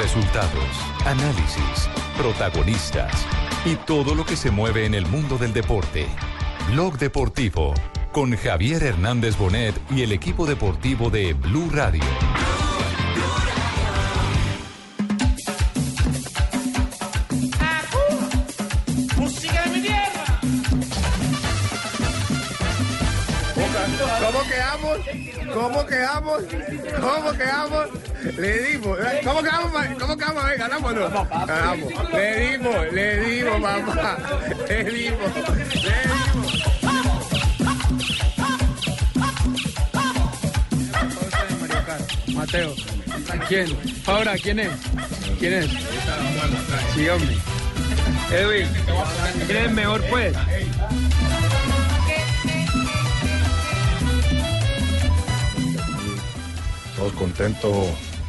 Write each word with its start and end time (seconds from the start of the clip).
Resultados, 0.00 0.52
análisis, 1.06 1.90
protagonistas 2.16 3.26
y 3.64 3.74
todo 3.74 4.14
lo 4.14 4.24
que 4.24 4.36
se 4.36 4.52
mueve 4.52 4.86
en 4.86 4.94
el 4.94 5.04
mundo 5.06 5.38
del 5.38 5.52
deporte. 5.52 6.06
Blog 6.70 6.98
Deportivo 6.98 7.74
con 8.12 8.36
Javier 8.36 8.84
Hernández 8.84 9.36
Bonet 9.36 9.74
y 9.90 10.02
el 10.02 10.12
equipo 10.12 10.46
deportivo 10.46 11.10
de 11.10 11.34
Blue 11.34 11.68
Radio. 11.72 12.04
¡Música 19.16 19.62
de 19.64 19.70
mi 19.70 19.80
tierra! 19.82 20.24
¿Cómo 24.20 24.42
quedamos? 24.48 24.98
¿Cómo 25.52 25.86
quedamos? 25.86 26.42
¿Cómo 27.00 27.32
quedamos? 27.32 28.07
Le 28.36 28.62
dimos. 28.62 28.98
¿Cómo 29.24 29.42
quedamos? 29.42 29.72
¿Cómo 29.98 30.16
quedamos? 30.16 30.44
A 30.44 30.48
ver, 30.48 30.58
¿Ganamos 30.58 30.92
o 30.92 30.94
no? 30.94 31.28
Ganamos. 31.46 32.12
Le 32.12 32.50
dimos, 32.50 32.92
le 32.92 33.20
dimos, 33.20 33.60
mamá. 33.60 34.16
Le 34.68 34.84
dimos. 34.84 35.34
Le 35.34 35.94
dimos. 36.02 36.68
Mateo. 42.34 42.74
¿Quién? 43.48 43.76
Paura, 44.04 44.34
¿quién 44.36 44.60
es? 44.60 44.70
¿Quién 45.38 45.54
es? 45.54 45.70
Sí, 46.94 47.08
hombre. 47.08 47.36
Edwin, 48.30 48.68
¿quién 49.46 49.56
es 49.56 49.64
el 49.64 49.70
mejor, 49.70 50.02
pues? 50.10 50.36
todos 56.98 57.12
contentos 57.12 57.88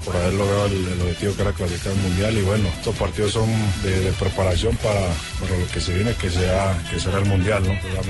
por 0.09 0.17
haber 0.17 0.33
logrado 0.33 0.65
el, 0.65 0.87
el 0.87 1.01
objetivo 1.03 1.35
que 1.35 1.41
era 1.43 1.51
clasificar 1.53 1.91
al 1.93 1.99
mundial 1.99 2.35
y 2.35 2.41
bueno, 2.41 2.67
estos 2.69 2.95
partidos 2.95 3.31
son 3.33 3.47
de, 3.83 3.99
de 3.99 4.11
preparación 4.13 4.75
para, 4.77 5.01
para 5.39 5.55
lo 5.55 5.67
que 5.67 5.79
se 5.79 5.93
viene, 5.93 6.15
que 6.15 6.31
sea 6.31 6.75
que 6.89 6.99
será 6.99 7.19
el 7.19 7.25
mundial, 7.25 7.61
¿no? 7.63 7.73
Es 7.73 8.09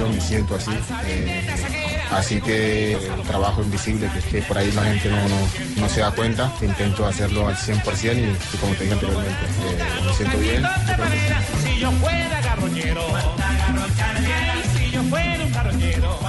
me 0.00 0.20
siento 0.20 0.54
así. 0.54 0.70
eh, 1.06 1.46
así 2.10 2.40
que 2.40 2.92
el 2.94 3.22
trabajo 3.26 3.62
invisible 3.62 4.08
que, 4.14 4.20
que 4.20 4.42
por 4.42 4.56
ahí 4.56 4.72
la 4.72 4.84
gente 4.84 5.10
no, 5.10 5.28
no, 5.28 5.36
no 5.76 5.88
se 5.90 6.00
da 6.00 6.10
cuenta, 6.10 6.50
intento 6.62 7.06
hacerlo 7.06 7.48
al 7.48 7.56
100% 7.56 8.16
y, 8.16 8.54
y 8.54 8.58
como 8.58 8.72
te 8.74 8.84
dije 8.84 8.94
anteriormente, 8.94 9.44
eh, 9.68 9.78
me 10.06 10.14
siento 10.14 10.38
bien. 10.38 10.62
Si 11.62 11.78
yo 11.80 11.90
fuera 11.92 12.40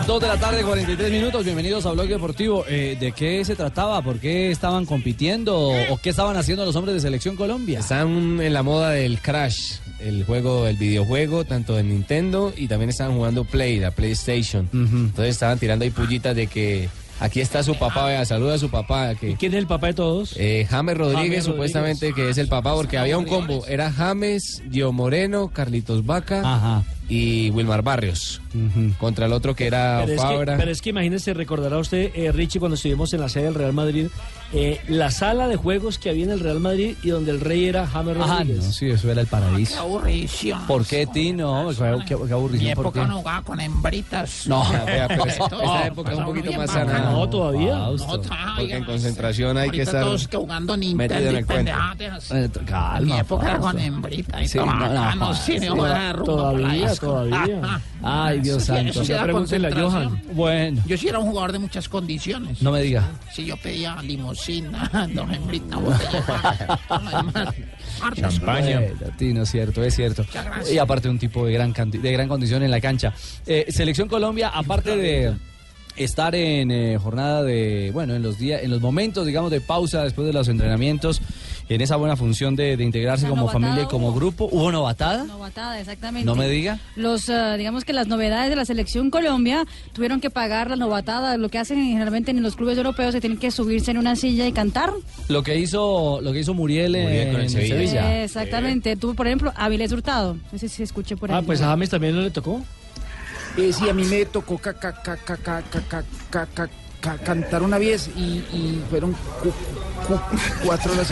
Dos 0.06 0.22
de 0.22 0.28
la 0.28 0.38
tarde, 0.38 0.62
43 0.64 1.12
minutos. 1.12 1.44
Bienvenidos 1.44 1.86
a 1.86 1.92
Blog 1.92 2.08
Deportivo. 2.08 2.64
Eh, 2.68 2.96
¿De 3.00 3.12
qué 3.12 3.44
se 3.44 3.56
trataba? 3.56 4.02
¿Por 4.02 4.20
qué 4.20 4.52
estaban 4.52 4.86
compitiendo? 4.86 5.58
¿O 5.90 5.98
qué 5.98 6.12
estaban 6.12 6.38
haciendo 6.38 6.64
los 6.64 6.76
hombres 6.76 6.94
de 6.96 7.02
Selección 7.02 7.36
Colombia? 7.36 7.80
Están 7.80 8.40
en 8.40 8.54
la 8.54 8.64
moda 8.64 8.92
del 8.92 9.20
Crash, 9.20 9.76
el 10.00 10.24
juego, 10.26 10.68
el 10.68 10.78
videojuego, 10.78 11.44
tanto 11.46 11.76
de 11.76 11.84
Nintendo 11.84 12.54
y 12.56 12.68
también 12.68 12.90
estaban 12.90 13.16
jugando 13.16 13.44
Play, 13.46 13.80
la 13.80 13.92
PlayStation. 13.92 14.70
Entonces 14.72 15.34
estaban 15.36 15.58
tirando 15.60 15.84
ahí 15.84 15.92
pullitas 15.92 16.36
de 16.36 16.48
que 16.48 16.88
aquí 17.20 17.42
está 17.42 17.64
su 17.64 17.76
papá, 17.76 18.06
vea, 18.06 18.24
saluda 18.26 18.56
a 18.56 18.60
su 18.60 18.70
papá. 18.70 19.16
Que, 19.16 19.36
¿Quién 19.36 19.54
es 19.54 19.58
el 19.60 19.68
papá 19.68 19.88
de 19.88 19.94
todos? 19.96 20.36
eh, 20.38 20.68
James 20.70 20.96
Rodríguez, 20.98 21.30
James 21.30 21.44
supuestamente 21.46 22.14
que 22.14 22.30
es 22.30 22.38
el 22.38 22.48
papá, 22.48 22.76
porque 22.76 22.98
había 22.98 23.18
un 23.18 23.26
combo. 23.26 23.66
Era 23.68 23.92
James, 23.92 24.62
Dio 24.68 24.92
Moreno, 24.94 25.50
Carlitos 25.50 26.06
Vaca 26.06 26.40
Ajá. 26.42 26.84
Y 27.10 27.50
Wilmar 27.52 27.82
Barrios. 27.84 28.42
Contra 29.00 29.28
el 29.28 29.34
otro 29.34 29.56
que 29.56 29.68
era 29.68 30.00
Pero 30.02 30.14
es, 30.16 30.22
que, 30.22 30.28
Fabra. 30.28 30.58
pero 30.58 30.72
es 30.72 30.82
que 30.82 30.90
imagínese, 30.90 31.34
recordará 31.36 31.78
usted, 31.78 32.12
eh, 32.16 32.32
Richie, 32.32 32.60
cuando 32.60 32.74
estuvimos 32.76 33.14
en 33.14 33.22
la 33.22 33.30
sede 33.30 33.44
del 33.46 33.54
Real 33.54 33.72
Madrid, 33.74 34.08
eh, 34.52 34.82
la 34.88 35.12
sala 35.12 35.48
de 35.48 35.58
juegos 35.58 36.00
que 36.00 36.10
había 36.10 36.24
en 36.24 36.32
el 36.32 36.40
Real 36.40 36.60
Madrid 36.60 36.96
y 37.04 37.10
donde 37.10 37.32
el 37.32 37.40
rey 37.40 37.66
era 37.66 37.86
James 37.86 38.18
Ah, 38.20 38.38
Rodríguez. 38.40 38.66
no, 38.66 38.72
sí, 38.72 38.90
eso 38.90 39.12
era 39.12 39.22
el 39.22 39.28
paraíso. 39.28 39.80
aburrición. 39.80 40.66
¿Por 40.66 40.86
qué, 40.88 41.06
Tino? 41.06 41.70
Qué, 41.70 41.76
qué, 41.76 42.16
qué 42.18 42.26
Mi 42.26 42.32
aburrición, 42.32 42.74
¿por 42.76 42.86
época 42.86 43.02
qué? 43.02 43.08
no 43.08 43.18
jugaba 43.20 43.42
con 43.44 43.60
hembritas. 43.60 44.48
No, 44.48 44.64
Vea, 44.86 45.08
pero 45.08 45.26
esa, 45.28 45.48
No, 45.50 45.62
esa 45.62 45.88
época 45.88 46.12
es 46.14 46.18
un 46.18 46.26
poquito 46.26 46.52
más 46.54 46.72
sana. 46.72 47.00
No, 47.12 47.30
todavía. 47.30 47.74
Fausto. 47.78 48.22
Porque 48.58 48.76
en 48.76 48.86
concentración 48.86 49.58
hay 49.58 49.70
que 49.70 49.82
estar 49.84 50.04
todos 50.04 50.28
que 50.28 50.38
jugando 50.38 50.76
metido 50.78 51.20
en 51.30 51.36
el 51.36 51.46
cuento. 51.46 51.72
Eh, 52.32 52.50
Mi 52.60 52.66
Calma, 52.66 53.20
época 53.20 53.46
era 53.46 53.54
con 53.60 53.64
Fausto. 53.74 53.80
hembrita 53.88 54.42
y 54.42 54.48
Sí, 54.48 54.58
no, 54.58 54.66
no, 54.66 54.74
no, 54.74 54.94
la 55.88 56.14
Todavía, 56.24 56.97
todavía. 57.00 57.82
Ay, 58.04 58.40
Dios 58.42 58.62
sí, 58.64 58.68
santo. 58.68 58.92
eso 58.92 59.06
sí 59.06 59.14
pregúntele 59.22 59.68
a. 59.68 59.72
Johan. 59.74 60.22
Bueno, 60.34 60.82
Yo 60.86 60.98
sí 60.98 61.08
era 61.08 61.20
un 61.20 61.28
jugador 61.30 61.52
de 61.52 61.60
muchas 61.60 61.88
condiciones. 61.90 62.62
no 62.62 62.72
me 62.72 62.82
diga. 62.82 63.04
Si 63.34 63.46
yo 63.46 63.58
pedía 63.58 64.02
limosina, 64.02 64.90
dos 65.14 65.32
hembritas, 65.32 65.80
botella 65.82 66.12
de 66.12 66.22
pan, 66.88 67.54
hartas 68.02 68.40
Bueno, 68.40 68.82
Tino, 69.18 69.46
cierto, 69.46 69.84
es 69.84 69.96
cierto. 69.96 70.24
Muchas 70.24 70.46
gracias. 70.46 70.72
Y 70.72 70.78
aparte 70.78 71.10
un 71.10 71.20
tipo 71.20 71.46
de 71.46 71.54
gran, 71.54 71.74
de 71.74 72.12
gran 72.12 72.28
condición 72.28 72.64
en 72.64 72.72
la 72.72 72.82
cancha. 72.82 73.14
Eh, 73.46 73.66
Selección 73.70 74.08
Colombia, 74.08 74.50
aparte 74.54 74.96
de 74.98 75.34
estar 75.98 76.36
en 76.36 76.72
eh, 76.72 76.98
jornada 76.98 77.44
de, 77.44 77.92
bueno, 77.94 78.16
en 78.16 78.22
los 78.24 78.38
días, 78.38 78.64
en 78.64 78.72
los 78.72 78.82
momentos, 78.82 79.26
digamos, 79.26 79.52
de 79.52 79.62
pausa 79.62 80.04
después 80.04 80.28
de 80.28 80.34
los 80.34 80.48
entrenamientos, 80.48 81.22
en 81.70 81.82
esa 81.82 81.98
buena 81.98 82.16
función 82.16 82.56
de, 82.56 82.78
de 82.78 82.84
integrarse 82.86 83.24
La 83.24 83.30
como 83.32 83.42
novatada 83.42 83.60
familia 83.66 83.84
y 83.84 83.88
como 83.88 84.08
hubo. 84.08 84.16
grupo, 84.16 84.50
¿hubo 84.50 84.72
novatada? 84.72 85.26
Novatada, 85.26 85.80
exactamente. 85.80 86.26
No 86.26 86.36
me 86.36 86.48
diga. 86.48 86.80
Los, 86.96 87.28
eh, 87.28 87.56
digamos 87.58 87.84
que 87.84 87.92
las 87.92 88.08
novedades 88.08 88.50
de 88.50 88.56
la 88.56 88.64
selección 88.64 89.10
Colombia 89.12 89.66
tuvieron 89.92 90.22
que 90.22 90.30
pagar 90.30 90.70
la 90.70 90.78
novatada. 90.78 91.36
Lo 91.36 91.50
que 91.50 91.58
hacen 91.58 91.84
generalmente 91.84 92.32
en 92.32 92.42
los 92.42 92.56
clubes 92.56 92.78
europeos 92.78 93.12
se 93.14 93.20
tienen 93.20 93.38
que 93.38 93.52
subirse 93.52 93.92
en 93.92 93.98
una 93.98 94.16
silla 94.16 94.48
y 94.48 94.54
cantar. 94.54 94.94
Lo 95.28 95.44
que 95.44 95.58
hizo, 95.60 96.22
lo 96.22 96.32
que 96.32 96.40
hizo 96.40 96.54
Muriel, 96.54 96.96
en, 96.96 97.32
con 97.32 97.36
el 97.42 97.48
en 97.48 97.50
Sevilla. 97.50 97.76
Sevilla. 97.76 98.16
Eh, 98.16 98.24
exactamente. 98.24 98.96
Tuvo, 98.96 99.14
por 99.14 99.28
ejemplo, 99.28 99.52
Avilés 99.58 99.92
Hurtado. 99.92 100.38
No 100.54 100.58
sé 100.58 100.70
si 100.70 100.84
escuché 100.84 101.18
por 101.18 101.32
ahí. 101.32 101.38
Ah, 101.38 101.44
pues 101.46 101.62
a 101.62 101.66
James 101.66 101.90
también 101.90 102.16
no 102.16 102.22
le 102.22 102.32
tocó. 102.32 102.62
Eh, 103.58 103.74
sí, 103.74 103.90
a 103.90 103.94
mí 103.94 104.04
me 104.06 104.26
tocó 104.26 104.58
ca, 104.58 104.74
ca, 104.74 104.94
ca, 104.94 105.18
cantar 107.24 107.64
una 107.64 107.78
vez 107.78 108.08
y, 108.16 108.44
y 108.54 108.84
fueron 108.90 109.14
cu, 109.42 109.52
cu, 110.08 110.20
cuatro 110.66 110.94
horas. 110.94 111.12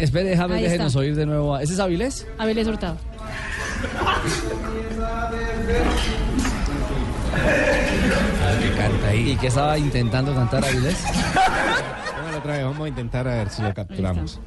Espere, 0.00 0.30
déjame, 0.30 0.54
Ahí 0.56 0.62
déjenos 0.62 0.88
está. 0.88 1.00
oír 1.00 1.14
de 1.14 1.26
nuevo. 1.26 1.54
A... 1.54 1.62
¿Ese 1.62 1.74
es 1.74 1.80
Avilés? 1.80 2.26
Avilés 2.38 2.66
Hurtado. 2.66 2.96
¿Y 9.14 9.36
qué 9.36 9.46
estaba 9.46 9.78
intentando 9.78 10.34
cantar 10.34 10.64
Avilés? 10.64 11.04
Bueno, 12.22 12.38
otra 12.38 12.54
vez, 12.54 12.64
vamos 12.64 12.84
a 12.84 12.88
intentar 12.88 13.28
a 13.28 13.34
ver 13.36 13.50
si 13.50 13.62
lo 13.62 13.72
capturamos. 13.72 14.40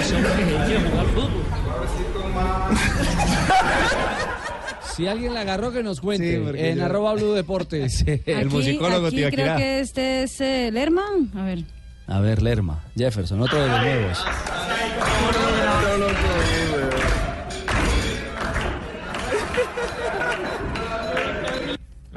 Ese 0.00 0.16
hombre 0.16 0.32
que 0.36 0.44
quiere 0.44 0.80
jugar 0.90 1.06
fútbol. 1.06 1.30
Si 4.96 5.06
alguien 5.08 5.32
la 5.34 5.40
agarró, 5.42 5.72
que 5.72 5.82
nos 5.82 6.00
cuente. 6.00 6.36
Sí, 6.52 6.58
en 6.58 6.76
yo- 6.78 6.84
arroba 6.84 7.14
Blue 7.14 7.32
Deportes. 7.32 8.04
El 8.26 8.36
Aquí- 8.36 8.46
musicólogo 8.48 9.06
aquí 9.06 9.22
creo 9.30 9.56
que 9.56 9.80
este 9.80 10.24
es 10.24 10.40
eh, 10.40 10.70
Lerma. 10.72 11.04
A 11.36 11.42
ver. 11.44 11.60
A 12.06 12.20
ver, 12.20 12.42
Lerma. 12.42 12.80
Jefferson, 12.96 13.40
otro 13.40 13.60
de 13.62 13.68
los 13.68 13.80
nuevos. 13.80 14.18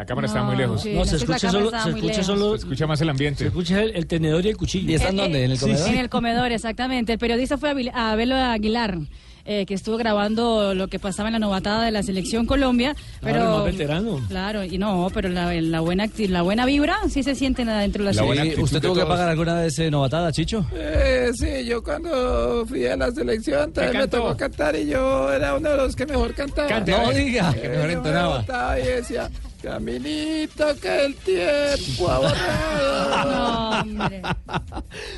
La 0.03 0.07
cámara 0.07 0.27
está 0.27 0.43
muy 0.43 0.57
lejos. 0.57 0.81
sí, 0.81 0.93
No, 0.93 1.05
se 1.05 1.15
escucha 1.15 1.49
solo, 1.49 1.71
se 1.71 1.77
escucha 1.89 2.07
lejos. 2.07 2.25
solo, 2.25 2.49
Se 2.51 2.57
escucha 2.57 2.87
más 2.87 2.99
el 2.99 3.07
se 3.07 3.11
ambiente. 3.11 3.45
escucha 3.47 3.81
el, 3.81 3.95
el 3.95 4.05
tenedor 4.05 4.45
y 4.45 4.49
el 4.49 4.57
cuchillo. 4.57 4.91
¿Y 4.91 4.95
están 4.95 5.15
dónde? 5.15 5.45
¿En 5.45 5.51
el 5.51 5.59
comedor? 5.59 5.89
En 5.89 5.97
el 5.97 6.09
comedor, 6.09 6.51
exactamente. 6.51 7.13
El 7.13 7.19
periodista 7.19 7.57
fue 7.57 7.73
a 7.93 8.11
Abelo 8.11 8.35
Aguilar. 8.35 8.97
eh, 9.45 9.65
que 9.65 9.73
estuvo 9.73 9.97
grabando 9.97 10.73
lo 10.73 10.87
que 10.87 10.99
pasaba 10.99 11.27
en 11.27 11.33
la 11.33 11.39
novatada 11.39 11.83
de 11.83 11.91
la 11.91 12.01
selección 12.01 12.45
Colombia, 12.45 12.95
Claro, 12.95 13.21
pero 13.21 13.39
el 13.43 13.49
más 13.57 13.65
veterano. 13.65 14.25
claro 14.29 14.63
y 14.63 14.77
no, 14.77 15.09
pero 15.13 15.27
la, 15.27 15.53
la 15.53 15.81
buena 15.81 16.05
acti- 16.05 16.29
la 16.29 16.43
buena 16.43 16.65
vibra 16.65 16.95
sí 17.09 17.23
se 17.23 17.35
siente 17.35 17.65
dentro 17.65 18.05
de 18.05 18.13
la, 18.13 18.23
La 18.23 18.41
actitud 18.41 18.63
¿Usted 18.63 18.79
tuvo 18.81 18.95
que 18.95 19.05
pagar 19.05 19.27
alguna 19.27 19.55
vez 19.55 19.77
eh, 19.79 19.91
novatada, 19.91 20.31
Chicho? 20.31 20.65
Eh, 20.73 21.31
sí, 21.33 21.65
yo 21.65 21.83
cuando 21.83 22.65
fui 22.65 22.85
a 22.87 22.95
la 22.95 23.11
selección 23.11 23.73
también 23.73 23.97
me 24.03 24.07
tocó 24.07 24.37
cantar 24.37 24.77
y 24.77 24.85
yo 24.87 25.29
era 25.33 25.55
uno 25.57 25.71
de 25.71 25.75
los 25.77 25.93
que 25.93 26.05
mejor 26.05 26.33
cantaba. 26.33 26.69
Cante, 26.69 26.91
No 26.93 27.11
diga. 27.11 27.53
Que 27.53 27.67
mejor 27.67 27.89
entonaba. 27.89 28.79
y 28.79 28.85
decía, 28.85 29.29
caminito 29.63 30.75
que 30.81 31.05
el 31.05 31.15
tiempo 31.15 32.09
ha 32.11 32.17
borrado. 32.19 33.03
No, 33.23 33.69
hombre. 33.81 34.21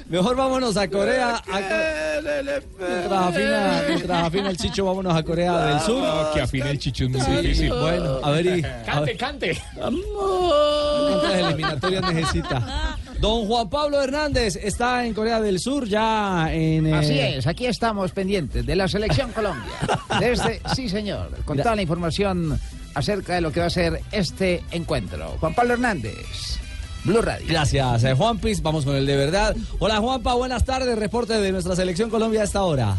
Mejor 0.09 0.36
vámonos 0.36 0.77
a 0.77 0.88
Corea. 0.88 1.42
Mientras 1.47 3.12
afina, 3.12 3.83
mientras 3.88 4.24
afina 4.27 4.50
el 4.50 4.57
Chicho, 4.57 4.86
vámonos 4.86 5.15
a 5.15 5.24
Corea 5.24 5.57
del 5.68 5.80
Sur. 5.81 6.01
No, 6.03 6.31
que 6.33 6.42
afine 6.42 6.69
el 6.71 6.80
chicho 6.80 7.06
es 7.06 7.09
muy 7.12 7.21
Sí, 7.21 7.31
difícil. 7.42 7.74
bueno, 7.74 8.19
a 8.24 8.31
ver, 8.31 8.45
y, 8.45 8.50
a 8.50 8.53
ver, 9.01 9.18
Cante, 9.18 9.18
cante. 9.18 9.62
¿cuántas 9.75 11.33
eliminatorias 11.36 12.13
necesita? 12.13 12.97
Don 13.19 13.45
Juan 13.47 13.69
Pablo 13.69 14.01
Hernández 14.01 14.57
está 14.57 15.06
en 15.06 15.13
Corea 15.13 15.39
del 15.39 15.59
Sur, 15.59 15.88
ya 15.88 16.53
en... 16.53 16.86
eh, 16.88 16.94
Así 16.94 17.18
es, 17.19 17.47
aquí 17.47 17.65
estamos 17.65 18.12
pendientes 18.12 18.65
de 18.65 18.75
la 18.75 18.88
selección 18.88 19.31
Colombia. 19.31 19.71
Desde, 20.19 20.62
sí 20.75 20.89
señor, 20.89 21.30
con 21.45 21.57
toda 21.57 21.75
la 21.75 21.81
información 21.81 22.59
acerca 22.95 23.36
de 23.36 23.42
lo 23.42 23.51
que 23.51 23.59
va 23.59 23.68
a 23.68 23.69
ser 23.69 24.01
este 24.12 24.63
encuentro. 24.71 25.38
Juan 25.39 25.53
Pablo 25.53 25.74
Hernández, 25.74 26.57
Blue 27.03 27.21
Radio. 27.21 27.45
Gracias, 27.47 28.03
eh, 28.03 28.13
Juan 28.13 28.39
Piz. 28.39 28.62
Vamos 28.62 28.86
con 28.86 28.95
el 28.95 29.06
de 29.06 29.15
verdad. 29.15 29.56
Hola, 29.80 30.00
Juanpa, 30.00 30.33
buenas 30.33 30.65
tardes. 30.65 30.97
Reporte 30.97 31.39
de 31.39 31.51
nuestra 31.51 31.75
selección 31.75 32.09
Colombia 32.09 32.42
a 32.42 32.45
esta 32.45 32.63
hora. 32.63 32.97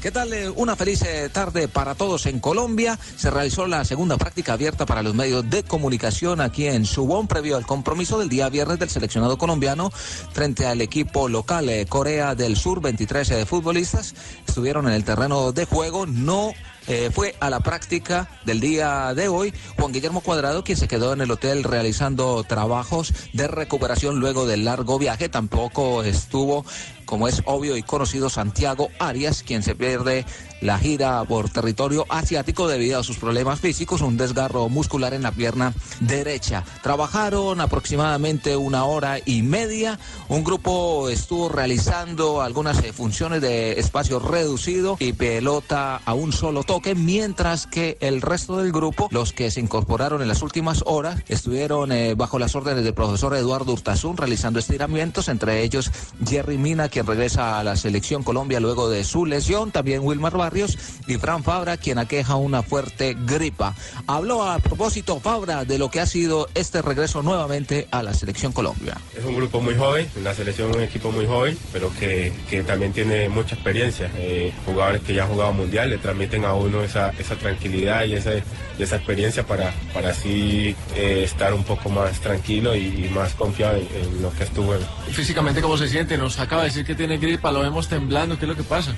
¿Qué 0.00 0.10
tal? 0.10 0.32
Eh, 0.32 0.48
Una 0.48 0.76
feliz 0.76 1.02
eh, 1.02 1.28
tarde 1.30 1.68
para 1.68 1.94
todos 1.94 2.24
en 2.24 2.40
Colombia. 2.40 2.98
Se 3.16 3.30
realizó 3.30 3.66
la 3.66 3.84
segunda 3.84 4.16
práctica 4.16 4.54
abierta 4.54 4.86
para 4.86 5.02
los 5.02 5.14
medios 5.14 5.48
de 5.50 5.62
comunicación 5.62 6.40
aquí 6.40 6.66
en 6.66 6.86
Suwon, 6.86 7.28
previo 7.28 7.58
al 7.58 7.66
compromiso 7.66 8.18
del 8.18 8.30
día 8.30 8.48
viernes 8.48 8.78
del 8.78 8.88
seleccionado 8.88 9.36
colombiano 9.36 9.90
frente 9.90 10.64
al 10.64 10.80
equipo 10.80 11.28
local 11.28 11.68
eh, 11.68 11.84
Corea 11.86 12.34
del 12.34 12.56
Sur. 12.56 12.80
23 12.80 13.30
eh, 13.30 13.46
futbolistas 13.46 14.14
estuvieron 14.48 14.88
en 14.88 14.94
el 14.94 15.04
terreno 15.04 15.52
de 15.52 15.66
juego. 15.66 16.06
No 16.06 16.52
eh, 16.92 17.08
fue 17.12 17.36
a 17.38 17.50
la 17.50 17.60
práctica 17.60 18.28
del 18.44 18.58
día 18.58 19.14
de 19.14 19.28
hoy 19.28 19.54
Juan 19.78 19.92
Guillermo 19.92 20.22
Cuadrado, 20.22 20.64
quien 20.64 20.76
se 20.76 20.88
quedó 20.88 21.12
en 21.12 21.20
el 21.20 21.30
hotel 21.30 21.62
realizando 21.62 22.42
trabajos 22.42 23.14
de 23.32 23.46
recuperación 23.46 24.18
luego 24.18 24.44
del 24.44 24.64
largo 24.64 24.98
viaje. 24.98 25.28
Tampoco 25.28 26.02
estuvo, 26.02 26.64
como 27.04 27.28
es 27.28 27.42
obvio 27.44 27.76
y 27.76 27.84
conocido, 27.84 28.28
Santiago 28.28 28.88
Arias, 28.98 29.44
quien 29.44 29.62
se 29.62 29.76
pierde 29.76 30.26
la 30.60 30.78
gira 30.78 31.24
por 31.24 31.50
territorio 31.50 32.06
asiático 32.08 32.68
debido 32.68 32.98
a 32.98 33.04
sus 33.04 33.18
problemas 33.18 33.60
físicos, 33.60 34.00
un 34.00 34.16
desgarro 34.16 34.68
muscular 34.68 35.14
en 35.14 35.22
la 35.22 35.32
pierna 35.32 35.74
derecha. 36.00 36.64
Trabajaron 36.82 37.60
aproximadamente 37.60 38.56
una 38.56 38.84
hora 38.84 39.18
y 39.24 39.42
media. 39.42 39.98
Un 40.28 40.44
grupo 40.44 41.08
estuvo 41.08 41.48
realizando 41.48 42.42
algunas 42.42 42.82
eh, 42.82 42.92
funciones 42.92 43.40
de 43.40 43.78
espacio 43.78 44.18
reducido 44.18 44.96
y 44.98 45.12
pelota 45.12 46.00
a 46.04 46.14
un 46.14 46.32
solo 46.32 46.62
toque, 46.62 46.94
mientras 46.94 47.66
que 47.66 47.96
el 48.00 48.22
resto 48.22 48.58
del 48.58 48.72
grupo, 48.72 49.08
los 49.10 49.32
que 49.32 49.50
se 49.50 49.60
incorporaron 49.60 50.22
en 50.22 50.28
las 50.28 50.42
últimas 50.42 50.82
horas, 50.86 51.22
estuvieron 51.28 51.92
eh, 51.92 52.14
bajo 52.14 52.38
las 52.38 52.54
órdenes 52.54 52.84
del 52.84 52.94
profesor 52.94 53.34
Eduardo 53.34 53.72
Urtasun 53.72 54.16
realizando 54.16 54.58
estiramientos, 54.58 55.28
entre 55.28 55.62
ellos 55.62 55.90
Jerry 56.26 56.58
Mina, 56.58 56.88
quien 56.88 57.06
regresa 57.06 57.58
a 57.58 57.64
la 57.64 57.76
selección 57.76 58.22
Colombia 58.22 58.60
luego 58.60 58.88
de 58.88 59.04
su 59.04 59.26
lesión, 59.26 59.70
también 59.70 60.02
Wilmar 60.02 60.30
Barrios 60.50 60.76
y 61.06 61.14
Fran 61.16 61.44
Fabra, 61.44 61.76
quien 61.76 61.98
aqueja 61.98 62.34
una 62.34 62.62
fuerte 62.64 63.16
gripa. 63.24 63.72
Habló 64.08 64.42
a 64.42 64.58
propósito 64.58 65.20
Fabra 65.20 65.64
de 65.64 65.78
lo 65.78 65.90
que 65.92 66.00
ha 66.00 66.06
sido 66.06 66.48
este 66.54 66.82
regreso 66.82 67.22
nuevamente 67.22 67.86
a 67.92 68.02
la 68.02 68.12
selección 68.14 68.50
Colombia. 68.52 68.96
Es 69.16 69.24
un 69.24 69.36
grupo 69.36 69.60
muy 69.60 69.76
joven, 69.76 70.08
la 70.24 70.34
selección 70.34 70.70
es 70.70 70.76
un 70.76 70.82
equipo 70.82 71.12
muy 71.12 71.24
joven, 71.26 71.56
pero 71.72 71.92
que, 72.00 72.32
que 72.48 72.64
también 72.64 72.92
tiene 72.92 73.28
mucha 73.28 73.54
experiencia. 73.54 74.10
Eh, 74.16 74.52
jugadores 74.66 75.02
que 75.02 75.14
ya 75.14 75.22
han 75.22 75.28
jugado 75.30 75.52
mundial 75.52 75.90
le 75.90 75.98
transmiten 75.98 76.44
a 76.44 76.52
uno 76.54 76.82
esa, 76.82 77.10
esa 77.10 77.36
tranquilidad 77.36 78.04
y 78.06 78.14
esa, 78.14 78.32
y 78.34 78.82
esa 78.82 78.96
experiencia 78.96 79.46
para, 79.46 79.72
para 79.94 80.10
así 80.10 80.74
eh, 80.96 81.22
estar 81.24 81.54
un 81.54 81.62
poco 81.62 81.90
más 81.90 82.18
tranquilo 82.20 82.74
y, 82.74 82.80
y 83.06 83.10
más 83.14 83.34
confiado 83.34 83.76
en, 83.76 83.86
en 84.02 84.20
lo 84.22 84.32
que 84.32 84.42
estuvo. 84.42 84.74
en- 84.74 84.80
Físicamente, 85.12 85.60
¿cómo 85.62 85.76
se 85.76 85.86
siente? 85.88 86.18
Nos 86.18 86.40
acaba 86.40 86.62
de 86.62 86.68
decir 86.70 86.84
que 86.84 86.96
tiene 86.96 87.18
gripa, 87.18 87.52
lo 87.52 87.60
vemos 87.60 87.86
temblando, 87.88 88.36
¿qué 88.36 88.46
es 88.46 88.48
lo 88.48 88.56
que 88.56 88.62
pasa? 88.64 88.96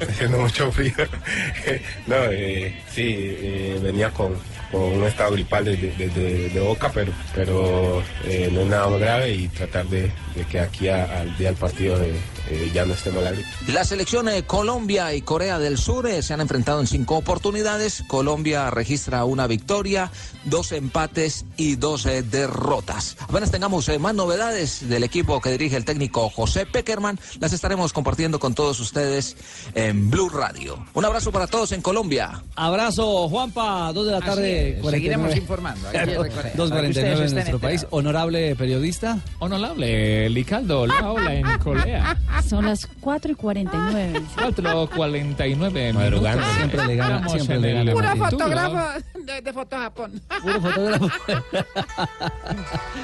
Haciendo 0.00 0.38
mucho 0.38 0.70
frío. 0.72 0.92
no, 2.06 2.16
eh, 2.30 2.74
sí, 2.90 3.14
eh, 3.16 3.78
venía 3.82 4.10
con, 4.10 4.34
con 4.72 4.82
un 4.82 5.04
estado 5.04 5.32
gripal 5.32 5.64
de, 5.64 5.76
de- 5.76 6.48
de 6.50 6.60
boca, 6.60 6.90
pero, 6.92 7.12
pero 7.34 8.02
eh, 8.24 8.48
no 8.52 8.60
es 8.62 8.66
nada 8.66 8.98
grave 8.98 9.32
y 9.34 9.48
tratar 9.48 9.86
de, 9.86 10.02
de 10.34 10.44
que 10.50 10.60
aquí 10.60 10.88
al 10.88 11.36
día 11.36 11.48
del 11.48 11.56
partido 11.56 12.02
eh, 12.02 12.12
eh, 12.50 12.70
ya 12.72 12.84
no 12.84 12.94
estemos 12.94 13.22
la 13.22 13.32
gripe. 13.32 13.48
La 13.68 13.84
selección 13.84 14.26
de 14.26 14.44
Colombia 14.44 15.14
y 15.14 15.22
Corea 15.22 15.58
del 15.58 15.78
Sur 15.78 16.06
eh, 16.06 16.22
se 16.22 16.34
han 16.34 16.40
enfrentado 16.40 16.80
en 16.80 16.86
cinco 16.86 17.16
oportunidades. 17.16 18.04
Colombia 18.08 18.70
registra 18.70 19.24
una 19.24 19.46
victoria, 19.46 20.10
dos 20.44 20.72
empates 20.72 21.44
y 21.56 21.76
dos 21.76 22.06
eh, 22.06 22.22
derrotas. 22.22 23.16
Apenas 23.20 23.50
tengamos 23.50 23.88
eh, 23.88 23.98
más 23.98 24.14
novedades 24.14 24.88
del 24.88 25.04
equipo 25.04 25.40
que 25.40 25.50
dirige 25.50 25.76
el 25.76 25.84
técnico 25.84 26.28
José 26.30 26.66
Peckerman, 26.66 27.18
las 27.40 27.52
estaremos 27.52 27.92
compartiendo 27.92 28.38
con 28.38 28.54
todos 28.54 28.80
ustedes 28.80 29.36
en 29.74 30.10
Blue 30.10 30.28
Radio. 30.28 30.84
Un 30.94 31.04
abrazo 31.04 31.32
para 31.32 31.46
todos 31.46 31.72
en 31.72 31.82
Colombia. 31.82 32.42
Abrazo, 32.56 33.28
Juanpa, 33.28 33.92
dos 33.92 34.06
de 34.06 34.12
la 34.12 34.20
tarde. 34.20 34.70
es, 34.70 34.80
49. 34.80 34.96
seguiremos 34.96 35.36
informando, 35.36 35.88
aquí 35.88 35.98
desde 35.98 36.16
Corea, 36.16 36.52
Dos 36.56 36.70
para 36.70 36.82
que 36.82 36.88
49 36.88 36.88
ustedes 36.88 37.18
en 37.18 37.24
estén 37.24 37.34
nuestro 37.34 37.58
país. 37.58 37.86
Honorable 37.90 38.56
periodista. 38.56 39.18
Honorable, 39.38 40.30
Licaldo, 40.30 40.86
la 40.86 41.12
ola 41.12 41.34
en 41.34 41.58
Corea. 41.58 42.16
Son 42.46 42.64
las 42.64 42.86
4 43.00 43.32
y 43.32 43.34
49. 43.34 44.22
4.49 44.36 45.92
Madrugando. 45.92 46.38
minutos. 46.38 46.56
Siempre 46.56 46.86
le 46.86 46.96
gana, 46.96 47.28
siempre 47.28 47.58
le 47.58 47.72
gana. 47.72 47.92
Puro 47.92 48.16
fotógrafo 48.16 49.04
de, 49.24 49.42
de 49.42 49.52
Foto 49.52 49.76
Japón. 49.76 50.22
Puro 50.42 50.60
fotógrafo. 50.60 51.08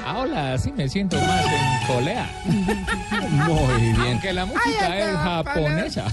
Ahora 0.05 0.57
sí 0.57 0.71
me 0.71 0.89
siento 0.89 1.17
más 1.17 1.45
en 1.45 1.87
Corea. 1.87 2.29
Muy 3.29 3.81
bien. 3.81 4.13
Aunque 4.13 4.33
la 4.33 4.45
música 4.45 4.99
es 4.99 5.17
japonesa. 5.17 6.05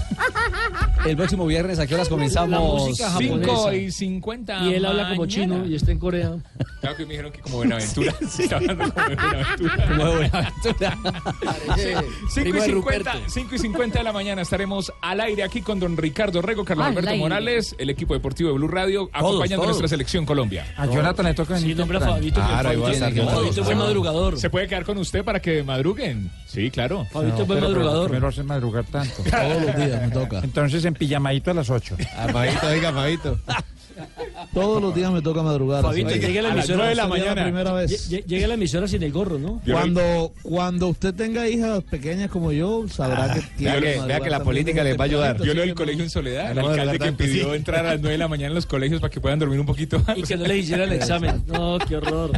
El 1.05 1.17
próximo 1.17 1.45
viernes, 1.45 1.79
¿a 1.79 1.87
qué 1.87 1.95
horas 1.95 2.09
comenzamos? 2.09 2.49
La 2.49 2.59
música 2.59 3.09
japonesa. 3.09 3.51
5 3.51 3.73
y 3.73 3.91
50 3.91 4.63
Y 4.63 4.73
él 4.75 4.85
habla 4.85 5.09
como 5.09 5.25
chino 5.25 5.65
y 5.65 5.75
está 5.75 5.91
en 5.91 5.99
Corea. 5.99 6.31
Claro 6.81 6.97
que 6.97 7.05
me 7.05 7.11
dijeron 7.11 7.31
que 7.31 7.39
como 7.39 7.57
Buenaventura. 7.57 8.13
Está 8.21 8.57
hablando 8.57 8.93
como 8.93 9.07
de 9.07 9.15
Buenaventura. 9.15 9.87
Como 9.87 10.05
de 10.05 10.15
Buenaventura. 10.15 10.97
Sí. 11.77 11.89
5 12.29 12.41
primo 12.43 12.57
y, 12.59 12.61
de 12.61 12.73
50, 13.13 13.19
Ruperto. 13.19 13.31
5 13.33 13.55
y 13.55 13.59
50 13.59 13.97
de 13.99 14.03
la 14.03 14.11
mañana 14.13 14.41
estaremos 14.41 14.91
al 15.01 15.21
aire 15.21 15.43
aquí 15.43 15.61
con 15.61 15.79
don 15.79 15.95
Ricardo 15.97 16.41
Rego, 16.41 16.65
Carlos 16.65 16.85
Al 16.85 16.91
Alberto 16.93 17.09
aire. 17.11 17.21
Morales, 17.21 17.75
el 17.77 17.89
equipo 17.89 18.13
deportivo 18.13 18.49
de 18.49 18.55
Blue 18.55 18.67
Radio, 18.67 19.09
acompañando 19.13 19.43
a 19.43 19.57
todos. 19.57 19.67
nuestra 19.67 19.87
selección 19.87 20.25
Colombia. 20.25 20.65
Ah, 20.77 20.83
A 20.83 20.85
Jonathan 20.87 21.25
le 21.25 21.33
toca 21.33 21.57
Sí, 21.57 21.73
nombre 21.75 21.97
a. 21.97 22.01
Fabito. 22.01 22.35
Claro, 22.41 22.69
Fabito 22.83 23.61
es 23.61 23.65
buen 23.65 23.77
madrugador. 23.77 24.39
¿Se 24.39 24.49
puede 24.49 24.67
quedar 24.67 24.83
con 24.85 24.97
usted 24.97 25.23
para 25.23 25.39
que 25.41 25.63
madruguen? 25.63 26.29
Sí, 26.47 26.69
claro. 26.71 27.05
Fabito 27.11 27.41
es 27.43 27.47
buen 27.47 27.59
madrugador. 27.61 28.11
Me 28.11 28.19
lo 28.19 28.27
hacen 28.27 28.45
madrugar 28.45 28.83
tanto. 28.85 29.23
Todos 29.23 29.61
los 29.65 29.75
días 29.75 30.01
me 30.01 30.09
toca. 30.11 30.39
Entonces 30.43 30.83
en 30.85 30.93
pijamadito 30.93 31.51
a 31.51 31.53
las 31.53 31.69
8. 31.69 31.97
A 32.17 32.27
Fabito, 32.29 32.67
oiga, 32.67 32.91
Fabito. 32.93 33.39
Todos 34.53 34.81
los 34.81 34.93
días 34.93 35.11
me 35.11 35.21
toca 35.21 35.41
madrugar. 35.41 35.81
Fabito, 35.83 36.09
así. 36.09 36.19
llegue 36.19 36.39
a 36.39 36.41
la 36.43 36.49
a 36.49 36.51
emisora. 36.53 36.75
nueve 36.77 36.89
de 36.91 36.95
la 36.95 37.05
usted 37.05 37.17
mañana. 37.19 37.35
la 37.35 37.43
primera 37.43 37.73
vez. 37.73 38.09
Lle- 38.11 38.25
Llegue 38.25 38.45
a 38.45 38.47
la 38.47 38.53
emisora 38.55 38.87
sin 38.87 39.03
el 39.03 39.11
gorro, 39.11 39.39
¿no? 39.39 39.61
Cuando, 39.69 40.33
cuando 40.43 40.87
usted 40.89 41.13
tenga 41.13 41.47
hijas 41.47 41.83
pequeñas 41.83 42.29
como 42.29 42.51
yo, 42.51 42.87
sabrá 42.87 43.33
que 43.33 43.41
tiene 43.57 43.71
Vea 43.71 43.79
que, 43.79 43.85
madrugar 43.97 44.07
vea 44.07 44.19
que 44.21 44.29
la 44.29 44.43
política 44.43 44.83
les 44.83 44.97
va 44.97 45.01
a 45.03 45.05
ayudar. 45.05 45.27
tempranito, 45.37 45.45
Yo 45.45 45.53
lo 45.53 45.61
del 45.65 45.75
colegio 45.75 46.03
en 46.03 46.09
soledad, 46.09 46.51
el 46.51 46.59
alcalde 46.59 46.99
que 46.99 47.11
pidió 47.13 47.49
sí. 47.49 47.55
entrar 47.55 47.85
a 47.85 47.91
las 47.93 47.99
9 48.01 48.11
de 48.11 48.17
la 48.17 48.27
mañana 48.27 48.47
en 48.49 48.55
los 48.55 48.65
colegios 48.65 49.01
para 49.01 49.11
que 49.11 49.19
puedan 49.19 49.39
dormir 49.39 49.59
un 49.59 49.65
poquito 49.65 49.99
más. 49.99 50.17
Y 50.17 50.23
que 50.23 50.37
no 50.37 50.45
le 50.45 50.57
hiciera 50.57 50.83
el 50.83 50.91
examen. 50.93 51.43
No, 51.47 51.77
qué 51.87 51.95
horror. 51.97 52.31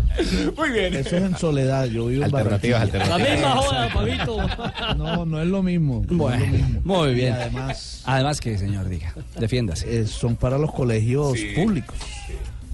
Muy 0.57 0.69
bien. 0.71 0.93
Eso 0.95 1.17
es 1.17 1.23
en 1.23 1.37
soledad, 1.37 1.85
yo 1.87 2.05
vivo 2.07 2.23
en 2.25 2.35
Alternativas, 2.35 2.91
Barranquilla. 2.91 3.05
La 3.07 3.15
alternativas. 3.15 3.31
misma 3.31 3.55
joda, 3.55 3.89
Fabito. 3.89 4.95
No, 4.97 5.25
no 5.25 5.41
es 5.41 5.47
lo 5.47 5.63
mismo. 5.63 6.05
no 6.07 6.11
es 6.13 6.17
Bueno, 6.17 6.45
lo 6.45 6.51
mismo. 6.51 6.81
muy 6.83 7.13
bien. 7.13 7.33
Y 7.33 7.37
además, 7.41 8.01
Además 8.05 8.39
que, 8.41 8.57
señor, 8.57 8.87
diga, 8.87 9.13
defiéndase. 9.39 10.01
eh, 10.01 10.05
son 10.07 10.35
para 10.35 10.57
los 10.57 10.71
colegios 10.71 11.33
Sí. 11.39 11.44
Públicos. 11.53 11.97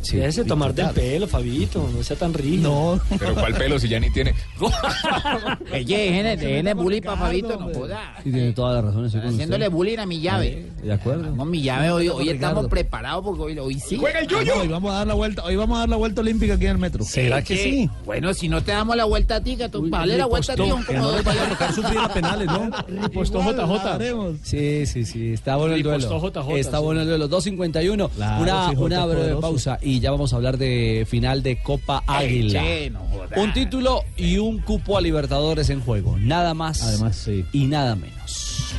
Sí. 0.01 0.17
Déjese 0.17 0.46
tomar 0.46 0.74
del 0.74 0.88
total. 0.88 1.01
pelo, 1.03 1.27
Fabito. 1.27 1.89
No 1.96 2.03
sea 2.03 2.17
tan 2.17 2.34
rígido. 2.34 2.62
No, 3.10 3.17
Pero 3.20 3.34
¿cuál 3.36 3.53
pelo 3.53 3.79
si 3.79 3.88
ya 3.88 4.00
ni 4.00 4.10
tiene? 4.12 4.34
Oye, 5.74 6.12
déjenle, 6.36 6.74
bullying 6.74 7.01
para 7.01 7.17
Fabito, 7.17 7.58
no 7.58 7.74
joda. 7.74 8.15
Sí, 8.24 8.31
tiene 8.31 8.51
toda 8.53 8.74
la 8.75 8.81
razón. 8.81 9.05
estoy 9.05 9.22
con 9.22 9.29
Haciéndole 9.31 9.65
usted. 9.65 9.75
bullying 9.75 9.98
a 10.00 10.05
mi 10.05 10.20
llave. 10.22 10.65
De 10.84 10.93
acuerdo. 10.93 11.36
Con 11.36 11.50
mi 11.50 11.62
llave, 11.62 11.91
hoy, 11.91 12.10
hoy 12.10 12.29
estamos 12.29 12.67
preparados 12.67 13.24
porque 13.24 13.41
hoy, 13.41 13.60
hoy 13.60 13.79
sí. 13.79 13.98
¡Juega 13.98 14.20
el 14.20 14.27
yuyo! 14.27 14.53
hoy 14.62 14.67
vamos 14.67 14.91
a 14.91 14.96
dar 14.96 15.08
la 15.08 15.13
vuelta, 15.13 15.43
hoy 15.43 15.55
vamos 15.55 15.77
a 15.77 15.79
dar 15.81 15.89
la 15.89 15.96
vuelta 15.98 16.22
olímpica 16.22 16.55
aquí 16.55 16.65
en 16.65 16.72
el 16.72 16.77
metro. 16.77 17.03
¿Será 17.03 17.41
que 17.43 17.58
sí? 17.58 17.89
Bueno, 18.05 18.34
si 18.34 18.50
no 18.50 18.63
te 18.63 18.72
damos 18.72 18.96
la 18.96 19.05
vuelta 19.05 19.36
a 19.38 19.41
ti, 19.41 19.55
que 19.55 19.70
tú, 19.70 19.88
dale 19.89 20.17
la 20.17 20.25
vuelta 20.25 20.53
a 20.53 20.55
ti, 20.55 20.62
un 20.63 20.84
Que 20.84 20.93
no 20.93 21.12
les 21.12 21.24
vaya 21.24 21.46
a 21.46 21.50
tocar 21.50 21.74
sufrir 21.74 22.00
a 22.00 22.10
penales, 22.10 22.48
¿no? 22.48 22.70
Ripostó 23.03 23.41
JJ. 23.41 24.39
Sí, 24.43 24.86
sí, 24.86 25.05
sí, 25.05 25.34
está 25.34 25.55
bueno 25.55 25.75
el 25.75 25.84
Ripostó 25.84 26.20
duelo. 26.20 26.41
JJ, 26.43 26.58
Está 26.60 26.79
bueno 26.79 27.01
el 27.01 27.08
duelo. 27.08 27.29
2.51, 27.29 28.10
Claro, 28.12 28.81
una, 28.81 29.05
breve 29.05 29.36
pausa 29.36 29.77
y 29.91 30.00
ya 30.00 30.12
vamos 30.12 30.31
a 30.31 30.38
hablar 30.38 30.57
de 30.57 31.05
final 31.10 31.43
de 31.43 31.62
Copa 31.62 32.01
Águila. 32.07 32.62
Che, 32.62 32.89
no 32.91 33.00
joda. 33.12 33.36
Un 33.41 33.51
título 33.53 34.03
y 34.15 34.38
un 34.38 34.60
cupo 34.60 34.98
a 34.98 35.01
Libertadores 35.01 35.69
en 35.69 35.81
juego. 35.81 36.17
Nada 36.17 36.53
más 36.53 36.81
Además, 36.81 37.17
sí. 37.17 37.45
y 37.51 37.65
nada 37.65 37.95
menos. 37.95 38.74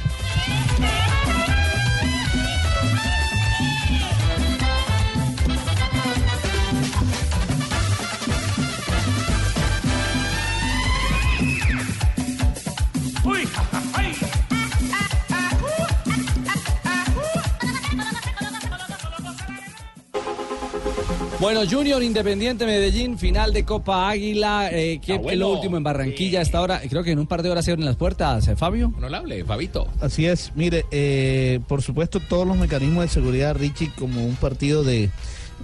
Bueno, 21.43 21.63
Junior 21.69 22.01
Independiente 22.05 22.65
Medellín, 22.65 23.19
final 23.19 23.53
de 23.53 23.65
Copa 23.65 24.09
Águila. 24.09 24.71
Eh, 24.71 25.01
¿Qué 25.05 25.21
es 25.29 25.37
lo 25.37 25.49
último 25.49 25.77
en 25.77 25.83
Barranquilla 25.83 26.41
hasta 26.41 26.59
ahora? 26.59 26.81
Creo 26.89 27.03
que 27.03 27.11
en 27.11 27.19
un 27.19 27.27
par 27.27 27.43
de 27.43 27.51
horas 27.51 27.65
se 27.65 27.73
abren 27.73 27.85
las 27.85 27.97
puertas, 27.97 28.47
eh, 28.47 28.55
Fabio. 28.55 28.93
Honorable, 28.97 29.45
Fabito. 29.45 29.89
Así 30.01 30.25
es, 30.25 30.53
mire, 30.55 30.85
eh, 30.93 31.59
por 31.67 31.83
supuesto 31.83 32.21
todos 32.21 32.47
los 32.47 32.57
mecanismos 32.57 33.03
de 33.03 33.09
seguridad, 33.09 33.57
Richie, 33.57 33.91
como 33.99 34.25
un 34.25 34.37
partido 34.37 34.85
de, 34.85 35.11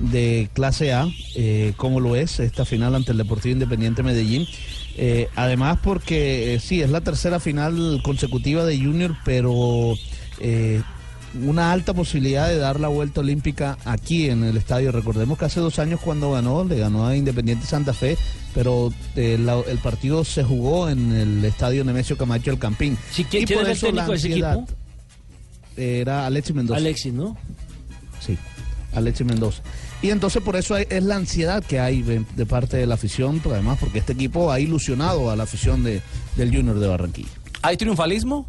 de 0.01 0.51
clase 0.53 0.93
A, 0.93 1.07
eh, 1.37 1.75
como 1.77 2.01
lo 2.01 2.17
es 2.17 2.41
esta 2.41 2.65
final 2.65 2.97
ante 2.97 3.13
el 3.13 3.19
Deportivo 3.19 3.53
Independiente 3.53 4.03
Medellín. 4.03 4.49
Eh, 4.97 5.29
además 5.37 5.79
porque 5.81 6.55
eh, 6.55 6.59
sí, 6.59 6.83
es 6.83 6.91
la 6.91 7.03
tercera 7.03 7.39
final 7.39 8.01
consecutiva 8.03 8.65
de 8.65 8.79
Junior, 8.79 9.15
pero 9.25 9.95
eh, 10.41 10.83
una 11.45 11.73
alta 11.73 11.95
posibilidad 11.95 12.49
de 12.49 12.57
dar 12.59 12.81
la 12.81 12.89
vuelta 12.89 13.21
olímpica 13.21 13.77
aquí 13.85 14.29
en 14.31 14.45
el 14.45 14.57
estadio. 14.57 14.93
Recordemos 14.93 15.39
que 15.39 15.45
hace 15.45 15.61
dos 15.61 15.79
años 15.79 16.01
cuando 16.01 16.33
ganó, 16.33 16.65
le 16.65 16.79
ganó 16.79 17.07
a 17.07 17.17
Independiente 17.17 17.67
Santa 17.67 17.93
Fe, 17.93 18.17
pero 18.55 18.93
eh, 19.17 19.37
la- 19.39 19.61
el 19.69 19.79
partido 19.79 20.25
se 20.25 20.43
jugó 20.45 20.89
en 20.89 21.13
el 21.13 21.45
estadio 21.45 21.85
Nemesio 21.85 22.17
Camacho 22.17 22.51
El 22.51 22.59
Campín. 22.59 22.97
¿quién- 23.15 23.27
Y 23.43 23.47
quién 23.47 23.59
por 23.59 23.67
era 23.67 23.71
el 23.73 23.77
eso 23.77 23.87
la 23.87 23.93
técnico 24.07 24.11
de 24.13 24.17
ese 24.19 24.27
ansiedad 24.29 24.55
equipo? 24.59 24.73
Era 25.77 26.27
Alexis 26.27 26.55
Mendoza. 26.57 26.79
Alexis, 26.79 27.13
¿no? 27.13 27.37
Sí, 28.21 28.37
Alexis 28.95 29.27
Mendoza. 29.27 29.63
Y 30.03 30.11
entonces 30.11 30.43
por 30.43 30.57
eso 30.57 30.75
hay- 30.75 30.87
es 30.89 31.03
la 31.05 31.17
ansiedad 31.17 31.63
que 31.65 31.79
hay 31.81 32.03
de, 32.03 32.25
de 32.37 32.47
parte 32.47 32.77
de 32.77 32.87
la 32.87 32.95
afición, 32.95 33.41
pero 33.41 33.55
además 33.55 33.79
porque 33.81 33.99
este 33.99 34.13
equipo 34.13 34.51
ha 34.51 34.59
ilusionado 34.61 35.31
a 35.31 35.37
la 35.37 35.43
afición 35.45 35.85
de, 35.85 36.01
del 36.37 36.55
Junior 36.55 36.79
de 36.79 36.87
Barranquilla. 36.87 37.29
¿Hay 37.63 37.77
triunfalismo? 37.77 38.47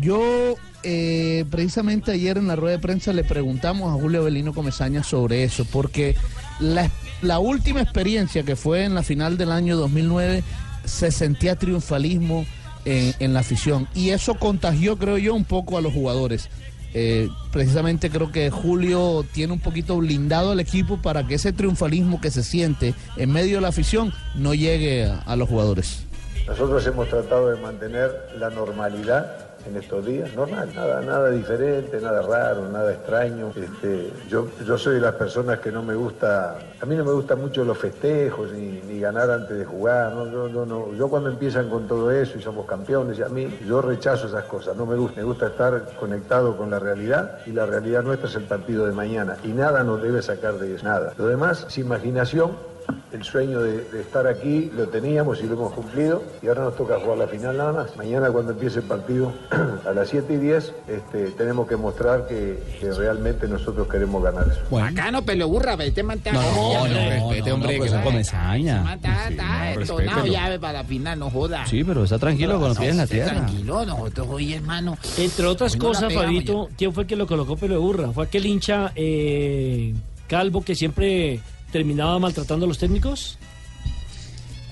Yo 0.00 0.54
eh, 0.82 1.44
precisamente 1.50 2.12
ayer 2.12 2.38
en 2.38 2.48
la 2.48 2.56
rueda 2.56 2.76
de 2.76 2.82
prensa 2.82 3.12
le 3.12 3.24
preguntamos 3.24 3.90
a 3.90 4.00
Julio 4.00 4.24
Belino 4.24 4.54
Comesaña 4.54 5.02
sobre 5.02 5.44
eso, 5.44 5.66
porque 5.70 6.16
la, 6.58 7.38
última 7.38 7.82
experiencia 7.82 8.42
que 8.42 8.56
fue 8.56 8.84
en 8.84 8.94
la 8.94 9.02
final 9.02 9.36
del 9.36 9.52
año 9.52 9.76
2009 9.76 10.42
se 10.84 11.10
sentía 11.10 11.56
triunfalismo 11.56 12.46
en, 12.86 13.34
la 13.34 13.40
afición 13.40 13.88
y 13.94 14.10
eso 14.10 14.36
contagió, 14.36 14.96
creo 14.96 15.18
yo, 15.18 15.34
un 15.34 15.44
poco 15.44 15.76
a 15.76 15.82
los 15.82 15.92
jugadores. 15.92 16.48
Eh, 16.92 17.28
precisamente 17.52 18.10
creo 18.10 18.32
que 18.32 18.50
Julio 18.50 19.24
tiene 19.32 19.52
un 19.52 19.60
poquito 19.60 19.98
blindado 19.98 20.52
al 20.52 20.60
equipo 20.60 20.96
para 21.00 21.26
que 21.26 21.34
ese 21.34 21.52
triunfalismo 21.52 22.20
que 22.20 22.30
se 22.30 22.42
siente 22.42 22.94
en 23.16 23.30
medio 23.30 23.56
de 23.56 23.60
la 23.60 23.68
afición 23.68 24.12
no 24.34 24.54
llegue 24.54 25.04
a 25.04 25.36
los 25.36 25.48
jugadores. 25.48 26.04
Nosotros 26.48 26.84
hemos 26.86 27.08
tratado 27.08 27.50
de 27.50 27.60
mantener 27.60 28.10
la 28.38 28.50
normalidad 28.50 29.49
en 29.66 29.76
estos 29.76 30.04
días, 30.06 30.34
normal, 30.34 30.68
nada, 30.74 31.00
nada 31.02 31.30
diferente, 31.30 32.00
nada 32.00 32.22
raro, 32.22 32.68
nada 32.68 32.92
extraño. 32.92 33.52
Este, 33.56 34.10
yo, 34.28 34.48
yo 34.64 34.78
soy 34.78 34.94
de 34.94 35.00
las 35.00 35.14
personas 35.14 35.58
que 35.60 35.70
no 35.70 35.82
me 35.82 35.94
gusta, 35.94 36.56
a 36.80 36.86
mí 36.86 36.96
no 36.96 37.04
me 37.04 37.12
gustan 37.12 37.40
mucho 37.40 37.64
los 37.64 37.76
festejos 37.78 38.52
ni, 38.52 38.80
ni 38.88 39.00
ganar 39.00 39.30
antes 39.30 39.56
de 39.58 39.64
jugar. 39.64 40.12
¿no? 40.12 40.30
Yo, 40.30 40.48
yo 40.48 40.66
no- 40.66 40.94
yo 40.94 41.08
cuando 41.08 41.28
empiezan 41.30 41.68
con 41.68 41.86
todo 41.86 42.10
eso 42.10 42.38
y 42.38 42.42
somos 42.42 42.66
campeones, 42.66 43.18
y 43.18 43.22
a 43.22 43.28
mí 43.28 43.58
yo 43.66 43.80
rechazo 43.82 44.26
esas 44.28 44.44
cosas, 44.44 44.76
no 44.76 44.86
me 44.86 44.96
gusta, 44.96 45.16
me 45.20 45.24
gusta 45.24 45.48
estar 45.48 45.90
conectado 45.98 46.56
con 46.56 46.70
la 46.70 46.78
realidad 46.78 47.38
y 47.46 47.52
la 47.52 47.66
realidad 47.66 48.02
nuestra 48.02 48.28
es 48.28 48.34
el 48.36 48.44
partido 48.44 48.86
de 48.86 48.92
mañana 48.92 49.36
y 49.44 49.48
nada 49.48 49.84
nos 49.84 50.02
debe 50.02 50.22
sacar 50.22 50.54
de 50.54 50.74
eso, 50.74 50.84
nada. 50.84 51.12
Lo 51.18 51.26
demás 51.26 51.66
es 51.68 51.78
imaginación 51.78 52.69
el 53.12 53.24
sueño 53.24 53.60
de, 53.60 53.84
de 53.84 54.00
estar 54.00 54.26
aquí 54.26 54.70
lo 54.74 54.88
teníamos 54.88 55.40
y 55.42 55.46
lo 55.46 55.54
hemos 55.54 55.72
cumplido 55.72 56.22
y 56.42 56.48
ahora 56.48 56.64
nos 56.64 56.76
toca 56.76 56.98
jugar 57.00 57.18
la 57.18 57.26
final 57.26 57.56
nada 57.56 57.72
más. 57.72 57.96
Mañana 57.96 58.30
cuando 58.30 58.52
empiece 58.52 58.80
el 58.80 58.84
partido 58.84 59.32
a 59.86 59.92
las 59.92 60.08
7 60.08 60.32
y 60.32 60.36
10 60.36 60.74
este, 60.88 61.30
tenemos 61.32 61.68
que 61.68 61.76
mostrar 61.76 62.26
que, 62.26 62.62
que 62.80 62.92
realmente 62.92 63.48
nosotros 63.48 63.88
queremos 63.88 64.22
ganar 64.22 64.46
eso. 64.48 64.60
Bacano, 64.70 65.22
pelo 65.22 65.48
burra, 65.48 65.76
vete 65.76 66.02
manta. 66.02 66.32
No, 66.32 66.42
no, 66.42 66.88
no, 66.88 66.94
respete, 66.94 67.52
hombre, 67.52 67.80
que 67.80 67.88
son 67.88 68.02
comesaña. 68.02 68.94
Está, 68.94 69.28
está 69.28 69.72
entonado 69.72 70.26
llave 70.26 70.58
para 70.58 70.82
la 70.82 70.84
final, 70.84 71.18
no 71.18 71.30
joda. 71.30 71.66
Sí, 71.66 71.84
pero 71.84 72.04
está 72.04 72.18
tranquilo 72.18 72.58
con 72.58 72.68
los 72.68 72.78
pies 72.78 72.90
en 72.90 72.96
la 72.96 73.06
tierra. 73.06 73.30
Tranquilo, 73.30 73.84
nosotros 73.86 74.26
hoy, 74.30 74.54
hermano. 74.54 74.98
Entre 75.18 75.46
otras 75.46 75.76
no 75.76 75.84
cosas, 75.84 76.12
Fabito, 76.12 76.68
¿quién 76.76 76.92
fue 76.92 77.06
que 77.06 77.16
lo 77.16 77.26
colocó 77.26 77.56
pelo 77.56 77.74
de 77.74 77.80
burra? 77.80 78.10
¿Fue 78.12 78.24
aquel 78.24 78.46
hincha 78.46 78.92
eh, 78.94 79.94
calvo 80.26 80.62
que 80.62 80.74
siempre 80.74 81.40
terminaba 81.72 82.18
maltratando 82.18 82.64
a 82.66 82.68
los 82.68 82.78
técnicos? 82.78 83.38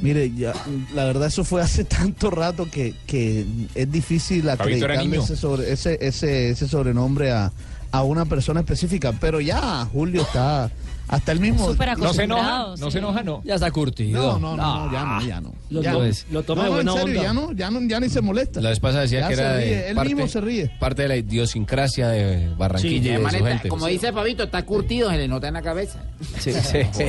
Mire, 0.01 0.33
ya, 0.35 0.53
la 0.95 1.05
verdad 1.05 1.27
eso 1.27 1.45
fue 1.45 1.61
hace 1.61 1.85
tanto 1.85 2.31
rato 2.31 2.69
que, 2.71 2.95
que 3.07 3.45
es 3.75 3.91
difícil 3.91 4.49
acreditarle 4.49 5.17
ese, 5.25 5.37
sobre- 5.37 5.73
ese, 5.73 5.99
ese, 6.01 6.51
ese 6.51 6.69
sobrenombre 6.69 7.33
a, 7.33 7.51
a 7.91 8.03
una 8.05 8.25
persona 8.25 8.61
específica. 8.61 9.13
Pero 9.21 9.41
ya 9.41 9.85
Julio 9.93 10.23
está 10.23 10.71
hasta 11.09 11.33
el 11.33 11.41
mismo... 11.41 11.67
Súper 11.67 11.97
No 11.99 12.13
se 12.13 12.25
enoja, 12.25 12.67
no 12.79 12.87
sí. 12.87 12.91
se 12.93 12.99
enoja, 12.99 13.23
no. 13.23 13.43
Ya 13.45 13.55
está 13.57 13.71
curtido. 13.71 14.39
No, 14.39 14.39
no, 14.39 14.57
no, 14.57 14.87
no, 14.87 14.93
ya 14.93 15.05
no, 15.05 15.21
ya 15.27 15.41
no. 15.41 15.55
Lo, 15.71 15.83
Ya 15.83 15.93
no. 15.93 16.01
lo 16.31 16.43
toma 16.43 16.63
No, 16.69 16.77
de 16.77 16.85
no, 16.85 16.93
buena 16.93 16.93
en 16.93 16.99
serio, 17.07 17.21
onda. 17.21 17.23
ya 17.23 17.33
no, 17.35 17.53
ya 17.53 17.71
no, 17.71 17.89
ya 17.89 18.01
ni 18.01 18.09
se 18.09 18.21
molesta. 18.21 18.61
La 18.61 18.71
vez 18.71 18.81
pasada 18.81 19.03
decía 19.03 19.21
Ya 19.21 19.29
que 19.29 19.35
era 19.35 19.57
ríe, 19.57 19.67
de 19.67 19.89
él 19.91 19.95
parte, 19.97 20.15
mismo 20.15 20.29
se 20.29 20.41
ríe. 20.41 20.71
parte 20.79 21.03
de 21.03 21.09
la 21.09 21.17
idiosincrasia 21.17 22.09
de 22.09 22.49
Barranquilla 22.57 22.91
Sí, 22.91 22.97
y 23.21 23.23
de 23.25 23.31
su 23.39 23.45
gente. 23.45 23.69
como 23.69 23.87
dice 23.87 24.13
Fabito, 24.13 24.45
está 24.45 24.65
curtido, 24.65 25.11
se 25.11 25.17
le 25.17 25.29
nota 25.29 25.49
en 25.49 25.55
la 25.55 25.63
cabeza. 25.63 26.03
Sí, 26.39 26.53
sí, 26.53 26.79
sí. 26.93 27.05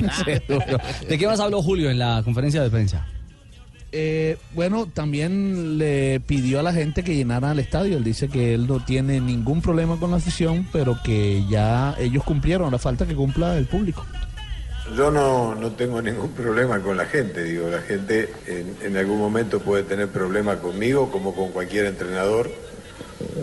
¿De 1.08 1.18
qué 1.18 1.28
más 1.28 1.40
habló 1.40 1.62
Julio 1.62 1.90
en 1.90 2.00
la 2.00 2.22
conferencia 2.24 2.62
de 2.64 2.70
prensa? 2.70 3.06
Eh, 3.92 4.38
bueno, 4.54 4.86
también 4.86 5.78
le 5.78 6.20
pidió 6.20 6.60
a 6.60 6.64
la 6.64 6.74
gente 6.74 7.04
que 7.04 7.16
llenara 7.16 7.52
el 7.52 7.60
estadio. 7.60 7.98
Él 7.98 8.04
dice 8.04 8.28
que 8.30 8.54
él 8.54 8.68
no 8.68 8.84
tiene 8.84 9.20
ningún 9.20 9.62
problema 9.62 10.00
con 10.00 10.12
la 10.12 10.18
afición, 10.18 10.68
pero 10.72 10.98
que 11.04 11.44
ya 11.50 11.96
ellos 12.00 12.24
cumplieron. 12.24 12.66
Ahora 12.66 12.78
falta 12.78 13.06
que 13.06 13.16
cumpla 13.16 13.58
el 13.58 13.66
público. 13.66 14.06
Yo 14.96 15.12
no, 15.12 15.54
no 15.56 15.72
tengo 15.72 16.02
ningún 16.02 16.32
problema 16.32 16.80
con 16.80 16.98
la 16.98 17.06
gente, 17.06 17.44
digo, 17.44 17.70
la 17.70 17.82
gente 17.82 18.34
en, 18.48 18.76
en 18.82 18.98
algún 18.98 19.20
momento 19.20 19.60
puede 19.60 19.84
tener 19.84 20.08
problemas 20.08 20.58
conmigo 20.58 21.12
como 21.12 21.36
con 21.36 21.50
cualquier 21.50 21.86
entrenador, 21.86 22.50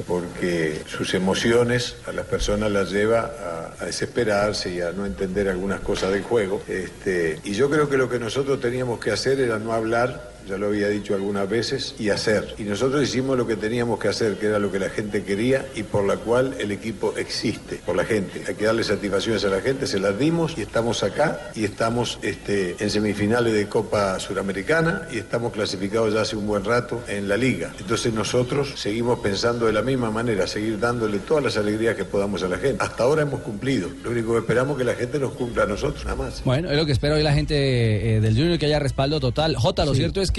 porque 0.09 0.81
sus 0.87 1.15
emociones 1.15 1.97
a 2.09 2.13
las 2.13 2.27
personas 2.27 2.73
las 2.73 2.91
lleva 2.91 3.31
a, 3.79 3.83
a 3.83 3.87
desesperarse 3.87 4.75
y 4.75 4.81
a 4.81 4.91
no 4.91 5.07
entender 5.07 5.49
algunas 5.49 5.81
cosas 5.81 6.11
del 6.11 6.23
juego. 6.23 6.63
Este, 6.67 7.39
y 7.45 7.53
yo 7.53 7.71
creo 7.71 7.89
que 7.89 7.97
lo 7.97 8.09
que 8.09 8.19
nosotros 8.19 8.61
teníamos 8.61 8.99
que 8.99 9.13
hacer 9.13 9.39
era 9.39 9.59
no 9.61 9.73
hablar, 9.73 10.36
ya 10.49 10.57
lo 10.57 10.67
había 10.67 10.89
dicho 10.89 11.15
algunas 11.15 11.49
veces, 11.49 11.95
y 11.99 12.11
hacer. 12.11 12.55
Y 12.59 12.63
nosotros 12.63 13.03
hicimos 13.03 13.37
lo 13.37 13.47
que 13.47 13.57
teníamos 13.57 13.99
que 13.99 14.09
hacer, 14.09 14.37
que 14.37 14.47
era 14.47 14.59
lo 14.59 14.71
que 14.71 14.79
la 14.79 14.91
gente 14.91 15.25
quería 15.25 15.67
y 15.75 15.83
por 15.83 16.05
la 16.05 16.17
cual 16.17 16.55
el 16.59 16.71
equipo 16.73 17.15
existe, 17.17 17.81
por 17.85 17.97
la 17.97 18.05
gente. 18.05 18.43
Hay 18.47 18.55
que 18.55 18.65
darle 18.65 18.85
satisfacciones 18.85 19.45
a 19.45 19.49
la 19.49 19.61
gente, 19.61 19.87
se 19.87 19.99
las 19.99 20.19
dimos 20.19 20.55
y 20.57 20.63
estamos 20.63 21.03
acá 21.03 21.51
y 21.55 21.65
estamos 21.65 22.19
este, 22.23 22.77
en 22.79 22.91
semifinales 22.91 23.53
de 23.53 23.67
Copa 23.69 24.19
Suramericana 24.21 25.09
y 25.13 25.19
estamos 25.19 25.53
clasificados 25.53 26.15
ya 26.15 26.23
hace 26.23 26.37
un 26.37 26.47
buen 26.47 26.65
rato 26.65 27.03
en 27.09 27.29
la 27.29 27.37
liga. 27.37 27.73
Entonces 27.79 28.13
nosotros 28.13 28.75
seguimos 28.77 29.19
pensando 29.21 29.67
de 29.67 29.73
la 29.73 29.83
misma 29.83 30.11
manera, 30.11 30.47
seguir 30.47 30.79
dándole 30.79 31.19
todas 31.19 31.43
las 31.43 31.57
alegrías 31.57 31.97
que 31.97 32.05
podamos 32.05 32.43
a 32.43 32.49
la 32.49 32.59
gente. 32.59 32.83
Hasta 32.83 33.03
ahora 33.05 33.23
hemos 33.23 33.41
cumplido. 33.41 33.89
Lo 34.05 34.11
único 34.11 34.33
que 34.33 34.39
esperamos 34.39 34.75
es 34.75 34.79
que 34.79 34.85
la 34.85 34.95
gente 34.95 35.19
nos 35.19 35.33
cumpla 35.33 35.65
a 35.65 35.67
nosotros, 35.67 36.05
nada 36.05 36.17
más. 36.17 36.43
Bueno, 36.45 36.71
es 36.71 36.77
lo 36.77 36.87
que 36.87 36.93
espera 36.93 37.15
hoy 37.17 37.23
la 37.23 37.33
gente 37.33 38.17
eh, 38.17 38.21
del 38.21 38.35
Junior, 38.37 38.59
que 38.59 38.67
haya 38.67 38.79
respaldo 38.79 39.21
total. 39.21 39.57
Jota, 39.57 39.85
lo 39.85 39.93
Sí. 39.93 39.99
cierto 40.01 40.21
es 40.21 40.31
que 40.31 40.36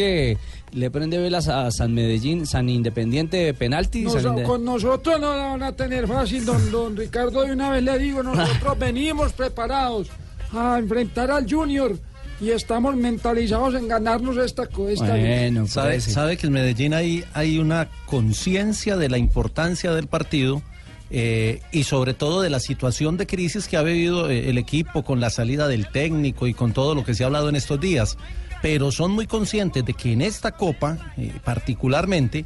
le 0.74 0.92
prende 0.92 1.18
velas 1.18 1.48
a 1.48 1.72
San 1.72 1.94
Medellín, 1.94 2.46
San 2.46 2.70
Independiente 2.70 3.54
penalti. 3.54 4.04
Nos- 4.04 4.14
San 4.22 4.34
Inde- 4.38 4.44
con 4.44 4.64
nosotros 4.66 5.20
no 5.20 5.36
la 5.36 5.46
van 5.48 5.64
a 5.64 5.72
tener 5.72 6.08
fácil, 6.08 6.46
don, 6.46 6.72
don 6.72 6.96
Ricardo. 6.98 7.44
De 7.44 7.54
una 7.54 7.70
vez 7.70 7.84
le 7.84 7.98
digo, 7.98 8.22
nosotros 8.24 8.78
venimos 8.80 9.34
preparados 9.34 10.08
a 10.54 10.78
enfrentar 10.80 11.32
al 11.32 11.50
Junior 11.50 11.98
y 12.40 12.52
estamos 12.52 12.96
mentalizados 12.96 13.74
en 13.76 13.88
ganarnos 13.88 14.38
esta, 14.38 14.64
esta 14.64 15.16
sabe, 15.68 16.00
sabe 16.02 16.38
que 16.38 16.46
en 16.48 16.54
Medellín 16.54 16.94
hay, 16.94 17.24
hay 17.34 17.58
una 17.58 17.88
conciencia 18.06 18.96
de 18.98 19.10
la 19.10 19.18
importancia 19.18 19.92
del 19.94 20.06
partido 20.08 20.62
eh, 21.10 21.62
y 21.72 21.84
sobre 21.84 22.14
todo 22.14 22.42
de 22.42 22.50
la 22.50 22.60
situación 22.60 23.18
de 23.18 23.26
crisis 23.26 23.68
que 23.68 23.78
ha 23.78 23.82
vivido 23.82 24.30
eh, 24.30 24.50
el 24.50 24.58
equipo 24.58 25.04
con 25.04 25.20
la 25.20 25.30
salida 25.32 25.68
del 25.68 25.88
técnico 25.90 26.46
y 26.48 26.54
con 26.54 26.74
todo 26.74 26.94
lo 26.94 27.04
que 27.04 27.14
se 27.16 27.24
ha 27.24 27.28
hablado 27.28 27.50
en 27.50 27.56
estos 27.56 27.80
días. 27.80 28.18
Pero 28.62 28.92
son 28.92 29.12
muy 29.12 29.28
conscientes 29.28 29.86
de 29.86 29.94
que 29.94 30.14
en 30.14 30.22
esta 30.22 30.52
copa, 30.52 31.14
eh, 31.18 31.34
particularmente, 31.44 32.46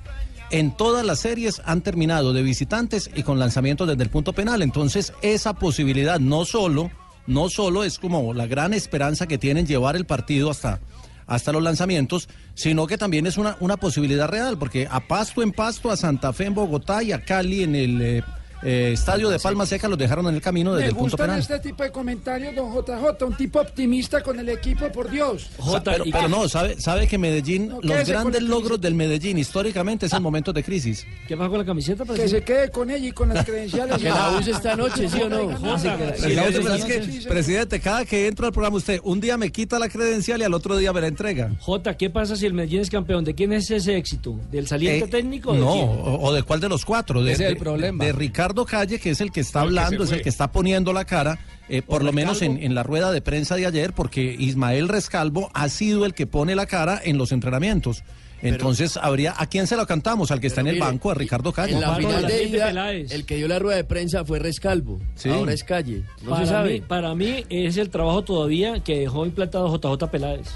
en 0.52 0.76
todas 0.76 1.06
las 1.06 1.20
series 1.20 1.62
han 1.66 1.82
terminado 1.82 2.34
de 2.34 2.44
visitantes 2.44 3.10
y 3.16 3.24
con 3.24 3.40
lanzamientos 3.40 3.88
desde 3.88 4.04
el 4.04 4.10
punto 4.10 4.34
penal. 4.34 4.62
Entonces, 4.62 5.14
esa 5.22 5.54
posibilidad 5.54 6.20
no 6.20 6.46
solo, 6.46 6.92
no 7.26 7.50
solo 7.50 7.84
es 7.84 7.98
como 7.98 8.34
la 8.34 8.48
gran 8.48 8.74
esperanza 8.74 9.28
que 9.28 9.38
tienen 9.38 9.66
llevar 9.66 9.96
el 9.96 10.06
partido 10.06 10.52
hasta, 10.52 10.82
hasta 11.26 11.54
los 11.54 11.64
lanzamientos, 11.64 12.28
sino 12.54 12.86
que 12.86 12.98
también 12.98 13.28
es 13.28 13.38
una, 13.38 13.56
una 13.62 13.78
posibilidad 13.78 14.28
real, 14.28 14.58
porque 14.58 14.88
a 14.92 15.00
Pasto 15.08 15.42
en 15.42 15.54
Pasto, 15.54 15.90
a 15.90 15.96
Santa 15.96 16.34
Fe 16.34 16.46
en 16.46 16.54
Bogotá 16.54 17.02
y 17.02 17.14
a 17.14 17.24
Cali 17.24 17.64
en 17.64 17.76
el, 17.76 18.02
eh, 18.02 18.24
eh, 18.64 18.92
estadio 18.94 19.30
de 19.30 19.40
Palma 19.40 19.66
Seca 19.66 19.88
los 19.88 19.98
dejaron 19.98 20.28
en 20.28 20.36
el 20.36 20.42
camino 20.42 20.72
desde 20.74 20.84
Me 20.86 20.90
el 20.90 20.96
punto 20.96 21.12
gustan 21.18 21.28
penal. 21.28 21.40
este 21.40 21.60
tipo 21.60 21.84
de 21.84 21.92
comentarios, 21.92 22.56
don 22.56 22.72
JJ, 22.74 23.26
un 23.26 23.36
tipo 23.38 23.60
optimista 23.60 24.22
con 24.22 24.40
el 24.40 24.50
equipo, 24.50 24.92
por 24.92 25.10
Dios. 25.10 25.50
Sa- 25.64 25.84
pero, 25.84 26.04
pero 26.12 26.28
no, 26.30 26.48
sabe, 26.50 26.80
sabe 26.80 27.08
que 27.08 27.18
Medellín, 27.18 27.70
No, 27.70 27.80
los 27.82 28.08
grandes 28.08 28.42
logros 28.44 28.80
del 28.82 28.96
Medellín 28.96 29.38
históricamente 29.38 30.06
es 30.06 30.14
en 30.14 30.22
momentos 30.24 30.54
de 30.54 30.64
crisis. 30.64 31.06
¿Qué 31.28 31.36
pasa 31.38 31.50
con 31.50 31.60
la 31.60 31.66
camiseta? 31.66 32.04
Que 32.06 32.28
se 32.28 32.44
quede 32.44 32.70
con 32.70 32.90
ella 32.90 33.08
y 33.08 33.12
con 33.12 33.30
las 33.30 33.46
credenciales. 33.46 33.98
Que 33.98 34.10
la 34.10 34.38
use 34.38 34.52
esta 34.52 34.76
noche, 34.76 35.08
¿sí 35.10 35.22
o 35.22 35.30
no? 35.30 35.58
Jota, 35.58 35.98
Presidente, 35.98 36.60
pero 36.62 36.74
es 36.76 36.86
que, 36.86 37.28
presidente, 37.30 37.80
cada 37.80 38.06
que 38.06 38.28
entro 38.28 38.46
al 38.48 38.52
programa 38.54 38.78
usted, 38.78 39.00
un 39.04 39.20
día 39.22 39.38
me 39.38 39.52
quita 39.52 39.80
la 39.80 39.90
credencial 39.90 40.42
y 40.42 40.44
al 40.44 40.54
otro 40.54 40.78
día 40.78 40.92
me 40.94 41.02
la 41.02 41.08
entrega. 41.08 41.52
Jota, 41.60 41.96
¿qué 41.98 42.10
pasa 42.10 42.36
si 42.36 42.46
el 42.46 42.54
Medellín 42.54 42.82
es 42.82 42.90
campeón? 42.90 43.24
¿De 43.24 43.34
quién 43.36 43.54
es 43.54 43.70
ese 43.72 43.96
éxito? 43.98 44.38
¿Del 44.52 44.68
saliente 44.68 45.06
Eh, 45.06 45.08
técnico? 45.08 45.52
o 45.52 45.54
de 45.54 45.60
No, 45.60 45.72
quién? 45.74 45.86
o, 45.88 46.20
o 46.22 46.34
de 46.34 46.44
cuál 46.44 46.60
de 46.60 46.70
los 46.70 46.84
cuatro. 46.86 47.24
De, 47.24 47.32
Ese 47.32 47.44
es 47.44 47.50
el 47.50 47.54
de- 47.56 47.60
problema. 47.60 48.04
de 48.04 48.12
Ricardo 48.12 48.51
Calle, 48.66 49.00
que 49.00 49.12
es 49.12 49.22
el 49.22 49.32
que 49.32 49.42
está 49.42 49.64
El 49.64 49.70
que 49.70 49.74
se 49.74 49.80
hablando, 49.80 50.04
es 50.04 50.12
el 50.12 50.22
que 50.22 50.30
está 50.30 50.52
poniendo 50.52 50.94
la 50.94 51.06
cara, 51.06 51.40
eh, 51.70 51.82
por 51.82 52.02
¿O 52.02 52.06
lo 52.06 52.14
menos 52.14 52.42
en, 52.42 52.76
la 52.76 52.84
rueda 52.84 53.12
de 53.12 53.22
prensa 53.22 53.56
de 53.56 53.66
ayer, 53.66 53.94
porque 53.94 54.36
Ismael 54.38 54.90
Rescalvo 54.90 55.50
ha 55.54 55.70
sido 55.70 56.06
el 56.06 56.14
que 56.14 56.28
pone 56.28 56.56
la 56.56 56.66
cara 56.66 57.00
en 57.04 57.18
los 57.18 57.32
entrenamientos. 57.32 58.04
Entonces, 58.42 58.98
habría 58.98 59.36
¿a 59.38 59.46
quién 59.46 59.68
se 59.68 59.78
lo 59.78 59.86
cantamos? 59.86 60.32
Al 60.32 60.40
que 60.40 60.48
está 60.48 60.62
en 60.62 60.68
el 60.68 60.74
mire, 60.76 60.86
banco, 60.86 61.12
a 61.12 61.14
Ricardo 61.14 61.54
Calle. 61.54 61.74
En 61.74 61.82
la 61.82 61.96
final 61.96 62.26
de 62.26 62.44
ida, 62.44 62.92
el 62.92 63.26
que 63.26 63.36
dio 63.36 63.48
la 63.48 63.60
rueda 63.60 63.78
de 63.78 63.84
prensa 63.84 64.26
fue 64.26 64.40
Rescalvo. 64.40 65.00
Sí. 65.16 65.30
Ahora 65.30 65.54
es 65.54 65.64
Calle. 65.64 66.04
No 66.24 66.32
para 66.32 66.46
se 66.46 66.52
sabe. 66.52 66.74
Mí, 66.74 66.82
para 66.82 67.14
mí 67.16 67.46
es 67.50 67.78
el 67.78 67.90
trabajo 67.90 68.24
todavía 68.24 68.80
que 68.80 69.00
dejó 69.00 69.26
implantado 69.26 69.68
JJ 69.76 70.10
Peláez. 70.10 70.48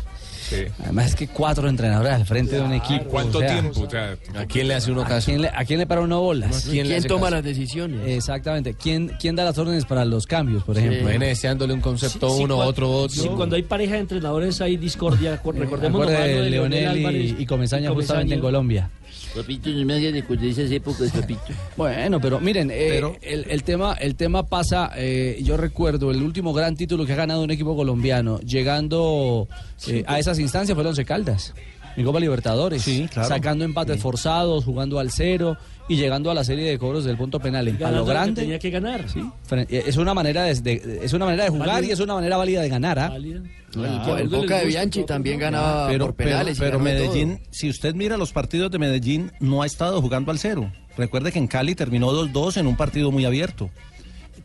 Además 0.83 1.07
es 1.07 1.15
que 1.15 1.27
cuatro 1.27 1.67
entrenadores 1.69 2.13
al 2.13 2.25
frente 2.25 2.55
de 2.55 2.61
un 2.61 2.73
equipo. 2.73 3.05
¿Cuánto 3.05 3.37
o 3.37 3.41
sea, 3.41 3.49
tiempo? 3.61 3.81
O 3.81 3.89
sea, 3.89 4.15
¿A 4.35 4.45
quién 4.45 4.67
le 4.67 4.75
hace 4.75 4.91
uno 4.91 5.01
¿A 5.01 5.05
caso? 5.07 5.25
quién 5.25 5.41
le, 5.41 5.49
a 5.49 5.65
quién 5.65 5.79
le 5.79 5.87
para 5.87 6.01
uno 6.01 6.21
bolas? 6.21 6.67
¿Quién, 6.69 7.03
toma 7.07 7.29
las 7.29 7.43
decisiones? 7.43 8.01
Exactamente. 8.07 8.73
¿Quién, 8.73 9.11
¿Quién 9.19 9.35
da 9.35 9.43
las 9.45 9.57
órdenes 9.57 9.85
para 9.85 10.05
los 10.05 10.25
cambios, 10.27 10.63
por 10.63 10.77
ejemplo? 10.77 11.07
Viene 11.09 11.27
deseándole 11.27 11.73
un 11.73 11.81
concepto 11.81 12.29
Sí, 12.29 12.37
sí, 12.37 12.43
uno, 12.43 12.55
cuando- 12.55 12.69
otro, 12.69 12.91
otro. 12.91 13.21
sí, 13.23 13.29
cuando 13.35 13.55
hay 13.55 13.63
pareja 13.63 13.93
de 13.95 13.99
entrenadores 14.01 14.61
hay 14.61 14.77
discordia. 14.77 15.37
Cu- 15.41 15.51
Recordemos 15.53 16.01
lo 16.05 16.11
de 16.11 16.17
de 16.41 16.49
Leonel 16.49 16.87
Álvarez 16.87 17.35
y, 17.39 17.43
y 17.43 17.45
Comesaña 17.45 17.91
y 17.91 17.93
justamente 17.93 18.35
en 18.35 18.41
Colombia. 18.41 18.89
Papito, 19.35 19.69
no 19.69 19.85
me 19.85 19.95
hagas 19.95 20.13
de 20.13 20.49
esas 20.49 20.71
épocas, 20.71 21.11
papito. 21.11 21.41
Bueno, 21.77 22.21
pero 22.21 22.39
miren, 22.39 22.71
eh, 22.71 23.01
el, 23.21 23.45
el 23.49 23.63
tema, 23.63 23.93
el 23.93 24.15
tema 24.15 24.43
pasa, 24.43 24.91
eh, 24.95 25.39
yo 25.43 25.57
recuerdo 25.57 26.09
el 26.11 26.21
último 26.23 26.53
gran 26.53 26.77
título 26.77 27.05
que 27.05 27.11
ha 27.13 27.17
ganado 27.17 27.43
un 27.43 27.51
equipo 27.51 27.75
colombiano, 27.75 28.39
llegando 28.39 29.49
eh, 29.87 30.05
a 30.07 30.19
esas 30.19 30.39
instancias 30.39 30.73
fue 30.73 30.83
el 30.83 30.87
Once 30.87 31.03
Caldas, 31.03 31.53
en 31.97 32.03
Copa 32.05 32.19
Libertadores, 32.19 32.83
claro. 33.11 33.27
sacando 33.29 33.63
empates 33.65 34.01
forzados, 34.01 34.65
jugando 34.65 34.99
al 34.99 35.11
cero 35.11 35.57
y 35.87 35.95
llegando 35.95 36.31
a 36.31 36.33
la 36.33 36.43
serie 36.43 36.69
de 36.69 36.77
cobros 36.79 37.03
del 37.05 37.15
punto 37.17 37.39
penal. 37.39 37.67
En 37.67 37.77
Ganando 37.77 37.99
lo 37.99 38.05
que 38.05 38.11
grande, 38.11 38.41
tenía 38.41 38.59
que 38.59 38.69
ganar. 38.69 39.07
sí, 39.09 39.19
eh, 39.51 39.83
es 39.85 39.97
una 39.97 40.13
manera 40.13 40.43
de, 40.43 40.55
de- 40.55 40.99
es 41.03 41.13
una 41.13 41.25
manera 41.25 41.43
de 41.45 41.49
jugar 41.51 41.67
Válida. 41.67 41.89
y 41.89 41.91
es 41.93 41.99
una 41.99 42.15
manera 42.15 42.37
válida 42.37 42.61
de 42.61 42.69
ganar. 42.69 42.99
¿ah? 42.99 43.15
El 43.15 44.29
Boca 44.29 44.59
de 44.59 44.65
Bianchi 44.67 45.03
también 45.03 45.39
ganaba 45.39 45.87
pero, 45.89 46.05
por 46.07 46.15
penales. 46.15 46.57
y 46.57 46.59
pero, 46.61 46.79
Medellín, 46.79 47.39
si 47.51 47.69
usted 47.69 47.93
mira 47.93 48.17
los 48.17 48.31
partidos 48.31 48.71
de 48.71 48.79
Medellín, 48.79 49.31
no 49.39 49.61
ha 49.61 49.65
estado 49.65 50.01
jugando 50.01 50.31
al 50.31 50.39
cero. 50.39 50.71
Recuerde 50.97 51.31
que 51.31 51.39
en 51.39 51.47
Cali 51.47 51.75
terminó 51.75 52.11
2-2 52.11 52.57
en 52.57 52.67
un 52.67 52.77
partido 52.77 53.11
muy 53.11 53.25
abierto. 53.25 53.69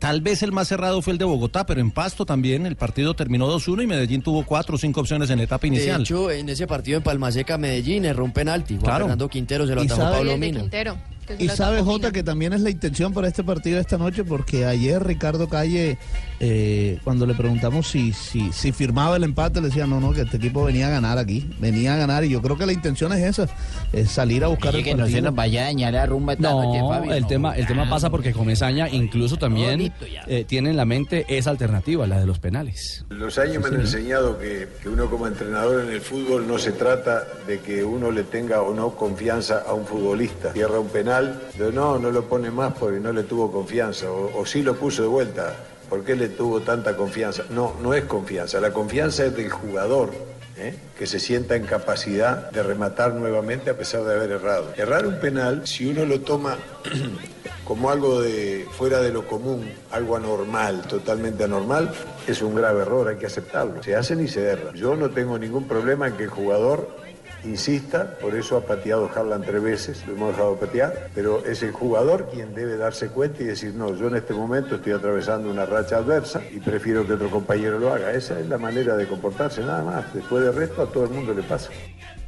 Tal 0.01 0.19
vez 0.21 0.41
el 0.41 0.51
más 0.51 0.67
cerrado 0.67 0.99
fue 1.03 1.13
el 1.13 1.19
de 1.19 1.25
Bogotá, 1.25 1.63
pero 1.67 1.79
en 1.79 1.91
Pasto 1.91 2.25
también 2.25 2.65
el 2.65 2.75
partido 2.75 3.13
terminó 3.13 3.47
2-1 3.55 3.83
y 3.83 3.87
Medellín 3.87 4.23
tuvo 4.23 4.43
cuatro 4.43 4.73
o 4.73 4.77
cinco 4.79 5.01
opciones 5.01 5.29
en 5.29 5.37
la 5.37 5.43
etapa 5.43 5.61
De 5.61 5.67
inicial. 5.67 6.01
hecho, 6.01 6.31
en 6.31 6.49
ese 6.49 6.65
partido 6.65 6.97
en 6.97 7.03
Palmaseca, 7.03 7.59
Medellín, 7.59 8.05
erró 8.05 8.25
un 8.25 8.31
penalti. 8.33 8.73
Juan 8.77 8.83
Claro. 8.85 9.05
Fernando 9.05 9.29
Quintero 9.29 9.67
se 9.67 9.75
lo 9.75 9.81
atajó 9.83 10.01
sabe- 10.01 10.15
Pablo 10.15 10.31
de 10.31 10.37
Mina. 10.37 10.59
Quintero. 10.61 10.97
Y 11.37 11.47
sabe, 11.49 11.81
Jota, 11.83 12.11
que 12.11 12.23
también 12.23 12.51
es 12.53 12.61
la 12.61 12.71
intención 12.71 13.13
para 13.13 13.27
este 13.27 13.43
partido 13.43 13.75
de 13.75 13.81
esta 13.81 13.97
noche, 13.99 14.23
porque 14.23 14.65
ayer 14.65 15.01
Ricardo 15.05 15.47
Calle, 15.47 15.99
eh, 16.43 16.97
cuando 17.03 17.27
le 17.27 17.35
preguntamos 17.35 17.87
si, 17.87 18.13
si, 18.13 18.51
si 18.51 18.71
firmaba 18.71 19.15
el 19.17 19.23
empate, 19.23 19.61
le 19.61 19.67
decía, 19.67 19.85
no, 19.85 19.99
no, 19.99 20.11
que 20.11 20.21
este 20.21 20.37
equipo 20.37 20.63
venía 20.63 20.87
a 20.87 20.89
ganar 20.89 21.19
aquí, 21.19 21.47
venía 21.59 21.93
a 21.93 21.97
ganar, 21.97 22.23
y 22.23 22.29
yo 22.29 22.41
creo 22.41 22.57
que 22.57 22.65
la 22.65 22.73
intención 22.73 23.13
es 23.13 23.19
esa, 23.23 23.47
es 23.93 24.09
salir 24.09 24.43
a 24.43 24.47
buscar 24.47 24.75
el 24.75 24.83
que 24.83 24.95
no 24.95 25.05
se 25.07 25.21
nos 25.21 25.35
vaya 25.35 25.61
a 25.61 25.65
dañar 25.65 25.93
la 25.93 26.05
rumba 26.07 26.33
esta 26.33 26.49
noche, 26.51 26.79
No, 26.79 26.89
Fabio. 26.89 27.13
el 27.13 27.21
no. 27.21 27.27
tema, 27.27 27.55
el 27.55 27.67
tema 27.67 27.87
pasa 27.87 28.09
porque 28.09 28.33
Comesaña 28.33 28.89
incluso 28.89 29.37
también 29.37 29.93
eh, 30.27 30.43
tiene 30.47 30.71
en 30.71 30.77
la 30.77 30.85
mente 30.85 31.25
esa 31.29 31.51
alternativa, 31.51 32.07
la 32.07 32.19
de 32.19 32.25
los 32.25 32.39
penales. 32.39 33.05
Los 33.09 33.37
años 33.37 33.61
me 33.61 33.67
han 33.67 33.81
enseñado 33.81 34.39
que, 34.39 34.67
que 34.81 34.89
uno 34.89 35.09
como 35.11 35.27
entrenador 35.27 35.83
en 35.85 35.91
el 35.91 36.01
fútbol 36.01 36.47
no 36.47 36.57
se 36.57 36.71
trata 36.71 37.23
de 37.45 37.59
que 37.59 37.83
uno 37.83 38.09
le 38.09 38.23
tenga 38.23 38.63
o 38.63 38.73
no 38.73 38.95
confianza 38.95 39.61
a 39.67 39.73
un 39.75 39.85
futbolista. 39.85 40.53
Cierra 40.53 40.79
un 40.79 40.87
penal, 40.89 41.39
no, 41.71 41.99
no 41.99 42.09
lo 42.09 42.25
pone 42.27 42.49
más 42.49 42.73
porque 42.73 42.99
no 42.99 43.13
le 43.13 43.23
tuvo 43.23 43.51
confianza, 43.51 44.09
o, 44.09 44.39
o 44.41 44.45
sí 44.45 44.63
lo 44.63 44.75
puso 44.75 45.03
de 45.03 45.07
vuelta, 45.07 45.53
¿por 45.91 46.05
qué 46.05 46.15
le 46.15 46.29
tuvo 46.29 46.61
tanta 46.61 46.95
confianza? 46.95 47.43
No, 47.49 47.75
no 47.81 47.93
es 47.93 48.05
confianza, 48.05 48.61
la 48.61 48.71
confianza 48.71 49.25
es 49.25 49.35
del 49.35 49.49
jugador. 49.49 50.11
¿eh? 50.57 50.73
que 50.97 51.07
se 51.07 51.19
sienta 51.19 51.55
en 51.55 51.65
capacidad 51.65 52.51
de 52.51 52.61
rematar 52.61 53.13
nuevamente 53.13 53.71
a 53.71 53.77
pesar 53.77 54.03
de 54.03 54.13
haber 54.13 54.31
errado. 54.31 54.71
Errar 54.77 55.07
un 55.07 55.19
penal, 55.19 55.65
si 55.65 55.87
uno 55.87 56.05
lo 56.05 56.21
toma 56.21 56.57
como 57.65 57.89
algo 57.89 58.21
de 58.21 58.67
fuera 58.71 58.99
de 58.99 59.11
lo 59.11 59.25
común, 59.25 59.69
algo 59.91 60.15
anormal, 60.15 60.83
totalmente 60.83 61.43
anormal, 61.45 61.91
es 62.27 62.41
un 62.41 62.53
grave 62.53 62.83
error, 62.83 63.07
hay 63.07 63.17
que 63.17 63.25
aceptarlo. 63.25 63.81
Se 63.81 63.95
hacen 63.95 64.23
y 64.23 64.27
se 64.27 64.43
erran. 64.43 64.75
Yo 64.75 64.95
no 64.95 65.09
tengo 65.09 65.39
ningún 65.39 65.67
problema 65.67 66.07
en 66.07 66.13
que 66.13 66.23
el 66.23 66.29
jugador 66.29 67.00
insista, 67.43 68.17
por 68.19 68.35
eso 68.35 68.57
ha 68.57 68.65
pateado 68.65 69.09
Harlan 69.13 69.41
tres 69.41 69.61
veces, 69.61 70.03
lo 70.07 70.13
hemos 70.13 70.29
dejado 70.31 70.59
patear, 70.59 71.09
pero 71.15 71.45
es 71.45 71.63
el 71.63 71.71
jugador 71.71 72.29
quien 72.31 72.53
debe 72.53 72.77
darse 72.77 73.07
cuenta 73.07 73.41
y 73.43 73.45
decir, 73.45 73.73
no, 73.73 73.95
yo 73.95 74.07
en 74.07 74.15
este 74.15 74.33
momento 74.33 74.75
estoy 74.75 74.93
atravesando 74.93 75.49
una 75.49 75.65
racha 75.65 75.97
adversa 75.97 76.41
y 76.51 76.59
prefiero 76.59 77.05
que 77.05 77.13
otro 77.13 77.29
compañero 77.29 77.79
lo 77.79 77.93
haga. 77.93 78.11
Esa 78.11 78.39
es 78.39 78.47
la 78.47 78.57
manera 78.57 78.95
de 78.95 79.07
comportarse, 79.07 79.61
nada 79.61 79.83
más. 79.83 80.13
Después 80.13 80.43
del 80.43 80.55
resto 80.55 80.81
a 80.83 80.85
todo 80.87 81.05
el 81.05 81.09
mundo 81.11 81.33
le 81.33 81.43
pasa. 81.43 81.69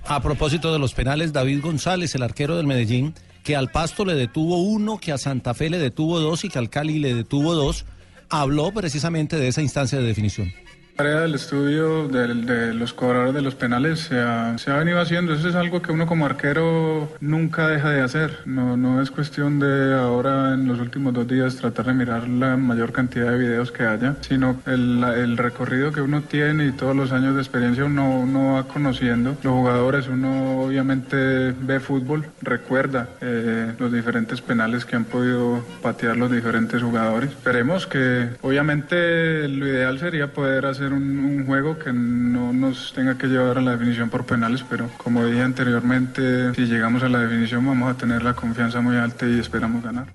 A 0.05 0.21
propósito 0.21 0.73
de 0.73 0.79
los 0.79 0.93
penales, 0.93 1.31
David 1.31 1.61
González, 1.61 2.13
el 2.15 2.23
arquero 2.23 2.57
del 2.57 2.67
Medellín, 2.67 3.13
que 3.43 3.55
al 3.55 3.71
Pasto 3.71 4.05
le 4.05 4.15
detuvo 4.15 4.61
uno, 4.61 4.97
que 4.97 5.11
a 5.11 5.17
Santa 5.17 5.53
Fe 5.53 5.69
le 5.69 5.77
detuvo 5.77 6.19
dos 6.19 6.43
y 6.43 6.49
que 6.49 6.59
al 6.59 6.69
Cali 6.69 6.99
le 6.99 7.13
detuvo 7.13 7.53
dos, 7.53 7.85
habló 8.29 8.71
precisamente 8.71 9.37
de 9.37 9.47
esa 9.47 9.61
instancia 9.61 9.99
de 9.99 10.05
definición. 10.05 10.51
La 10.95 11.05
tarea 11.05 11.21
del 11.21 11.33
estudio 11.33 12.07
del- 12.07 12.45
de, 12.45 12.71
los 12.75 12.93
cobradores 12.93 13.33
de 13.33 13.41
los 13.41 13.55
penales 13.55 13.99
se 13.99 14.19
ha, 14.19 14.55
se 14.59 14.69
ha 14.69 14.77
venido 14.77 15.01
haciendo. 15.01 15.33
Eso 15.33 15.49
es 15.49 15.55
algo 15.55 15.81
que 15.81 15.91
uno 15.91 16.05
como 16.05 16.27
arquero 16.27 17.11
nunca 17.19 17.67
deja 17.67 17.89
de 17.89 18.01
hacer. 18.01 18.41
No, 18.45 18.77
no 18.77 19.01
es 19.01 19.09
cuestión 19.09 19.57
de 19.59 19.95
ahora 19.95 20.53
en 20.53 20.67
los 20.67 20.79
últimos 20.79 21.11
dos 21.15 21.27
días 21.27 21.55
tratar 21.55 21.87
de 21.87 21.93
mirar 21.95 22.27
la 22.27 22.57
mayor 22.57 22.91
cantidad 22.91 23.31
de 23.31 23.39
videos 23.39 23.71
que 23.71 23.83
haya, 23.83 24.17
sino 24.21 24.61
el, 24.67 25.03
el 25.03 25.35
recorrido 25.37 25.91
que 25.91 25.99
uno 26.01 26.21
tiene 26.21 26.67
y 26.67 26.71
todos 26.73 26.95
los 26.95 27.11
años 27.11 27.33
de 27.33 27.41
experiencia 27.41 27.85
uno, 27.85 28.19
uno 28.19 28.53
va 28.53 28.67
conociendo. 28.67 29.35
Los 29.41 29.51
jugadores, 29.53 30.07
uno 30.07 30.59
obviamente 30.61 31.55
ve 31.59 31.79
fútbol, 31.79 32.27
recuerda 32.43 33.09
eh, 33.19 33.73
los 33.79 33.91
diferentes 33.91 34.41
penales 34.41 34.85
que 34.85 34.95
han 34.95 35.05
podido 35.05 35.65
patear 35.81 36.17
los 36.17 36.31
diferentes 36.31 36.83
jugadores. 36.83 37.31
Esperemos 37.31 37.87
que 37.87 38.29
obviamente 38.43 39.47
lo 39.47 39.67
ideal 39.67 39.97
sería 39.97 40.27
poder 40.31 40.67
hacer 40.67 40.82
un, 40.91 41.19
un 41.19 41.45
juego 41.45 41.79
que 41.79 41.93
no 41.93 42.51
nos 42.51 42.91
tenga 42.93 43.17
que 43.17 43.27
llevar 43.27 43.57
a 43.57 43.61
la 43.61 43.71
definición 43.71 44.09
por 44.09 44.25
penales, 44.25 44.65
pero 44.69 44.89
como 44.97 45.25
dije 45.25 45.41
anteriormente, 45.41 46.53
si 46.55 46.65
llegamos 46.65 47.03
a 47.03 47.09
la 47.09 47.19
definición 47.19 47.65
vamos 47.65 47.89
a 47.89 47.97
tener 47.97 48.23
la 48.23 48.33
confianza 48.33 48.81
muy 48.81 48.97
alta 48.97 49.25
y 49.25 49.39
esperamos 49.39 49.83
ganar. 49.83 50.07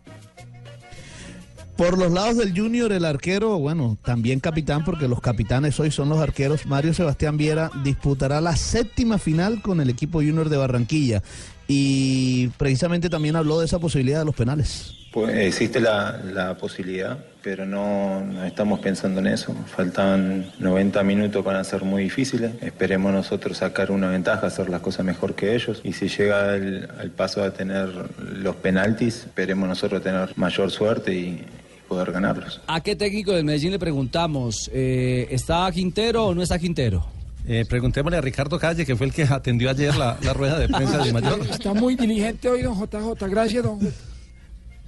Por 1.78 1.96
los 1.96 2.11
lados 2.11 2.37
del 2.38 2.59
Junior, 2.59 2.90
el 2.90 3.04
arquero, 3.04 3.57
bueno, 3.61 3.96
también 4.02 4.40
capitán, 4.40 4.85
porque 4.85 5.07
los 5.07 5.20
capitanes 5.20 5.78
hoy 5.78 5.92
son 5.92 6.09
los 6.09 6.18
arqueros. 6.18 6.66
Mario 6.66 6.92
Sebastián 6.92 7.37
Viera 7.37 7.70
disputará 7.85 8.40
la 8.40 8.57
séptima 8.57 9.16
final 9.16 9.62
con 9.62 9.81
el 9.81 9.88
equipo 9.88 10.18
Junior 10.18 10.48
de 10.48 10.57
Barranquilla. 10.57 11.22
Y 11.68 12.48
precisamente 12.59 13.09
también 13.09 13.37
habló 13.37 13.61
de 13.61 13.66
esa 13.66 13.78
posibilidad 13.78 14.18
de 14.18 14.24
los 14.24 14.35
penales. 14.35 14.92
Pues 15.12 15.37
existe 15.37 15.78
la, 15.78 16.20
la 16.24 16.57
posibilidad, 16.57 17.16
pero 17.48 17.64
no, 17.64 18.20
no 18.20 18.44
estamos 18.44 18.78
pensando 18.80 19.20
en 19.20 19.28
eso. 19.28 19.54
Faltan 19.74 20.52
90 20.58 21.02
minutos, 21.02 21.42
van 21.42 21.56
a 21.56 21.64
ser 21.64 21.82
muy 21.82 22.02
difíciles. 22.02 22.52
Esperemos 22.61 23.11
nosotros 23.11 23.56
sacar 23.56 23.90
una 23.90 24.11
ventaja, 24.11 24.48
hacer 24.48 24.68
las 24.68 24.82
cosas 24.82 25.06
mejor 25.06 25.34
que 25.34 25.54
ellos. 25.54 25.80
Y 25.82 25.94
si 25.94 26.08
llega 26.08 26.54
el, 26.54 26.87
al 27.00 27.11
paso 27.11 27.42
a 27.42 27.50
tener 27.50 27.88
los 28.34 28.54
penaltis, 28.56 29.24
esperemos 29.24 29.66
nosotros 29.66 30.02
tener 30.02 30.28
mayor 30.37 30.70
suerte 30.70 31.14
y 31.14 31.42
poder 31.88 32.12
ganarlos. 32.12 32.61
¿A 32.66 32.82
qué 32.82 32.94
técnico 32.96 33.32
del 33.32 33.46
Medellín 33.46 33.70
le 33.70 33.78
preguntamos? 33.78 34.70
eh, 34.74 35.26
¿Está 35.30 35.72
Quintero 35.72 36.26
o 36.26 36.34
no 36.34 36.42
está 36.42 36.58
Quintero? 36.58 37.06
Eh, 37.46 37.64
preguntémosle 37.66 38.18
a 38.18 38.20
Ricardo 38.20 38.58
Calle, 38.58 38.84
que 38.84 38.94
fue 38.94 39.06
el 39.06 39.14
que 39.14 39.22
atendió 39.22 39.70
ayer 39.70 39.96
la, 39.96 40.18
la 40.22 40.34
rueda 40.34 40.58
de 40.58 40.68
prensa 40.68 40.98
de 41.02 41.14
Mayor. 41.14 41.40
Está 41.50 41.72
muy 41.72 41.94
diligente 41.96 42.46
hoy, 42.46 42.61
don 42.61 42.78
JJ. 42.78 43.26
Gracias, 43.26 43.64
don. 43.64 43.78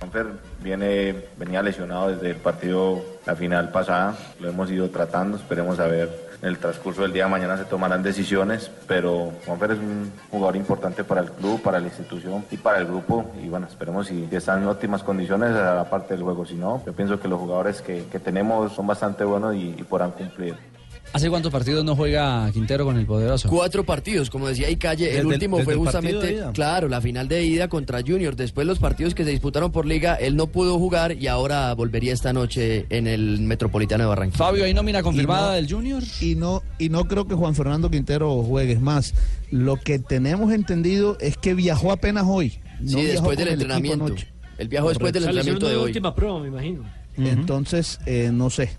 Juanfer 0.00 0.28
viene, 0.62 1.14
venía 1.36 1.62
lesionado 1.62 2.08
desde 2.08 2.30
el 2.30 2.36
partido, 2.36 3.04
la 3.26 3.36
final 3.36 3.70
pasada, 3.70 4.16
lo 4.40 4.48
hemos 4.48 4.70
ido 4.70 4.88
tratando, 4.88 5.36
esperemos 5.36 5.78
a 5.78 5.86
ver 5.86 6.30
en 6.40 6.48
el 6.48 6.56
transcurso 6.56 7.02
del 7.02 7.12
día 7.12 7.24
de 7.24 7.30
mañana 7.30 7.58
se 7.58 7.66
tomarán 7.66 8.02
decisiones, 8.02 8.70
pero 8.88 9.30
Juanfer 9.44 9.72
es 9.72 9.78
un 9.78 10.10
jugador 10.30 10.56
importante 10.56 11.04
para 11.04 11.20
el 11.20 11.30
club, 11.30 11.60
para 11.60 11.78
la 11.80 11.88
institución 11.88 12.46
y 12.50 12.56
para 12.56 12.78
el 12.78 12.86
grupo. 12.86 13.30
Y 13.42 13.50
bueno, 13.50 13.66
esperemos 13.66 14.06
si 14.06 14.26
están 14.30 14.62
en 14.62 14.68
óptimas 14.68 15.02
condiciones 15.02 15.54
aparte 15.54 16.14
del 16.14 16.22
juego, 16.22 16.46
si 16.46 16.54
no, 16.54 16.82
yo 16.86 16.94
pienso 16.94 17.20
que 17.20 17.28
los 17.28 17.38
jugadores 17.38 17.82
que, 17.82 18.06
que 18.10 18.18
tenemos 18.18 18.72
son 18.72 18.86
bastante 18.86 19.22
buenos 19.24 19.54
y 19.54 19.84
podrán 19.86 20.12
cumplir. 20.12 20.69
¿Hace 21.12 21.28
cuántos 21.28 21.50
partidos 21.50 21.84
no 21.84 21.96
juega 21.96 22.48
Quintero 22.52 22.84
con 22.84 22.96
el 22.96 23.04
poderoso? 23.04 23.48
Cuatro 23.48 23.82
partidos, 23.84 24.30
como 24.30 24.46
decía 24.46 24.70
Icalle. 24.70 25.06
Desde 25.06 25.18
El 25.18 25.26
el- 25.26 25.32
último 25.32 25.56
desde 25.56 25.64
fue 25.64 25.72
el 25.74 25.78
justamente, 25.80 26.24
de 26.26 26.32
ida. 26.34 26.52
claro, 26.52 26.86
la 26.88 27.00
final 27.00 27.26
de 27.26 27.42
ida 27.44 27.66
contra 27.66 28.00
Junior. 28.00 28.36
Después 28.36 28.64
los 28.64 28.78
partidos 28.78 29.14
que 29.16 29.24
se 29.24 29.30
disputaron 29.30 29.72
por 29.72 29.86
liga, 29.86 30.14
él 30.14 30.36
no 30.36 30.46
pudo 30.46 30.78
jugar 30.78 31.12
y 31.20 31.26
ahora 31.26 31.74
volvería 31.74 32.12
esta 32.12 32.32
noche 32.32 32.86
en 32.90 33.08
el 33.08 33.40
Metropolitano 33.40 34.04
de 34.04 34.08
Barranquilla. 34.08 34.38
Fabio, 34.38 34.64
¿hay 34.64 34.72
nómina 34.72 35.02
confirmada 35.02 35.48
no- 35.48 35.52
del 35.54 35.68
Junior? 35.68 36.02
Y 36.20 36.36
no, 36.36 36.62
y 36.78 36.90
no 36.90 37.04
creo 37.06 37.26
que 37.26 37.34
Juan 37.34 37.56
Fernando 37.56 37.90
Quintero 37.90 38.40
juegue. 38.44 38.74
Es 38.74 38.80
más, 38.80 39.12
lo 39.50 39.76
que 39.78 39.98
tenemos 39.98 40.52
entendido 40.52 41.18
es 41.20 41.36
que 41.36 41.54
viajó 41.54 41.90
apenas 41.90 42.24
hoy. 42.28 42.60
No 42.78 42.98
Sí, 43.00 43.06
después 43.06 43.36
del 43.36 43.48
el 43.48 43.54
entrenamiento. 43.54 44.14
Él 44.58 44.68
viajó 44.68 44.90
después 44.90 45.12
del 45.12 45.24
entrenamiento 45.24 45.68
de 45.68 45.74
hoy. 45.76 45.86
última 45.86 46.14
prueba, 46.14 46.38
me 46.38 46.46
imagino. 46.48 46.84
Entonces, 47.16 47.98
eh, 48.06 48.30
no 48.32 48.48
sé, 48.48 48.70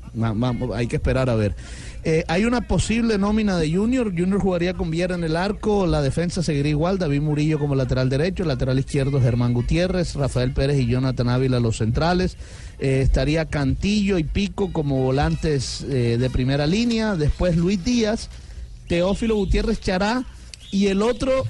hay 0.74 0.88
que 0.88 0.96
esperar 0.96 1.30
a 1.30 1.36
ver. 1.36 1.56
Eh, 2.04 2.24
hay 2.28 2.46
una 2.46 2.62
posible 2.62 3.18
nómina 3.20 3.58
de 3.58 3.72
Junior. 3.72 4.12
Junior 4.18 4.42
jugaría 4.42 4.74
con 4.74 4.90
Viera 4.90 5.14
en 5.14 5.24
el 5.24 5.36
arco. 5.36 5.86
La 5.86 6.02
defensa 6.02 6.42
seguiría 6.42 6.72
igual. 6.72 6.98
David 6.98 7.22
Murillo 7.22 7.60
como 7.60 7.76
lateral 7.76 8.10
derecho. 8.10 8.44
Lateral 8.44 8.80
izquierdo 8.80 9.22
Germán 9.22 9.54
Gutiérrez. 9.54 10.16
Rafael 10.16 10.52
Pérez 10.52 10.80
y 10.80 10.88
Jonathan 10.88 11.30
Ávila 11.30 11.60
los 11.60 11.78
centrales. 11.78 12.38
Eh, 12.80 13.02
estaría 13.02 13.46
Cantillo 13.46 14.18
y 14.18 14.24
Pico 14.24 14.74
como 14.74 15.04
volantes 15.04 15.82
eh, 15.84 16.18
de 16.20 16.30
primera 16.32 16.66
línea. 16.66 17.16
Después 17.16 17.56
Luis 17.56 17.84
Díaz. 17.84 18.30
Teófilo 18.88 19.36
Gutiérrez 19.36 19.80
Chará. 19.80 20.24
Y 20.72 20.88
el 20.88 21.04
otro 21.04 21.44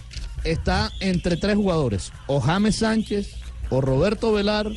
está 0.43 0.91
entre 0.99 1.37
tres 1.37 1.55
jugadores. 1.55 2.11
O 2.27 2.41
James 2.41 2.75
Sánchez, 2.75 3.35
o 3.69 3.79
Roberto 3.79 4.33
Velar, 4.33 4.67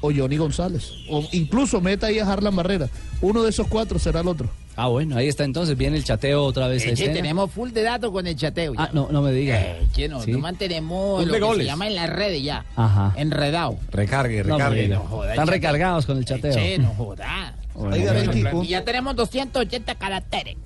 o 0.00 0.12
Johnny 0.14 0.36
González. 0.36 0.90
O 1.08 1.26
incluso 1.32 1.80
meta 1.80 2.08
ahí 2.08 2.18
a 2.18 2.30
Harlan 2.30 2.56
Barrera. 2.56 2.90
Uno 3.22 3.42
de 3.42 3.50
esos 3.50 3.68
cuatro 3.68 3.98
será 3.98 4.20
el 4.20 4.28
otro. 4.28 4.50
Ah, 4.76 4.88
bueno, 4.88 5.16
ahí 5.16 5.28
está 5.28 5.44
entonces, 5.44 5.76
viene 5.76 5.96
el 5.96 6.04
chateo 6.04 6.42
otra 6.44 6.66
vez. 6.68 6.82
tenemos 6.94 7.50
full 7.50 7.70
de 7.70 7.82
datos 7.82 8.10
con 8.10 8.26
el 8.26 8.34
chateo. 8.36 8.74
ya. 8.74 8.82
Ah, 8.84 8.90
no, 8.92 9.08
no 9.10 9.22
me 9.22 9.30
diga. 9.32 9.60
Eh, 9.60 10.08
no, 10.08 10.20
Sí. 10.22 10.32
no 10.32 10.38
mantenemos 10.40 11.20
Full 11.20 11.26
lo 11.28 11.32
de 11.34 11.38
que 11.40 11.44
goles. 11.46 11.66
se 11.66 11.70
llama 11.70 11.86
en 11.86 11.94
las 11.94 12.10
redes 12.10 12.42
ya. 12.42 12.64
Ajá. 12.76 13.12
Enredado. 13.16 13.76
Recargue, 13.92 14.42
No, 14.44 14.56
recargue. 14.56 14.82
hombre, 14.84 14.88
no 14.88 15.00
joda, 15.00 15.30
Están 15.30 15.46
chateo. 15.46 15.54
recargados 15.54 16.06
con 16.06 16.18
el 16.18 16.24
chateo. 16.24 16.52
Che, 16.52 16.78
no 16.78 16.88
joda. 16.96 17.54
Bueno, 17.74 17.96
bueno. 18.32 18.62
Y 18.64 18.68
ya 18.68 18.84
tenemos 18.84 19.16
280 19.16 19.94
caracteres. 19.96 20.56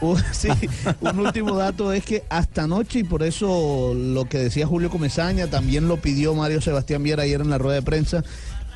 Un- 0.00 0.20
sí, 0.32 0.48
un 1.00 1.20
último 1.20 1.54
dato 1.56 1.92
es 1.92 2.04
que 2.04 2.24
hasta 2.28 2.64
anoche, 2.64 2.98
y 2.98 3.04
por 3.04 3.22
eso 3.22 3.94
lo 3.94 4.24
que 4.24 4.38
decía 4.38 4.66
Julio 4.66 4.90
Comesaña, 4.90 5.46
también 5.46 5.86
lo 5.86 5.98
pidió 5.98 6.34
Mario 6.34 6.60
Sebastián 6.60 7.02
Viera 7.04 7.22
ayer 7.22 7.40
en 7.40 7.48
la 7.50 7.56
rueda 7.58 7.76
de 7.76 7.82
prensa, 7.82 8.24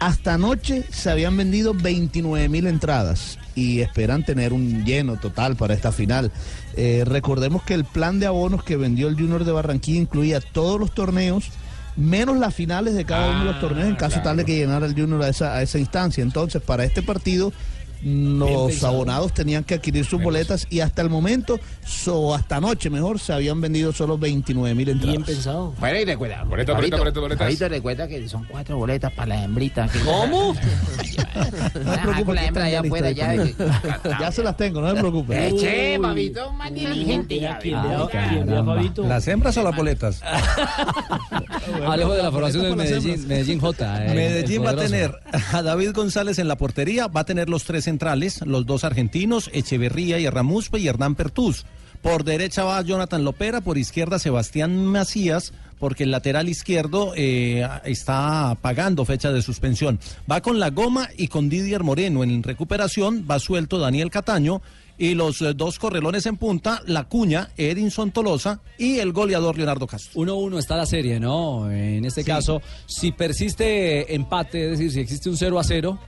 hasta 0.00 0.34
anoche 0.34 0.82
se 0.90 1.10
habían 1.10 1.36
vendido 1.36 1.74
29 1.74 2.48
mil 2.48 2.66
entradas 2.66 3.38
y 3.54 3.80
esperan 3.80 4.24
tener 4.24 4.54
un 4.54 4.84
lleno 4.84 5.18
total 5.18 5.56
para 5.56 5.74
esta 5.74 5.92
final. 5.92 6.32
Eh, 6.76 7.04
recordemos 7.06 7.62
que 7.62 7.74
el 7.74 7.84
plan 7.84 8.18
de 8.18 8.26
abonos 8.26 8.64
que 8.64 8.76
vendió 8.76 9.08
el 9.08 9.14
Junior 9.14 9.44
de 9.44 9.52
Barranquilla 9.52 10.00
incluía 10.00 10.40
todos 10.40 10.80
los 10.80 10.94
torneos, 10.94 11.50
menos 11.96 12.38
las 12.38 12.54
finales 12.54 12.94
de 12.94 13.04
cada 13.04 13.30
uno 13.30 13.40
de 13.40 13.44
los 13.52 13.60
torneos 13.60 13.88
en 13.88 13.96
caso 13.96 14.20
tal 14.22 14.38
de 14.38 14.46
que 14.46 14.56
llenara 14.56 14.86
el 14.86 14.94
Junior 14.94 15.22
a 15.22 15.28
esa, 15.28 15.54
a 15.54 15.62
esa 15.62 15.78
instancia. 15.78 16.22
Entonces, 16.22 16.62
para 16.62 16.84
este 16.84 17.02
partido 17.02 17.52
los 18.02 18.82
abonados 18.84 19.32
tenían 19.34 19.64
que 19.64 19.74
adquirir 19.74 20.04
sus 20.04 20.22
boletas 20.22 20.66
y 20.70 20.80
hasta 20.80 21.02
el 21.02 21.10
momento, 21.10 21.60
so, 21.84 22.34
hasta 22.34 22.56
anoche 22.56 22.90
mejor, 22.90 23.18
se 23.20 23.32
habían 23.32 23.60
vendido 23.60 23.92
solo 23.92 24.18
29 24.18 24.74
mil 24.74 24.88
entradas. 24.88 25.16
Bien 25.16 25.24
pensado. 25.24 25.74
Bueno, 25.78 25.98
y 25.98 26.04
recuerda. 26.04 26.44
Boleta, 26.44 26.72
boleta, 26.74 26.96
boleta, 26.96 27.20
boletas. 27.20 27.46
Fabito, 27.46 27.68
recuerda 27.68 28.08
que 28.08 28.28
son 28.28 28.44
cuatro 28.44 28.76
boletas 28.76 29.12
para 29.12 29.34
las 29.36 29.44
hembritas. 29.44 29.90
que- 29.90 30.00
¿Cómo? 30.00 30.54
Ah, 31.34 32.22
con 32.24 32.34
la 32.34 32.46
hembra 32.46 32.64
allá 32.64 32.80
afuera 32.80 33.10
ya. 33.10 33.30
de 33.32 33.54
Ya 34.20 34.32
se 34.32 34.42
las 34.42 34.56
tengo, 34.56 34.80
no 34.80 34.94
se 34.94 35.00
preocupe. 35.00 35.48
Eh, 35.48 35.54
che, 35.56 35.98
Fabito, 36.00 36.52
más 36.52 36.70
ya. 36.74 37.58
Ah, 37.76 38.08
¿Las 39.08 39.28
hembras 39.28 39.56
o 39.56 39.62
las 39.62 39.76
boletas? 39.76 40.20
Alejo 41.86 42.14
de 42.14 42.22
la 42.22 42.30
formación 42.30 42.62
del 42.64 42.76
Medellín, 42.76 43.26
Medellín 43.28 43.60
J. 43.60 44.06
eh, 44.06 44.14
Medellín 44.14 44.60
el 44.62 44.66
va 44.66 44.70
a 44.70 44.76
tener 44.76 45.12
a 45.52 45.62
David 45.62 45.92
González 45.94 46.38
en 46.38 46.48
la 46.48 46.56
portería, 46.56 47.06
va 47.08 47.20
a 47.20 47.24
tener 47.24 47.48
los 47.48 47.64
tres 47.64 47.86
centrales, 47.90 48.46
los 48.46 48.66
dos 48.66 48.84
argentinos, 48.84 49.50
Echeverría 49.52 50.20
y 50.20 50.28
Ramuspe 50.28 50.78
y 50.78 50.86
Hernán 50.86 51.16
Pertús. 51.16 51.66
Por 52.02 52.22
derecha 52.22 52.62
va 52.62 52.80
Jonathan 52.82 53.24
Lopera, 53.24 53.60
por 53.60 53.78
izquierda 53.78 54.20
Sebastián 54.20 54.86
Macías, 54.86 55.52
porque 55.80 56.04
el 56.04 56.12
lateral 56.12 56.48
izquierdo 56.48 57.12
eh, 57.16 57.66
está 57.84 58.56
pagando 58.62 59.04
fecha 59.04 59.32
de 59.32 59.42
suspensión. 59.42 59.98
Va 60.30 60.40
con 60.40 60.60
la 60.60 60.70
goma 60.70 61.08
y 61.16 61.26
con 61.26 61.48
Didier 61.48 61.82
Moreno 61.82 62.22
en 62.22 62.44
recuperación, 62.44 63.26
va 63.28 63.40
suelto 63.40 63.78
Daniel 63.78 64.10
Cataño 64.10 64.62
y 64.98 65.14
los 65.14 65.42
eh, 65.42 65.52
dos 65.54 65.80
correlones 65.80 66.26
en 66.26 66.36
punta, 66.36 66.80
La 66.86 67.04
Cuña, 67.04 67.50
Edinson 67.56 68.12
Tolosa 68.12 68.60
y 68.78 69.00
el 69.00 69.12
goleador 69.12 69.56
Leonardo 69.56 69.88
Castro. 69.88 70.20
1-1 70.20 70.58
está 70.58 70.76
la 70.76 70.86
serie, 70.86 71.18
¿no? 71.18 71.70
En 71.70 72.04
este 72.04 72.22
caso, 72.22 72.62
si 72.86 73.10
persiste 73.10 74.14
empate, 74.14 74.64
es 74.64 74.78
decir, 74.78 74.92
si 74.92 75.00
existe 75.00 75.28
un 75.28 75.36
0 75.36 75.58
a 75.58 75.64
0. 75.64 75.98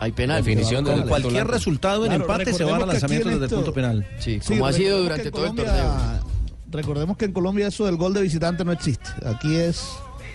Hay 0.00 0.12
penal. 0.12 0.38
Definición 0.42 0.84
Con 0.84 0.96
del 1.00 1.08
cualquier 1.08 1.46
resultado 1.46 2.04
en 2.04 2.10
Claro, 2.10 2.24
empate 2.24 2.52
se 2.52 2.64
va 2.64 2.70
a 2.76 2.78
recordemos 2.78 2.86
que 2.86 2.92
lanzamiento 2.92 3.28
desde 3.28 3.44
el 3.44 3.50
punto 3.50 3.72
penal. 3.74 4.06
Sí, 4.18 4.40
Sí, 4.42 4.48
como 4.54 4.66
ha 4.66 4.72
sido 4.72 5.02
durante 5.02 5.30
todo 5.30 5.44
el 5.44 5.50
Colombia- 5.50 5.74
torneo. 5.74 6.32
Recordemos 6.70 7.16
que 7.18 7.24
en 7.26 7.32
Colombia 7.32 7.66
eso 7.68 7.84
del 7.84 7.96
gol 7.96 8.14
de 8.14 8.22
visitante 8.22 8.64
no 8.64 8.72
existe. 8.72 9.10
Aquí 9.26 9.54
es. 9.56 9.84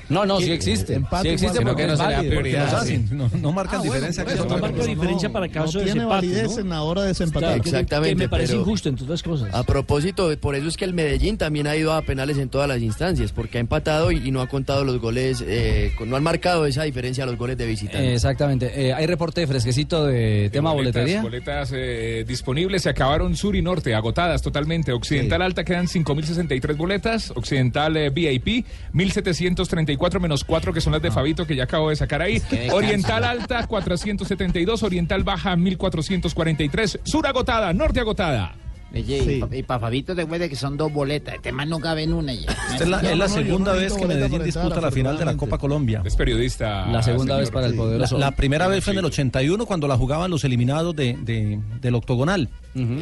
No, 0.09 0.25
no, 0.25 0.39
sí 0.39 0.51
existe. 0.51 0.93
empate 0.95 1.27
Sí 1.29 1.33
existe 1.33 1.61
porque 1.65 1.85
no 1.87 1.97
se 1.97 2.03
le 2.03 2.09
da 2.11 2.15
Porque 2.17 2.29
prioridad, 2.29 2.83
sí. 2.85 3.05
No, 3.11 3.29
no 3.41 3.51
marcan 3.51 3.79
Ah, 3.79 3.83
diferencia. 3.83 4.23
otra 4.23 4.45
no 4.45 4.57
marca 4.57 4.83
diferencia 4.85 5.29
para 5.31 5.47
caso 5.49 5.65
no 5.73 5.79
de 5.79 5.85
tiene 5.85 5.99
desempate, 6.01 6.27
validez 6.27 6.57
en 6.57 6.69
la 6.69 6.81
hora 6.83 7.01
de 7.01 7.07
desempatar. 7.09 7.49
Claro, 7.49 7.63
Exactamente, 7.63 8.09
Que 8.15 8.15
me 8.15 8.29
parece 8.29 8.53
pero- 8.53 8.61
injusto, 8.61 8.89
entre 8.89 9.03
otras 9.05 9.23
cosas. 9.23 9.53
A 9.53 9.63
propósito, 9.63 10.29
por 10.39 10.55
eso 10.55 10.67
es 10.67 10.77
que 10.77 10.85
el 10.85 10.93
Medellín 10.93 11.37
también 11.37 11.67
ha 11.67 11.75
ido 11.75 11.93
a 11.93 12.01
penales 12.03 12.37
en 12.37 12.49
todas 12.49 12.67
las 12.67 12.81
instancias, 12.81 13.31
porque 13.31 13.57
ha 13.57 13.61
empatado 13.61 14.11
y, 14.11 14.17
y 14.27 14.31
no 14.31 14.41
ha 14.41 14.47
contado 14.47 14.83
los 14.85 14.99
goles, 14.99 15.43
eh, 15.45 15.91
con- 15.97 16.09
no 16.09 16.15
han 16.15 16.23
marcado 16.23 16.65
esa 16.65 16.83
diferencia 16.83 17.23
a 17.23 17.27
los 17.27 17.37
goles 17.37 17.57
de 17.57 17.65
visitante. 17.65 18.07
Eh, 18.09 18.13
exactamente. 18.13 18.71
Eh, 18.87 18.93
hay 18.93 19.05
reporte 19.07 19.45
fresquecito 19.47 20.05
de 20.05 20.49
tema 20.51 20.71
boletas, 20.73 21.01
boletería. 21.03 21.21
Boletas 21.21 21.73
disponibles, 22.27 22.83
se 22.83 22.89
acabaron 22.89 23.35
sur 23.35 23.55
y 23.55 23.61
norte, 23.61 23.93
agotadas 23.93 24.41
totalmente. 24.41 24.91
Occidental 24.93 25.41
alta 25.41 25.63
quedan 25.63 25.87
5.063 25.87 26.77
boletas, 26.77 27.31
Occidental 27.35 28.09
VIP 28.11 28.65
1.734 28.93 29.96
menos 30.19 30.43
4 30.43 30.73
que 30.73 30.81
son 30.81 30.93
las 30.93 31.01
de 31.01 31.11
Fabito 31.11 31.45
que 31.45 31.55
ya 31.55 31.63
acabo 31.63 31.89
de 31.89 31.95
sacar 31.95 32.21
ahí. 32.21 32.39
descanso. 32.39 32.75
Oriental 32.75 33.23
alta 33.23 33.67
472, 33.67 34.83
Oriental 34.83 35.23
baja 35.23 35.55
1.443, 35.55 36.99
sur 37.03 37.27
agotada, 37.27 37.73
norte 37.73 37.99
agotada. 37.99 38.55
Y 38.93 39.63
para 39.63 39.79
Fabito 39.79 40.13
recuerde 40.15 40.49
que 40.49 40.55
son 40.55 40.77
dos 40.77 40.91
boletas. 40.91 41.35
Este 41.35 41.51
man 41.51 41.69
no 41.69 41.79
cabe 41.79 42.03
en 42.03 42.13
una 42.13 42.33
ya. 42.33 42.49
Esta 42.71 42.83
es 42.83 42.89
la, 42.89 42.99
es 43.01 43.17
la 43.17 43.27
segunda 43.27 43.73
vez 43.73 43.93
que 43.93 44.05
Medellín 44.05 44.43
disputa 44.43 44.79
la 44.81 44.91
final 44.91 45.17
de 45.17 45.25
la 45.25 45.35
Copa 45.35 45.57
Colombia. 45.57 46.01
Es 46.05 46.15
periodista. 46.15 46.85
La 46.87 47.03
segunda 47.03 47.33
señor. 47.33 47.39
vez 47.41 47.51
para 47.51 47.67
el 47.67 47.75
poderoso. 47.75 48.17
la 48.17 48.31
primera 48.31 48.67
vez 48.67 48.83
fue 48.83 48.93
en 48.93 48.99
el 48.99 49.05
81 49.05 49.65
cuando 49.65 49.87
la 49.87 49.97
jugaban 49.97 50.31
los 50.31 50.43
eliminados 50.43 50.95
de, 50.95 51.17
de- 51.21 51.59
del 51.81 51.95
octogonal. 51.95 52.49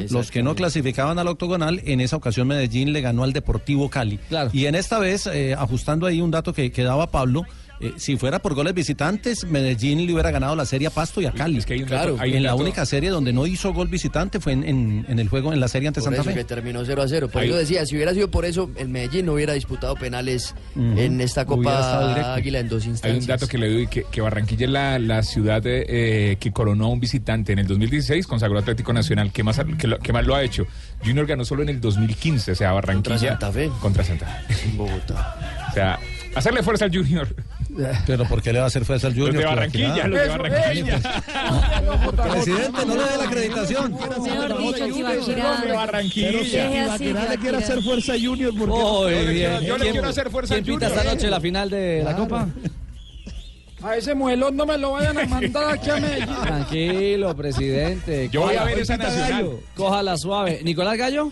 Los 0.10 0.32
que 0.32 0.42
no 0.42 0.56
clasificaban 0.56 1.20
al 1.20 1.28
octogonal, 1.28 1.82
en 1.84 2.00
esa 2.00 2.16
ocasión 2.16 2.48
Medellín 2.48 2.94
le 2.94 3.02
ganó 3.02 3.24
al 3.26 3.34
Deportivo 3.34 3.90
Cali. 3.90 4.20
Y 4.54 4.66
en 4.68 4.76
esta 4.76 5.00
vez, 5.00 5.28
eh, 5.28 5.54
ajustando 5.54 6.06
ahí 6.08 6.22
un 6.22 6.32
dato 6.32 6.54
que, 6.54 6.72
que 6.72 6.84
daba 6.84 7.12
Pablo, 7.12 7.44
eh, 7.80 7.94
si 7.98 8.16
fuera 8.18 8.40
por 8.40 8.54
goles 8.56 8.74
visitantes, 8.74 9.46
Medellín 9.46 10.06
le 10.06 10.14
hubiera 10.14 10.32
ganado 10.32 10.56
la 10.56 10.66
serie 10.66 10.88
a 10.88 10.92
Pasto 10.92 11.22
y 11.22 11.26
a 11.26 11.32
Cali. 11.32 11.58
Es 11.58 11.66
que 11.66 11.74
hay 11.74 11.84
un 11.84 11.90
dato- 11.90 12.18
hay 12.20 12.32
un 12.32 12.38
en 12.38 12.44
la 12.44 12.52
dato- 12.52 12.62
única 12.62 12.86
serie 12.86 13.10
donde 13.10 13.34
no 13.34 13.46
hizo 13.48 13.74
gol 13.74 13.88
visitante 13.88 14.40
fue 14.40 14.54
en, 14.54 14.64
en- 14.64 15.06
en 15.10 15.20
el 15.20 15.28
juego, 15.30 15.52
en 15.54 15.60
la 15.60 15.68
serie 15.68 15.88
ante 15.88 16.00
Por 16.00 16.06
Santa 16.06 16.22
eso 16.22 16.30
Fe. 16.30 16.36
que 16.36 16.44
terminó 16.46 16.84
0 16.86 17.02
a 17.02 17.08
0. 17.08 17.28
Por 17.30 17.42
Ahí- 17.42 17.50
eso 17.50 17.58
decía, 17.58 17.86
si 17.86 17.96
hubiera 17.96 18.14
sido 18.14 18.32
por 18.32 18.46
eso, 18.46 18.70
el 18.78 18.90
Medellín 18.90 19.26
no 19.26 19.34
hubiera 19.34 19.54
disputado 19.54 19.96
penales 19.96 20.56
en 20.76 21.20
esta 21.22 21.46
Copa. 21.46 22.36
Águila 22.36 22.60
en 22.60 22.70
dos 22.70 22.84
Hay 22.84 22.90
instancias. 22.92 23.22
un 23.22 23.28
dato 23.28 23.48
que 23.48 23.58
le 23.58 23.72
doy, 23.74 23.88
que, 23.88 24.06
que 24.12 24.22
Barranquilla 24.22 24.66
es 24.66 24.72
la, 24.72 25.00
la 25.00 25.24
ciudad 25.24 25.62
eh, 25.66 26.38
que 26.40 26.52
coronó 26.52 26.86
a 26.86 26.90
un 26.90 27.00
visitante 27.00 27.52
en 27.54 27.60
el 27.60 27.68
2016, 27.68 28.26
consagró 28.28 28.58
Atlético 28.60 28.94
Nacional. 28.94 29.32
¿Qué 29.32 29.44
más, 29.44 29.60
que 29.78 29.88
lo, 29.88 30.00
qué 30.00 30.14
más 30.14 30.26
lo 30.26 30.36
ha 30.36 30.44
hecho? 30.44 30.66
Junior 31.04 31.26
ganó 31.26 31.44
solo 31.46 31.64
en 31.64 31.70
el 31.70 31.82
2015, 31.82 32.52
o 32.52 32.56
sea, 32.56 32.72
Barranquilla. 32.72 33.16
Contra 33.16 33.30
Santa 33.30 33.52
Fe. 33.52 33.70
Contra 33.82 34.04
Santa 34.04 34.26
Fe. 34.48 34.70
En 34.70 34.78
Bogotá. 34.78 35.36
O 35.70 35.74
sea, 35.76 36.00
hacerle 36.36 36.64
fuerza 36.64 36.86
al 36.86 36.92
Junior. 36.96 37.28
Pero 38.08 38.26
¿por 38.26 38.42
qué 38.42 38.54
le 38.54 38.60
va 38.60 38.66
a 38.66 38.68
hacer 38.68 38.86
fuerza 38.86 39.08
al 39.08 39.14
Junior? 39.14 39.34
Los 39.34 39.42
de? 39.44 39.48
Barranquilla, 39.48 40.08
los 40.08 40.20
de 40.22 40.28
Barranquilla. 40.28 41.00
Presidente, 42.32 42.86
no 42.86 42.96
le 42.96 43.04
dé 43.04 43.18
la 43.18 43.24
acreditación. 43.26 43.92
Mejor 43.94 44.58
dicho, 44.58 44.86
Tibaquirá. 44.88 45.62
de 45.62 45.72
Barranquilla. 45.72 46.70
Tibaquirá 46.70 47.30
le 47.30 47.38
quiere 47.38 47.58
hacer 47.58 47.82
fuerza 47.84 48.14
a 48.14 48.16
Junior 48.20 48.54
porque 48.58 48.74
Muy 48.74 48.82
Yo 48.82 49.10
le 49.10 49.34
bien. 49.34 49.34
quiero- 49.52 49.62
yo 49.62 49.78
le 49.78 49.82
¿Quién- 49.84 49.92
quiero 49.94 50.08
hacer 50.10 50.30
fuerza 50.30 50.54
¿Quién 50.56 50.60
al 50.60 50.66
pita 50.66 50.86
Junior. 50.88 50.98
esta 51.06 51.14
noche 51.16 51.30
la 51.30 51.40
final 51.42 51.70
de 51.70 52.02
la 52.04 52.16
Copa? 52.16 52.48
A 53.84 53.98
ese 53.98 54.16
muelón 54.16 54.56
no 54.56 54.66
me 54.66 54.78
lo 54.78 54.94
vayan 54.94 55.18
a 55.20 55.26
mandar 55.26 55.74
aquí 55.76 55.90
a 55.92 55.98
Medellín. 55.98 56.36
Tranquilo, 56.42 57.36
presidente. 57.36 58.30
Yo 58.32 58.42
voy 58.42 58.56
a 58.56 58.60
Coja- 58.62 58.66
ver 58.66 58.80
esa 58.80 58.94
Pita 58.98 59.08
nacional. 59.10 59.50
Cójala 59.76 60.18
suave. 60.18 60.62
¿Nicolás 60.64 60.98
Gallo? 60.98 61.32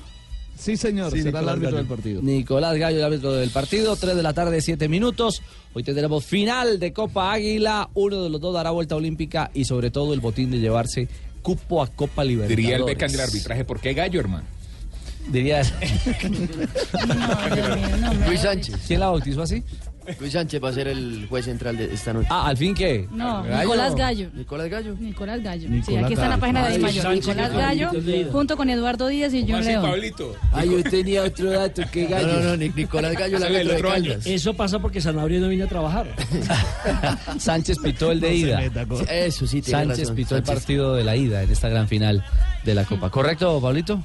Sí, 0.57 0.77
señor, 0.77 1.11
Sí, 1.11 1.21
será 1.23 1.39
el 1.39 1.45
Nicolás 1.45 1.49
árbitro 1.53 1.69
Gallo. 1.71 1.77
del 1.77 1.87
partido. 1.87 2.21
Nicolás 2.21 2.77
Gallo, 2.77 2.97
el 2.97 3.03
árbitro 3.03 3.33
del 3.33 3.49
partido. 3.49 3.95
3 3.95 4.15
de 4.15 4.23
la 4.23 4.33
tarde, 4.33 4.61
7 4.61 4.87
minutos. 4.87 5.41
Hoy 5.73 5.83
tendremos 5.83 6.23
final 6.25 6.79
de 6.79 6.93
Copa 6.93 7.33
Águila. 7.33 7.89
Uno 7.93 8.23
de 8.23 8.29
los 8.29 8.39
dos 8.39 8.53
dará 8.53 8.71
vuelta 8.71 8.95
olímpica 8.95 9.51
y 9.53 9.65
sobre 9.65 9.91
todo 9.91 10.13
el 10.13 10.19
botín 10.19 10.51
de 10.51 10.59
llevarse 10.59 11.07
cupo 11.41 11.83
a 11.83 11.87
Copa 11.87 12.23
Libertadores. 12.23 12.57
Diría 12.57 12.75
el 12.77 12.83
Beckham 12.83 13.11
del 13.11 13.21
arbitraje, 13.21 13.65
¿por 13.65 13.79
qué 13.81 13.93
gallo, 13.93 14.19
hermano? 14.19 14.45
Diría 15.29 15.61
Luis 18.27 18.41
Sánchez. 18.41 18.75
¿Quién 18.87 18.99
la 18.99 19.07
bautizó 19.09 19.41
así? 19.41 19.63
Luis 20.19 20.33
Sánchez 20.33 20.63
va 20.63 20.69
a 20.69 20.73
ser 20.73 20.87
el 20.87 21.25
juez 21.29 21.45
central 21.45 21.77
de 21.77 21.93
esta 21.93 22.13
noche. 22.13 22.27
Ah, 22.31 22.47
¿al 22.47 22.57
fin 22.57 22.73
qué? 22.73 23.07
No, 23.11 23.43
¿Gallo? 23.43 23.61
Nicolás 23.63 23.95
Gallo. 23.95 24.29
Nicolás 24.33 24.69
Gallo. 24.69 24.95
Nicolás 24.99 25.41
Gallo. 25.43 25.69
sí, 25.85 25.95
aquí 25.97 26.13
está 26.13 26.25
en 26.25 26.29
la 26.31 26.37
página 26.37 26.67
de 26.67 26.73
Ay, 26.75 26.79
Mayor. 26.79 27.03
Sánchez, 27.03 27.27
Nicolás 27.27 27.53
Gallo, 27.53 27.87
Pablito 27.91 28.31
junto 28.31 28.57
con 28.57 28.69
Eduardo 28.69 29.07
Díaz 29.07 29.33
y 29.33 29.45
John 29.49 29.63
León. 29.63 29.85
Ah, 30.51 30.65
yo 30.65 30.83
tenía 30.83 31.23
otro 31.23 31.51
dato 31.51 31.81
que 31.91 32.05
Gallo. 32.07 32.27
No, 32.27 32.33
no, 32.33 32.43
no, 32.49 32.57
Ni- 32.57 32.69
Nicolás 32.69 33.13
Gallo, 33.13 33.39
la 33.39 33.47
El 33.47 33.71
otro 33.71 33.91
año. 33.91 34.13
Eso 34.25 34.53
pasa 34.53 34.79
porque 34.79 34.99
Sanabria 35.01 35.39
no 35.39 35.47
viene 35.49 35.63
a 35.63 35.67
trabajar. 35.67 36.07
Sánchez 37.37 37.77
pitó 37.79 38.11
el 38.11 38.19
de 38.19 38.33
ida. 38.35 38.63
Eso 39.09 39.47
sí, 39.47 39.61
tiene 39.61 39.79
Sánchez 39.85 39.99
razón. 39.99 40.15
pitó 40.15 40.35
el 40.35 40.43
partido 40.43 40.95
de 40.95 41.03
la 41.03 41.15
ida 41.15 41.43
en 41.43 41.51
esta 41.51 41.69
gran 41.69 41.87
final 41.87 42.23
de 42.63 42.75
la 42.75 42.85
Copa. 42.85 43.09
¿Correcto, 43.09 43.59
Pablito? 43.61 44.03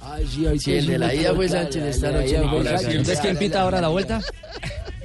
Ay, 0.00 0.26
sí, 0.26 0.46
hoy 0.46 0.58
sí, 0.58 0.72
el 0.74 0.86
de 0.86 0.98
la 0.98 1.14
ida 1.14 1.34
fue 1.34 1.48
Sánchez 1.48 1.82
esta 1.82 2.10
noche. 2.12 2.36
Entonces, 2.36 3.18
¿quién 3.20 3.36
pita 3.36 3.62
ahora 3.62 3.80
la 3.80 3.88
vuelta? 3.88 4.20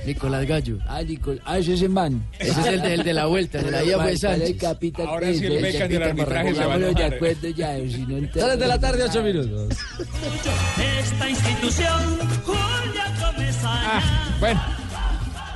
Nicolás 0.05 0.45
Gallo. 0.45 0.77
Ah, 0.87 1.01
ah, 1.45 1.57
ese 1.57 1.73
es 1.73 1.81
el 1.81 1.89
man. 1.89 2.23
Ese 2.39 2.59
es 2.59 2.67
el 2.67 2.81
de, 2.81 2.93
el 2.95 3.03
de 3.03 3.13
la 3.13 3.25
vuelta. 3.25 3.59
El 3.59 3.65
de 3.65 3.71
la 3.71 4.03
fue 4.03 4.17
Sánchez. 4.17 4.63
Ahora 5.05 5.33
sí 5.33 5.45
el 5.45 5.61
Beckham 5.61 5.89
del 5.89 6.03
arbitraje 6.03 6.55
se 6.55 6.65
va 6.65 6.73
a 6.73 6.77
enojar. 6.77 7.17
Tres 7.19 8.59
de 8.59 8.67
la 8.67 8.79
tarde, 8.79 9.03
ocho 9.03 9.23
minutos. 9.23 9.77
Esta 10.99 11.29
institución, 11.29 12.19
Julia 12.45 13.13
Comesaña. 13.19 14.37
Bueno. 14.39 14.82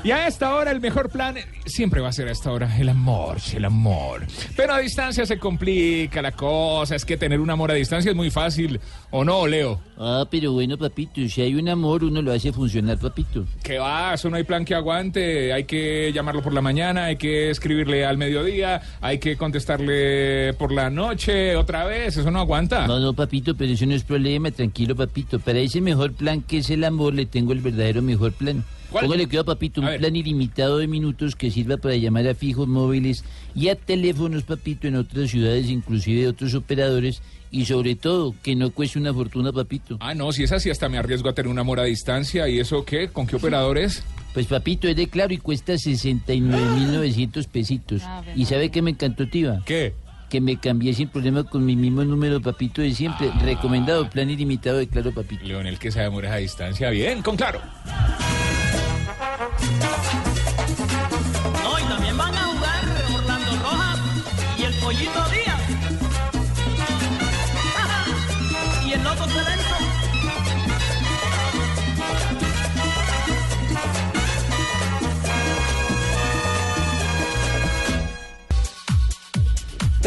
Y 0.07 0.11
a 0.11 0.25
esta 0.25 0.55
hora 0.55 0.71
el 0.71 0.79
mejor 0.79 1.09
plan 1.09 1.35
siempre 1.65 1.99
va 1.99 2.07
a 2.07 2.13
ser 2.13 2.29
a 2.29 2.31
esta 2.31 2.49
hora 2.49 2.73
el 2.79 2.87
amor, 2.87 3.39
el 3.53 3.65
amor. 3.65 4.25
Pero 4.55 4.73
a 4.73 4.79
distancia 4.79 5.25
se 5.25 5.37
complica 5.37 6.21
la 6.21 6.31
cosa, 6.31 6.95
es 6.95 7.03
que 7.03 7.17
tener 7.17 7.41
un 7.41 7.49
amor 7.49 7.71
a 7.71 7.73
distancia 7.73 8.11
es 8.11 8.15
muy 8.15 8.31
fácil, 8.31 8.79
¿o 9.11 9.25
no, 9.25 9.45
Leo? 9.47 9.81
Ah, 9.97 10.25
pero 10.31 10.53
bueno, 10.53 10.77
papito, 10.77 11.27
si 11.27 11.41
hay 11.41 11.55
un 11.55 11.67
amor, 11.67 12.05
uno 12.05 12.21
lo 12.21 12.31
hace 12.31 12.53
funcionar, 12.53 12.97
papito. 12.97 13.43
Que 13.61 13.79
va, 13.79 14.13
eso 14.13 14.29
no 14.29 14.37
hay 14.37 14.45
plan 14.45 14.63
que 14.63 14.75
aguante, 14.75 15.51
hay 15.51 15.65
que 15.65 16.13
llamarlo 16.13 16.41
por 16.41 16.53
la 16.53 16.61
mañana, 16.61 17.03
hay 17.07 17.17
que 17.17 17.49
escribirle 17.49 18.05
al 18.05 18.17
mediodía, 18.17 18.81
hay 19.01 19.17
que 19.17 19.35
contestarle 19.35 20.53
por 20.53 20.71
la 20.71 20.89
noche 20.89 21.57
otra 21.57 21.83
vez, 21.83 22.15
eso 22.15 22.31
no 22.31 22.39
aguanta. 22.39 22.87
No, 22.87 23.01
no, 23.01 23.11
papito, 23.11 23.57
pero 23.57 23.73
eso 23.73 23.85
no 23.85 23.93
es 23.93 24.05
problema, 24.05 24.51
tranquilo, 24.51 24.95
papito. 24.95 25.37
Para 25.37 25.59
ese 25.59 25.81
mejor 25.81 26.13
plan 26.13 26.43
que 26.43 26.59
es 26.59 26.69
el 26.69 26.85
amor, 26.85 27.13
le 27.13 27.25
tengo 27.25 27.51
el 27.51 27.59
verdadero 27.59 28.01
mejor 28.01 28.31
plan. 28.31 28.63
Póngale 28.91 29.27
cuidado, 29.27 29.45
papito, 29.45 29.81
un 29.81 29.87
plan 29.97 30.15
ilimitado 30.15 30.77
de 30.77 30.87
minutos 30.87 31.35
que 31.35 31.51
sirva 31.51 31.77
para 31.77 31.95
llamar 31.95 32.27
a 32.27 32.33
fijos 32.33 32.67
móviles 32.67 33.23
y 33.53 33.69
a 33.69 33.75
teléfonos, 33.75 34.43
papito, 34.43 34.87
en 34.87 34.95
otras 34.95 35.29
ciudades, 35.29 35.69
inclusive 35.69 36.21
de 36.21 36.27
otros 36.29 36.53
operadores, 36.53 37.21
y 37.51 37.65
sobre 37.65 37.95
todo, 37.95 38.33
que 38.43 38.55
no 38.55 38.71
cueste 38.71 38.99
una 38.99 39.13
fortuna, 39.13 39.51
papito. 39.51 39.97
Ah, 39.99 40.13
no, 40.13 40.31
si 40.31 40.43
es 40.43 40.51
así, 40.51 40.69
hasta 40.69 40.89
me 40.89 40.97
arriesgo 40.97 41.29
a 41.29 41.33
tener 41.33 41.51
un 41.51 41.59
amor 41.59 41.79
a 41.79 41.83
distancia, 41.83 42.47
¿y 42.47 42.59
eso 42.59 42.85
qué? 42.85 43.09
¿Con 43.09 43.27
qué 43.27 43.35
operadores? 43.35 44.03
Pues 44.33 44.47
papito, 44.47 44.87
es 44.87 44.95
de 44.95 45.07
claro 45.07 45.33
y 45.33 45.37
cuesta 45.37 45.73
69.900 45.73 47.47
pesitos. 47.47 48.01
¿Y 48.35 48.45
sabe 48.45 48.69
qué 48.69 48.81
me 48.81 48.91
encantó, 48.91 49.27
Tiva? 49.27 49.61
¿Qué? 49.65 49.93
Que 50.29 50.41
me 50.41 50.57
cambié 50.59 50.93
sin 50.93 51.07
problema 51.07 51.43
con 51.43 51.65
mi 51.65 51.75
mismo 51.75 52.03
número, 52.03 52.41
papito, 52.41 52.81
de 52.81 52.93
siempre. 52.93 53.31
Recomendado, 53.41 54.09
plan 54.09 54.29
ilimitado 54.29 54.77
de 54.77 54.87
claro, 54.87 55.13
papito. 55.13 55.43
Leonel, 55.45 55.79
que 55.79 55.91
sabe 55.91 56.07
amores 56.07 56.31
a 56.31 56.35
distancia, 56.35 56.89
bien, 56.89 57.21
con 57.21 57.37
claro. 57.37 57.61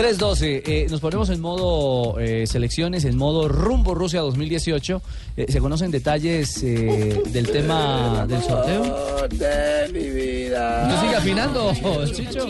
3-12, 0.00 0.62
eh, 0.64 0.86
nos 0.88 0.98
ponemos 0.98 1.28
en 1.28 1.42
modo 1.42 2.18
eh, 2.18 2.46
selecciones, 2.46 3.04
en 3.04 3.18
modo 3.18 3.48
rumbo 3.48 3.94
Rusia 3.94 4.20
2018. 4.20 5.02
Eh, 5.36 5.44
¿Se 5.52 5.60
conocen 5.60 5.90
detalles 5.90 6.62
eh, 6.62 7.22
del 7.26 7.50
tema 7.50 8.24
del 8.26 8.42
sorteo? 8.42 9.28
de 9.28 9.92
mi 9.92 10.08
vida. 10.08 10.88
¿No 10.88 11.00
sigue 11.02 11.16
afinando, 11.16 11.72
Chicho? 12.14 12.46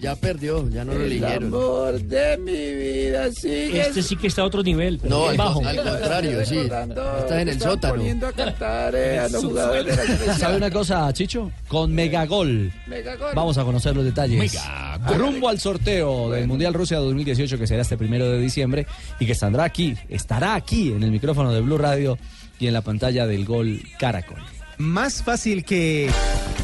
Ya 0.00 0.16
perdió, 0.16 0.68
ya 0.70 0.84
no 0.84 0.94
lo 0.94 1.04
eligieron. 1.04 1.44
amor 1.46 2.00
de 2.00 2.38
mi 2.38 2.74
vida 2.74 3.30
sigue. 3.32 3.80
Este 3.80 4.02
sí 4.02 4.16
que 4.16 4.26
está 4.28 4.42
a 4.42 4.44
otro 4.46 4.62
nivel. 4.62 4.98
pero 5.02 5.16
No, 5.16 5.28
al, 5.28 5.36
bajo. 5.36 5.64
al 5.66 5.76
contrario, 5.76 6.44
sí. 6.44 6.58
Estás 6.58 7.30
en 7.32 7.48
el 7.48 7.60
sótano. 7.60 7.94
poniendo 7.94 8.26
a 8.26 8.32
cantar 8.32 8.94
eh, 8.94 9.18
a 9.18 9.28
los 9.28 9.44
jugadores 9.44 9.96
de 10.18 10.26
la. 10.26 10.34
¿Sabe 10.34 10.56
una 10.56 10.70
cosa, 10.70 11.12
Chicho? 11.12 11.50
Con 11.68 11.92
Megagol. 11.94 12.72
Megagol. 12.86 13.34
Vamos 13.34 13.58
a 13.58 13.64
conocer 13.64 13.94
los 13.96 14.04
detalles. 14.04 14.38
Megagol. 14.38 15.18
Rumbo 15.18 15.48
al 15.48 15.58
sorteo 15.58 16.30
del 16.30 16.46
Mundial 16.46 16.74
Rusia 16.74 16.98
2018 16.98 17.58
que 17.58 17.66
será 17.66 17.82
este 17.82 17.96
primero 17.96 18.30
de 18.30 18.38
diciembre 18.40 18.86
y 19.20 19.26
que 19.26 19.32
estará 19.32 19.64
aquí, 19.64 19.94
estará 20.08 20.54
aquí 20.54 20.92
en 20.92 21.02
el 21.02 21.10
micrófono 21.10 21.52
de 21.52 21.60
Blue 21.60 21.78
Radio 21.78 22.18
y 22.60 22.66
en 22.66 22.72
la 22.74 22.82
pantalla 22.82 23.26
del 23.26 23.44
Gol 23.44 23.80
Caracol. 23.98 24.42
Más 24.78 25.22
fácil 25.22 25.64
que... 25.64 26.10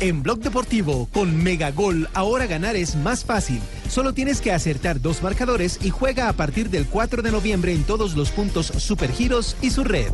En 0.01 0.23
Blog 0.23 0.41
Deportivo, 0.41 1.09
con 1.13 1.43
Megagol, 1.43 2.09
ahora 2.15 2.47
ganar 2.47 2.75
es 2.75 2.97
más 2.97 3.25
fácil. 3.25 3.61
Solo 3.89 4.13
tienes 4.13 4.41
que 4.41 4.53
acertar 4.53 5.01
dos 5.01 5.23
marcadores 5.23 5.79
y 5.83 5.91
juega 5.91 6.29
a 6.29 6.33
partir 6.33 6.69
del 6.69 6.87
4 6.87 7.23
de 7.23 7.31
noviembre 7.31 7.73
en 7.73 7.85
todos 7.85 8.17
los 8.17 8.31
puntos 8.31 8.67
Supergiros 8.67 9.57
y 9.63 9.71
su 9.71 9.85
red. 9.85 10.09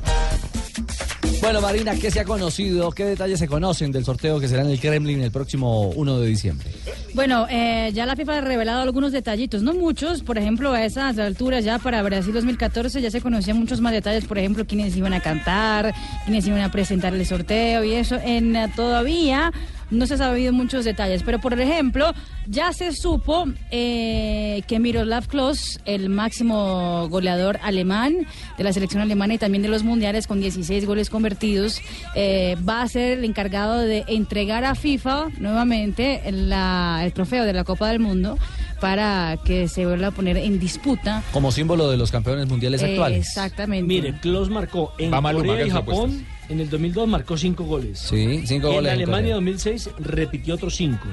Bueno, 1.40 1.62
Marina, 1.62 1.94
¿qué 1.94 2.10
se 2.10 2.20
ha 2.20 2.24
conocido? 2.24 2.90
¿Qué 2.90 3.04
detalles 3.06 3.38
se 3.38 3.48
conocen 3.48 3.90
del 3.90 4.04
sorteo 4.04 4.38
que 4.38 4.46
será 4.46 4.62
en 4.62 4.70
el 4.70 4.78
Kremlin 4.78 5.22
el 5.22 5.30
próximo 5.30 5.88
1 5.88 6.20
de 6.20 6.26
diciembre? 6.26 6.68
Bueno, 7.14 7.46
eh, 7.48 7.90
ya 7.94 8.04
la 8.04 8.14
FIFA 8.14 8.38
ha 8.38 8.40
revelado 8.42 8.82
algunos 8.82 9.10
detallitos, 9.10 9.62
no 9.62 9.72
muchos, 9.72 10.22
por 10.22 10.36
ejemplo, 10.36 10.72
a 10.72 10.84
esas 10.84 11.18
alturas 11.18 11.64
ya 11.64 11.78
para 11.78 12.02
Brasil 12.02 12.34
2014 12.34 13.00
ya 13.00 13.10
se 13.10 13.22
conocían 13.22 13.58
muchos 13.58 13.80
más 13.80 13.92
detalles, 13.92 14.26
por 14.26 14.38
ejemplo, 14.38 14.66
quiénes 14.66 14.94
iban 14.96 15.14
a 15.14 15.20
cantar, 15.20 15.94
quiénes 16.26 16.46
iban 16.46 16.60
a 16.60 16.70
presentar 16.70 17.14
el 17.14 17.24
sorteo 17.24 17.84
y 17.84 17.94
eso. 17.94 18.16
En 18.22 18.54
eh, 18.54 18.70
todavía 18.76 19.50
no 19.90 20.06
se 20.06 20.14
ha 20.14 20.18
sabido 20.18 20.52
muchos 20.52 20.84
detalles, 20.84 21.22
pero 21.24 21.40
por 21.40 21.58
ejemplo, 21.60 22.12
ya 22.46 22.72
se 22.72 22.92
supo 22.92 23.46
eh, 23.70 24.62
que 24.66 24.78
Miroslav 24.78 25.26
Klose, 25.28 25.80
el 25.84 26.08
máximo 26.10 27.08
goleador 27.08 27.58
alemán 27.62 28.14
de 28.58 28.64
la 28.64 28.72
selección 28.72 29.02
alemana 29.02 29.34
y 29.34 29.38
también 29.38 29.62
de 29.62 29.68
los 29.68 29.82
mundiales 29.82 30.26
con 30.26 30.40
16 30.40 30.86
goles 30.86 31.10
convertidos, 31.10 31.80
eh, 32.14 32.56
va 32.68 32.82
a 32.82 32.88
ser 32.88 33.18
el 33.18 33.24
encargado 33.24 33.78
de 33.78 34.04
entregar 34.08 34.64
a 34.64 34.74
FIFA 34.74 35.28
nuevamente 35.38 36.22
la- 36.32 37.00
el 37.04 37.12
trofeo 37.12 37.44
de 37.44 37.52
la 37.52 37.64
Copa 37.64 37.88
del 37.88 38.00
Mundo 38.00 38.38
para 38.80 39.38
que 39.44 39.68
se 39.68 39.84
vuelva 39.86 40.06
a 40.08 40.10
poner 40.10 40.36
en 40.38 40.58
disputa. 40.58 41.22
Como 41.32 41.52
símbolo 41.52 41.90
de 41.90 41.96
los 41.96 42.10
campeones 42.10 42.46
mundiales 42.48 42.82
actuales. 42.82 43.26
Exactamente. 43.26 43.86
Mire, 43.86 44.14
Klaus 44.20 44.48
marcó 44.48 44.92
en 44.98 45.10
Corea 45.10 45.66
y 45.66 45.70
Japón. 45.70 45.94
apuestas. 45.96 46.39
En 46.50 46.60
el 46.60 46.68
2002 46.68 47.08
marcó 47.08 47.36
cinco 47.38 47.64
goles. 47.64 47.98
Sí, 48.00 48.42
cinco 48.46 48.68
en 48.68 48.74
goles 48.74 48.92
en 48.92 48.98
Alemania 48.98 49.34
Corea. 49.34 49.34
2006 49.36 49.90
repitió 50.00 50.54
otros 50.56 50.74
cinco. 50.76 51.06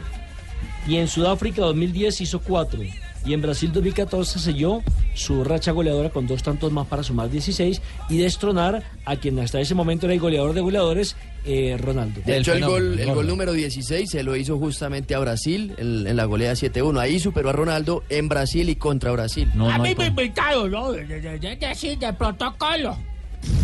Y 0.88 0.96
en 0.98 1.08
Sudáfrica 1.08 1.62
2010 1.62 2.22
hizo 2.22 2.40
cuatro. 2.42 2.82
Y 3.26 3.34
en 3.34 3.42
Brasil 3.42 3.72
2014 3.74 4.40
selló 4.40 4.82
su 5.14 5.44
racha 5.44 5.72
goleadora 5.72 6.10
con 6.12 6.28
dos 6.28 6.44
tantos 6.44 6.72
más 6.72 6.88
para 6.88 7.04
sumar 7.04 7.30
16 7.30 7.82
y 8.10 8.18
destronar 8.18 8.84
a 9.04 9.16
quien 9.18 9.38
hasta 9.40 9.60
ese 9.60 9.76
momento 9.76 10.06
era 10.06 10.14
el 10.14 10.20
goleador 10.22 10.54
de 10.54 10.62
goleadores, 10.62 11.18
eh, 11.44 11.76
Ronaldo. 11.78 12.22
De 12.26 12.38
hecho, 12.38 12.54
el 12.54 12.64
gol, 12.66 12.98
el 13.00 13.14
gol 13.14 13.28
número 13.28 13.52
16 13.52 14.10
se 14.10 14.24
lo 14.24 14.36
hizo 14.38 14.58
justamente 14.58 15.14
a 15.14 15.20
Brasil 15.20 15.74
en, 15.78 16.08
en 16.08 16.16
la 16.16 16.24
goleada 16.24 16.54
7-1. 16.54 17.00
Ahí 17.02 17.20
superó 17.20 17.50
a 17.50 17.54
Ronaldo 17.54 18.04
en 18.08 18.30
Brasil 18.30 18.70
y 18.70 18.76
contra 18.78 19.12
Brasil. 19.12 19.50
a 19.70 19.78
mí 19.80 19.94
me 19.98 20.06
invitaron, 20.08 20.72
¿no? 20.72 20.92
De, 20.94 21.06
de, 21.06 21.20
de, 21.20 21.38
de- 21.40 21.56
de- 21.58 21.96
de 21.98 22.14
protocolo. 22.14 22.98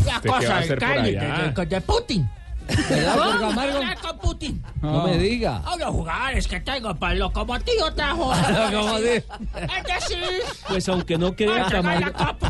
La 0.06 0.16
¿Usted 0.18 0.22
qué 0.22 0.30
va 0.30 0.38
a 0.38 0.40
cosa 0.42 0.60
del 0.60 0.80
Cali, 0.80 1.12
de, 1.12 1.18
Putin. 1.82 2.30
¿Verdad, 2.90 3.16
No, 3.18 3.24
Jorge 3.24 3.46
Amargo? 3.46 3.78
hablar 3.78 3.98
con 4.00 4.18
Putin. 4.20 4.64
No 4.82 5.04
me 5.06 5.18
diga. 5.18 5.58
A 5.66 5.76
los 5.76 5.90
jugadores 5.90 6.48
que 6.48 6.60
tengo 6.62 6.96
para 6.96 7.14
el 7.14 7.20
locomotivo 7.20 7.92
trajo. 7.94 8.32
Locomotivo. 8.72 9.04
Es 9.06 9.84
decir, 10.10 10.42
Pues 10.70 10.88
aunque 10.90 11.18
no 11.18 11.28
a 11.28 11.70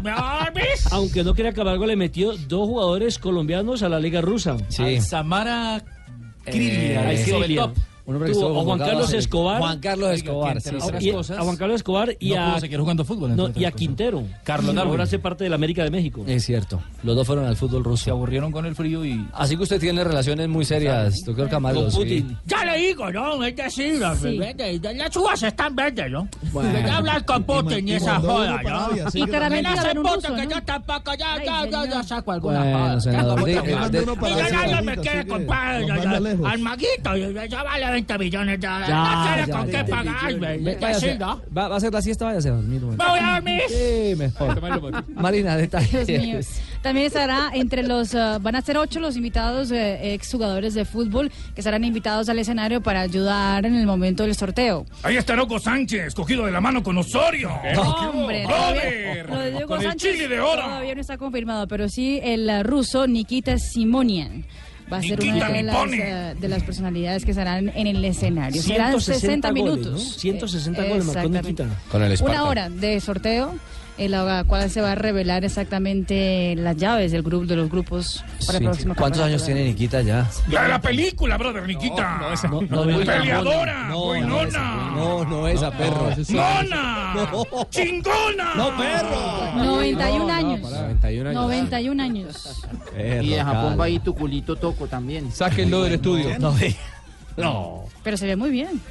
¿me 0.04 0.12
dormís? 0.12 0.92
aunque 0.92 1.24
no 1.24 1.34
crea 1.34 1.52
Camargo 1.54 1.86
le 1.88 1.96
metió 1.96 2.34
dos 2.38 2.68
jugadores 2.68 3.18
colombianos 3.18 3.82
a 3.82 3.90
la 3.90 4.00
liga 4.00 4.22
rusa. 4.22 4.58
Sí. 4.70 5.02
Samara 5.02 5.78
Eh, 6.46 6.98
al 6.98 7.06
Krilia. 7.16 7.26
Sobeltop. 7.26 7.78
Un 8.06 8.16
hombre 8.16 8.30
que 8.32 8.34
Tuvo 8.36 8.48
estuvo 8.48 8.60
a 8.60 8.64
Juan 8.66 8.80
Carlos 8.80 9.14
Escobar. 9.14 9.60
Juan 9.60 9.80
Carlos 9.80 10.12
Escobar, 10.12 10.62
sí, 10.62 10.70
sí. 11.00 11.10
a- 11.10 11.14
cosas, 11.14 11.38
a 11.38 11.42
Juan 11.44 11.56
Carlos 11.56 11.76
Escobar 11.78 12.16
y 12.20 12.32
no 12.32 12.42
a 12.44 12.48
pudo 12.50 12.60
seguir 12.60 12.80
jugando 12.82 13.06
fútbol, 13.06 13.36
no, 13.36 13.50
y 13.56 13.64
a. 13.64 13.72
Quintero. 13.72 14.24
Carlos 14.44 14.76
Darwin. 14.76 14.92
Ahora 14.92 15.04
hace 15.06 15.20
parte 15.20 15.46
de 15.46 15.50
la 15.50 15.56
América 15.56 15.84
de 15.86 15.90
México. 15.90 16.24
Es 16.28 16.44
cierto. 16.44 16.82
Los 17.04 17.16
dos 17.16 17.26
fueron 17.26 17.46
al 17.46 17.56
fútbol 17.56 17.82
Se 17.84 17.90
ruso. 17.90 18.12
aburrieron 18.12 18.52
con 18.52 18.66
el 18.66 18.76
frío 18.76 19.06
y 19.06 19.26
Así 19.34 19.56
que 19.56 19.64
usted 19.64 19.80
tiene 19.80 20.04
relaciones 20.04 20.50
muy 20.50 20.66
serias, 20.66 21.24
doctor 21.24 21.48
Camargo. 21.48 21.84
Con 21.84 21.92
sí. 21.92 21.98
Putin. 22.00 22.38
Ya 22.46 22.66
le 22.66 22.78
digo, 22.78 23.10
¿no? 23.10 23.42
Es 23.44 23.56
decir, 23.56 24.04
Sí. 24.22 24.38
vende, 24.38 24.80
las 24.96 25.16
uvas 25.16 25.42
están 25.42 25.74
verdes, 25.74 26.12
¿no? 26.12 26.28
Ya 26.86 26.98
hablar 26.98 27.24
con 27.24 27.44
Putin 27.44 27.88
y 27.88 27.94
esa 27.94 28.20
joda, 28.20 28.62
¿no? 28.64 28.90
Y 29.14 29.24
claramente 29.24 29.70
hace 29.70 29.96
puto 29.96 30.36
que 30.36 30.48
yo 30.48 30.62
tampoco, 30.64 31.14
ya, 31.18 31.42
ya, 31.44 31.70
ya, 31.70 31.86
ya 31.90 32.04
saco 32.04 32.34
alguna 32.34 32.60
Bueno, 32.64 32.78
joda. 32.80 33.00
senador, 33.00 33.50
ese 33.50 34.52
nadie 34.52 34.82
me 34.82 34.98
quiere 34.98 35.26
comprar 35.26 35.84
al 36.46 36.60
maguito, 36.60 37.16
ya 37.50 37.64
vale 37.64 37.93
20 37.94 38.18
millones 38.18 38.60
de 38.60 38.68
dólares. 38.68 38.88
Ya, 38.90 39.04
No 39.16 39.24
tiene 39.24 39.48
ya, 39.48 39.54
con 39.58 39.72
ya. 39.72 39.86
qué 39.86 39.92
pagar, 39.92 40.38
güey. 40.38 40.64
Ve- 40.64 40.72
Es 40.74 40.80
váyase. 40.80 41.06
decir, 41.06 41.20
¿no? 41.20 41.42
va, 41.58 41.68
va 41.70 41.74
a 41.76 41.78
hacer 41.78 41.94
la 41.94 42.02
siesta, 42.02 42.26
váyase 42.26 42.50
a 42.50 42.52
dormir. 42.54 42.82
Me 42.82 42.96
voy 42.96 43.20
a 43.22 43.34
dormir. 43.36 43.62
Sí, 43.70 44.16
mejor. 44.18 45.04
Marina, 45.16 45.56
detalles. 45.58 46.08
Dios 46.08 46.22
mío. 46.22 46.40
También 46.82 47.08
estará 47.08 47.50
entre 47.54 47.84
los, 47.84 48.14
ah, 48.14 48.40
van 48.42 48.56
a 48.58 48.62
ser 48.62 48.78
ocho 48.78 49.00
los 49.00 49.16
invitados, 49.16 49.72
eh, 49.72 50.14
exjugadores 50.14 50.74
de 50.74 50.84
fútbol, 50.84 51.32
que 51.56 51.62
estarán 51.62 51.84
invitados 51.86 52.28
al 52.28 52.40
escenario 52.40 52.82
para 52.82 53.00
ayudar 53.02 53.66
en 53.66 53.76
el 53.76 53.86
momento 53.86 54.24
del 54.24 54.36
sorteo. 54.36 54.86
Ahí 55.04 55.16
está 55.16 55.36
Loco 55.36 55.60
Sánchez, 55.60 56.14
cogido 56.14 56.46
de 56.46 56.52
la 56.52 56.60
mano 56.60 56.84
con 56.84 56.98
Osorio. 56.98 57.52
Hombre, 58.12 58.44
todavía- 58.44 59.24
lo 59.24 59.40
de 59.40 59.66
Con 59.66 59.80
el 59.80 59.88
Sánchez 59.88 60.14
chile 60.14 60.28
de 60.28 60.40
oro. 60.42 60.62
todavía 60.62 60.96
no 60.96 61.02
está 61.02 61.18
confirmado, 61.18 61.68
pero 61.68 61.88
sí 61.88 62.20
el 62.22 62.50
ah, 62.50 62.64
ruso 62.64 63.08
Nikita 63.08 63.58
Simonian. 63.58 64.46
Va 64.92 64.98
a 64.98 65.02
ser 65.02 65.20
una 65.22 65.50
de 65.50 65.64
las, 65.64 66.40
de 66.40 66.48
las 66.50 66.64
personalidades 66.64 67.26
que 67.26 67.32
estarán 67.32 67.70
en 67.70 67.88
el 67.88 68.04
escenario. 68.06 68.62
Serán 68.62 69.00
60 69.00 69.50
goles, 69.50 69.64
minutos. 69.64 69.92
¿no? 69.94 70.00
160 70.20 70.82
Eh, 70.86 70.90
goles 70.90 71.06
marcó 71.06 71.20
exactamente. 71.20 71.64
Nikita. 71.64 71.82
Con 71.90 72.02
el 72.04 72.08
Una 72.10 72.16
Sparta. 72.16 72.44
hora 72.44 72.70
de 72.70 73.00
sorteo 73.00 73.56
en 73.98 74.12
la 74.12 74.44
cual 74.48 74.70
se 74.70 74.82
va 74.82 74.94
a 74.94 74.96
revelar 74.96 75.46
exactamente 75.46 76.56
las 76.58 76.76
llaves 76.78 77.12
del 77.12 77.22
grupo 77.22 77.46
de 77.46 77.56
los 77.56 77.70
grupos 77.70 78.24
para 78.46 78.58
Sí. 78.60 78.64
el 78.64 78.70
próximo 78.70 78.96
¿Cuántos 78.96 79.20
campeonato 79.22 79.24
años 79.26 79.46
tiene 79.46 79.64
Nikita 79.66 80.02
ya? 80.02 80.30
La 80.50 80.64
de 80.64 80.70
la 80.70 80.82
película, 80.82 81.38
brother, 81.38 81.66
Nikita. 81.68 82.20
No, 82.50 82.62
no, 82.62 82.86
no, 82.86 82.98
Peleadora, 83.00 83.88
no, 83.90 84.04
buenona. 84.06 84.92
No, 84.96 85.26
no 85.26 85.48
esa, 85.48 85.72
perro. 85.72 86.10
¡Mona! 86.30 87.30
¡Chingona! 87.70 88.56
No, 88.56 88.76
perro. 88.78 89.54
91 89.64 90.32
años. 90.34 90.60
91 90.62 91.30
años. 91.30 91.42
91 91.44 92.04
años. 92.04 92.66
Y 92.98 93.30
de 93.30 93.44
Japón 93.44 93.78
va 93.80 93.86
ahí 93.86 94.00
tu 94.00 94.16
culito 94.16 94.56
toco 94.56 94.88
también. 94.88 95.32
Sáquenlo 95.32 95.84
del 95.84 95.94
estudio. 95.94 96.38
No, 96.40 96.54
No. 97.38 97.86
Pero 98.04 98.18
se 98.18 98.28
ve 98.28 98.36
muy 98.36 98.52
bien. 98.52 98.82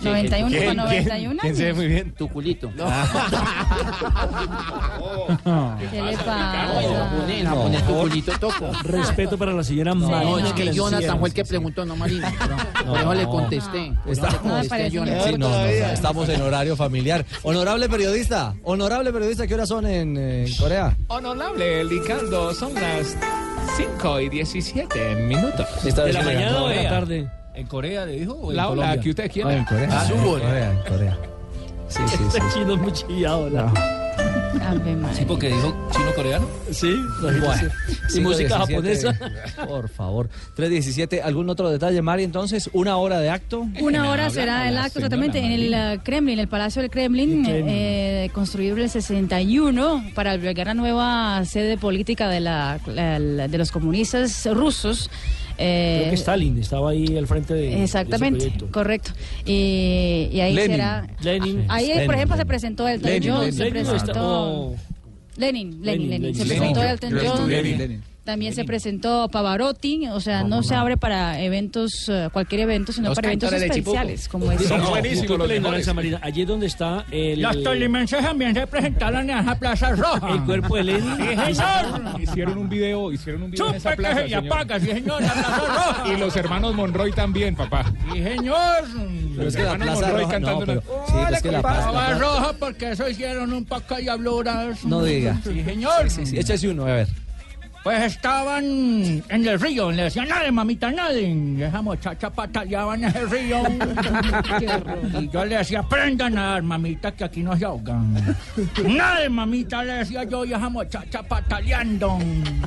91 0.00 0.48
¿Quién? 0.50 0.66
con 0.66 0.76
91 0.76 1.40
¿Quién 1.40 1.56
se 1.56 1.64
ve 1.64 1.72
muy 1.74 1.86
bien? 1.86 2.12
Tu 2.12 2.28
culito. 2.28 2.70
¿Qué 5.90 6.02
le 6.02 6.16
pasa? 6.18 6.68
Tu 7.86 7.94
culito 7.94 8.32
toco. 8.38 8.70
Respeto 8.84 9.38
para 9.38 9.52
la 9.52 9.62
señora 9.64 9.94
No, 9.94 10.08
Marina. 10.08 10.48
es 10.48 10.54
que 10.54 10.72
Jonathan 10.72 11.18
fue 11.18 11.28
el 11.28 11.34
que 11.34 11.44
preguntó, 11.44 11.84
no 11.84 11.96
Marina. 11.96 12.32
Contesté. 13.26 13.92
Por 14.04 14.12
eso 14.12 14.22
le 14.22 14.28
Estamos, 14.28 14.68
contesté 14.68 14.90
no, 14.90 15.04
no, 15.38 15.38
no, 15.38 15.64
estamos 15.66 16.28
en 16.28 16.42
horario 16.42 16.76
familiar. 16.76 17.24
Honorable 17.42 17.88
periodista, 17.88 18.54
honorable 18.62 19.12
periodista, 19.12 19.46
¿qué 19.46 19.54
horas 19.54 19.68
son 19.68 19.86
en, 19.86 20.16
eh, 20.18 20.46
Corea? 20.58 20.96
Honorable 21.08 21.84
Ricardo, 21.84 22.52
son 22.54 22.74
las 22.74 23.16
5 23.76 24.20
y 24.20 24.28
17 24.28 25.14
minutos. 25.16 25.66
Esta 25.84 26.04
¿De 26.04 26.12
la 26.12 26.22
mañana 26.22 26.62
o 26.62 26.68
de 26.68 26.82
la 26.82 26.88
tarde? 26.88 27.41
¿En 27.54 27.66
Corea 27.66 28.06
le 28.06 28.12
dijo 28.12 28.32
o 28.34 28.50
en 28.50 28.56
La 28.56 28.70
ola 28.70 28.98
que 29.00 29.10
usted 29.10 29.24
Ah, 29.24 29.26
en 29.26 29.32
quiera. 29.32 29.66
Corea. 29.68 29.88
Ah, 29.92 30.06
en 30.10 30.16
fútbol. 30.18 30.40
Corea, 30.40 30.70
en 30.72 30.78
Corea. 30.92 31.18
Sí, 31.88 32.02
sí, 32.08 32.16
sí. 32.16 32.22
Este 32.26 32.40
chino 32.54 32.74
es 32.74 32.80
muy 32.80 32.92
chillado, 32.92 33.50
María. 33.50 33.72
Sí, 35.14 35.24
porque 35.26 35.48
dijo 35.48 35.88
chino-coreano. 35.92 36.46
Sí, 36.70 36.94
Bueno, 37.20 37.46
Y 38.14 38.20
música 38.20 38.58
5:17. 38.58 38.66
japonesa. 38.66 39.18
Por 39.66 39.88
favor. 39.88 40.28
3.17. 40.56 41.20
¿Algún 41.22 41.50
otro 41.50 41.68
detalle, 41.70 42.00
Mari? 42.00 42.22
Entonces, 42.24 42.70
una 42.72 42.96
hora 42.96 43.18
de 43.18 43.28
acto. 43.30 43.66
Una 43.80 44.10
hora 44.10 44.30
será 44.30 44.68
el 44.68 44.78
acto 44.78 44.98
exactamente 45.00 45.38
en 45.40 45.52
el 45.52 45.74
eh, 45.74 46.00
Kremlin, 46.02 46.38
el 46.38 46.48
Palacio 46.48 46.80
del 46.80 46.90
Kremlin, 46.90 47.44
eh, 47.48 48.30
construido 48.32 48.76
en 48.76 48.82
el 48.84 48.90
61 48.90 50.02
para 50.14 50.30
albergar 50.30 50.68
la 50.68 50.74
nueva 50.74 51.44
sede 51.44 51.76
política 51.76 52.28
de, 52.28 52.40
la, 52.40 52.78
la- 52.86 53.18
la- 53.18 53.48
de 53.48 53.58
los 53.58 53.70
comunistas 53.72 54.46
rusos. 54.46 55.10
Eh, 55.58 55.96
Creo 56.00 56.10
que 56.10 56.16
Stalin 56.16 56.58
estaba 56.58 56.90
ahí 56.90 57.16
al 57.16 57.26
frente 57.26 57.54
de. 57.54 57.60
de 57.62 57.72
ese 57.74 57.82
Exactamente, 57.84 58.52
correcto. 58.70 59.12
Y, 59.44 60.28
y 60.32 60.40
ahí 60.40 60.54
Lenin. 60.54 60.70
será. 60.72 61.06
Lenin. 61.22 61.64
Ahí, 61.68 61.88
Lenin, 61.88 62.06
por 62.06 62.14
ejemplo, 62.14 62.36
se 62.36 62.40
Lenin. 62.42 62.48
presentó 62.48 62.88
Elton 62.88 63.10
Lenin, 63.10 63.30
John, 63.30 63.40
Lenin. 63.40 63.52
se 63.54 63.64
Lenin 63.64 63.86
presentó. 63.86 64.74
Lenin, 65.36 65.82
Lenin, 65.82 66.10
Lenin. 66.10 66.10
Lenin, 66.22 66.34
Se 66.34 66.44
Lenin. 66.44 66.72
presentó 66.74 66.80
Lenin. 66.80 66.92
Elton 66.92 67.48
Lenin. 67.50 68.02
John. 68.02 68.11
También 68.24 68.54
se 68.54 68.64
presentó 68.64 69.28
Pavarotti, 69.28 70.06
o 70.06 70.20
sea, 70.20 70.44
no 70.44 70.62
se 70.62 70.76
abre 70.76 70.96
para 70.96 71.40
eventos, 71.40 72.08
eh, 72.08 72.28
cualquier 72.32 72.60
evento, 72.62 72.92
sino 72.92 73.08
Los 73.08 73.16
para 73.16 73.28
eventos 73.28 73.52
especiales, 73.52 74.28
como 74.28 74.52
este. 74.52 74.68
Son 74.68 74.80
No, 74.80 74.90
buenísimos 74.90 75.38
los 75.38 75.50
ignorancia, 75.50 75.92
Marina. 75.92 76.20
Allí 76.22 76.42
es 76.42 76.46
donde 76.48 76.66
está 76.66 77.04
el. 77.10 77.42
Los 77.42 77.62
tolimenses 77.64 78.20
también 78.22 78.54
se 78.54 78.64
presentaron 78.68 79.28
en 79.28 79.38
esa 79.38 79.58
plaza 79.58 79.90
roja. 79.96 80.30
El 80.34 80.44
cuerpo 80.44 80.76
de 80.76 80.84
Lenin. 80.84 81.16
Sí, 81.16 81.52
señor. 81.54 82.20
Hicieron 82.20 82.58
un 82.58 82.68
video, 82.68 83.10
hicieron 83.12 83.42
un 83.42 83.50
video 83.50 83.70
en 83.70 83.74
esa 83.74 83.90
que 83.90 83.96
plaza, 83.96 84.28
se 84.28 84.34
apaga, 84.36 84.78
sí, 84.78 84.86
señor, 84.86 85.20
la 85.20 85.32
plaza 85.32 85.58
roja. 85.58 86.04
Y 86.14 86.16
los 86.16 86.36
hermanos 86.36 86.74
Monroy 86.76 87.10
también, 87.12 87.56
papá. 87.56 87.92
Sí, 88.12 88.22
señor. 88.22 88.84
Pero 89.36 89.48
es 89.48 89.56
que 89.56 89.62
la 89.64 89.72
hermanos 89.72 89.98
Plaza 89.98 90.12
Monroy 90.12 90.22
Roja. 90.24 90.38
No, 90.38 90.46
cantando 90.58 90.66
pero. 90.66 90.82
una- 90.96 91.06
Sí, 91.06 91.12
pero 91.24 91.36
es 91.36 91.42
que 91.42 91.50
la 91.50 91.60
Plaza. 91.62 92.18
Roja 92.18 92.52
porque 92.58 92.90
eso 92.92 93.08
hicieron 93.08 93.52
un 93.52 93.64
poco 93.64 93.96
de 93.96 94.02
diabluras. 94.02 94.84
No 94.84 95.02
diga. 95.02 95.40
Sí, 95.42 95.64
señor. 95.64 96.08
Sí, 96.08 96.24
sí. 96.26 96.38
Échase 96.38 96.68
uno, 96.68 96.84
a 96.84 96.92
ver. 96.94 97.08
Pues 97.82 98.00
estaban 98.04 98.64
en 98.64 99.48
el 99.48 99.58
río, 99.58 99.90
le 99.90 100.04
decían, 100.04 100.28
nade, 100.28 100.52
mamita, 100.52 100.90
naden. 100.90 101.58
Y 101.58 101.62
esa 101.64 101.82
muchacha 101.82 102.30
pataleaba 102.30 102.94
en 102.94 103.04
ese 103.04 103.26
río. 103.26 103.60
y 105.20 105.28
yo 105.28 105.44
le 105.44 105.56
decía, 105.56 105.80
aprenda 105.80 106.26
a 106.26 106.30
nadar, 106.30 106.62
mamita, 106.62 107.10
que 107.10 107.24
aquí 107.24 107.42
no 107.42 107.56
se 107.56 107.64
ahogan. 107.64 108.36
Nade, 108.84 109.28
mamita, 109.28 109.82
le 109.82 109.94
decía 109.94 110.22
yo, 110.24 110.44
y 110.44 110.52
esa 110.52 110.68
muchacha 110.68 111.24
pataleando. 111.24 112.18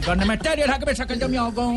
Donde 0.06 0.26
me 0.26 0.38
tere 0.38 0.68
la 0.68 0.80
cabeza 0.80 1.06
que 1.06 1.18
yo 1.18 1.30
me 1.30 1.38
ahogo. 1.38 1.72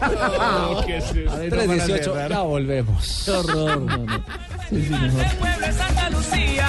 A 0.00 1.36
ver, 1.36 1.52
3.18, 1.52 2.28
ya 2.30 2.40
volvemos. 2.40 3.22
Qué 3.26 3.30
horror. 3.32 3.80
no, 3.82 3.96
no. 3.98 4.24
Sí, 4.68 4.82
sí, 4.82 4.90
mejor. 4.90 5.24
pueblo 5.38 5.66
de 5.66 5.72
Santa 5.72 6.10
Lucía. 6.10 6.66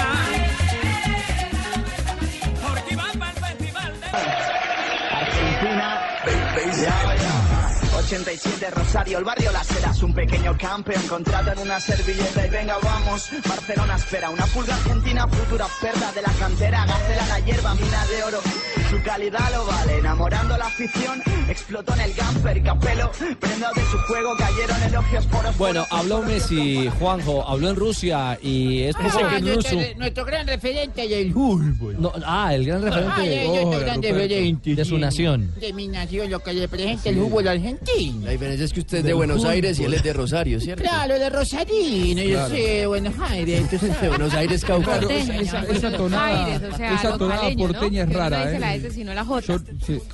87 8.00 8.70
Rosario, 8.70 9.18
el 9.18 9.24
barrio 9.24 9.52
Las 9.52 9.70
Heras, 9.70 10.02
un 10.02 10.12
pequeño 10.12 10.56
campeón 10.58 11.06
contrato 11.06 11.52
en 11.52 11.58
una 11.58 11.78
servilleta. 11.78 12.46
Y 12.46 12.50
venga 12.50 12.76
vamos, 12.82 13.30
Barcelona 13.48 13.96
espera. 13.96 14.30
Una 14.30 14.46
pulga 14.46 14.74
argentina, 14.74 15.28
futura 15.28 15.66
perda 15.80 16.10
de 16.12 16.22
la 16.22 16.32
cantera, 16.32 16.86
gacela 16.86 17.26
la 17.26 17.40
hierba, 17.40 17.74
mina 17.74 18.06
de 18.06 18.22
oro, 18.24 18.40
su 18.90 19.00
calidad 19.02 19.50
lo 19.52 19.64
vale, 19.66 19.98
enamorando 19.98 20.54
a 20.54 20.58
la 20.58 20.66
afición, 20.66 21.22
explotó 21.48 21.94
en 21.94 22.00
el 22.00 22.12
camper 22.14 22.62
capelo, 22.62 23.10
prendado 23.38 23.74
de 23.74 23.82
su 23.82 23.98
juego, 23.98 24.36
cayeron 24.36 24.82
elogios 24.82 25.26
por 25.26 25.56
Bueno, 25.56 25.86
habló 25.90 26.22
Messi, 26.22 26.88
Juanjo, 26.98 27.46
habló 27.46 27.70
en 27.70 27.76
Rusia 27.76 28.36
y 28.42 28.82
es 28.82 28.96
poco 28.96 29.20
Ah, 29.24 29.36
que 29.36 29.42
nuestro, 29.42 29.78
ruso. 29.78 29.88
nuestro 29.96 30.24
gran 30.24 30.46
referente 30.46 31.06
del 31.06 31.32
fútbol. 31.32 31.96
No, 32.00 32.12
ah, 32.26 32.52
el 32.54 32.64
gran 32.66 32.82
referente 32.82 33.12
Ay, 33.16 33.28
de, 33.28 33.44
yo 33.44 33.52
Oh, 33.62 33.70
gran 33.78 34.02
referente, 34.02 34.74
de 34.74 34.84
su 34.84 34.94
sí. 34.96 35.00
nación. 35.00 35.54
De 35.60 35.72
mi 35.72 35.86
nación, 35.86 36.28
lo 36.30 36.40
que 36.40 36.52
representa 36.52 37.10
el 37.10 37.16
fútbol 37.16 37.46
argentino. 37.48 38.24
La 38.26 38.32
diferencia 38.32 38.64
es 38.64 38.72
que 38.72 38.80
usted 38.80 38.98
es 38.98 39.02
de 39.04 39.08
Del 39.08 39.16
Buenos 39.16 39.36
fútbol. 39.38 39.50
Aires 39.52 39.78
y 39.78 39.84
él 39.84 39.94
es 39.94 40.02
de 40.02 40.12
Rosario, 40.12 40.60
¿cierto? 40.60 40.82
Claro, 40.82 41.16
de 41.18 41.30
Rosarino, 41.30 42.22
yo 42.22 42.30
Claro. 42.34 42.48
soy 42.48 42.60
de 42.62 42.86
Buenos 42.86 43.14
Aires. 43.30 43.60
Entonces, 43.60 44.00
De 44.00 44.08
Buenos 44.08 44.34
Aires, 44.34 44.64
Cauca. 44.64 44.84
Claro, 44.98 45.10
esa- 45.10 45.36
esa- 45.36 45.62
esa 45.64 45.90
tonada- 45.96 46.26
Aires, 46.46 46.72
o 46.72 46.76
sea, 46.76 46.94
esa 46.94 47.18
tonada 47.18 47.40
caleño, 47.42 47.66
¿no? 47.68 47.72
porteña 47.72 48.02
es 48.02 48.08
Que 48.08 48.14
uno 48.14 48.20
rara, 48.24 48.44
no 48.44 48.50
¿eh? 48.50 48.58
S, 48.86 48.94
sino 48.94 49.14
la 49.14 49.24
J. 49.24 49.60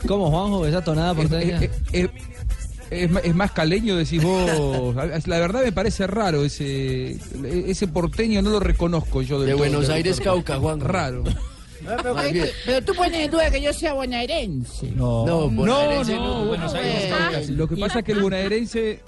¿Cómo, 0.07 0.31
Juanjo, 0.31 0.67
esa 0.67 0.83
tonada 0.83 1.15
porteña? 1.15 1.61
Es, 2.91 3.35
más 3.35 3.51
caleño, 3.51 3.97
decís 3.97 4.23
vos. 4.23 4.95
La 5.27 5.39
verdad 5.41 5.65
me 5.65 5.73
parece 5.73 6.07
raro 6.07 6.45
ese 6.45 7.19
ese 7.45 7.89
porteño, 7.89 8.43
no 8.43 8.51
lo 8.51 8.61
reconozco 8.61 9.23
yo. 9.23 9.41
del 9.41 9.49
De 9.49 9.53
todo, 9.55 9.59
Buenos 9.59 9.89
Aires. 9.89 10.21
Cauca, 10.21 10.59
Juan. 10.59 10.81
Raro. 10.81 11.25
Pero, 12.65 12.83
tú 12.83 12.95
pones 12.95 13.21
en 13.21 13.31
duda 13.31 13.51
que 13.51 13.61
yo 13.61 13.73
sea 13.73 13.93
bonaerense. 13.93 14.91
No, 14.93 15.27
No, 15.27 15.41
no, 15.43 15.51
bonaerense 15.51 16.15
no, 16.15 16.41
no, 16.41 16.47
Buenos 16.47 16.75
Aires. 16.75 17.13
Ah. 17.13 17.31
Lo 17.49 17.69
que 17.69 17.77
pasa 17.77 18.01
es 18.01 18.05
que 18.05 18.13
el 18.13 18.23
bonaerense, 18.23 19.01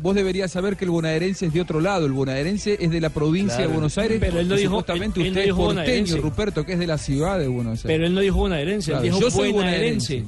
vos 0.00 0.14
deberías 0.14 0.50
saber 0.50 0.76
que 0.76 0.84
el 0.84 0.90
bonaerense 0.90 1.46
es 1.46 1.52
de 1.52 1.60
otro 1.60 1.80
lado. 1.80 2.06
El 2.06 2.12
bonaerense 2.12 2.76
es 2.80 2.90
de 2.90 3.00
la 3.00 3.10
provincia 3.10 3.56
Claro. 3.56 3.68
de 3.70 3.74
Buenos 3.74 3.98
Aires. 3.98 4.18
Pero 4.20 4.40
él 4.40 4.48
no 4.48 4.56
dijo- 4.56 4.70
supuestamente 4.70 5.20
él- 5.20 5.26
él 5.26 5.32
no 5.32 5.38
usted 5.40 5.44
dijo 5.46 5.56
es 5.60 5.64
porteño, 5.66 5.82
bonaerense. 5.84 6.16
Ruperto, 6.18 6.64
que 6.66 6.72
es 6.74 6.78
de 6.78 6.86
la 6.86 6.98
ciudad 6.98 7.38
de 7.38 7.48
Buenos 7.48 7.72
Aires. 7.72 7.82
Pero 7.86 8.06
él 8.06 8.14
no 8.14 8.20
dijo 8.20 8.36
bonaerense, 8.38 8.90
Claro, 8.92 9.04
él 9.04 9.10
dijo 9.10 9.20
yo 9.20 9.30
soy 9.30 9.52
bonaerense. 9.52 10.24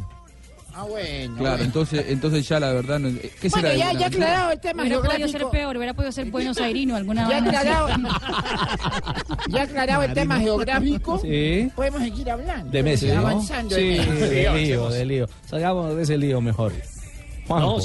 Ah, 0.75 0.85
bueno. 0.85 1.37
Claro, 1.37 1.63
entonces, 1.65 2.03
entonces 2.09 2.49
ya 2.49 2.59
la 2.59 2.73
verdad, 2.73 2.99
no- 2.99 3.11
¿qué 3.41 3.51
será? 3.51 3.69
Bueno, 3.75 3.79
ya, 3.79 3.93
ya 3.93 4.07
aclarado 4.07 4.53
el 4.53 4.59
tema 4.61 4.83
Hubiera 4.85 4.99
podido 5.01 5.13
geográfico. 5.19 5.39
ser 5.39 5.49
peor, 5.61 5.77
hubiera 5.77 5.93
podido 5.95 6.13
ser 6.13 6.31
Buenos 6.31 6.57
Airino, 6.59 6.97
alguna 6.97 7.29
Ya 7.29 7.39
aclarado, 7.39 7.89
ya 9.51 9.63
aclarado 9.63 10.03
el 10.05 10.15
tema 10.15 10.39
geográfico, 10.41 11.19
Sí. 11.21 11.71
podemos 11.77 12.01
seguir 12.01 12.31
hablando. 12.31 12.71
De 12.71 12.83
Messi, 12.83 13.07
¿no? 13.09 13.19
Avanzando. 13.21 13.75
Sí, 13.77 13.83
de 13.83 13.99
Messi. 13.99 14.35
de 14.35 14.53
lío, 14.65 14.89
de 14.89 15.05
lío. 15.05 15.27
Salgamos 15.45 15.95
de 15.95 16.03
ese 16.05 16.17
lío 16.17 16.41
mejor. 16.41 16.73
Juanjo. 17.53 17.81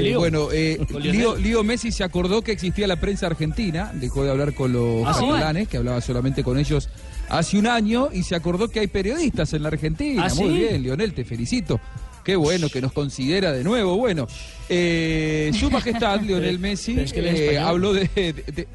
Eh, 0.00 0.16
Bueno, 0.16 0.48
eh, 0.52 0.78
Lío, 1.00 1.36
Lío 1.36 1.62
Messi 1.64 1.92
se 1.92 2.04
acordó 2.04 2.42
que 2.42 2.52
existía 2.52 2.86
la 2.86 2.96
prensa 2.96 3.26
argentina, 3.26 3.90
dejó 3.94 4.24
de 4.24 4.30
hablar 4.30 4.54
con 4.54 4.72
los 4.72 5.04
¿Ah, 5.06 5.14
sí? 5.14 5.26
catalanes, 5.26 5.68
que 5.68 5.76
hablaba 5.76 6.00
solamente 6.00 6.42
con 6.44 6.58
ellos 6.58 6.88
hace 7.28 7.58
un 7.58 7.66
año, 7.66 8.08
y 8.12 8.22
se 8.24 8.34
acordó 8.34 8.68
que 8.68 8.80
hay 8.80 8.86
periodistas 8.88 9.52
en 9.54 9.62
la 9.62 9.68
Argentina. 9.68 10.26
¿Ah, 10.30 10.34
Muy 10.34 10.48
sí? 10.48 10.58
bien, 10.60 10.82
Lionel, 10.82 11.14
te 11.14 11.24
felicito. 11.24 11.80
Qué 12.24 12.36
bueno 12.36 12.68
que 12.68 12.80
nos 12.80 12.92
considera 12.92 13.50
de 13.52 13.64
nuevo. 13.64 13.96
Bueno, 13.96 14.28
eh, 14.68 15.50
su 15.58 15.70
majestad, 15.70 16.20
Lionel 16.22 16.58
Messi, 16.58 16.98
es 17.00 17.12
que 17.12 17.54
eh, 17.54 17.58
habló 17.58 17.92
de, 17.92 18.08
de- 18.14 18.68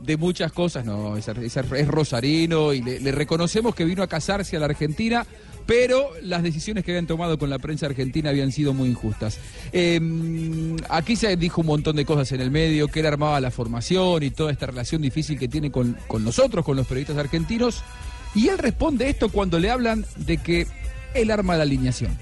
de 0.00 0.16
muchas 0.18 0.52
cosas. 0.52 0.84
No, 0.84 1.16
es, 1.16 1.26
es- 1.28 1.56
es 1.56 1.88
rosarino 1.88 2.72
y 2.72 2.82
le, 2.82 3.00
le 3.00 3.12
reconocemos 3.12 3.74
que 3.74 3.84
vino 3.84 4.02
a 4.02 4.06
casarse 4.06 4.56
a 4.56 4.60
la 4.60 4.66
Argentina, 4.66 5.26
pero 5.66 6.10
las 6.22 6.42
decisiones 6.42 6.84
que 6.84 6.92
habían 6.92 7.06
tomado 7.06 7.38
con 7.38 7.50
la 7.50 7.58
prensa 7.58 7.86
argentina 7.86 8.30
habían 8.30 8.52
sido 8.52 8.72
muy 8.72 8.88
injustas. 8.88 9.38
Eh, 9.72 10.00
aquí 10.88 11.16
se 11.16 11.36
dijo 11.36 11.60
un 11.60 11.66
montón 11.66 11.96
de 11.96 12.04
cosas 12.04 12.30
en 12.32 12.40
el 12.40 12.50
medio, 12.50 12.88
que 12.88 13.00
él 13.00 13.06
armaba 13.06 13.40
la 13.40 13.50
formación 13.50 14.22
y 14.22 14.30
toda 14.30 14.52
esta 14.52 14.66
relación 14.66 15.02
difícil 15.02 15.38
que 15.38 15.48
tiene 15.48 15.70
con, 15.70 15.96
con 16.06 16.24
nosotros, 16.24 16.64
con 16.64 16.76
los 16.76 16.86
periodistas 16.86 17.18
argentinos. 17.18 17.82
Y 18.34 18.48
él 18.48 18.58
responde 18.58 19.08
esto 19.08 19.28
cuando 19.28 19.58
le 19.58 19.70
hablan 19.70 20.04
de 20.16 20.38
que 20.38 20.66
él 21.14 21.30
arma 21.30 21.56
la 21.56 21.62
alineación. 21.62 22.16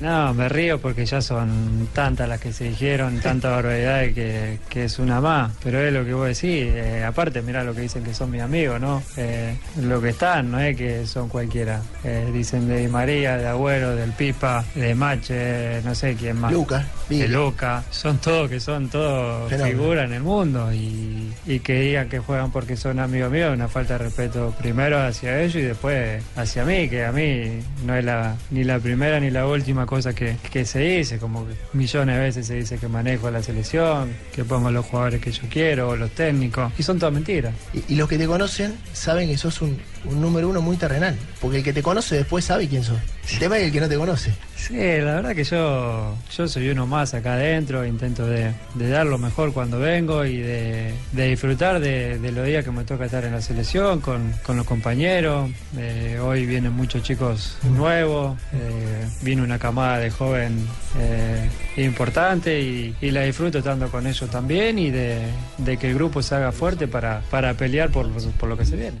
No, 0.00 0.32
me 0.34 0.48
río 0.48 0.80
porque 0.80 1.04
ya 1.06 1.20
son 1.20 1.88
tantas 1.92 2.28
las 2.28 2.40
que 2.40 2.52
se 2.52 2.64
dijeron, 2.64 3.20
tanta 3.22 3.50
barbaridad 3.50 4.02
que, 4.14 4.58
que 4.68 4.84
es 4.84 4.98
una 4.98 5.20
más. 5.20 5.52
Pero 5.62 5.80
es 5.80 5.92
lo 5.92 6.04
que 6.04 6.14
vos 6.14 6.26
decís. 6.26 6.72
eh, 6.74 7.04
aparte, 7.04 7.42
mirá 7.42 7.64
lo 7.64 7.74
que 7.74 7.82
dicen 7.82 8.04
que 8.04 8.14
son 8.14 8.30
mis 8.30 8.40
amigos, 8.40 8.80
¿no? 8.80 9.02
Eh, 9.16 9.56
lo 9.82 10.00
que 10.00 10.10
están, 10.10 10.50
no 10.50 10.60
es 10.60 10.76
que 10.76 11.06
son 11.06 11.28
cualquiera. 11.28 11.82
Eh, 12.04 12.30
dicen 12.32 12.68
de 12.68 12.88
María, 12.88 13.36
de 13.36 13.46
Agüero, 13.48 13.94
del 13.96 14.12
Pipa, 14.12 14.64
de 14.74 14.94
Mache, 14.94 15.82
no 15.82 15.94
sé 15.94 16.14
quién 16.14 16.38
más. 16.38 16.52
Luca, 16.52 16.84
De. 17.08 17.28
Luca. 17.28 17.82
Son 17.90 18.18
todos 18.18 18.48
que 18.48 18.60
son 18.60 18.88
todos 18.88 19.50
figuras 19.52 20.06
en 20.06 20.14
el 20.14 20.22
mundo. 20.22 20.72
Y, 20.72 21.32
y 21.46 21.60
que 21.60 21.80
digan 21.80 22.08
que 22.08 22.18
juegan 22.18 22.50
porque 22.52 22.76
son 22.76 22.98
amigos 23.00 23.30
míos 23.30 23.48
es 23.50 23.54
una 23.56 23.68
falta 23.68 23.94
de 23.94 24.04
respeto 24.04 24.54
primero 24.58 24.98
hacia 25.00 25.40
ellos 25.40 25.56
y 25.56 25.62
después 25.62 26.22
hacia 26.36 26.64
mí, 26.64 26.88
que 26.88 27.04
a 27.04 27.12
mí 27.12 27.60
no 27.84 27.94
es 27.96 28.04
la, 28.04 28.36
ni 28.50 28.64
la 28.64 28.78
primera 28.78 29.18
ni 29.20 29.30
la 29.30 29.46
última 29.46 29.79
cosa 29.86 30.14
que, 30.14 30.36
que 30.50 30.64
se 30.64 30.80
dice, 30.80 31.18
como 31.18 31.46
que 31.46 31.54
millones 31.72 32.16
de 32.16 32.22
veces 32.22 32.46
se 32.46 32.54
dice 32.54 32.78
que 32.78 32.88
manejo 32.88 33.30
la 33.30 33.42
selección, 33.42 34.14
que 34.32 34.44
pongo 34.44 34.70
los 34.70 34.86
jugadores 34.86 35.20
que 35.20 35.32
yo 35.32 35.42
quiero, 35.50 35.90
o 35.90 35.96
los 35.96 36.10
técnicos, 36.10 36.72
y 36.78 36.82
son 36.82 36.98
todas 36.98 37.14
mentiras. 37.14 37.54
Y, 37.72 37.94
y 37.94 37.96
los 37.96 38.08
que 38.08 38.18
te 38.18 38.26
conocen 38.26 38.78
saben 38.92 39.28
que 39.28 39.38
sos 39.38 39.62
un, 39.62 39.78
un 40.04 40.20
número 40.20 40.48
uno 40.48 40.60
muy 40.60 40.76
terrenal. 40.76 41.16
Porque 41.40 41.58
el 41.58 41.64
que 41.64 41.72
te 41.72 41.82
conoce 41.82 42.16
después 42.16 42.44
sabe 42.44 42.68
quién 42.68 42.84
sos. 42.84 42.98
El 43.32 43.38
tema 43.38 43.58
es 43.58 43.64
el 43.64 43.72
que 43.72 43.80
no 43.80 43.88
te 43.88 43.96
conoce. 43.96 44.32
Sí, 44.60 44.76
la 44.76 45.14
verdad 45.14 45.34
que 45.34 45.42
yo, 45.42 46.14
yo 46.36 46.46
soy 46.46 46.68
uno 46.68 46.86
más 46.86 47.14
acá 47.14 47.32
adentro, 47.32 47.86
intento 47.86 48.26
de, 48.26 48.52
dar 48.74 49.06
lo 49.06 49.16
mejor 49.16 49.54
cuando 49.54 49.78
vengo 49.78 50.26
y 50.26 50.36
de, 50.36 50.92
disfrutar 51.12 51.80
de, 51.80 52.18
los 52.30 52.44
días 52.44 52.62
que 52.62 52.70
me 52.70 52.84
toca 52.84 53.06
estar 53.06 53.24
en 53.24 53.32
la 53.32 53.40
selección 53.40 54.00
con, 54.00 54.34
con 54.44 54.58
los 54.58 54.66
compañeros. 54.66 55.50
Eh, 55.78 56.18
hoy 56.22 56.44
vienen 56.44 56.74
muchos 56.74 57.02
chicos 57.02 57.56
nuevos, 57.74 58.38
eh, 58.52 59.08
vino 59.22 59.42
una 59.42 59.58
camada 59.58 59.98
de 59.98 60.10
joven 60.10 60.66
eh, 60.98 61.48
importante 61.78 62.60
y, 62.60 62.94
y 63.00 63.10
la 63.12 63.22
disfruto 63.22 63.58
estando 63.58 63.90
con 63.90 64.06
ellos 64.06 64.28
también 64.30 64.78
y 64.78 64.90
de, 64.90 65.22
de 65.56 65.78
que 65.78 65.88
el 65.88 65.94
grupo 65.94 66.22
se 66.22 66.34
haga 66.34 66.52
fuerte 66.52 66.86
para, 66.86 67.22
para 67.30 67.54
pelear 67.54 67.90
por, 67.90 68.10
por 68.10 68.48
lo 68.48 68.58
que 68.58 68.66
se 68.66 68.76
viene. 68.76 69.00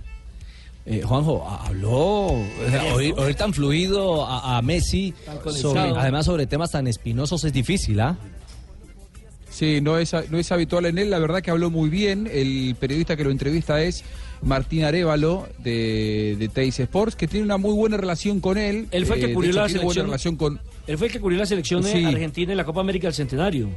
Eh, 0.90 1.02
Juanjo, 1.02 1.46
ha- 1.48 1.66
habló, 1.66 2.26
oír, 2.94 3.14
oír 3.16 3.34
tan 3.36 3.54
fluido 3.54 4.26
a, 4.26 4.58
a 4.58 4.62
Messi, 4.62 5.14
sobre- 5.54 5.80
además 5.80 6.26
sobre 6.26 6.46
temas 6.46 6.72
tan 6.72 6.86
espinosos 6.88 7.44
es 7.44 7.52
difícil, 7.52 8.00
¿ah? 8.00 8.18
Sí, 9.50 9.80
no 9.80 9.98
es, 9.98 10.12
no 10.30 10.38
es 10.38 10.52
habitual 10.52 10.86
en 10.86 10.98
él, 10.98 11.10
la 11.10 11.18
verdad 11.18 11.42
que 11.42 11.50
habló 11.50 11.70
muy 11.70 11.90
bien. 11.90 12.28
El 12.32 12.76
periodista 12.78 13.16
que 13.16 13.24
lo 13.24 13.30
entrevista 13.30 13.82
es 13.82 14.04
Martín 14.42 14.84
Arevalo 14.84 15.48
de, 15.58 16.36
de 16.38 16.48
Teis 16.48 16.78
Sports, 16.80 17.14
que 17.16 17.26
tiene 17.26 17.44
una 17.44 17.56
muy 17.58 17.72
buena 17.74 17.96
relación 17.96 18.40
con 18.40 18.56
él. 18.58 18.86
Él 18.90 19.06
fue 19.06 19.16
el 19.16 19.22
Eh, 19.22 19.24
que 19.24 19.28
de 19.28 19.34
cubrió 19.34 19.50
hecho, 19.50 19.60
la 19.60 19.68
selección. 19.68 20.06
relación 20.06 20.36
con. 20.36 20.60
Él 20.86 20.98
fue 20.98 21.08
el 21.08 21.12
que 21.12 21.20
cubrió 21.20 21.38
la 21.38 21.46
selección 21.46 21.82
de 21.82 21.92
Sí. 21.92 22.04
Argentina 22.04 22.52
en 22.52 22.56
la 22.56 22.64
Copa 22.64 22.80
América 22.80 23.08
del 23.08 23.14
Centenario. 23.14 23.68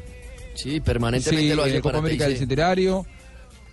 Sí, 0.53 0.79
permanentemente 0.79 1.49
Sí, 1.49 1.55
lo 1.55 1.63
en 1.63 1.67
hace 1.69 1.75
la 1.77 1.81
Copa 1.81 1.97
América 1.97 2.27
del. 2.27 2.37
Centenario, 2.37 3.05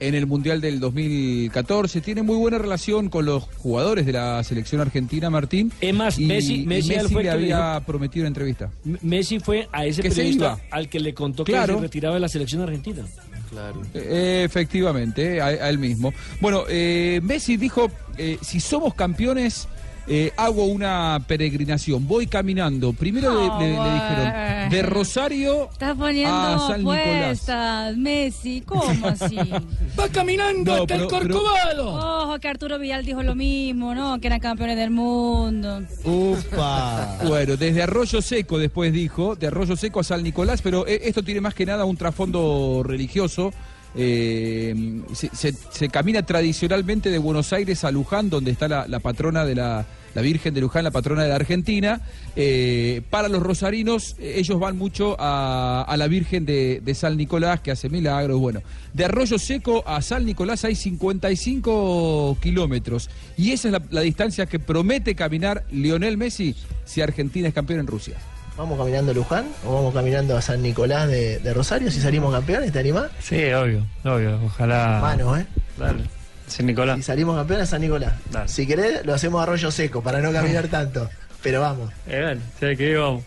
en 0.01 0.14
el 0.14 0.26
Mundial 0.26 0.61
del 0.61 0.80
2014. 0.80 2.01
Tiene 2.01 2.22
muy 2.22 2.36
buena 2.36 2.59
relación 2.59 3.09
con 3.09 3.26
los 3.26 3.44
jugadores 3.59 4.07
de 4.07 4.12
la 4.12 4.42
selección 4.44 4.80
argentina, 4.80 5.30
Martín. 5.30 5.70
Es 5.80 5.94
más, 5.94 6.18
y, 6.18 6.26
Messi- 6.26 6.62
y 6.62 6.66
Messi 6.66 6.94
el 6.94 7.07
le 7.12 7.30
había 7.30 7.74
dijo- 7.74 7.86
prometido 7.86 8.22
una 8.24 8.28
entrevista. 8.28 8.70
Messi 9.03 9.38
fue 9.40 9.68
a 9.72 9.84
ese 9.86 10.03
Que 10.03 10.11
se 10.11 10.16
periodista 10.16 10.44
iba. 10.44 10.61
al 10.76 10.88
que 10.88 11.01
le 11.01 11.14
contó 11.14 11.44
que 11.44 11.53
Claro. 11.53 11.76
se 11.76 11.80
retiraba 11.82 12.14
de 12.14 12.20
la 12.20 12.28
selección 12.28 12.62
argentina. 12.62 13.05
Claro. 13.51 13.82
Eh, 13.94 14.42
Efectivamente, 14.44 15.40
a, 15.40 15.46
a 15.46 15.68
él 15.70 15.78
mismo. 15.78 16.12
Bueno, 16.40 16.64
eh, 16.68 17.20
Messi 17.22 17.57
dijo, 17.57 17.90
eh, 18.16 18.38
si 18.40 18.61
somos 18.61 18.94
campeones, 18.94 19.68
eh, 20.07 20.32
hago 20.36 20.64
una 20.64 21.22
peregrinación, 21.26 22.07
voy 22.09 22.26
caminando. 22.26 22.92
Primero 22.92 23.59
le- 23.59 23.66
le, 23.66 23.72
le 23.72 23.92
dijeron, 23.94 24.70
de 24.70 24.82
Rosario 24.82 25.68
Estás 25.72 25.90
a 25.90 25.94
poniendo 25.94 26.66
San 26.68 26.78
Nicolás. 26.80 27.07
apuestas, 27.22 27.96
Messi, 27.96 28.61
¿cómo 28.62 29.07
así? 29.07 29.36
Va 29.98 30.09
caminando 30.09 30.76
No, 30.76 30.82
hasta 30.82 30.86
pero- 30.94 31.05
el 31.05 31.09
pero- 31.09 31.34
Corcovado. 31.40 32.22
Ojo, 32.24 32.38
que 32.38 32.48
Arturo 32.48 32.78
Vidal 32.78 33.05
dijo 33.05 33.22
lo 33.22 33.34
mismo, 33.34 33.94
¿no? 33.94 34.20
Que 34.20 34.26
eran 34.28 34.40
campeones 34.40 34.76
del 34.76 34.90
mundo. 34.90 35.82
Upa. 36.05 37.18
Bueno, 37.26 37.57
desde 37.57 37.82
Arroyo 37.82 38.20
Seco 38.22 38.59
después 38.59 38.92
dijo, 38.92 39.36
de 39.36 39.46
Arroyo 39.48 39.76
Seco 39.76 40.01
a 40.01 40.05
San 40.05 40.22
Nicolás, 40.22 40.61
pero 40.62 40.86
eh, 40.86 41.01
esto 41.05 41.22
tiene 41.22 41.40
más 41.40 41.55
que 41.55 41.64
nada 41.66 41.84
un 41.84 41.96
trasfondo 41.96 42.82
religioso. 42.84 43.53
Eh, 43.95 45.03
se, 45.12 45.88
camina 45.88 46.22
tradicionalmente 46.22 47.11
de 47.11 47.18
Buenos 47.18 47.53
Aires 47.53 47.84
a 47.84 47.91
Luján, 47.91 48.30
donde 48.30 48.51
está 48.51 48.68
la, 48.68 49.01
patrona 49.01 49.45
de 49.45 49.55
la, 49.55 49.86
Virgen 50.14 50.55
de 50.55 50.61
Luján, 50.61 50.84
la 50.84 50.91
patrona 50.91 51.22
de 51.24 51.30
la 51.30 51.36
Argentina. 51.36 52.01
Eh, 52.36 53.03
para 53.11 53.28
los 53.28 53.43
rosarinos, 53.43 54.16
ellos 54.20 54.61
van 54.61 54.78
mucho 54.78 55.16
a, 55.18 55.93
la 55.97 56.07
Virgen 56.07 56.47
de, 56.47 56.95
San 56.95 57.16
Nicolás, 57.16 57.61
que 57.61 57.70
hace 57.70 57.88
milagros. 57.88 58.38
Bueno, 58.38 58.62
de 58.95 59.05
Arroyo 59.05 59.38
Seco 59.38 59.82
a 59.86 60.03
San 60.03 60.24
Nicolás 60.24 60.64
hay 60.64 60.74
55 60.74 62.38
kilómetros. 62.41 63.11
Y 63.36 63.53
esa 63.53 63.68
es 63.68 63.74
la 63.91 64.01
distancia 64.03 64.47
que 64.47 64.59
promete 64.59 65.14
caminar 65.14 65.64
Lionel 65.70 66.16
Messi 66.16 66.55
si 66.84 67.01
Argentina 67.01 67.49
es 67.49 67.55
campeón 67.55 67.80
en 67.80 67.86
Rusia. 67.86 68.16
¿Vamos 68.61 68.77
caminando 68.77 69.13
a 69.13 69.15
Luján 69.15 69.47
o 69.65 69.75
vamos 69.75 69.95
caminando 69.95 70.37
a 70.37 70.43
San 70.43 70.61
Nicolás 70.61 71.09
de, 71.09 71.39
de 71.39 71.55
Rosario? 71.55 71.91
Si 71.91 71.99
salimos 71.99 72.31
campeones, 72.31 72.71
¿te 72.71 72.79
animás? 72.79 73.11
Sí, 73.19 73.51
obvio, 73.55 73.87
obvio, 74.05 74.39
ojalá. 74.45 74.99
Mano, 75.01 75.35
¿eh? 75.35 75.47
Dale. 75.79 76.03
Sin 76.47 76.67
Nicolás. 76.67 76.99
Si 76.99 77.05
salimos 77.05 77.37
campeones 77.37 77.69
a 77.69 77.71
San 77.71 77.81
Nicolás. 77.81 78.13
Si 78.49 78.67
querés, 78.67 79.07
lo 79.07 79.15
hacemos 79.15 79.41
a 79.41 79.45
Arroyo 79.45 79.71
Seco 79.71 80.03
para 80.03 80.21
no 80.21 80.31
caminar 80.31 80.69
tanto. 80.71 81.09
Pero 81.43 81.63
vamos. 81.63 81.91
Eh, 82.07 82.21
dale, 82.21 82.41
sí, 82.61 82.77
que 82.77 82.97
vamos. 82.99 83.25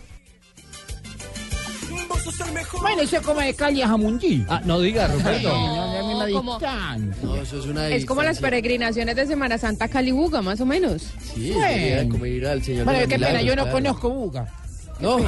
Bueno, 2.80 3.02
eso 3.02 3.16
es 3.16 3.22
como 3.22 3.40
de 3.40 3.54
Cali 3.54 3.82
a. 3.82 3.88
Ah, 3.88 4.62
no 4.64 4.78
diga, 4.78 5.08
Roberto. 5.08 5.48
No, 5.48 5.66
no, 5.66 6.28
no, 6.28 6.48
no, 6.48 6.98
No, 7.24 7.36
eso 7.42 7.58
es 7.58 7.66
una 7.66 7.88
Es 7.88 8.06
como 8.06 8.22
las 8.22 8.38
peregrinaciones 8.38 9.16
de 9.16 9.26
Semana 9.26 9.58
Santa 9.58 9.86
a 9.86 9.88
Calibuga, 9.88 10.42
más 10.42 10.60
o 10.60 10.66
menos. 10.66 11.02
Sí, 11.34 11.50
Bueno. 11.50 11.66
sería 11.72 12.08
como 12.08 12.24
ir 12.24 12.46
al 12.46 12.62
Señor 12.62 12.84
Bueno, 12.84 13.08
qué 13.08 13.18
pena, 13.18 13.42
yo 13.42 13.56
no 13.56 13.62
claro. 13.62 13.72
conozco 13.72 14.10
Buga. 14.10 14.63
No, 15.04 15.18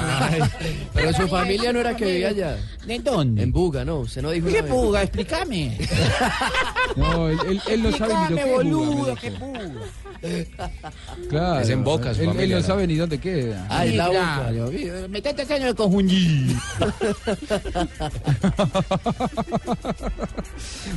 pero 0.95 1.13
su 1.13 1.29
familia 1.29 1.73
no 1.73 1.81
era 1.81 1.95
que 1.97 2.05
vivía 2.07 2.29
allá. 2.29 2.57
¿De 2.87 2.99
dónde? 3.01 3.43
En 3.43 3.53
Buga, 3.53 3.85
no, 3.85 4.01
usted 4.01 4.23
no 4.23 4.31
dijo 4.31 4.49
¿Qué. 4.49 4.63
Buga? 4.63 5.03
Explícame. 5.03 5.79
No, 6.97 7.29
él, 7.29 7.39
él- 7.49 7.61
él 7.69 7.83
no 7.83 7.93
sabe 7.93 8.15
ni 8.15 8.31
lo 8.31 8.37
que 8.37 8.45
boludo, 8.53 9.15
qué 9.21 9.31
Buga. 9.31 9.61
Claro. 11.29 11.61
Es 11.61 11.69
en 11.69 11.85
Boca, 11.85 12.15
su 12.15 12.21
Él, 12.23 12.29
él 12.29 12.35
familia, 12.35 12.57
no 12.57 12.63
¿no? 12.63 12.67
sabe 12.69 12.87
ni 12.87 12.95
dónde 12.95 13.19
queda. 13.19 13.67
Ah, 13.69 13.85
es 13.85 13.95
la 13.97 14.09
boca. 14.09 14.53
Metete 15.11 15.43
ese 15.43 15.57
en 15.57 15.63
el 15.65 15.75
conjunjí. 15.75 16.57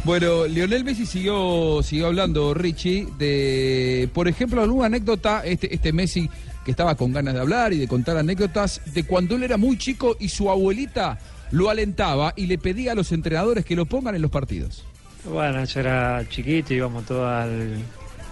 Bueno, 0.05 0.45
Lionel 0.47 0.84
Messi 0.84 1.05
siguió, 1.05 1.82
siguió 1.84 2.07
hablando, 2.07 2.53
Richie, 2.53 3.07
de, 3.17 4.09
por 4.13 4.27
ejemplo, 4.27 4.61
alguna 4.61 4.86
anécdota, 4.88 5.41
este, 5.45 5.73
este 5.73 5.91
Messi 5.91 6.30
estaba 6.72 6.95
con 6.95 7.11
ganas 7.11 7.34
de 7.34 7.39
hablar 7.39 7.74
y 7.74 7.78
de 7.78 7.88
contar 7.88 8.17
anécdotas, 8.17 8.82
de 8.93 9.03
cuando 9.03 9.36
él 9.36 9.43
era 9.43 9.57
muy 9.57 9.78
chico 9.78 10.15
y 10.20 10.30
su 10.30 10.49
abuelita 10.49 11.20
lo 11.51 11.70
alentaba 11.70 12.34
y 12.36 12.45
le 12.45 12.57
pedía 12.57 12.91
a 12.91 12.95
los 12.95 13.11
entrenadores 13.11 13.65
que 13.65 13.76
lo 13.76 13.86
pongan 13.86 14.15
en 14.15 14.22
los 14.22 14.32
partidos. 14.32 14.84
Bueno, 15.26 15.63
yo 15.65 15.80
era 15.80 16.24
chiquito, 16.30 16.74
íbamos 16.74 17.05
todos 17.05 17.28
al, 17.28 17.78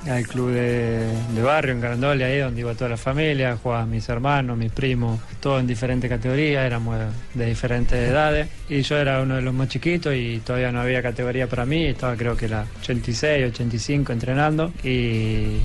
al 0.09 0.25
club 0.27 0.51
de, 0.51 1.41
barrio 1.41 1.73
en 1.73 1.81
Carandolia, 1.81 2.27
ahí 2.27 2.39
donde 2.39 2.61
iba 2.61 2.73
toda 2.75 2.91
la 2.91 2.97
familia, 2.97 3.57
jugaban 3.61 3.89
mis 3.89 4.07
hermanos, 4.07 4.57
mis 4.57 4.71
primos, 4.71 5.19
todos 5.39 5.59
en 5.59 5.67
diferentes 5.67 6.09
categorías, 6.09 6.65
éramos 6.65 6.97
de 7.33 7.45
diferentes 7.45 7.97
edades. 7.97 8.47
Y 8.69 8.81
yo 8.81 8.97
era 8.97 9.21
uno 9.21 9.35
de 9.35 9.41
los 9.41 9.53
más 9.53 9.67
chiquitos 9.69 10.13
y 10.15 10.41
todavía 10.45 10.71
no 10.71 10.81
había 10.81 11.01
categoría 11.01 11.47
para 11.47 11.65
mí, 11.65 11.85
estaba 11.85 12.15
creo 12.15 12.37
que 12.37 12.47
la 12.47 12.65
86, 12.79 13.51
85 13.51 14.13
entrenando 14.13 14.71
y, 14.83 15.57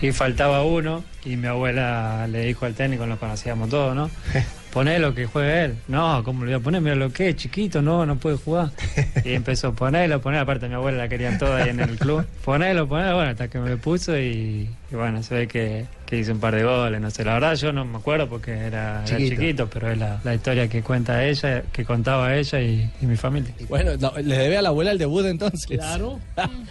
y 0.00 0.12
faltaba 0.12 0.62
uno 0.62 1.04
y 1.24 1.36
mi 1.36 1.46
abuela 1.46 2.26
le 2.28 2.44
dijo 2.44 2.66
al 2.66 2.74
técnico, 2.74 3.06
lo 3.06 3.18
conocíamos 3.18 3.68
todos, 3.68 3.94
¿no? 3.94 4.10
Ponelo 4.72 5.14
que 5.14 5.26
juegue 5.26 5.64
él. 5.64 5.76
No, 5.88 6.22
¿cómo 6.24 6.44
lo 6.44 6.50
voy 6.50 6.60
a 6.60 6.62
poner? 6.62 6.80
Mira 6.80 6.94
lo 6.94 7.10
que 7.12 7.30
es, 7.30 7.36
chiquito, 7.36 7.82
no, 7.82 8.04
no 8.06 8.16
puede 8.16 8.36
jugar. 8.36 8.70
Y 9.24 9.32
empezó, 9.32 9.74
ponelo, 9.74 10.20
ponelo. 10.20 10.42
Aparte, 10.42 10.68
mi 10.68 10.74
abuela 10.74 10.98
la 10.98 11.08
querían 11.08 11.38
toda 11.38 11.64
ahí 11.64 11.70
en 11.70 11.80
el 11.80 11.98
club. 11.98 12.24
Ponelo, 12.44 12.86
ponelo. 12.86 13.14
Bueno, 13.14 13.30
hasta 13.30 13.48
que 13.48 13.58
me 13.58 13.76
puso 13.76 14.16
y, 14.18 14.68
y 14.90 14.94
bueno, 14.94 15.22
se 15.22 15.34
ve 15.34 15.48
que, 15.48 15.86
que 16.06 16.18
hice 16.18 16.32
un 16.32 16.40
par 16.40 16.54
de 16.54 16.64
goles. 16.64 17.00
No 17.00 17.10
sé, 17.10 17.24
la 17.24 17.34
verdad 17.34 17.54
yo 17.56 17.72
no 17.72 17.84
me 17.84 17.98
acuerdo 17.98 18.28
porque 18.28 18.52
era, 18.52 19.04
era 19.06 19.18
Chiquito. 19.18 19.68
pero 19.70 19.90
es 19.90 19.98
la, 19.98 20.20
la 20.24 20.34
historia 20.34 20.66
que 20.68 20.82
cuenta 20.82 21.24
ella, 21.24 21.62
que 21.72 21.84
contaba 21.84 22.34
ella 22.34 22.60
y, 22.60 22.90
y 23.02 23.06
mi 23.06 23.16
familia. 23.16 23.52
Bueno, 23.68 23.92
no, 24.00 24.12
le 24.16 24.38
debe 24.38 24.56
a 24.56 24.62
la 24.62 24.70
abuela 24.70 24.90
el 24.92 24.98
debut 24.98 25.26
entonces. 25.26 25.66
Claro. 25.66 26.18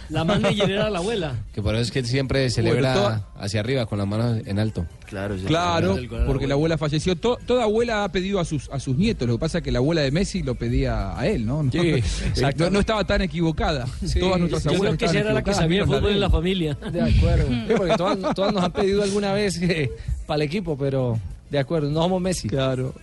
La 0.08 0.24
manager 0.24 0.70
era 0.70 0.90
la 0.90 0.98
abuela. 0.98 1.34
Que 1.52 1.62
por 1.62 1.74
eso 1.74 1.82
es 1.82 1.90
que 1.92 2.02
siempre 2.04 2.50
celebra 2.50 2.92
Bueno, 2.92 3.00
toda- 3.00 3.28
hacia 3.38 3.60
arriba 3.60 3.86
con 3.86 3.98
las 3.98 4.06
manos 4.08 4.38
en 4.44 4.58
alto. 4.58 4.84
Claro, 5.06 5.36
Claro, 5.46 5.96
porque 6.26 6.46
la 6.46 6.52
abuela 6.54 6.76
falleció. 6.76 7.16
To- 7.16 7.38
toda 7.46 7.62
abuela 7.64 8.04
ha 8.04 8.12
pedido 8.12 8.40
a 8.40 8.44
sus, 8.44 8.68
a 8.70 8.78
sus 8.78 8.94
nietos. 8.96 9.26
Lo 9.26 9.36
que 9.36 9.40
pasa 9.40 9.58
es 9.58 9.64
que 9.64 9.72
la 9.72 9.78
abuela 9.78 10.02
de 10.02 10.10
Messi 10.10 10.42
lo 10.42 10.54
pedía 10.54 11.18
a 11.18 11.26
él, 11.26 11.46
¿no? 11.46 11.62
No, 11.62 11.72
Sí, 11.72 11.78
exacto. 12.26 12.64
no, 12.64 12.70
no 12.70 12.80
estaba 12.80 13.04
tan 13.04 13.22
equivocada. 13.22 13.86
Todas 14.20 14.38
nuestras 14.38 14.64
Yo 14.64 14.70
creo 14.70 14.76
abuelas 14.76 14.98
que 14.98 15.04
estaban 15.06 15.16
esa 15.16 15.18
era 15.20 15.32
la 15.32 15.42
que 15.42 15.54
sabía 15.54 15.80
menos 15.80 15.86
fútbol 15.96 16.10
de 16.10 16.14
en 16.14 16.20
la 16.20 16.28
familia. 16.30 16.74
De 16.92 17.00
acuerdo. 17.00 17.46
Sí, 17.48 17.74
porque 17.74 17.96
todas, 18.16 18.34
todas 18.34 18.54
nos 18.54 18.64
han 18.64 18.72
pedido 18.72 19.02
alguna 19.02 19.32
vez 19.32 19.60
para 20.26 20.36
el 20.36 20.42
equipo, 20.42 20.76
pero 20.76 21.18
de 21.50 21.58
acuerdo, 21.58 21.90
no 21.90 22.02
somos 22.02 22.20
Messi. 22.20 22.48
Claro. 22.48 22.94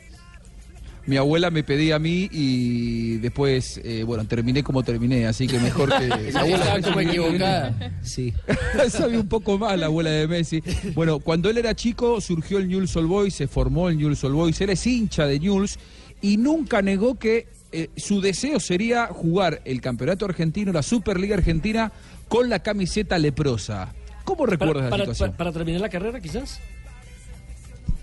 Mi 1.08 1.18
abuela 1.18 1.52
me 1.52 1.64
pedía 1.64 1.98
a 1.98 2.00
mí 2.00 2.28
y 2.32 3.18
después, 3.18 3.80
eh, 3.84 4.04
bueno, 4.04 4.26
terminé 4.26 4.64
como 4.64 4.82
terminé, 4.82 5.28
así 5.28 5.46
que 5.46 5.60
mejor 5.60 5.90
que... 5.96 6.08
Esa 6.30 6.40
abuela 6.40 6.76
estaba 6.78 7.04
equivocada. 7.04 7.94
Sí. 8.02 8.34
Sabe 8.90 9.20
un 9.20 9.28
poco 9.28 9.60
más 9.60 9.78
la 9.78 9.86
abuela 9.86 10.10
de 10.10 10.28
Messi. 10.28 10.64
Bueno, 10.96 11.20
cuando 11.20 11.50
él 11.50 11.60
era 11.60 11.76
chico 11.76 12.20
surgió 12.22 12.58
el 12.58 12.68
Newell's 12.68 12.96
Old 12.96 13.08
Boys, 13.08 13.36
se 13.36 13.48
formó 13.48 13.90
el 13.90 13.98
Newell's 13.98 14.24
Old 14.24 14.36
Boys, 14.36 14.60
él 14.62 14.72
es 14.72 14.86
hincha 14.88 15.28
de 15.28 15.40
Newell's 15.40 15.78
y 16.22 16.38
nunca 16.38 16.82
negó 16.82 17.20
que 17.20 17.48
eh, 17.72 17.90
su 17.96 18.20
deseo 18.20 18.60
sería 18.60 19.06
jugar 19.08 19.62
el 19.66 19.82
campeonato 19.82 20.26
argentino, 20.26 20.72
la 20.72 20.82
Superliga 20.82 21.36
Argentina, 21.36 21.92
con 22.28 22.50
la 22.50 22.60
camiseta 22.64 23.20
leprosa. 23.20 23.94
¿Cómo 24.26 24.46
recuerdas 24.46 24.74
Para, 24.76 24.84
la 24.86 24.90
para- 24.90 25.04
situación? 25.04 25.30
para- 25.32 25.38
para 25.38 25.52
terminar 25.54 25.82
la 25.82 25.90
carrera, 25.90 26.20
quizás. 26.20 26.60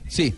Sí. 0.08 0.34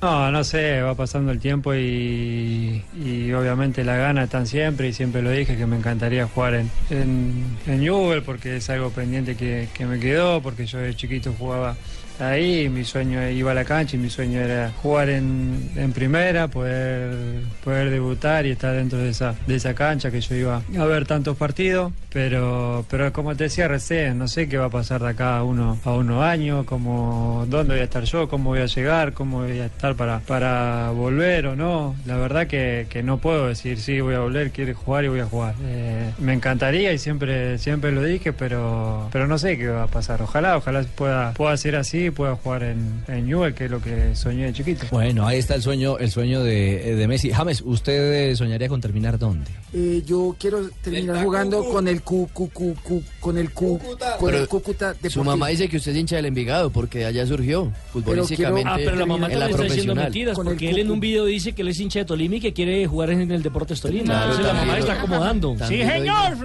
No, 0.00 0.30
no 0.30 0.44
sé, 0.44 0.80
va 0.80 0.94
pasando 0.94 1.32
el 1.32 1.40
tiempo 1.40 1.74
y, 1.74 2.84
y 3.04 3.32
obviamente 3.32 3.82
la 3.82 3.96
gana 3.96 4.24
están 4.24 4.46
siempre 4.46 4.86
y 4.88 4.92
siempre 4.92 5.22
lo 5.22 5.30
dije 5.32 5.56
que 5.56 5.66
me 5.66 5.76
encantaría 5.76 6.24
jugar 6.28 6.54
en, 6.54 6.70
en, 6.90 7.44
en 7.66 7.80
Newell 7.80 8.22
porque 8.22 8.58
es 8.58 8.70
algo 8.70 8.90
pendiente 8.90 9.34
que, 9.36 9.68
que 9.74 9.86
me 9.86 9.98
quedó, 9.98 10.40
porque 10.40 10.66
yo 10.66 10.78
de 10.78 10.94
chiquito 10.94 11.34
jugaba 11.36 11.76
ahí, 12.20 12.68
mi 12.68 12.84
sueño 12.84 13.28
iba 13.30 13.52
a 13.52 13.54
la 13.54 13.64
cancha 13.64 13.96
y 13.96 13.98
mi 13.98 14.10
sueño 14.10 14.40
era 14.40 14.72
jugar 14.82 15.10
en, 15.10 15.70
en 15.76 15.92
primera, 15.92 16.48
poder, 16.48 17.42
poder 17.64 17.90
debutar 17.90 18.46
y 18.46 18.50
estar 18.50 18.74
dentro 18.74 18.98
de 18.98 19.10
esa, 19.10 19.34
de 19.46 19.56
esa 19.56 19.74
cancha 19.74 20.10
que 20.10 20.20
yo 20.20 20.34
iba 20.34 20.62
a 20.78 20.84
ver 20.84 21.06
tantos 21.06 21.36
partidos, 21.36 21.92
pero, 22.12 22.84
pero 22.90 23.12
como 23.12 23.34
te 23.36 23.44
decía 23.44 23.68
recién, 23.68 24.18
no 24.18 24.28
sé 24.28 24.48
qué 24.48 24.58
va 24.58 24.66
a 24.66 24.70
pasar 24.70 25.00
de 25.02 25.08
acá 25.08 25.38
a 25.38 25.44
uno, 25.44 25.78
a 25.84 25.92
unos 25.92 26.22
años, 26.22 26.64
cómo, 26.66 27.46
dónde 27.48 27.74
voy 27.74 27.80
a 27.80 27.84
estar 27.84 28.04
yo, 28.04 28.28
cómo 28.28 28.50
voy 28.50 28.60
a 28.60 28.66
llegar, 28.66 29.12
cómo 29.12 29.38
voy 29.42 29.60
a 29.60 29.66
estar 29.66 29.94
para, 29.94 30.20
para 30.20 30.90
volver 30.90 31.46
o 31.46 31.56
no. 31.56 31.94
La 32.06 32.16
verdad 32.16 32.46
que, 32.46 32.86
que 32.88 33.02
no 33.02 33.18
puedo 33.18 33.48
decir 33.48 33.78
sí, 33.80 34.00
voy 34.00 34.14
a 34.14 34.20
volver, 34.20 34.50
quiero 34.50 34.74
jugar 34.74 35.04
y 35.04 35.08
voy 35.08 35.20
a 35.20 35.26
jugar. 35.26 35.54
Eh, 35.62 36.12
me 36.18 36.32
encantaría 36.32 36.92
y 36.92 36.98
siempre, 36.98 37.58
siempre 37.58 37.92
lo 37.92 38.02
dije, 38.02 38.32
pero, 38.32 39.08
pero 39.12 39.26
no 39.26 39.38
sé 39.38 39.58
qué 39.58 39.68
va 39.68 39.84
a 39.84 39.86
pasar. 39.88 40.22
Ojalá, 40.22 40.56
ojalá 40.56 40.82
pueda, 40.82 41.32
pueda 41.32 41.56
ser 41.56 41.76
así, 41.76 42.07
pueda 42.12 42.34
jugar 42.36 42.62
en, 42.62 43.02
en 43.08 43.26
Newell, 43.26 43.54
que 43.54 43.66
es 43.66 43.70
lo 43.70 43.80
que 43.80 44.14
soñé 44.14 44.44
de 44.46 44.52
chiquito. 44.52 44.86
Bueno, 44.90 45.26
ahí 45.26 45.38
está 45.38 45.54
el 45.54 45.62
sueño, 45.62 45.98
el 45.98 46.10
sueño 46.10 46.42
de, 46.42 46.96
de 46.96 47.08
Messi. 47.08 47.30
James, 47.30 47.62
¿usted 47.64 48.30
eh, 48.30 48.36
soñaría 48.36 48.68
con 48.68 48.80
terminar 48.80 49.18
dónde? 49.18 49.50
Eh, 49.72 50.02
yo 50.06 50.34
quiero 50.38 50.68
terminar 50.82 51.22
jugando 51.24 51.64
con 51.64 51.86
el 51.88 52.02
cu, 52.02 52.28
cu, 52.32 52.48
cu, 52.50 52.74
cu- 52.82 53.02
con 53.20 53.36
el 53.38 53.50
cu, 53.52 53.78
con 53.78 53.96
Pero 54.30 54.38
el 54.38 54.48
Cúcuta 54.48 54.92
Su 54.94 54.98
Deportivo. 55.02 55.24
mamá 55.24 55.48
dice 55.48 55.68
que 55.68 55.76
usted 55.76 55.92
es 55.92 55.98
hincha 55.98 56.16
del 56.16 56.26
Envigado 56.26 56.70
porque 56.70 57.04
allá 57.04 57.26
surgió 57.26 57.70
futbolísticamente 57.92 58.68
Ah, 58.70 58.76
pero 58.76 58.96
la 58.96 59.06
mamá 59.06 59.26
en 59.30 59.38
la 59.38 59.46
también 59.48 59.50
está 59.62 59.74
diciendo 59.74 59.94
mentiras 59.94 60.34
Con 60.36 60.46
porque 60.46 60.70
él 60.70 60.78
en 60.78 60.90
un 60.90 61.00
video 61.00 61.24
dice 61.26 61.52
que 61.52 61.62
él 61.62 61.68
es 61.68 61.80
hincha 61.80 61.98
de 62.00 62.04
Tolima 62.04 62.36
y 62.36 62.40
que 62.40 62.52
quiere 62.52 62.86
jugar 62.86 63.10
en 63.10 63.30
el 63.30 63.42
Deportes 63.42 63.80
Tolima. 63.80 64.04
Claro, 64.04 64.22
Entonces 64.32 64.46
la 64.46 64.52
mamá 64.54 64.72
lo- 64.74 64.78
está 64.80 64.92
acomodando. 64.94 65.56
Sí, 65.68 65.82
señor. 65.82 66.36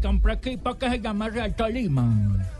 Mm, 0.00 0.02
Compré 0.06 0.32
equipo 0.34 0.74
que 0.76 0.90
se 0.90 1.00
llama 1.00 1.28
Real 1.28 1.54
Tolima. 1.54 2.08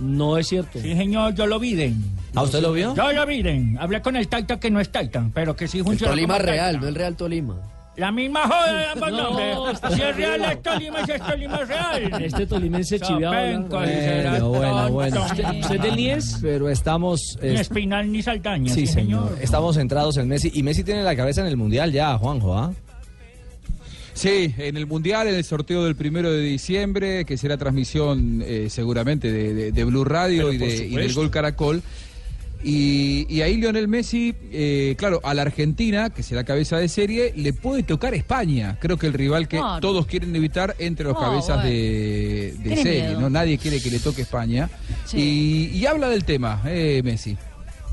No 0.01 0.39
es 0.39 0.49
cierto. 0.49 0.79
Sí, 0.81 0.95
señor, 0.97 1.35
yo 1.35 1.47
lo 1.47 1.59
vi. 1.59 1.75
den. 1.75 2.03
¿A 2.35 2.43
usted 2.43 2.61
lo 2.63 2.73
vio? 2.73 2.95
Yo 2.95 3.13
lo 3.13 3.27
vi. 3.27 3.43
den. 3.43 3.77
Hablé 3.81 4.01
con 4.03 4.17
el 4.17 4.29
Taita 4.29 4.59
que 4.61 4.71
no 4.71 4.81
es 4.81 4.91
Taita, 4.91 5.29
pero 5.35 5.55
que 5.57 5.67
sí 5.69 5.79
El 5.79 5.85
funciona. 5.85 6.13
Tolima 6.13 6.35
como 6.35 6.47
Real, 6.47 6.65
Taita. 6.73 6.81
no 6.81 6.89
el 6.89 6.95
Real 6.95 7.17
Tolima. 7.17 7.57
La 7.97 8.13
misma 8.13 8.43
joda 8.47 8.79
de 8.79 8.87
ambos 8.87 9.11
No, 9.11 9.31
nombres. 9.65 9.81
Si 9.95 10.01
es 10.01 10.17
real 10.17 10.45
es 10.45 10.63
Tolima, 10.63 11.05
si 11.05 11.13
es 11.13 11.21
Tolima 11.23 11.57
es 11.57 11.69
real. 11.69 12.23
Este 12.23 12.47
tolimense 12.47 13.01
chiveado. 13.01 13.35
Sopenco, 13.69 14.49
Bueno, 14.49 14.89
bueno. 14.91 15.25
¿Usted, 15.27 15.45
usted 15.61 15.75
es 15.77 15.83
del 15.83 15.99
IES? 15.99 16.39
Pero 16.41 16.71
estamos... 16.71 17.37
Ni 17.43 17.49
es- 17.49 17.61
Espinal 17.63 18.11
ni 18.11 18.23
Saldaña. 18.23 18.73
sí, 18.73 18.87
señor. 18.87 19.37
Estamos 19.43 19.75
centrados 19.77 20.17
en 20.17 20.29
Messi. 20.29 20.51
Y 20.55 20.63
Messi 20.63 20.83
tiene 20.85 21.03
la 21.03 21.15
cabeza 21.17 21.43
en 21.43 21.49
el 21.49 21.57
Mundial 21.59 21.93
ya, 21.93 22.17
Juanjo, 22.17 22.57
¿ah? 22.57 22.73
Sí, 24.21 24.55
en 24.59 24.77
el 24.77 24.87
Mundial, 24.87 25.29
en 25.29 25.35
el 25.35 25.45
sorteo 25.45 25.83
del 25.85 25.97
primero 25.97 26.31
de 26.31 26.43
diciembre, 26.43 27.25
que 27.25 27.39
será 27.39 27.57
transmisión 27.57 28.43
eh, 28.45 28.67
seguramente 28.69 29.33
de, 29.33 29.55
de- 29.55 29.73
de 29.73 29.85
Blue 29.85 30.05
Radio 30.05 30.53
y, 30.53 30.59
de- 30.59 30.87
y 30.89 30.95
del. 30.97 31.15
Gol 31.15 31.31
Caracol. 31.31 31.83
Y, 32.63 33.25
y 33.31 33.41
ahí 33.41 33.57
Lionel 33.57 33.89
Messi, 33.89 34.35
eh, 34.53 34.95
claro, 34.99 35.21
a 35.25 35.33
la 35.33 35.41
Argentina, 35.41 36.11
que 36.11 36.23
será 36.23 36.45
cabeza 36.45 36.77
de 36.77 36.89
serie, 36.89 37.33
le 37.35 37.55
puede 37.55 37.83
tocar 37.83 38.13
España. 38.13 38.77
Creo 38.79 38.99
que 38.99 39.07
el 39.07 39.15
rival 39.15 39.49
que 39.49 39.57
Claro. 39.57 39.81
todos 39.81 40.05
quieren 40.05 40.37
evitar 40.37 40.77
entre 40.79 41.05
los 41.07 41.15
No, 41.15 41.21
cabezas 41.21 41.57
bueno. 41.63 41.71
de, 41.71 42.55
serie. 42.83 43.03
miedo. 43.07 43.21
¿no? 43.23 43.31
Nadie 43.31 43.57
quiere 43.57 43.81
que 43.81 43.91
le 43.91 43.99
toque 44.01 44.21
España. 44.21 44.69
Sí. 45.07 45.71
Y, 45.73 45.79
y 45.79 45.87
habla 45.87 46.11
del 46.11 46.25
tema, 46.27 46.61
eh, 46.67 47.01
Messi. 47.03 47.39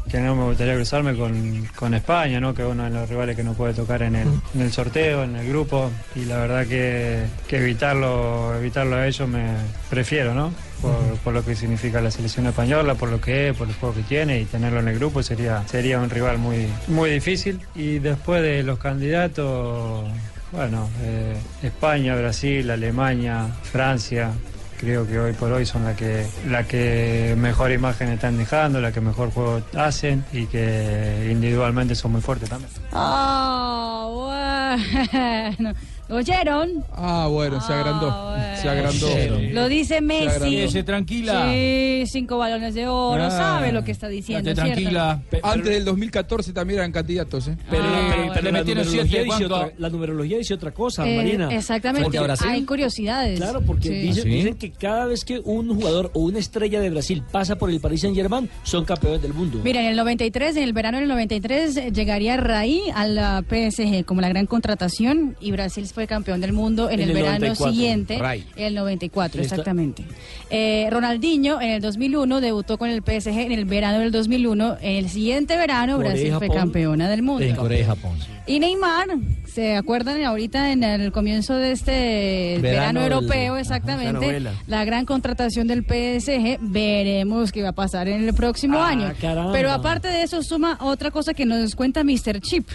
Que 0.10 0.20
no 0.20 0.36
me 0.36 0.44
gustaría 0.46 0.76
cruzarme 0.76 1.16
con, 1.16 1.68
con 1.76 1.94
España, 1.94 2.40
¿no? 2.40 2.54
que 2.54 2.64
es 2.64 2.68
uno 2.68 2.84
de 2.84 2.90
los 2.90 3.10
rivales 3.10 3.36
que 3.36 3.44
no 3.44 3.54
puede 3.54 3.74
tocar 3.74 4.02
en 4.02 4.16
el, 4.16 4.28
en 4.56 4.62
el 4.62 4.72
sorteo, 4.72 5.24
en 5.24 5.36
el 5.36 5.48
grupo, 5.48 5.92
y 6.16 6.26
la 6.26 6.38
verdad 6.38 6.66
que, 6.66 7.24
que 7.48 7.58
evitarlo, 7.58 8.56
evitarlo 8.58 8.96
a 8.96 9.08
ellos 9.08 9.28
me 9.28 9.46
prefiero, 9.90 10.34
¿no? 10.34 10.54
Por, 10.82 11.18
por 11.24 11.34
lo 11.34 11.44
que 11.44 11.56
significa 11.56 12.02
la 12.02 12.12
selección 12.12 12.46
española, 12.46 12.96
por 12.96 13.10
lo 13.10 13.20
que 13.20 13.50
es, 13.50 13.58
por 13.58 13.68
el 13.68 13.74
juego 13.74 13.96
que 13.96 14.04
tiene, 14.04 14.40
y 14.40 14.46
tenerlo 14.46 14.80
en 14.80 14.88
el 14.88 15.00
grupo 15.00 15.24
sería, 15.24 15.68
sería 15.68 16.00
un 16.00 16.10
rival 16.10 16.38
muy, 16.38 16.68
muy 16.88 17.10
difícil. 17.10 17.60
Y 17.74 18.00
después 18.00 18.44
de 18.44 18.62
los 18.64 18.78
candidatos, 18.78 20.06
bueno, 20.52 20.88
eh, 21.02 21.36
España, 21.64 22.16
Brasil, 22.16 22.70
Alemania, 22.70 23.48
Francia, 23.64 24.32
creo 24.78 25.08
que 25.08 25.20
hoy 25.20 25.34
por 25.34 25.52
hoy 25.52 25.66
son 25.66 25.84
la 25.84 25.96
que 25.96 26.26
la 26.48 26.64
que 26.64 27.36
mejor 27.38 27.72
imagen 27.72 28.10
están 28.10 28.38
dejando, 28.38 28.80
la 28.80 28.92
que 28.92 29.02
mejor 29.02 29.32
juego 29.32 29.62
hacen 29.76 30.24
y 30.32 30.46
que 30.46 31.30
individualmente 31.32 31.96
son 31.96 32.14
muy 32.14 32.22
fuertes 32.22 32.50
también. 32.50 32.72
Ah, 32.92 34.08
bueno. 34.10 35.74
¿Oyeron? 36.10 36.86
Ah, 36.94 37.28
bueno, 37.30 37.60
se 37.62 37.74
agrandó. 37.74 38.36
Se 38.62 38.70
agrandó. 38.70 39.08
Lo 39.54 39.68
dice 39.68 40.02
Messi. 40.02 40.28
agrandó. 40.28 40.86
tranquila. 40.86 41.52
Sí, 41.52 42.04
cinco 42.08 42.38
balones 42.38 42.74
de 42.74 42.88
oro. 42.88 43.24
Ah. 43.24 43.30
sabe 43.32 43.72
lo 43.72 43.84
que 43.84 43.92
está 43.92 44.08
diciendo. 44.08 44.54
Tranquila. 44.54 45.22
Antes 45.44 45.70
del 45.70 45.86
2014 45.86 46.54
también 46.54 46.80
eran 46.80 46.92
candidatos, 46.92 47.48
¿eh? 47.50 47.58
Pero, 47.70 47.84
Ah, 47.86 48.08
pero- 48.10 48.34
pero 48.34 48.46
le 48.46 48.52
la 48.52 48.60
metieron 48.60 48.86
numerología, 48.86 49.22
siete, 49.22 49.24
dice 49.26 49.46
otra, 49.46 49.72
la 49.78 49.90
numerología 49.90 50.38
dice 50.38 50.54
otra 50.54 50.72
cosa, 50.74 51.08
Eh, 51.08 51.18
Marina. 51.18 51.54
exactamente. 51.54 52.18
Hay 52.48 52.64
curiosidades. 52.64 53.40
Claro, 53.40 53.62
porque 53.62 53.90
Sí. 53.90 53.96
dicen, 53.96 54.22
¿Ah, 54.22 54.24
sí? 54.24 54.30
dicen 54.30 54.54
que 54.56 54.72
cada 54.72 55.06
vez 55.06 55.26
que 55.26 55.40
un 55.44 55.74
jugador 55.76 56.12
o 56.14 56.22
una 56.22 56.40
estrella 56.40 56.80
de 56.80 56.90
Brasil 56.90 57.24
pasa 57.32 57.58
por 57.58 57.70
el 57.70 57.80
Paris 57.80 58.02
Saint 58.02 58.16
Germain, 58.16 58.50
son 58.64 58.86
campeones 58.86 59.22
del 59.22 59.34
mundo. 59.34 59.60
Mira, 59.64 59.82
en 59.82 59.88
el 59.88 59.96
93, 59.98 60.56
en 60.56 60.64
el 60.64 60.74
verano 60.74 61.00
del 61.00 61.08
93, 61.08 61.76
eh, 61.78 61.92
llegaría 61.92 62.38
Raí 62.38 62.82
a 62.96 63.06
la 63.08 63.44
PSG 63.48 64.06
como 64.06 64.22
la 64.22 64.30
gran 64.30 64.46
contratación 64.46 65.36
y 65.42 65.52
Brasil 65.52 65.86
fue 65.98 66.06
campeón 66.06 66.40
del 66.42 66.54
mundo 66.54 66.92
en, 66.92 67.00
En 67.00 67.10
el, 67.10 67.10
el 67.10 67.16
verano 67.16 67.40
94, 67.40 67.72
siguiente, 67.74 68.20
Ray. 68.20 68.46
el 68.56 68.76
94, 68.76 69.42
Está- 69.42 69.56
exactamente. 69.56 70.04
Eh, 70.52 70.88
Ronaldinho 70.92 71.60
en 71.60 71.72
el 71.72 71.82
2001 71.82 72.40
debutó 72.40 72.78
con 72.78 72.92
el 72.92 73.02
PSG 73.02 73.30
en 73.30 73.52
el 73.52 73.66
verano 73.66 73.98
del 73.98 74.12
2001. 74.12 74.78
En 74.80 74.98
el 74.98 75.10
siguiente 75.10 75.58
verano, 75.58 75.96
Corea 75.96 76.12
Brasil 76.12 76.34
fue 76.38 76.50
campeona 76.50 77.10
del 77.10 77.24
mundo. 77.24 77.44
En 77.44 77.56
Corea 77.56 77.80
y 77.82 77.84
Japón. 77.84 78.16
Y 78.46 78.60
Neymar, 78.60 79.08
¿se 79.52 79.76
acuerdan 79.76 80.24
ahorita 80.24 80.72
en 80.72 80.84
el 80.84 81.12
comienzo 81.12 81.56
de 81.56 81.72
este 81.72 82.60
Verano 82.62 83.02
europeo 83.02 83.58
exactamente? 83.58 84.40
la 84.68 84.86
gran 84.86 85.06
contratación 85.06 85.66
del 85.68 85.84
PSG, 85.84 86.60
veremos 86.62 87.52
qué 87.52 87.64
va 87.64 87.70
a 87.70 87.74
pasar 87.74 88.08
en 88.08 88.24
el 88.28 88.36
próximo 88.36 88.78
Ah, 88.78 88.90
año. 88.90 89.12
caramba. 89.20 89.52
Pero 89.52 89.72
aparte 89.72 90.10
de 90.10 90.22
eso 90.22 90.44
suma 90.44 90.78
otra 90.80 91.10
cosa 91.10 91.34
que 91.34 91.48
nos 91.48 91.74
cuenta 91.74 92.04
Mr. 92.04 92.40
Chip. 92.40 92.68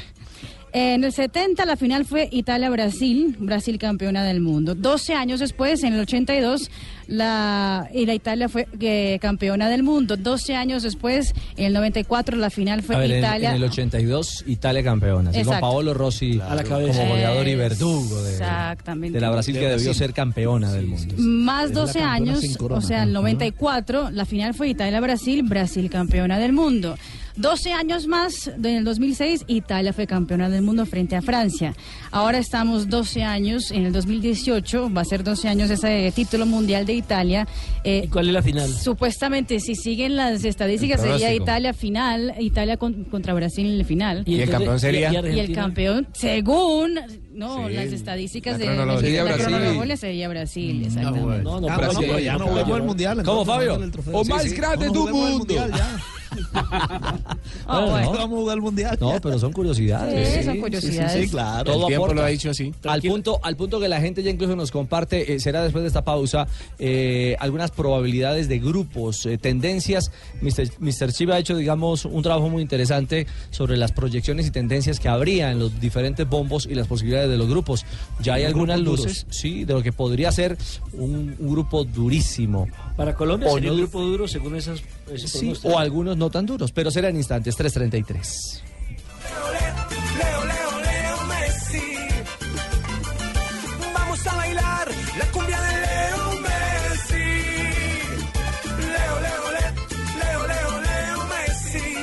En 0.75 1.05
el 1.05 1.13
70 1.13 1.67
la 1.67 1.77
final 1.77 2.07
fue 2.07 2.29
Italia-Brasil, 2.33 3.37
Brasil 3.39 3.77
campeona 3.79 4.25
del 4.25 4.41
mundo. 4.41 4.75
12 4.75 5.13
años 5.13 5.39
después, 5.39 5.83
en 5.85 5.93
el 5.93 6.01
82, 6.01 6.71
la, 7.09 7.91
y 7.93 8.07
la 8.07 8.15
Italia 8.15 8.49
fue 8.49 8.67
eh, 8.81 9.19
campeona 9.21 9.69
del 9.69 9.83
mundo. 9.83 10.17
12 10.17 10.55
años 10.57 10.83
después, 10.83 11.35
en 11.59 11.67
el 11.67 11.73
94, 11.75 12.39
la 12.39 12.49
final 12.49 12.83
fue 12.83 12.97
ver, 12.97 13.11
en- 13.13 13.19
Italia. 13.19 13.51
en, 13.51 13.57
el 13.57 13.65
82, 13.65 14.45
Italia 14.47 14.83
campeona. 14.83 15.29
así 15.29 15.41
con 15.41 15.49
Exacto. 15.49 15.61
Paolo 15.61 15.93
Rossi 15.93 16.41
A 16.41 16.55
la 16.55 16.65
cabeza. 16.65 17.01
como 17.01 17.11
goleador 17.11 17.49
y 17.49 17.55
verdugo 17.55 18.23
de, 18.23 18.33
Exactamente. 18.33 19.17
de 19.19 19.21
la 19.21 19.31
Brasil 19.31 19.55
que 19.59 19.69
debió 19.69 19.93
ser 19.93 20.15
campeona 20.15 20.73
del 20.73 20.87
mundo. 20.87 21.15
Más 21.19 21.65
Es 21.67 21.75
la 21.75 21.81
12 21.83 21.93
campeona 21.99 22.15
años, 22.15 22.57
corona. 22.57 22.79
o 22.79 22.83
sea, 22.83 23.03
el 23.03 23.11
Ajá. 23.11 23.21
94, 23.21 24.11
la 24.11 24.25
final 24.25 24.55
fue 24.55 24.69
Italia-Brasil, 24.71 25.43
Brasil 25.43 25.91
campeona 25.91 26.39
del 26.39 26.53
mundo. 26.55 26.97
12 27.37 27.73
años 27.73 28.07
más, 28.07 28.49
en 28.49 28.65
el 28.67 28.85
2006, 28.85 29.45
Italia 29.47 29.93
fue 29.93 30.07
campeona 30.07 30.49
del 30.51 30.63
mundo 30.63 30.85
frente 30.87 31.17
a 31.17 31.23
Francia. 31.23 31.75
Ahora 32.11 32.39
estamos 32.39 32.89
12 32.89 33.23
años, 33.23 33.71
en 33.71 33.87
el 33.87 33.93
2018, 33.93 34.93
va 34.93 35.01
a 35.01 35.05
ser 35.05 35.25
12 35.25 35.49
años 35.49 35.71
ese 35.71 36.13
título 36.15 36.45
mundial 36.47 36.85
de 36.87 36.95
Italia. 36.95 37.47
Eh, 37.85 38.03
¿Y 38.05 38.09
cuál 38.09 38.29
es 38.29 38.35
la 38.35 38.43
final? 38.43 38.69
Supuestamente, 38.71 39.61
si 39.61 39.75
siguen 39.75 40.17
las 40.17 40.45
estadísticas, 40.45 41.03
El 41.03 41.13
sería. 41.19 41.35
Italia 41.35 41.73
final, 41.73 42.35
Italia 42.39 42.77
con- 42.77 43.05
contra 43.05 43.33
Brasil 43.35 43.67
en 43.67 43.79
la 43.79 43.85
final. 43.85 44.23
¿Y 44.27 44.41
el 44.41 44.51
campeón 44.51 44.79
sería? 44.79 45.11
Y, 45.13 45.37
y 45.37 45.41
el 45.41 45.53
campeón, 45.55 46.09
según 46.13 46.99
no 47.35 47.69
Sí, 47.69 47.75
las 47.75 47.87
estadísticas 47.87 48.53
la 48.53 48.59
de 48.59 48.65
cronología. 48.67 48.97
de 48.97 49.07
Sería 49.07 49.25
la 49.25 49.31
Brasil. 49.37 49.47
cronología, 49.57 49.97
sería 49.97 50.29
Brasil, 50.29 50.85
exactamente. 50.87 51.43
No, 51.43 51.61
no, 51.61 51.69
Ah, 51.69 51.77
Brasil, 51.77 52.07
bueno, 52.07 52.19
ya 52.19 52.37
no 52.39 52.47
el 52.77 52.83
mundial. 52.83 53.23
¿Cómo, 53.25 53.45
Fabio? 53.45 53.75
al. 53.75 54.15
O 54.15 54.25
más 54.25 54.53
grande 54.53 54.87
no 54.87 54.93
du 54.93 55.01
juguemos 55.07 55.29
el 55.31 55.39
mundo. 55.39 55.55
Ah, 57.67 57.81
bueno. 57.87 58.13
no. 58.13 58.13
Vamos 58.13 58.19
a 58.21 58.27
jugar 58.41 58.57
el 58.57 58.63
mundial. 58.63 58.99
No, 59.01 59.21
pero 59.21 59.39
son 59.39 59.53
curiosidades. 59.53 60.29
Sí, 60.29 60.43
son 60.45 60.59
curiosidades. 60.61 61.13
Sí, 61.13 61.23
sí, 61.25 61.29
claro. 61.31 61.65
Todo 61.65 61.83
El 61.83 61.87
tiempo 61.89 62.05
aporta. 62.07 62.23
lo 62.23 62.27
ha 62.27 62.31
dicho 62.31 62.51
así. 62.51 62.73
Al 62.85 63.03
punto, 63.03 63.41
al 63.43 63.57
punto 63.57 63.81
que 63.81 63.89
la 63.89 64.01
gente 64.01 64.23
ya 64.23 64.31
incluso 64.31 64.57
nos 64.57 64.71
comparte, 64.71 65.35
eh, 65.35 65.41
será 65.41 65.63
después 65.63 65.83
de 65.83 65.89
esta 65.89 66.05
pausa, 66.05 66.47
eh, 66.79 67.37
algunas 67.39 67.71
probabilidades 67.71 68.49
de 68.49 68.59
grupos, 68.59 69.27
eh, 69.27 69.39
tendencias. 69.39 70.11
Mr. 70.41 70.71
Mr. 70.81 71.13
Chip 71.13 71.31
ha 71.31 71.39
hecho, 71.39 71.57
digamos, 71.57 72.05
un 72.05 72.23
trabajo 72.23 72.49
muy 72.49 72.63
interesante 72.63 73.27
sobre 73.51 73.77
las 73.77 73.93
proyecciones 73.93 74.47
y 74.47 74.51
tendencias 74.51 75.01
que 75.01 75.09
habría 75.09 75.51
en 75.51 75.59
los 75.59 75.81
diferentes 75.81 76.27
bombos 76.29 76.67
y 76.67 76.75
las 76.75 76.87
posibilidades 76.87 77.22
de 77.29 77.37
los 77.37 77.49
grupos. 77.49 77.85
Ya 78.21 78.35
hay 78.35 78.45
algunas 78.45 78.81
¿Grupos 78.81 79.01
luces, 79.01 79.27
sí, 79.31 79.65
de 79.65 79.75
lo 79.75 79.83
que 79.83 79.93
podría 79.93 80.31
ser 80.33 80.57
un, 80.93 81.35
un 81.39 81.51
grupo 81.51 81.85
durísimo. 81.85 82.69
Para 82.97 83.15
Colombia 83.15 83.49
O 83.49 83.55
sería 83.55 83.71
no- 83.71 83.75
un 83.77 83.81
grupo 83.83 84.01
duro 84.03 84.29
según 84.29 84.57
esas, 84.57 84.81
ese 85.13 85.29
Sí, 85.29 85.53
o 85.65 85.79
algunos 85.79 86.17
no 86.17 86.31
tan 86.31 86.47
duros, 86.47 86.73
pero 86.73 86.91
será 86.91 87.09
en 87.09 87.17
instantes, 87.17 87.57
3.33. 87.59 88.61
Leo, 90.19 90.45
Leo, 90.45 90.83
Leo 90.83 91.27
Messi. 91.27 91.83
Vamos 93.95 94.27
a 94.27 94.35
bailar 94.37 94.89
la 95.19 95.27
cumbia 95.33 95.61
de 95.61 95.73
Leo 95.81 96.41
Messi. 96.41 97.29
Leo, 98.79 99.21
Leo, 99.21 99.45
Leo, 99.53 99.73
Leo, 100.19 100.47
Leo, 100.47 100.81
Leo 100.81 101.21
Messi. 101.33 101.95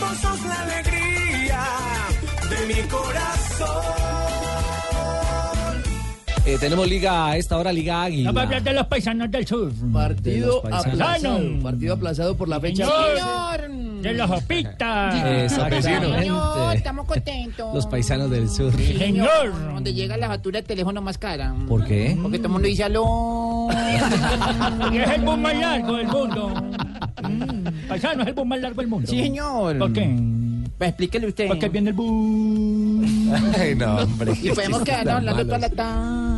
Vos 0.00 0.18
sos 0.20 0.40
la 0.46 0.62
alegría 0.62 0.89
de 2.50 2.66
mi 2.66 2.88
corazón. 2.88 3.68
Eh, 6.46 6.56
tenemos 6.58 6.88
liga 6.88 7.26
a 7.26 7.36
esta 7.36 7.58
hora, 7.58 7.72
Liga 7.72 8.02
Águila. 8.02 8.30
Vamos 8.32 8.40
a 8.40 8.44
hablar 8.46 8.62
de 8.62 8.72
los 8.72 8.86
paisanos 8.86 9.30
del 9.30 9.46
sur. 9.46 9.70
Partido 9.92 10.62
De 10.62 10.74
aplazado. 10.74 11.38
Partido 11.62 11.94
aplazado 11.94 12.36
por 12.36 12.48
la 12.48 12.58
fecha. 12.58 12.86
Señor, 12.86 13.70
de 14.02 14.14
los 14.14 14.30
opitas. 14.30 15.14
Exactamente. 15.44 16.18
Señor, 16.18 16.74
estamos 16.76 17.06
contentos. 17.06 17.74
Los 17.74 17.86
paisanos 17.86 18.30
del 18.30 18.48
sur. 18.48 18.72
Sí, 18.74 18.96
señor. 18.96 19.52
Donde 19.74 19.92
llega 19.92 20.16
la 20.16 20.28
factura 20.28 20.60
de 20.60 20.66
teléfono 20.66 21.02
más 21.02 21.18
cara. 21.18 21.54
¿Por 21.68 21.84
qué? 21.84 22.16
Porque 22.20 22.38
todo 22.38 22.48
el 22.48 22.52
mundo 22.54 22.68
dice 22.68 22.84
aló. 22.84 23.68
Es 24.92 25.10
el 25.10 25.20
bus 25.22 25.38
más 25.38 25.54
largo 25.56 25.96
del 25.96 26.06
mundo. 26.08 26.48
Mm, 27.22 27.86
Paisano 27.88 28.22
es 28.22 28.28
el 28.28 28.34
bus 28.34 28.46
más 28.46 28.60
largo 28.60 28.80
del 28.80 28.90
mundo. 28.90 29.06
Sí, 29.08 29.20
señor. 29.20 29.78
¿Por 29.78 29.92
qué? 29.92 30.16
Pues 30.80 30.88
explíquele 30.88 31.26
usted. 31.26 31.46
Porque 31.46 31.68
viene 31.68 31.90
el 31.90 31.94
bus. 31.94 33.06
Ay, 33.58 33.74
no, 33.74 33.96
hombre. 33.98 34.32
Y 34.42 34.48
podemos 34.48 34.80
quedarnos 34.82 35.14
hablando 35.16 35.44
toda 35.44 35.58
la 35.58 35.68
tarde. 35.68 36.30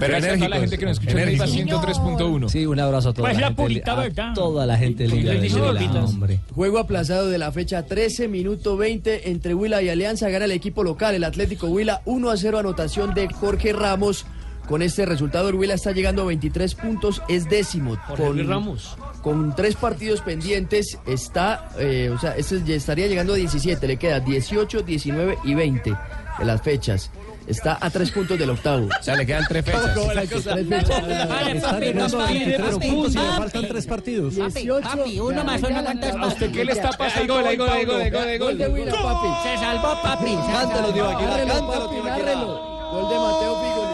Pero 0.00 0.12
Gracias 0.14 0.34
a 0.34 0.36
toda 0.38 0.48
la 0.48 0.58
gente 0.60 0.78
que 0.78 0.84
nos 0.86 0.92
escucha 0.94 1.10
en 1.12 1.16
Neiva 1.28 1.44
enérgicos. 1.44 1.84
103.1. 1.86 2.48
Sí, 2.48 2.66
un 2.66 2.80
abrazo 2.80 3.10
a 3.10 3.12
toda 3.12 3.28
Pues 3.28 3.36
la, 3.36 3.40
la 3.42 3.46
gente. 3.48 3.62
purita, 3.62 3.92
a 3.92 3.96
¿verdad? 3.96 4.34
toda 4.34 4.66
la 4.66 4.76
gente 4.78 5.06
les 5.06 5.52
de. 5.52 6.38
Juego 6.52 6.78
aplazado 6.78 7.28
de 7.28 7.38
la 7.38 7.52
fecha 7.52 7.84
13, 7.86 8.26
minuto 8.26 8.76
20 8.76 9.30
entre 9.30 9.54
Huila 9.54 9.80
y 9.80 9.90
Alianza. 9.90 10.28
Gana 10.28 10.46
el 10.46 10.50
equipo 10.50 10.82
local, 10.82 11.14
el 11.14 11.22
Atlético 11.22 11.68
Huila, 11.68 12.02
1 12.06 12.30
a 12.30 12.36
0 12.36 12.58
anotación 12.58 13.14
de 13.14 13.28
Jorge 13.28 13.72
Ramos. 13.72 14.26
Con 14.70 14.82
este 14.82 15.04
resultado, 15.04 15.48
el 15.48 15.56
Huila 15.56 15.74
está 15.74 15.90
llegando 15.90 16.22
a 16.22 16.26
23 16.26 16.76
puntos, 16.76 17.20
es 17.26 17.50
décimo. 17.50 17.96
Jorge 18.06 18.32
Luis 18.34 18.46
Ramos. 18.46 18.96
Con 19.20 19.56
tres 19.56 19.74
partidos 19.74 20.20
pendientes, 20.20 20.96
está, 21.08 21.70
eh, 21.76 22.08
o 22.14 22.20
sea, 22.20 22.36
este 22.36 22.62
ya 22.64 22.76
estaría 22.76 23.08
llegando 23.08 23.32
a 23.32 23.36
17. 23.36 23.84
Le 23.88 23.96
queda 23.96 24.20
18, 24.20 24.82
19 24.82 25.38
y 25.42 25.54
20 25.54 25.90
de 26.38 26.44
las 26.44 26.62
fechas. 26.62 27.10
Está 27.48 27.78
a 27.80 27.90
tres 27.90 28.12
puntos 28.12 28.38
del 28.38 28.48
octavo. 28.48 28.86
O 28.86 29.02
sea, 29.02 29.16
le 29.16 29.26
quedan 29.26 29.44
tres 29.48 29.64
fechas. 29.64 29.86
Exacto, 29.88 30.08
tres 30.12 30.68
fechas. 30.68 31.08
Está 31.56 31.80
llegando 31.80 32.20
a 32.20 32.26
23 32.26 32.70
puntos 32.76 33.14
y 33.14 33.18
le 33.18 33.24
faltan 33.24 33.66
tres 33.68 33.86
partidos. 33.88 34.34
Papi, 34.36 34.68
papi, 34.68 35.18
uno 35.18 35.44
más 35.44 35.62
uno 35.64 35.82
cuántas 35.82 36.14
¿A 36.14 36.26
usted 36.28 36.52
qué 36.52 36.64
le 36.64 36.72
está 36.72 36.90
pasando? 36.92 37.34
Gol, 37.34 37.56
gol, 37.56 37.56
gol, 37.56 37.86
gol, 37.86 38.00
hay 38.28 38.38
Gol 38.38 38.56
de 38.56 38.68
Huila, 38.68 38.92
papi. 38.92 39.28
Se 39.42 39.58
salvó, 39.58 40.00
papi. 40.00 40.30
se 40.30 40.52
Cántalo, 40.52 40.74
salvó. 40.74 40.92
tío, 40.92 41.08
aquí, 41.08 41.24
cántalo, 41.24 41.66
papi. 41.66 41.96
Gol 41.96 43.08
de 43.08 43.18
Mateo 43.18 43.62
Figoli. 43.62 43.89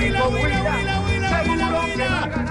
Willow, 0.00 0.30
Willow, 0.30 0.64
Willow. 0.64 0.99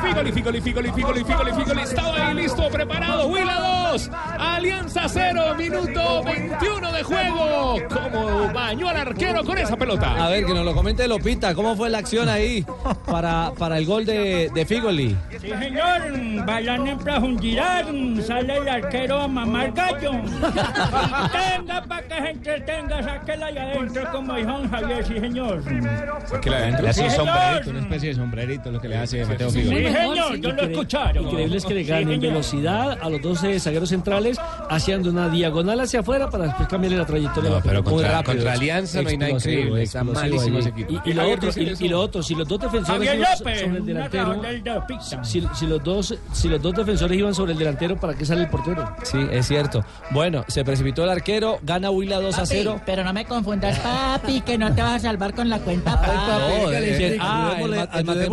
Figoli, 0.10 0.32
Figoli, 0.32 0.62
Figoli, 0.62 0.92
Figoli, 0.92 1.24
Figoli, 1.24 1.54
Figoli. 1.54 1.82
Estaba 1.84 2.28
ahí 2.28 2.36
listo, 2.36 2.68
preparado. 2.70 3.28
Huila 3.28 3.90
2. 3.92 4.10
Alianza 4.40 5.08
0. 5.08 5.56
Minuto 5.56 6.24
21 6.24 6.92
de 6.92 7.04
juego. 7.04 7.76
¿Cómo 7.90 8.52
bañó 8.52 8.90
al 8.90 8.98
arquero 8.98 9.44
con 9.46 9.58
esa 9.60 9.78
pelota? 9.78 10.26
A 10.26 10.30
ver, 10.30 10.46
que 10.46 10.54
nos 10.54 10.66
lo 10.66 10.74
comente 10.74 11.08
Lopita. 11.08 11.54
¿Cómo 11.54 11.76
fue 11.76 11.92
la 11.92 12.00
acción 12.00 12.28
ahí 12.28 12.66
para, 13.06 13.52
para 13.58 13.78
el 13.78 13.86
gol 13.86 14.06
de, 14.06 14.50
de 14.54 14.66
Figoli? 14.66 15.16
Sí, 15.40 15.50
señor. 15.50 16.46
Bailan 16.46 16.88
en 16.88 16.98
profundidad. 16.98 17.86
Sale 18.26 18.58
el 18.58 18.68
arquero 18.68 19.22
a 19.22 19.28
mamar 19.28 19.72
gallo. 19.74 20.12
Tenga 21.32 21.84
para 21.88 22.08
que 22.08 22.16
se 22.16 22.30
entretenga. 22.32 23.04
Sáquela 23.04 23.46
allá 23.46 23.64
adentro 23.64 24.12
como 24.12 24.34
dijo 24.34 24.60
Javier. 24.72 25.06
Sí, 25.06 25.20
señor. 25.20 25.64
Que 26.42 26.50
la 26.50 26.58
adentro. 26.58 26.84
Le 26.84 26.90
hace 26.90 27.04
un 27.04 27.12
sombrerito, 27.12 27.70
una 27.70 27.80
especie 27.80 28.10
de 28.10 28.16
sombrerito, 28.16 28.72
lo 28.72 28.82
que 28.82 28.88
le 28.88 28.98
hace 28.98 29.24
Mateo 29.26 29.52
Figoli. 29.52 29.99
Sí, 30.00 30.08
señor. 30.08 30.36
Yo 30.40 30.52
lo 30.52 30.62
he 30.62 30.72
escuchado. 30.72 31.22
Increíble 31.22 31.58
es 31.58 31.66
que 31.66 31.74
le 31.74 31.84
Sí, 31.84 31.90
ganen 31.90 32.20
velocidad 32.20 32.98
a 33.02 33.10
los 33.10 33.22
12 33.22 33.60
zagueros 33.60 33.90
centrales, 33.90 34.38
haciendo 34.70 35.10
una 35.10 35.30
diagonal 35.30 35.80
hacia 35.80 36.02
afuera 36.02 36.30
para 36.30 36.46
después 36.46 36.68
cambiarle 36.68 36.98
la 36.98 37.06
trayectoria. 37.06 37.50
No, 37.50 37.56
la 37.58 37.62
pero 37.62 37.84
contra, 37.84 38.12
rápido, 38.12 38.34
contra 38.34 38.54
Alianza 38.54 39.02
no 39.02 39.10
hay 39.10 39.18
nada 39.18 39.32
increíble. 39.32 39.84
Está 39.84 40.04
malísimo 40.04 40.60
ese 40.60 40.70
equipo. 40.70 40.94
Y, 41.06 41.10
y 41.10 41.14
lo 41.14 41.30
otro, 41.32 41.50
y, 41.56 41.86
y 41.86 41.88
lo 41.90 42.00
otro, 42.02 42.24
si 42.24 42.36
los 42.36 42.48
dos 42.48 42.60
defensores 42.60 43.20
López. 43.20 43.62
son 43.62 43.76
el 43.76 43.86
delantero. 43.86 44.42
Si, 45.24 45.44
si 45.56 45.66
los 45.68 45.84
dos, 45.84 46.16
si 46.34 46.48
los 46.48 46.62
dos 46.62 46.74
defensores 46.76 47.18
iban 47.18 47.34
sobre 47.34 47.54
el 47.54 47.58
delantero, 47.58 47.96
¿para 47.98 48.14
qué 48.14 48.26
sale 48.26 48.42
el 48.44 48.50
portero? 48.50 48.90
Sí, 49.04 49.18
es 49.32 49.48
cierto. 49.48 49.84
Bueno, 50.12 50.44
se 50.48 50.64
precipitó 50.64 51.04
el 51.04 51.10
arquero, 51.10 51.60
gana 51.64 51.90
Huila 51.92 52.20
2 52.20 52.38
a 52.38 52.46
0. 52.46 52.82
Pero 52.86 53.04
no 53.04 53.14
me 53.14 53.26
confundas, 53.26 53.80
papi, 53.80 54.42
que 54.42 54.58
no 54.58 54.74
te 54.74 54.82
vas 54.82 54.96
a 54.96 55.00
salvar 55.00 55.34
con 55.34 55.50
la 55.50 55.60
cuenta, 55.60 56.00
papi. 56.00 56.10
No, 56.10 56.72
eh, 56.72 57.18
ayudémosle- 57.18 57.18
ah, 57.22 57.56
el 58.00 58.06
ma- 58.06 58.14
el 58.14 58.30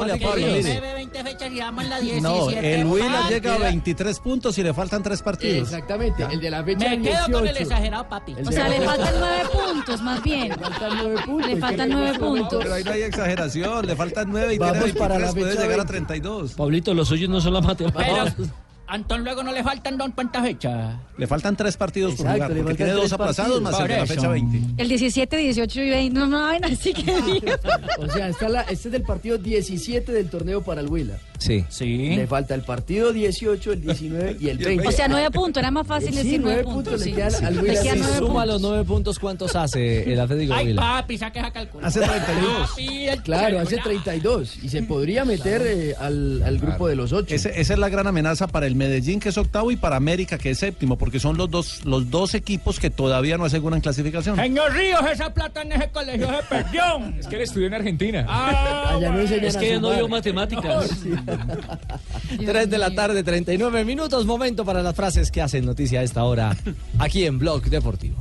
ayudémosle 1.57 1.57
a 1.57 1.57
matemático 1.57 1.57
Pablo, 1.57 1.57
Luis. 1.57 1.57
mire. 1.57 1.57
20 1.57 1.57
fechas 1.57 1.57
y 1.57 1.61
vamos 1.61 1.85
en 1.85 1.91
la 1.91 2.01
17. 2.01 2.23
No, 2.23 2.51
el 2.51 2.87
Huila 2.87 3.29
llega 3.29 3.55
a 3.55 3.59
23 3.59 4.21
puntos 4.21 4.59
y 4.59 4.63
le 4.63 4.75
faltan 4.75 5.03
3 5.03 5.23
partidos. 5.23 5.69
Exactamente, 5.69 6.27
el 6.31 6.41
de 6.41 6.51
la 6.51 6.65
fecha 6.65 6.89
Me 6.89 7.03
quedo 7.03 7.25
con 7.25 7.47
el 7.47 7.55
18. 7.55 7.63
exagerado, 7.63 8.09
papi. 8.09 8.35
O 8.47 8.53
sea, 8.53 8.69
le 8.69 8.81
faltan 8.81 9.15
nueve 9.19 9.43
puntos, 9.53 10.03
más 10.03 10.23
bien. 10.23 10.49
Le 10.49 10.57
faltan 10.57 10.91
nueve 10.99 11.21
puntos. 11.25 11.51
Le 11.51 11.57
faltan 11.57 11.89
nueve 11.91 12.19
puntos. 12.19 12.59
Pero 12.63 12.75
ahí 12.75 12.85
no 12.85 12.91
hay 12.93 13.03
exageración, 13.03 13.87
le 13.87 13.97
faltan 13.97 14.29
9 14.31 14.55
y 14.55 14.59
Vamos 14.59 14.79
tiene 14.85 14.99
para 14.99 15.15
la 15.19 15.33
23, 15.33 15.45
puede 15.45 15.55
llegar 15.55 15.81
a 15.81 15.85
20. 15.85 15.93
32. 15.93 16.53
Pablito, 16.53 16.95
los 16.95 17.09
suyos 17.09 17.29
no 17.31 17.41
son 17.41 17.55
las 17.55 17.65
matemáticas. 17.65 18.35
Pero, 18.37 18.49
Antón, 18.89 19.25
luego 19.25 19.43
no 19.43 19.51
le 19.51 19.65
faltan 19.65 19.99
don 19.99 20.13
cuántas 20.13 20.45
fechas. 20.45 20.95
Le 21.19 21.27
faltan 21.27 21.57
3 21.57 21.77
partidos 21.77 22.15
por 22.15 22.21
Exacto, 22.27 22.45
jugar, 22.45 22.51
le 22.57 22.63
porque 22.63 22.77
tiene 22.77 22.93
tres 22.93 23.03
2 23.03 23.13
aplazados 23.15 23.61
partidos. 23.61 23.63
más 23.63 23.81
el 23.81 23.87
Por 23.87 23.89
de 23.89 23.97
la 23.97 24.07
fecha 24.07 24.29
20. 24.29 24.83
El 24.83 24.89
17, 24.89 25.37
18 25.39 25.81
y 25.83 25.91
20. 25.91 26.19
No, 26.21 26.27
no, 26.29 26.59
no, 26.59 26.67
así 26.67 26.95
que 26.95 27.21
diga. 27.23 27.59
O 27.99 28.09
sea, 28.09 28.29
está 28.29 28.49
la, 28.49 28.61
este 28.63 28.89
es 28.89 28.95
el 28.95 29.03
partido 29.03 29.39
17 29.39 30.13
del 30.13 30.31
torneo 30.31 30.63
para 30.63 30.83
el 30.83 30.89
Huila. 30.89 31.19
Sí. 31.39 31.65
Sí. 31.69 32.17
Le 32.17 32.27
falta 32.27 32.55
el 32.55 32.63
partido 32.63 33.13
18, 33.13 33.73
el 33.73 33.81
19 33.81 34.37
y 34.41 34.49
el 34.49 34.59
20. 34.65 34.89
O 34.89 34.93
sea, 34.93 35.09
nueve 35.09 35.31
puntos. 35.31 35.61
Era 35.61 35.71
más 35.71 35.87
fácil 35.87 36.11
Sí, 36.11 36.17
decir 36.17 36.41
nueve 36.41 36.63
nueve 36.65 36.75
puntos 36.75 37.05
le 37.05 37.13
quedan 37.13 37.45
al 37.45 37.59
Huila. 37.61 37.81
Nueve 37.85 38.03
Suma 38.19 38.47
los 38.47 38.61
nueve 38.61 38.85
puntos, 38.85 39.19
¿cuántos 39.19 39.55
hace 39.57 40.13
el 40.13 40.21
Atlético 40.21 40.55
Ay, 40.55 40.67
Huila? 40.69 40.83
papi, 40.83 41.19
saque 41.19 41.39
esa 41.39 41.51
calculación. 41.51 42.05
Hace 42.05 42.13
32. 42.13 42.71
Papi, 42.71 43.09
el 43.09 43.23
Claro, 43.23 43.59
hace 43.59 43.69
celular. 43.77 43.85
32. 43.85 44.59
Y 44.63 44.69
se 44.69 44.83
podría 44.83 45.25
meter 45.25 45.63
eh, 45.67 45.95
al, 45.99 46.43
al 46.43 46.59
grupo 46.59 46.89
de 46.89 46.97
los 46.97 47.13
8. 47.13 47.35
Ese- 47.35 47.61
esa 47.61 47.73
es 47.75 47.79
la 47.79 47.89
gran 47.89 48.07
amenaza 48.07 48.47
para 48.47 48.67
el 48.67 48.75
Medellín, 48.77 49.21
que 49.21 49.29
es 49.31 49.39
octavo, 49.39 49.71
y 49.71 49.77
para 49.77 49.97
América, 49.97 50.39
que 50.39 50.51
es 50.51 50.59
séptimo, 50.59 50.97
porque 50.97 51.21
son 51.21 51.37
los 51.37 51.51
dos, 51.51 51.85
los 51.85 52.11
dos 52.11 52.35
equipos 52.35 52.79
que 52.81 52.91
todavía 52.91 53.37
no 53.39 53.45
aseguran 53.45 53.81
clasificación. 53.81 54.37
Señor 54.37 54.73
Ríos, 54.73 55.01
esa 55.13 55.33
plata 55.33 55.63
en 55.63 55.73
ese 55.73 55.89
colegio 55.91 56.29
se 56.29 56.43
perdió. 56.49 56.83
Es 57.19 57.27
que 57.27 57.37
él 57.37 57.43
estudió 57.43 57.67
en 57.67 57.75
Argentina. 57.75 58.27
Ah, 58.29 58.95
Allá 58.97 59.11
no 59.13 59.19
Es 59.21 59.57
a 59.57 59.61
que 59.61 59.67
ella 59.73 59.81
no 59.81 59.91
vio 59.95 60.09
matemáticas. 60.09 60.91
3 62.47 62.71
de 62.71 62.79
la 62.79 62.95
tarde, 62.95 63.23
39 63.23 63.85
minutos. 63.85 64.27
Momento 64.27 64.65
para 64.65 64.83
las 64.83 64.95
frases 64.95 65.31
que 65.31 65.43
hacen 65.43 65.65
noticia 65.65 66.01
a 66.01 66.03
esta 66.03 66.25
hora 66.25 66.57
aquí 66.99 67.25
en 67.25 67.39
Blog 67.39 67.63
Deportivo. 67.65 68.17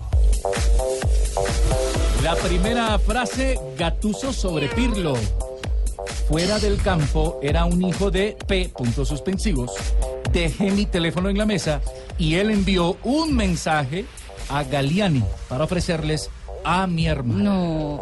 La 2.23 2.35
primera 2.35 2.97
frase, 2.99 3.59
Gatuso 3.77 4.33
sobre 4.33 4.67
Pirlo. 4.69 5.15
Fuera 6.27 6.57
del 6.57 6.81
campo 6.81 7.39
era 7.43 7.65
un 7.65 7.83
hijo 7.83 8.09
de 8.09 8.35
P. 8.47 8.69
puntos 8.75 9.07
suspensivos. 9.09 9.71
Dejé 10.31 10.71
mi 10.71 10.85
teléfono 10.85 11.29
en 11.29 11.37
la 11.37 11.45
mesa 11.45 11.81
y 12.17 12.35
él 12.35 12.49
envió 12.49 12.97
un 13.03 13.35
mensaje 13.35 14.05
a 14.49 14.63
Galiani 14.63 15.23
para 15.47 15.65
ofrecerles 15.65 16.29
a 16.65 16.87
mi 16.87 17.07
hermano. 17.07 17.99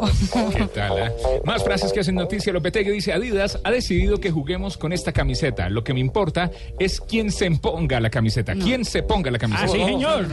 ¿Qué 0.50 0.66
tal? 0.74 0.98
eh? 0.98 1.12
Más 1.44 1.62
frases 1.62 1.92
que 1.92 2.00
hacen 2.00 2.14
noticia. 2.14 2.52
Lopetegui 2.52 2.90
dice, 2.90 3.12
Adidas 3.12 3.60
ha 3.62 3.70
decidido 3.70 4.18
que 4.18 4.30
juguemos 4.30 4.76
con 4.78 4.92
esta 4.92 5.12
camiseta. 5.12 5.68
Lo 5.68 5.84
que 5.84 5.94
me 5.94 6.00
importa 6.00 6.50
es 6.78 7.00
quién 7.00 7.30
se 7.30 7.50
ponga 7.50 8.00
la 8.00 8.10
camiseta. 8.10 8.54
¿Quién 8.54 8.84
se 8.84 9.02
ponga 9.02 9.30
la 9.30 9.38
camiseta? 9.38 9.66
Ah, 9.66 9.68
sí, 9.68 9.84
señor. 9.84 10.26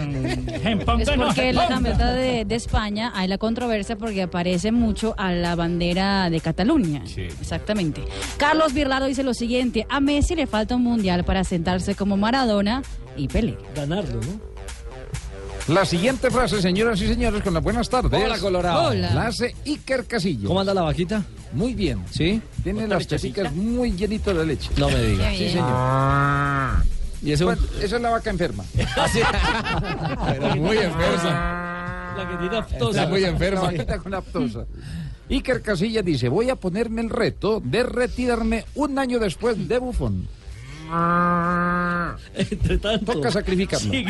Es 0.99 1.09
porque 1.09 1.53
la 1.53 1.67
camiseta 1.67 2.13
de, 2.13 2.45
de 2.45 2.55
España 2.55 3.11
hay 3.15 3.27
la 3.27 3.37
controversia 3.37 3.97
porque 3.97 4.21
aparece 4.23 4.71
mucho 4.71 5.13
a 5.17 5.33
la 5.33 5.55
bandera 5.55 6.29
de 6.29 6.39
Cataluña. 6.39 7.03
Sí. 7.05 7.23
Exactamente. 7.23 8.01
Carlos 8.37 8.73
Birlado 8.73 9.05
dice 9.07 9.23
lo 9.23 9.33
siguiente: 9.33 9.85
a 9.89 9.99
Messi 9.99 10.35
le 10.35 10.47
falta 10.47 10.75
un 10.75 10.83
mundial 10.83 11.25
para 11.25 11.43
sentarse 11.43 11.95
como 11.95 12.17
Maradona 12.17 12.81
y 13.17 13.27
Pelé. 13.27 13.57
Ganarlo, 13.75 14.21
¿no? 14.21 14.50
La 15.67 15.85
siguiente 15.85 16.29
frase, 16.31 16.61
señoras 16.61 16.99
y 17.01 17.07
señores, 17.07 17.41
con 17.43 17.53
las 17.53 17.63
buenas 17.63 17.89
tardes. 17.89 18.21
Hola, 18.21 18.37
Colorado. 18.39 18.89
Hola. 18.89 19.13
La 19.13 19.27
hace 19.27 19.55
Iker 19.65 20.05
Casillo. 20.05 20.47
¿Cómo 20.47 20.59
anda 20.59 20.73
la 20.73 20.81
vaquita? 20.81 21.23
Muy 21.53 21.73
bien. 21.75 22.03
¿Sí? 22.11 22.41
Tiene 22.63 22.87
las 22.87 23.07
teticas 23.07 23.53
muy 23.53 23.91
llenitas 23.93 24.35
de 24.35 24.45
leche. 24.45 24.69
No 24.77 24.89
me 24.89 25.01
diga. 25.01 25.29
Qué 25.31 25.37
Sí, 25.37 25.49
señor. 25.51 26.83
¿Y 27.23 27.31
eso? 27.31 27.45
Bueno, 27.45 27.61
esa 27.81 27.95
es 27.95 28.01
la 28.01 28.09
vaca 28.09 28.29
enferma. 28.31 28.63
Pero 28.73 30.55
muy 30.57 30.77
enferma. 30.77 32.13
La 32.17 32.23
que 32.29 32.37
tiene 32.37 32.45
Está 32.45 32.59
aftosa. 32.59 33.07
muy 33.07 33.23
enferma. 33.23 33.61
La 33.61 33.67
vaquita 33.67 33.97
con 33.99 34.13
aptosa. 34.13 34.65
Iker 35.29 35.61
Casilla 35.61 36.01
dice, 36.01 36.27
voy 36.27 36.49
a 36.49 36.55
ponerme 36.57 37.01
el 37.01 37.09
reto 37.09 37.61
de 37.63 37.83
retirarme 37.83 38.65
un 38.75 38.99
año 38.99 39.19
después 39.19 39.67
de 39.69 39.77
Bufón. 39.77 40.27
Entre 42.35 42.77
tanto. 42.77 43.13
Toca 43.13 43.31
sacrificarlo. 43.31 43.91
Sí. 43.91 44.05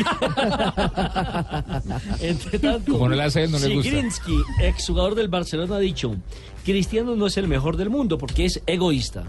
Entre 2.20 2.58
tanto. 2.58 2.92
Como 2.92 3.08
no 3.08 3.16
la 3.16 3.24
hace 3.26 3.44
él, 3.44 3.52
no 3.52 3.58
le 3.58 3.74
gusta. 3.74 3.90
Zigrinski, 3.90 4.42
exjugador 4.60 5.14
del 5.14 5.28
Barcelona, 5.28 5.76
ha 5.76 5.80
dicho: 5.80 6.16
Cristiano 6.64 7.14
no 7.16 7.26
es 7.26 7.36
el 7.36 7.48
mejor 7.48 7.76
del 7.76 7.90
mundo 7.90 8.18
porque 8.18 8.44
es 8.44 8.60
egoísta. 8.66 9.24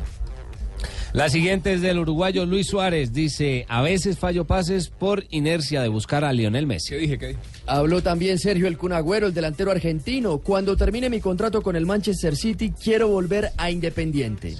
La 1.13 1.29
siguiente 1.29 1.73
es 1.73 1.81
del 1.81 1.99
uruguayo 1.99 2.47
Luis 2.47 2.65
Suárez. 2.65 3.13
Dice, 3.13 3.67
a 3.69 3.83
veces 3.83 4.17
fallo 4.17 4.45
pases 4.45 4.89
por 4.89 5.23
inercia 5.29 5.83
de 5.83 5.87
buscar 5.87 6.25
a 6.25 6.33
Lionel 6.33 6.65
Messi. 6.65 6.89
¿Qué 6.89 6.97
dije? 6.97 7.19
¿Qué 7.19 7.27
dije? 7.27 7.39
Habló 7.67 8.01
también 8.01 8.39
Sergio 8.39 8.67
El 8.67 8.79
Cunagüero, 8.79 9.27
el 9.27 9.33
delantero 9.33 9.69
argentino. 9.69 10.39
Cuando 10.39 10.75
termine 10.75 11.11
mi 11.11 11.21
contrato 11.21 11.61
con 11.61 11.75
el 11.75 11.85
Manchester 11.85 12.35
City, 12.35 12.71
quiero 12.71 13.09
volver 13.09 13.51
a 13.57 13.69
Independiente. 13.69 14.55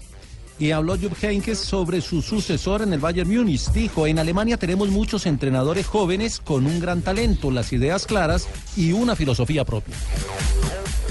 Y 0.60 0.72
habló 0.72 0.97
Jupp 0.97 1.22
Heynckes 1.22 1.60
sobre 1.60 2.01
su 2.01 2.22
sucesor 2.22 2.82
en 2.82 2.93
el 2.93 2.99
Bayern 2.99 3.30
Múnich. 3.30 3.72
Dijo, 3.72 4.08
en 4.08 4.20
Alemania 4.20 4.58
tenemos 4.58 4.89
muchos 4.89 5.26
entrenadores 5.26 5.88
jóvenes 5.88 6.39
con 6.39 6.66
un 6.66 6.80
gran 6.80 7.01
talento, 7.01 7.51
las 7.51 7.74
ideas 7.74 8.06
claras 8.06 8.47
y 8.76 8.91
una 8.91 9.16
filosofía 9.16 9.66
propia. 9.66 9.95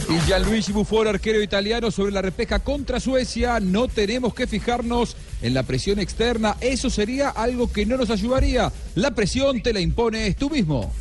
Y 0.08 0.18
Gianluigi 0.26 0.72
Buffon, 0.72 1.06
arquero 1.06 1.42
italiano, 1.42 1.90
sobre 1.90 2.12
la 2.12 2.22
repesca 2.22 2.58
contra 2.58 3.00
Suecia. 3.00 3.60
No 3.60 3.88
tenemos 3.88 4.34
que 4.34 4.46
fijarnos 4.46 5.16
en 5.40 5.54
la 5.54 5.62
presión 5.62 5.98
externa. 5.98 6.56
Eso 6.60 6.90
sería 6.90 7.30
algo 7.30 7.70
que 7.72 7.86
no 7.86 7.96
nos 7.96 8.10
ayudaría. 8.10 8.72
La 8.94 9.12
presión 9.12 9.62
te 9.62 9.72
la 9.72 9.80
impones 9.80 10.36
tú 10.36 10.50
mismo. 10.50 10.92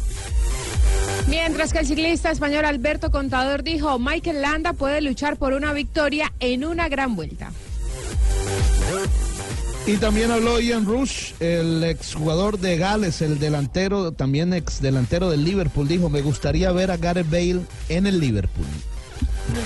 Mientras 1.28 1.74
que 1.74 1.80
el 1.80 1.88
ciclista 1.88 2.32
español 2.32 2.66
Alberto 2.66 3.12
Contador 3.12 3.64
dijo, 3.64 4.00
Michael 4.00 4.42
Landa 4.42 4.74
puede 4.74 5.02
luchar 5.02 5.38
por 5.38 5.54
una 5.54 5.74
victoria 5.74 6.32
en 6.40 6.66
una 6.66 6.90
gran 6.90 7.16
vuelta. 7.16 7.52
Y 9.88 9.98
también 9.98 10.30
habló 10.30 10.60
Ian 10.60 10.86
Rush, 10.86 11.32
el 11.40 11.84
exjugador 11.84 12.60
de 12.60 12.78
Gales, 12.78 13.22
el 13.22 13.40
delantero, 13.40 14.12
también 14.12 14.54
ex 14.54 14.80
delantero 14.80 15.30
del 15.32 15.44
Liverpool. 15.44 15.88
Dijo, 15.88 16.08
me 16.10 16.22
gustaría 16.22 16.72
ver 16.72 16.92
a 16.92 16.98
Gareth 16.98 17.30
Bale 17.30 17.62
en 17.90 18.06
el 18.06 18.20
Liverpool. 18.20 18.66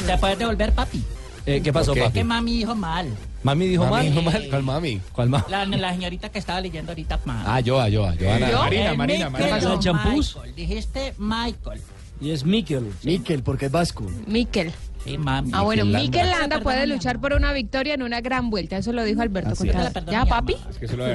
¿Te 0.08 0.18
puedes 0.18 0.40
devolver, 0.40 0.72
papi? 0.74 1.04
Eh, 1.46 1.62
¿Qué 1.62 1.74
pasó, 1.74 1.94
papi? 1.94 2.14
Que 2.14 2.24
mami 2.24 2.58
dijo 2.58 2.74
mal. 2.76 3.08
¿Mami 3.44 3.68
dijo 3.68 3.84
Mami, 3.86 3.92
mal? 3.94 4.06
dijo 4.06 4.22
mal. 4.24 4.48
¿Cuál 4.50 4.64
mami? 4.64 5.02
¿Cuál 5.12 5.30
mal? 5.30 5.44
La, 5.50 5.66
la 5.66 5.94
señorita 5.94 6.30
que 6.30 6.40
estaba 6.40 6.62
leyendo 6.62 6.92
ahorita 6.94 7.20
mal. 7.26 7.44
Ah, 7.46 7.62
Joa, 7.64 7.88
Joa, 7.92 8.16
Joana. 8.20 8.50
¿Yo? 8.50 8.58
Marina, 8.60 8.92
Eh, 8.94 8.98
Marina, 8.98 9.30
Marina. 9.30 9.60
¿La 9.60 9.80
champús? 9.80 10.36
Michael. 10.36 10.56
Dijiste 10.56 11.14
Michael. 11.18 11.82
Y 12.22 12.32
es 12.32 12.46
Mikel. 12.46 12.90
Mikel, 13.04 13.44
porque 13.44 13.66
es 13.66 13.72
vasco. 13.72 14.06
Mikel. 14.26 14.72
Sí, 15.06 15.18
mami. 15.20 15.52
Ah, 15.54 15.62
bueno. 15.62 15.86
Mikel 15.86 16.28
Landa 16.30 16.60
puede 16.62 16.88
luchar 16.88 17.20
por 17.22 17.34
una 17.34 17.54
victoria 17.54 17.94
en 17.94 18.02
una 18.02 18.22
gran 18.22 18.50
vuelta. 18.50 18.78
Eso 18.78 18.92
lo 18.92 19.04
dijo 19.04 19.22
Alberto 19.22 19.52
Así 19.52 19.66
Contador. 19.68 19.88
es. 19.88 19.94
Perdón, 19.94 20.12
¿Ya, 20.14 20.26
papi? 20.26 20.56
Es 20.70 20.78
que 20.80 20.88
se 20.88 20.98
lo 20.98 21.06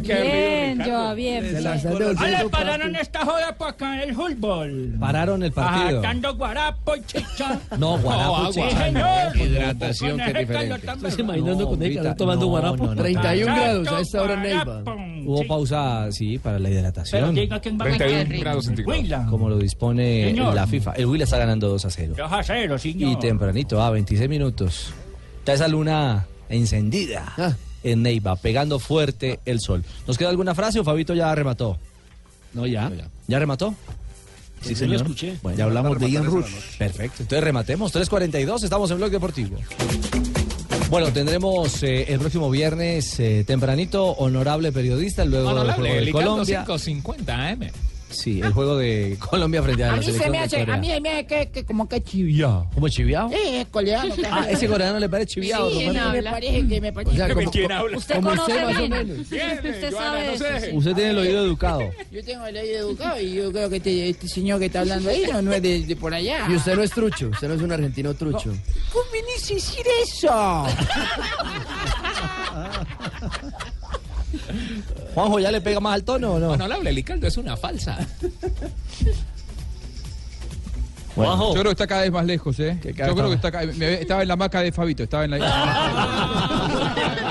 Bien, 0.00 0.82
Joa, 0.84 1.14
bien. 1.14 1.44
Se 1.50 1.60
la 1.60 1.74
están 1.76 1.98
devolviendo, 1.98 2.24
¡Ale, 2.24 2.36
papi. 2.36 2.48
pararon 2.50 2.96
esta 2.96 3.24
joda 3.24 3.54
por 3.56 3.68
acá 3.68 3.94
en 4.02 4.08
el 4.08 4.14
fútbol! 4.14 4.94
Pararon 4.98 5.42
el 5.42 5.52
partido. 5.52 5.98
Ajatando 6.00 6.36
guarapo 6.36 6.96
y 6.96 7.02
chicha. 7.04 7.60
No, 7.78 7.98
guarapo, 7.98 8.52
señor. 8.52 9.36
Hidratación, 9.36 10.20
es 10.20 10.34
diferente. 10.38 10.86
Estás 10.92 11.18
imaginando 11.18 11.68
con 11.68 11.82
ella 11.82 12.00
Vita, 12.02 12.14
tomando 12.16 12.46
guarapo. 12.46 12.84
no, 12.86 12.94
no. 12.94 13.02
31 13.02 13.54
grados 13.54 13.88
a 13.88 14.00
esta 14.00 14.22
hora 14.22 14.34
en 14.34 14.42
Neiva. 14.42 14.82
Hubo 15.26 15.38
Sí. 15.42 15.44
pausa, 15.48 16.12
sí, 16.12 16.38
para 16.38 16.58
la 16.58 16.68
Pero 16.68 16.80
hidratación. 16.80 17.22
va 17.24 17.56
a 17.56 17.60
31 17.60 18.18
ganar. 18.24 18.38
grados 18.38 18.64
centígrados. 18.66 19.30
Como 19.30 19.48
lo 19.48 19.58
dispone 19.58 20.24
Señor. 20.26 20.54
la 20.54 20.66
FIFA. 20.66 20.92
El 20.92 21.06
Huila 21.06 21.24
está 21.24 21.38
ganando 21.38 21.68
2 21.68 21.84
a 21.84 21.90
0. 21.90 22.14
2 22.16 22.32
a 22.32 22.42
0, 22.42 22.78
señor. 22.78 23.12
Y 23.12 23.16
tempranito, 23.18 23.82
a 23.82 23.90
26 23.90 24.28
minutos. 24.28 24.92
Está 25.38 25.52
esa 25.54 25.68
luna 25.68 26.26
encendida 26.48 27.32
Ah. 27.36 27.54
en 27.82 28.02
Neiva, 28.02 28.36
pegando 28.36 28.78
fuerte 28.78 29.40
el 29.44 29.60
sol. 29.60 29.84
¿Nos 30.06 30.16
queda 30.18 30.30
alguna 30.30 30.54
frase 30.54 30.80
o 30.80 30.84
Fabito 30.84 31.14
ya 31.14 31.34
remató? 31.34 31.78
No, 32.52 32.66
ya. 32.66 32.90
¿Ya 33.26 33.38
remató? 33.38 33.74
Sí, 34.62 34.74
señor. 34.74 34.96
escuché. 35.02 35.36
Bueno, 35.42 35.58
Ya 35.58 35.64
hablamos 35.64 35.98
de 35.98 36.10
Ian 36.10 36.24
Rush. 36.24 36.78
Perfecto. 36.78 37.22
Entonces 37.22 37.44
rematemos. 37.44 37.92
3.42, 37.92 38.62
estamos 38.64 38.90
en 38.90 38.96
Blog 38.96 39.10
Deportivo. 39.10 39.58
Bueno, 40.90 41.12
tendremos 41.12 41.82
eh, 41.82 42.12
el 42.12 42.18
próximo 42.18 42.50
viernes 42.50 43.18
eh, 43.18 43.44
tempranito, 43.46 44.04
honorable 44.12 44.70
periodista, 44.70 45.24
luego 45.24 45.48
del 45.48 45.58
Honorable, 45.58 46.04
de 46.04 46.12
Colombia. 46.12 46.64
550 46.64 47.48
AM. 47.48 47.70
Sí, 48.14 48.40
el 48.40 48.52
juego 48.52 48.76
de 48.76 49.16
Colombia 49.30 49.62
frente 49.62 49.84
a 49.84 49.88
A 49.88 49.90
la 49.92 49.96
mí 49.98 50.04
se 50.04 50.12
selección 50.12 50.32
me 50.32 50.38
de 50.38 50.44
hace, 50.44 50.56
a 50.56 50.64
Corea. 50.64 50.76
mí 50.78 51.00
me 51.00 51.10
hace 51.10 51.26
que, 51.26 51.50
que 51.50 51.64
como 51.64 51.88
que 51.88 52.02
chiviado. 52.02 52.66
¿Cómo 52.74 52.88
chiviao? 52.88 53.30
Eh, 53.32 53.60
es 53.62 53.66
coreano. 53.68 54.14
Ah, 54.30 54.46
ese 54.48 54.66
coreano 54.68 54.98
le 54.98 55.08
parece 55.08 55.34
chiviao. 55.34 55.70
Sí, 55.70 55.86
Roberto. 55.88 56.12
me 56.12 56.22
parece 56.22 56.68
que 56.68 56.80
me 56.80 56.92
parece. 56.92 57.12
O 57.12 57.16
sea, 57.16 57.34
como- 57.34 57.50
¿Quién 57.50 57.72
habla? 57.72 57.96
Usted 57.98 58.14
como 58.16 58.28
conoce 58.30 58.52
usted, 58.52 58.64
más 58.64 58.74
o 58.74 58.78
bien. 58.78 58.90
menos. 58.90 59.18
Usted 59.18 59.92
sabe 59.92 60.34
eso, 60.34 60.44
sí. 60.60 60.66
Usted 60.76 60.94
tiene 60.94 61.10
el 61.10 61.18
oído 61.18 61.44
educado. 61.44 61.80
Yo 62.10 62.24
tengo 62.24 62.46
el 62.46 62.56
oído 62.56 62.78
educado 62.88 63.20
y 63.20 63.34
yo 63.34 63.52
creo 63.52 63.68
que 63.70 63.76
este, 63.76 64.08
este 64.10 64.28
señor 64.28 64.58
que 64.60 64.66
está 64.66 64.80
hablando 64.80 65.10
ahí 65.10 65.24
no, 65.30 65.42
no 65.42 65.52
es 65.52 65.62
de, 65.62 65.80
de 65.84 65.96
por 65.96 66.14
allá. 66.14 66.46
Y 66.50 66.54
usted 66.54 66.74
no 66.76 66.82
es 66.82 66.90
trucho, 66.90 67.28
usted 67.28 67.48
no 67.48 67.54
es 67.54 67.60
un 67.62 67.72
argentino 67.72 68.14
trucho. 68.14 68.54
¿Cómo 68.92 69.04
viniste 69.12 69.52
a 69.52 69.56
decir 69.56 69.86
eso? 70.02 70.66
Juanjo, 75.14 75.38
¿ya 75.38 75.50
le 75.52 75.60
pega 75.60 75.80
más 75.80 75.94
al 75.94 76.04
tono 76.04 76.32
o 76.34 76.38
no? 76.38 76.50
Honorable, 76.50 76.92
Licaldo 76.92 77.26
es 77.26 77.36
una 77.36 77.56
falsa. 77.56 77.98
Yo 81.16 81.52
creo 81.52 81.64
que 81.66 81.70
está 81.70 81.86
cada 81.86 82.00
vez 82.02 82.10
más 82.10 82.24
lejos, 82.26 82.58
¿eh? 82.58 82.76
Yo 82.82 82.92
creo 83.14 83.28
que 83.28 83.34
está 83.34 83.52
cada- 83.52 83.70
estaba 83.72 84.22
en 84.22 84.28
la 84.28 84.34
maca 84.34 84.60
de 84.62 84.72
Fabito, 84.72 85.04
estaba 85.04 85.24
en 85.24 85.30
la... 85.30 85.38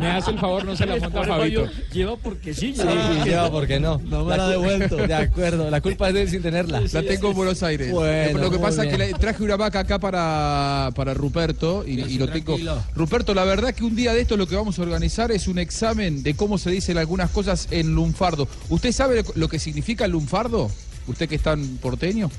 Me 0.00 0.06
hace 0.10 0.30
el 0.30 0.38
favor, 0.38 0.64
no 0.64 0.74
se 0.76 0.86
la 0.86 0.96
monta 1.00 1.24
Fabito. 1.24 1.66
Lleva 1.92 2.16
porque 2.16 2.54
sí, 2.54 2.74
Sí, 2.74 2.82
sí, 2.82 3.24
lleva 3.28 3.50
porque 3.50 3.78
no. 3.78 3.98
No 4.04 4.24
me 4.24 4.36
la 4.36 4.46
ha 4.46 4.48
devuelto. 4.48 4.96
De 5.06 5.14
acuerdo, 5.14 5.70
la 5.70 5.80
culpa 5.80 6.08
es 6.08 6.14
de 6.14 6.22
él 6.22 6.30
sin 6.30 6.42
tenerla. 6.42 6.80
La 6.92 7.02
tengo 7.02 7.30
en 7.30 7.36
Buenos 7.36 7.62
Aires. 7.62 7.92
Bueno, 7.92 8.38
lo 8.38 8.50
que 8.50 8.58
pasa 8.58 8.84
es 8.84 8.96
que 8.96 9.12
traje 9.14 9.42
una 9.42 9.56
vaca 9.56 9.80
acá 9.80 9.98
para, 9.98 10.90
para 10.94 11.12
Ruperto 11.14 11.84
y, 11.86 12.00
y 12.00 12.18
lo 12.18 12.28
tengo. 12.28 12.56
Ruperto, 12.94 13.34
la 13.34 13.44
verdad 13.44 13.74
que 13.74 13.84
un 13.84 13.94
día 13.94 14.14
de 14.14 14.22
esto 14.22 14.36
lo 14.36 14.46
que 14.46 14.56
vamos 14.56 14.78
a 14.78 14.82
organizar 14.82 15.30
es 15.32 15.46
un 15.48 15.58
examen 15.58 16.22
de 16.22 16.34
cómo 16.34 16.56
se 16.58 16.70
dicen 16.70 16.96
algunas 16.98 17.30
cosas 17.30 17.68
en 17.70 17.94
lunfardo. 17.94 18.48
¿Usted 18.70 18.92
sabe 18.92 19.22
lo 19.34 19.48
que 19.48 19.58
significa 19.58 20.04
el 20.06 20.12
lunfardo? 20.12 20.70
¿Usted 21.06 21.28
que 21.28 21.34
es 21.34 21.42
tan 21.42 21.62
porteño? 21.78 22.30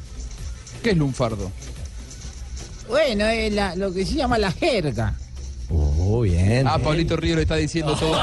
¿Qué 0.82 0.92
es 0.92 0.98
lunfardo? 0.98 1.52
Bueno, 2.88 3.26
es 3.28 3.54
la- 3.54 3.76
lo 3.76 3.94
que 3.94 4.06
se 4.06 4.16
llama 4.16 4.38
la 4.38 4.52
jerga. 4.52 5.16
Oh, 5.74 6.22
bien. 6.22 6.68
Ah, 6.68 6.78
Pablito 6.80 7.16
Río 7.16 7.36
le 7.36 7.44
está 7.44 7.56
diciendo 7.56 7.96
todo. 7.96 8.12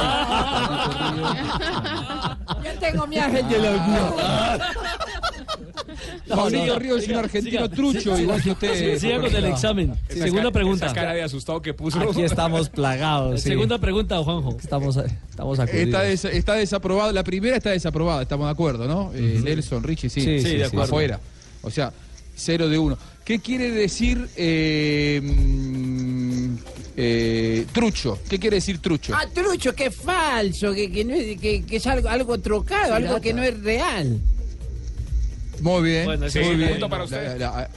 Yo 2.64 2.70
tengo 2.80 3.06
mi 3.06 3.18
ángel 3.18 3.48
de 3.48 3.58
los 3.58 3.80
Pablito 6.28 6.78
Río 6.78 6.96
es 6.96 7.08
un 7.08 7.14
argentino 7.16 7.68
trucho, 7.70 8.18
igual 8.18 8.42
que 8.42 8.50
usted. 8.52 8.98
Siga 8.98 9.20
con 9.20 9.34
el 9.34 9.44
examen. 9.46 9.94
Segunda 10.08 10.50
pregunta. 10.50 10.86
Esa 10.86 10.94
cara 10.94 11.14
de 11.14 11.22
asustado 11.22 11.62
que 11.62 11.72
puso. 11.74 11.98
Aquí 12.00 12.22
estamos 12.22 12.68
plagados. 12.68 13.40
sí. 13.40 13.48
Segunda 13.48 13.78
pregunta, 13.78 14.18
Juanjo. 14.22 14.56
Estamos, 14.60 14.96
estamos 14.96 15.58
acudidos. 15.58 15.86
Está, 15.86 16.02
des- 16.02 16.24
está 16.26 16.54
desaprobada, 16.54 17.12
la 17.12 17.24
primera 17.24 17.56
está 17.56 17.70
desaprobada, 17.70 18.22
estamos 18.22 18.46
de 18.46 18.52
acuerdo, 18.52 18.86
¿no? 18.86 19.10
Eh, 19.14 19.40
Nelson, 19.42 19.82
Richie, 19.82 20.10
sí. 20.10 20.20
Sí, 20.20 20.40
sí, 20.40 20.56
de 20.56 20.64
acuerdo. 20.66 20.84
Afuera. 20.84 21.20
O 21.62 21.70
sea, 21.70 21.92
cero 22.36 22.68
de 22.68 22.78
uno. 22.78 22.98
¿Qué 23.24 23.40
quiere 23.40 23.70
decir 23.70 24.28
eh, 24.36 25.20
eh, 27.00 27.64
trucho? 27.72 28.18
¿Qué 28.28 28.40
quiere 28.40 28.56
decir 28.56 28.80
trucho? 28.80 29.14
Ah, 29.14 29.24
trucho, 29.32 29.72
que 29.72 29.86
es 29.86 29.94
falso, 29.94 30.72
que, 30.74 30.90
que, 30.90 31.04
no 31.04 31.14
es, 31.14 31.40
que, 31.40 31.62
que 31.64 31.76
es 31.76 31.86
algo, 31.86 32.08
algo 32.08 32.38
trocado, 32.38 32.94
algo 32.94 33.20
que 33.20 33.32
no 33.32 33.44
es 33.44 33.56
real. 33.62 34.18
Muy 35.60 35.82
bien. 35.82 36.04
Bueno, 36.06 36.28
sí, 36.28 36.40
muy 36.40 36.56
bien. 36.56 36.70
punto 36.72 36.88
para 36.88 37.04
usted. 37.04 37.38
La- 37.38 37.50
la- 37.50 37.70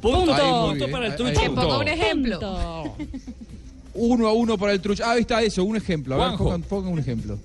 Punto, 0.00 0.32
Ahí, 0.32 0.42
muy 0.50 0.68
punto 0.70 0.84
bien. 0.86 0.90
para 0.92 1.06
el 1.08 1.16
trucho. 1.16 1.40
ahí- 1.40 1.48
Te 1.48 1.54
pongo 1.54 1.78
un 1.80 1.88
ejemplo. 1.88 2.40
Uno 3.94 4.28
a 4.28 4.32
uno 4.32 4.56
para 4.56 4.72
el 4.72 4.80
trucho. 4.80 5.04
Ah, 5.04 5.10
ahí 5.12 5.22
está 5.22 5.42
eso, 5.42 5.64
un 5.64 5.76
ejemplo. 5.76 6.14
A 6.22 6.28
ver, 6.30 6.38
pongan, 6.38 6.62
pongan 6.62 6.92
un 6.92 6.98
ejemplo. 7.00 7.38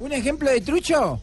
¿Un 0.00 0.12
ejemplo 0.12 0.50
de 0.50 0.60
trucho? 0.60 1.20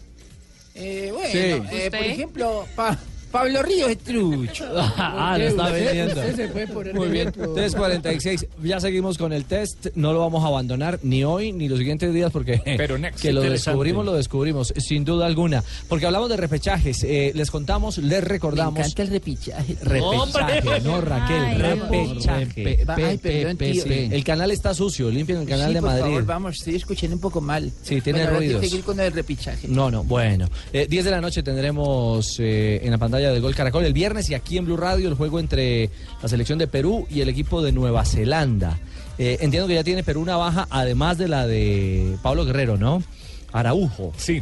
Eh, 0.73 1.09
bueno, 1.13 1.29
Sí. 1.31 1.37
eh, 1.77 1.89
por 1.91 1.99
ejemplo, 1.99 2.65
Pa- 2.75 2.97
Pablo 3.31 3.61
Ríos 3.63 3.89
es 3.89 3.97
trucho. 3.99 4.65
Ah, 4.97 5.37
lo 5.37 5.45
está 5.45 5.69
vendiendo. 5.69 6.13
usted 6.19 6.35
se 6.35 6.47
puede 6.47 6.67
poner 6.67 6.93
Muy 6.95 7.07
bien. 7.09 7.27
ejemplo. 7.29 7.55
3.46. 7.55 8.47
Ya 8.63 8.79
seguimos 8.79 9.17
con 9.17 9.33
el 9.33 9.45
test. 9.45 9.87
No 9.95 10.13
lo 10.13 10.19
vamos 10.19 10.43
a 10.43 10.47
abandonar 10.47 10.99
ni 11.03 11.23
hoy 11.23 11.51
ni 11.51 11.67
los 11.69 11.77
siguientes 11.79 12.13
días 12.13 12.31
porque 12.31 12.61
Pero 12.77 12.97
next. 12.97 13.21
que 13.21 13.31
lo 13.33 13.41
descubrimos, 13.41 14.05
lo 14.05 14.13
descubrimos, 14.13 14.73
sin 14.77 15.05
duda 15.05 15.25
alguna. 15.25 15.63
Porque 15.87 16.05
hablamos 16.05 16.29
de 16.29 16.37
repechajes. 16.37 17.03
Eh, 17.03 17.31
les 17.35 17.51
contamos, 17.51 17.97
les 17.97 18.09
Me 18.09 18.21
recordamos. 18.21 18.79
encanta 18.79 19.03
el. 19.03 19.09
Repechaje, 19.09 19.77
¡Hombre! 20.01 20.81
no 20.83 21.01
Raquel, 21.01 21.43
Ay, 21.43 21.57
repechaje. 21.57 22.63
Pe- 22.63 22.85
Va- 22.85 22.95
ay, 22.95 23.17
perdón, 23.17 23.57
tío. 23.57 23.83
El 23.85 24.23
canal 24.23 24.51
está 24.51 24.73
sucio, 24.73 25.09
limpien 25.09 25.39
el 25.39 25.47
canal 25.47 25.67
sí, 25.69 25.73
de 25.75 25.79
por 25.81 25.89
Madrid. 25.89 26.03
favor, 26.03 26.25
vamos, 26.25 26.55
estoy 26.57 26.75
escuchando 26.75 27.15
un 27.15 27.21
poco 27.21 27.41
mal. 27.41 27.71
Sí, 27.83 28.01
tiene 28.01 28.19
Bueno, 28.19 28.25
ahora 28.29 28.39
hay 28.39 28.47
que 28.47 28.53
ruidos. 28.55 28.69
seguir 28.69 28.85
con 28.85 28.99
el 28.99 29.11
repichaje. 29.11 29.67
No, 29.67 29.91
no, 29.91 30.03
bueno. 30.03 30.49
Eh, 30.73 30.87
10 30.89 31.05
de 31.05 31.11
la 31.11 31.21
noche 31.21 31.43
tendremos 31.43 32.35
eh, 32.39 32.79
en 32.83 32.91
la 32.91 32.97
pantalla 32.97 33.18
de 33.27 33.39
Gol 33.39 33.55
Caracol 33.55 33.85
el 33.85 33.93
viernes 33.93 34.29
y 34.29 34.33
aquí 34.33 34.57
en 34.57 34.65
Blue 34.65 34.77
Radio 34.77 35.09
el 35.09 35.15
juego 35.15 35.39
entre 35.39 35.89
la 36.21 36.29
selección 36.29 36.57
de 36.57 36.67
Perú 36.67 37.05
y 37.09 37.21
el 37.21 37.29
equipo 37.29 37.61
de 37.61 37.71
Nueva 37.71 38.05
Zelanda. 38.05 38.79
Eh, 39.17 39.37
entiendo 39.41 39.67
que 39.67 39.73
ya 39.73 39.83
tiene 39.83 40.03
Perú 40.03 40.21
una 40.21 40.37
baja, 40.37 40.67
además 40.69 41.17
de 41.17 41.27
la 41.27 41.45
de 41.45 42.17
Pablo 42.23 42.45
Guerrero, 42.45 42.77
¿no? 42.77 43.03
Araujo. 43.51 44.13
Sí. 44.15 44.41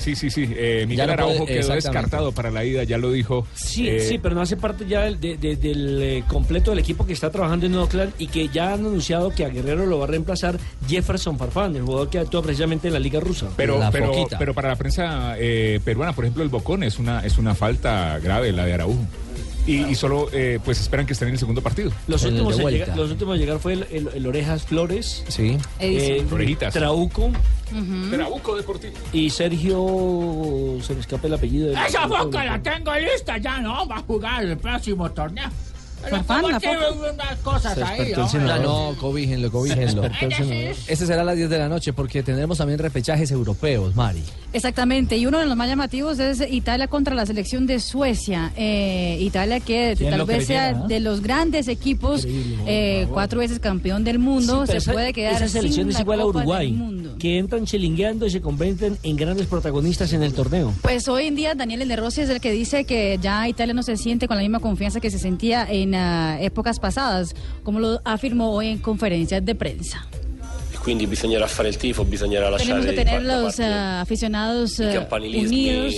Sí, 0.00 0.16
sí, 0.16 0.30
sí. 0.30 0.48
Eh, 0.56 0.84
Miguel 0.88 1.06
no 1.06 1.12
puede- 1.14 1.22
Araujo 1.28 1.46
quedó 1.46 1.58
exactamente. 1.58 1.88
descartado 1.88 2.32
para 2.32 2.50
la 2.50 2.64
ida, 2.64 2.82
ya 2.84 2.98
lo 2.98 3.12
dijo. 3.12 3.46
Sí, 3.54 3.88
Eh, 3.88 4.00
sí, 4.00 4.18
pero 4.18 4.34
no 4.34 4.40
hace 4.40 4.56
parte 4.56 4.86
ya 4.86 5.02
del, 5.02 5.20
de- 5.20 5.36
de- 5.36 5.56
del, 5.56 6.02
eh, 6.02 6.24
completo 6.26 6.70
del 6.70 6.80
equipo 6.80 7.06
que 7.06 7.12
está 7.12 7.30
trabajando 7.30 7.66
en 7.66 7.74
Oakland 7.74 8.12
y 8.18 8.26
que 8.28 8.48
ya 8.48 8.72
han 8.72 8.80
anunciado 8.86 9.30
que 9.30 9.44
a 9.44 9.48
Guerrero 9.50 9.84
lo 9.86 9.98
va 9.98 10.04
a 10.04 10.08
reemplazar 10.08 10.58
Jefferson 10.88 11.38
Farfán, 11.38 11.76
el 11.76 11.82
jugador 11.82 12.08
que 12.10 12.18
actúa 12.18 12.42
precisamente 12.42 12.88
en 12.88 12.94
la 12.94 13.00
Liga 13.00 13.20
Rusa. 13.20 13.48
Pero, 13.56 13.78
La 13.78 13.90
pero, 13.90 14.12
pero 14.38 14.54
para 14.54 14.68
la 14.70 14.76
prensa 14.76 15.34
eh, 15.38 15.80
peruana, 15.84 16.14
por 16.14 16.24
ejemplo, 16.24 16.42
el 16.42 16.48
Bocón 16.48 16.82
es 16.82 16.98
una, 16.98 17.20
es 17.24 17.36
una 17.38 17.54
falta 17.54 18.18
grave 18.20 18.52
la 18.52 18.64
de 18.64 18.74
Araujo. 18.74 19.04
Y, 19.66 19.84
y 19.84 19.94
solo 19.94 20.28
eh, 20.32 20.58
pues 20.64 20.80
esperan 20.80 21.06
que 21.06 21.12
estén 21.12 21.28
en 21.28 21.34
el 21.34 21.38
segundo 21.38 21.62
partido. 21.62 21.92
Los 22.08 22.24
el 22.24 22.32
últimos, 22.32 22.56
de 22.56 22.62
vuelta. 22.62 22.84
llegar, 22.84 22.96
los 22.98 23.10
últimos 23.10 23.34
a 23.36 23.38
llegar 23.38 23.58
fue 23.58 23.74
el, 23.74 23.86
el- 23.90 24.08
el 24.14 24.26
Orejas 24.26 24.62
Flores, 24.64 25.24
Sí. 25.28 25.56
eh, 25.78 26.24
Orejitas. 26.30 26.72
Trauco 26.74 27.30
Trauco 28.10 28.56
Deportivo. 28.56 28.94
y 29.12 29.30
Sergio. 29.30 30.78
Se 30.82 30.94
me 30.94 31.00
escapa 31.00 31.26
el 31.28 31.34
apellido. 31.34 31.68
del- 31.68 31.78
Esa 31.78 32.06
boca 32.06 32.44
la 32.44 32.60
tengo 32.62 32.94
lista, 32.96 33.38
ya 33.38 33.60
no 33.60 33.86
va 33.86 33.96
a 33.98 34.02
jugar 34.02 34.44
el 34.44 34.56
próximo 34.56 35.10
torneo. 35.12 35.48
Pero 36.02 36.16
Farfán, 36.16 36.50
la 36.52 36.60
que 36.60 36.68
foca. 36.68 37.12
unas 37.12 37.38
cosas 37.38 37.74
Se 37.74 37.82
ahí, 37.84 37.98
despertó 37.98 38.36
el. 38.38 38.46
Ya 38.46 38.58
no, 38.58 38.94
cobíjenlo, 38.98 39.50
cobíjenlo. 39.50 40.02
Ese 40.86 41.06
será 41.06 41.22
a 41.22 41.24
las 41.24 41.36
10 41.36 41.50
de 41.50 41.58
la 41.58 41.68
noche 41.68 41.92
porque 41.92 42.22
tendremos 42.22 42.58
también 42.58 42.78
repechajes 42.78 43.30
europeos, 43.30 43.94
Mari. 43.94 44.22
Exactamente, 44.52 45.16
y 45.16 45.26
uno 45.26 45.38
de 45.38 45.46
los 45.46 45.56
más 45.56 45.68
llamativos 45.68 46.18
es 46.18 46.40
Italia 46.50 46.88
contra 46.88 47.14
la 47.14 47.24
selección 47.24 47.66
de 47.68 47.78
Suecia. 47.78 48.52
Eh, 48.56 49.16
Italia 49.20 49.60
que 49.60 49.94
¿Quién 49.96 50.10
tal 50.10 50.24
vez 50.26 50.46
sea 50.46 50.72
de 50.74 50.98
los 50.98 51.20
grandes 51.20 51.68
equipos, 51.68 52.26
eh, 52.66 53.06
cuatro 53.12 53.38
veces 53.38 53.60
campeón 53.60 54.02
del 54.02 54.18
mundo, 54.18 54.66
Sí, 54.66 54.72
se 54.72 54.78
esa- 54.78 54.92
puede 54.92 55.12
quedar 55.12 55.34
Esa 55.34 55.46
selección 55.48 55.84
sin 55.84 55.88
es 55.90 55.94
la 55.94 56.00
igual 56.00 56.20
a 56.20 56.26
Uruguay, 56.26 57.14
que 57.20 57.38
entran 57.38 57.64
chilingueando 57.64 58.26
y 58.26 58.30
se 58.30 58.40
convierten 58.40 58.98
en 59.04 59.16
grandes 59.16 59.46
protagonistas 59.46 60.12
en 60.14 60.24
el 60.24 60.32
torneo. 60.32 60.74
Pues 60.82 61.06
hoy 61.06 61.26
en 61.28 61.36
día 61.36 61.54
Daniel 61.54 61.86
De 61.86 61.94
Rossi 61.94 62.22
es 62.22 62.28
el 62.30 62.40
que 62.40 62.50
dice 62.50 62.84
que 62.84 63.18
ya 63.22 63.46
Italia 63.48 63.72
no 63.72 63.84
se 63.84 63.96
siente 63.96 64.26
con 64.26 64.36
la 64.36 64.42
misma 64.42 64.58
confianza 64.58 64.98
que 64.98 65.10
se 65.12 65.18
sentía 65.20 65.64
en 65.70 65.89
ah, 65.94 66.38
épocas 66.40 66.78
pasadas, 66.78 67.34
como 67.62 67.78
lo 67.80 68.00
afirmó 68.04 68.50
hoy 68.52 68.68
en 68.68 68.78
conferencias 68.78 69.44
de 69.44 69.54
prensa. 69.54 70.06
Quindi 70.82 71.06
bisognerà 71.06 71.46
fare 71.46 71.68
il 71.68 71.76
tifo, 71.76 72.04
bisognerà 72.06 72.48
lasciare 72.48 72.80
Tenemos 72.80 72.86
que 72.86 73.04
tener 73.04 73.22
los 73.22 73.60
ah, 73.60 74.00
aficionados 74.00 74.76
campanilismi. 74.80 75.68
unidos. 75.68 75.94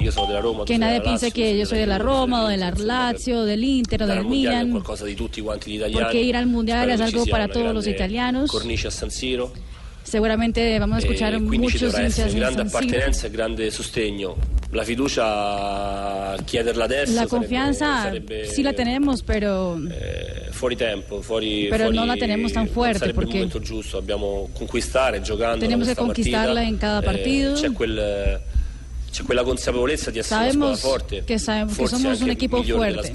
Io 0.00 0.12
sono 0.12 0.26
della 0.28 0.40
Roma, 0.40 0.64
Que 0.64 0.78
nadie 0.78 1.00
Lazio, 1.04 1.32
que 1.32 1.58
yo 1.58 1.66
soy 1.66 1.80
de 1.80 1.86
la 1.86 1.98
Roma 1.98 2.44
o 2.44 2.46
de 2.48 2.56
la 2.56 2.70
Lazio, 2.70 3.42
del 3.44 3.64
Inter 3.64 4.04
o 4.04 4.06
del 4.06 4.24
Milan. 4.24 4.70
qualcosa 4.70 5.04
di 5.04 5.16
tutti 5.16 5.40
quanti 5.40 5.72
gli 5.72 5.74
italiani. 5.76 6.00
Porque 6.04 6.20
ir 6.22 6.36
al 6.36 6.46
mundial 6.46 6.88
es 6.90 7.00
algo 7.00 7.26
para 7.26 7.48
todos 7.48 7.74
los 7.74 7.86
italianos. 7.88 8.48
Cornice 8.52 8.86
a 8.86 8.90
San 8.92 9.10
Siro. 9.10 9.50
Seguramente 10.06 10.78
vamos 10.78 10.96
a 10.96 10.98
escuchar 11.00 11.34
e 11.34 11.38
ci 11.38 11.42
muchos 11.58 11.82
hinchas 11.98 12.32
grande 12.32 12.62
appartenenza 12.62 13.26
e 13.26 13.30
grande 13.30 13.70
sostegno. 13.72 14.36
La 14.70 14.84
fiducia 14.84 16.36
chiederla 16.44 16.84
adesso 16.84 17.12
La 17.12 17.26
sarebbe- 17.26 17.28
confianza 17.28 18.02
sarebbe, 18.02 18.46
sí 18.46 18.62
la 18.62 18.72
tenemos, 18.72 19.22
pero 19.22 19.76
eh, 19.90 20.46
fuori 20.52 20.76
tempo, 20.76 21.22
fuori 21.22 21.66
Pero 21.68 21.84
fuori- 21.84 21.96
no 21.96 22.04
la 22.06 22.16
tenemos 22.16 22.52
tan 22.52 22.68
fuerte, 22.68 22.98
sarebbe 23.00 23.14
porque- 23.14 23.30
il 23.32 23.36
momento 23.48 23.60
giusto, 23.60 23.98
dobbiamo 23.98 24.48
conquistare 24.52 25.20
giocando 25.22 25.58
Tenemos 25.64 25.88
que 25.88 25.96
conquistarla 25.96 26.54
partita. 26.54 26.68
en 26.68 26.76
cada 26.78 27.00
Eh, 27.00 27.02
partido. 27.02 27.54
c'è 27.54 27.72
quel 27.72 28.40
quella 29.24 29.42
consapevolezza 29.44 30.10
di 30.10 30.18
essere 30.18 30.40
Sabemos 30.44 30.66
una 30.68 30.76
squadra 30.76 30.98
forte. 30.98 31.24
que 31.24 31.38
sabemos 31.38 31.76
que 31.76 31.86
somos 31.88 32.20
un 32.20 32.30
equipo 32.30 32.62
fuerte. 32.62 33.10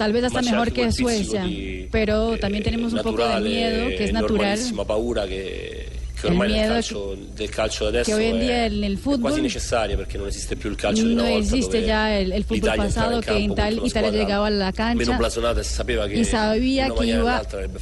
Tal 0.00 0.14
vez 0.14 0.24
hasta 0.24 0.40
mejor 0.40 0.72
que 0.72 0.90
Suecia. 0.92 1.46
Pero 1.90 2.38
también 2.38 2.64
tenemos 2.64 2.94
un 2.94 3.02
poco 3.02 3.28
de 3.28 3.40
miedo, 3.42 3.88
que 3.88 4.04
es 4.04 4.14
natural. 4.14 4.38
normalissima 4.38 4.86
paura 4.86 5.28
che, 5.28 5.99
che 6.20 6.26
El 6.26 6.32
ormai 6.32 6.48
nel 6.48 6.56
miedo 6.58 6.72
calcio, 6.74 7.16
del 7.34 7.48
calcio 7.50 7.86
adesso 7.86 8.10
que 8.10 8.14
hoy 8.14 8.24
en 8.26 8.40
día 8.40 8.66
è, 8.66 8.70
en 8.70 8.84
el 8.84 8.94
è 8.94 8.96
fútbol 8.96 9.20
quasi 9.20 9.40
necessaria 9.40 9.96
perché 9.96 10.18
non 10.18 10.26
esiste 10.26 10.56
più 10.56 10.70
il 10.70 10.76
calcio 10.76 11.04
di 11.04 11.12
una 11.12 11.22
no 11.22 11.28
volta 11.30 11.44
existe 11.46 11.76
dove 11.78 11.86
ya 11.86 12.18
el, 12.18 12.32
el 12.32 12.44
fútbol 12.44 12.76
pasado 12.76 13.16
in 13.16 13.22
que 13.22 13.32
una 13.32 13.70
Italia 13.86 14.10
llegaba 14.10 14.46
a 14.46 14.50
la 14.50 14.72
meno 14.72 14.72
cancha 14.74 15.16
blasonata 15.16 15.60
e 15.60 15.64
sapeva 15.64 16.06
che 16.06 16.18
y 16.18 16.24
sabía 16.24 16.86
in 16.86 16.94
que 16.94 17.06
iba 17.06 17.36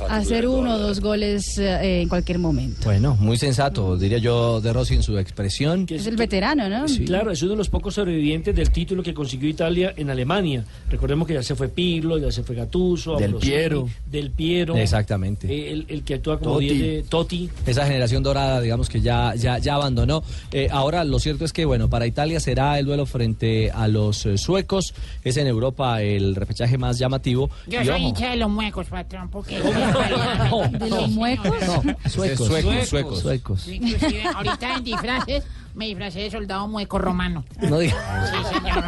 a 0.09 0.16
hacer 0.16 0.47
uno 0.47 0.74
o 0.74 0.78
dos 0.78 1.01
goles 1.01 1.59
eh, 1.59 2.03
en 2.03 2.09
cualquier 2.09 2.39
momento. 2.39 2.82
Bueno, 2.84 3.16
muy 3.18 3.36
sensato, 3.36 3.97
diría 3.97 4.18
yo, 4.18 4.61
de 4.61 4.72
Rossi 4.72 4.95
en 4.95 5.03
su 5.03 5.18
expresión. 5.18 5.86
Es 5.89 6.07
el 6.07 6.16
veterano, 6.16 6.68
¿no? 6.68 6.84
Claro, 7.07 7.30
es 7.30 7.43
uno 7.43 7.53
de 7.53 7.57
los 7.59 7.68
pocos 7.68 7.95
sobrevivientes 7.95 8.55
del 8.55 8.70
título 8.70 9.03
que 9.03 9.12
consiguió 9.14 9.49
Italia 9.49 9.93
en 9.97 10.11
Alemania. 10.11 10.64
Recordemos 10.91 11.26
que 11.26 11.34
ya 11.34 11.43
se 11.43 11.55
fue 11.55 11.68
Pirlo, 11.68 12.18
ya 12.18 12.30
se 12.30 12.43
fue 12.43 12.55
Gattuso, 12.55 13.16
Del 13.16 13.24
Ambrosini, 13.26 13.51
Piero. 13.53 13.89
Del 14.11 14.30
Piero. 14.30 14.76
Exactamente. 14.76 15.47
eh, 15.49 15.72
El, 15.72 15.86
el 15.89 16.03
que 16.03 16.14
actúa 16.14 16.39
como 16.39 16.55
Totti. 16.55 16.68
10 16.68 16.80
de 16.80 17.03
Totti. 17.09 17.51
Esa 17.66 17.86
generación 17.86 18.22
dorada, 18.29 18.61
digamos 18.61 18.89
que 18.89 19.01
ya, 19.01 19.35
ya, 19.35 19.59
ya 19.59 19.74
abandonó. 19.74 20.22
Eh, 20.53 20.68
ahora, 20.70 21.05
lo 21.05 21.18
cierto 21.18 21.45
es 21.45 21.53
que, 21.53 21.64
bueno, 21.64 21.89
para 21.91 22.07
Italia 22.07 22.41
será 22.41 22.79
el 22.79 22.87
duelo 22.87 23.07
frente 23.07 23.70
a 23.70 23.89
los 23.89 24.24
eh, 24.26 24.39
suecos. 24.39 24.95
Es 25.24 25.37
en 25.37 25.47
Europa 25.47 26.01
el 26.03 26.35
repechaje 26.35 26.79
más 26.79 26.99
llamativo. 26.99 27.51
Yo 27.66 27.81
Y 27.83 27.85
soy 27.87 27.95
ojo, 27.95 27.99
hincha 28.09 28.31
de 28.31 28.37
los 28.37 28.51
muecos, 28.51 28.87
patrón, 28.87 29.29
porque... 29.29 29.59
¿De 30.79 30.91
los 30.91 31.11
muecos? 31.11 31.53
No, 31.66 31.83
suecos, 32.09 32.47
Suecos. 32.47 32.89
suecos, 32.89 33.20
suecos. 33.20 33.62
Sí, 33.62 33.76
Inclusive, 33.83 34.22
ahorita 34.35 34.74
en 34.76 34.85
disfraces 34.85 35.45
me 35.79 35.87
disfracé 35.87 36.20
de 36.20 36.31
soldado 36.31 36.66
mueco 36.68 36.99
romano. 36.99 37.45
No 37.68 37.79
diga. 37.79 37.95
Sí, 38.26 38.55
señor. 38.55 38.85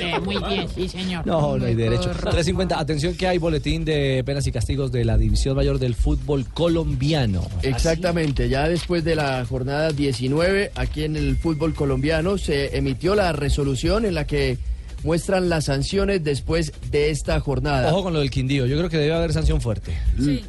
Eh, 0.00 0.20
muy 0.20 0.36
bien, 0.48 0.68
sí, 0.74 0.88
señor. 0.88 1.26
No, 1.26 1.58
no 1.58 1.64
hay 1.66 1.74
derecho. 1.74 2.10
350, 2.10 2.78
atención 2.78 3.14
que 3.14 3.28
hay 3.28 3.38
boletín 3.38 3.84
de 3.84 4.22
penas 4.24 4.46
y 4.46 4.52
castigos 4.52 4.90
de 4.90 5.04
la 5.04 5.18
División 5.18 5.56
Mayor 5.56 5.78
del 5.78 5.94
Fútbol 5.94 6.46
Colombiano. 6.46 7.42
Exactamente, 7.62 8.48
ya 8.48 8.68
después 8.68 9.04
de 9.04 9.14
la 9.14 9.44
jornada 9.44 9.90
19, 9.92 10.72
aquí 10.74 11.04
en 11.04 11.16
el 11.16 11.36
fútbol 11.36 11.74
colombiano 11.74 12.38
se 12.38 12.76
emitió 12.76 13.14
la 13.14 13.32
resolución 13.32 14.04
en 14.04 14.14
la 14.14 14.26
que 14.26 14.58
muestran 15.02 15.48
las 15.48 15.66
sanciones 15.66 16.24
después 16.24 16.72
de 16.90 17.10
esta 17.10 17.38
jornada. 17.40 17.92
Ojo 17.92 18.04
con 18.04 18.12
lo 18.12 18.20
del 18.20 18.30
Quindío, 18.30 18.66
yo 18.66 18.76
creo 18.76 18.90
que 18.90 18.98
debe 18.98 19.14
haber 19.14 19.32
sanción 19.32 19.60
fuerte. 19.60 19.96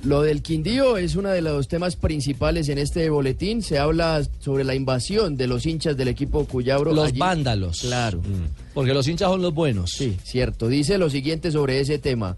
Lo 0.03 0.21
del 0.21 0.41
Quindío 0.41 0.97
es 0.97 1.15
uno 1.15 1.29
de 1.29 1.41
los 1.41 1.67
temas 1.67 1.95
principales 1.95 2.69
en 2.69 2.77
este 2.77 3.09
boletín. 3.09 3.61
Se 3.61 3.77
habla 3.77 4.21
sobre 4.39 4.63
la 4.63 4.75
invasión 4.75 5.37
de 5.37 5.47
los 5.47 5.65
hinchas 5.65 5.97
del 5.97 6.07
equipo 6.07 6.45
Cuyabro. 6.45 6.93
Los 6.93 7.09
allí. 7.09 7.19
vándalos. 7.19 7.81
Claro. 7.81 8.21
Porque 8.73 8.93
los 8.93 9.07
hinchas 9.07 9.29
son 9.29 9.41
los 9.41 9.53
buenos. 9.53 9.91
Sí, 9.91 10.17
cierto. 10.23 10.67
Dice 10.67 10.97
lo 10.97 11.09
siguiente 11.09 11.51
sobre 11.51 11.79
ese 11.79 11.99
tema. 11.99 12.35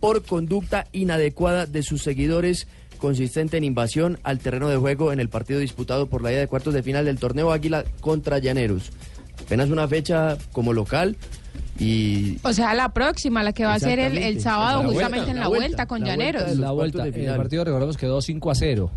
por 0.00 0.24
conducta 0.24 0.86
inadecuada 0.92 1.66
de 1.66 1.82
sus 1.82 2.02
seguidores 2.02 2.66
consistente 2.98 3.56
en 3.56 3.64
invasión 3.64 4.18
al 4.22 4.38
terreno 4.38 4.68
de 4.68 4.76
juego 4.76 5.12
en 5.12 5.20
el 5.20 5.28
partido 5.28 5.60
disputado 5.60 6.06
por 6.06 6.22
la 6.22 6.32
ida 6.32 6.40
de 6.40 6.46
cuartos 6.48 6.74
de 6.74 6.82
final 6.82 7.04
del 7.04 7.18
torneo 7.18 7.52
Águila 7.52 7.84
contra 8.00 8.38
Llaneros. 8.38 8.90
Apenas 9.44 9.70
una 9.70 9.86
fecha 9.88 10.36
como 10.52 10.72
local 10.72 11.16
y 11.78 12.38
O 12.42 12.52
sea, 12.52 12.74
la 12.74 12.92
próxima, 12.92 13.42
la 13.42 13.52
que 13.52 13.64
va 13.64 13.74
a 13.74 13.78
ser 13.78 13.98
el, 14.00 14.18
el 14.18 14.40
sábado, 14.40 14.82
La 14.82 14.88
justamente 14.88 15.16
vuelta, 15.18 15.30
en 15.30 15.36
la, 15.36 15.42
la 15.42 15.48
vuelta, 15.48 15.66
vuelta, 15.66 15.86
con 15.86 16.00
la 16.00 16.06
Llaneros. 16.06 16.42
vuelta 16.44 16.60
La 16.60 16.70
vuelta, 16.72 17.04
de 17.04 17.24
el 17.26 17.36
partido 17.36 17.64
recordemos 17.64 17.96
quedó 17.96 18.20
5 18.20 18.50
a 18.50 18.54
0. 18.54 18.90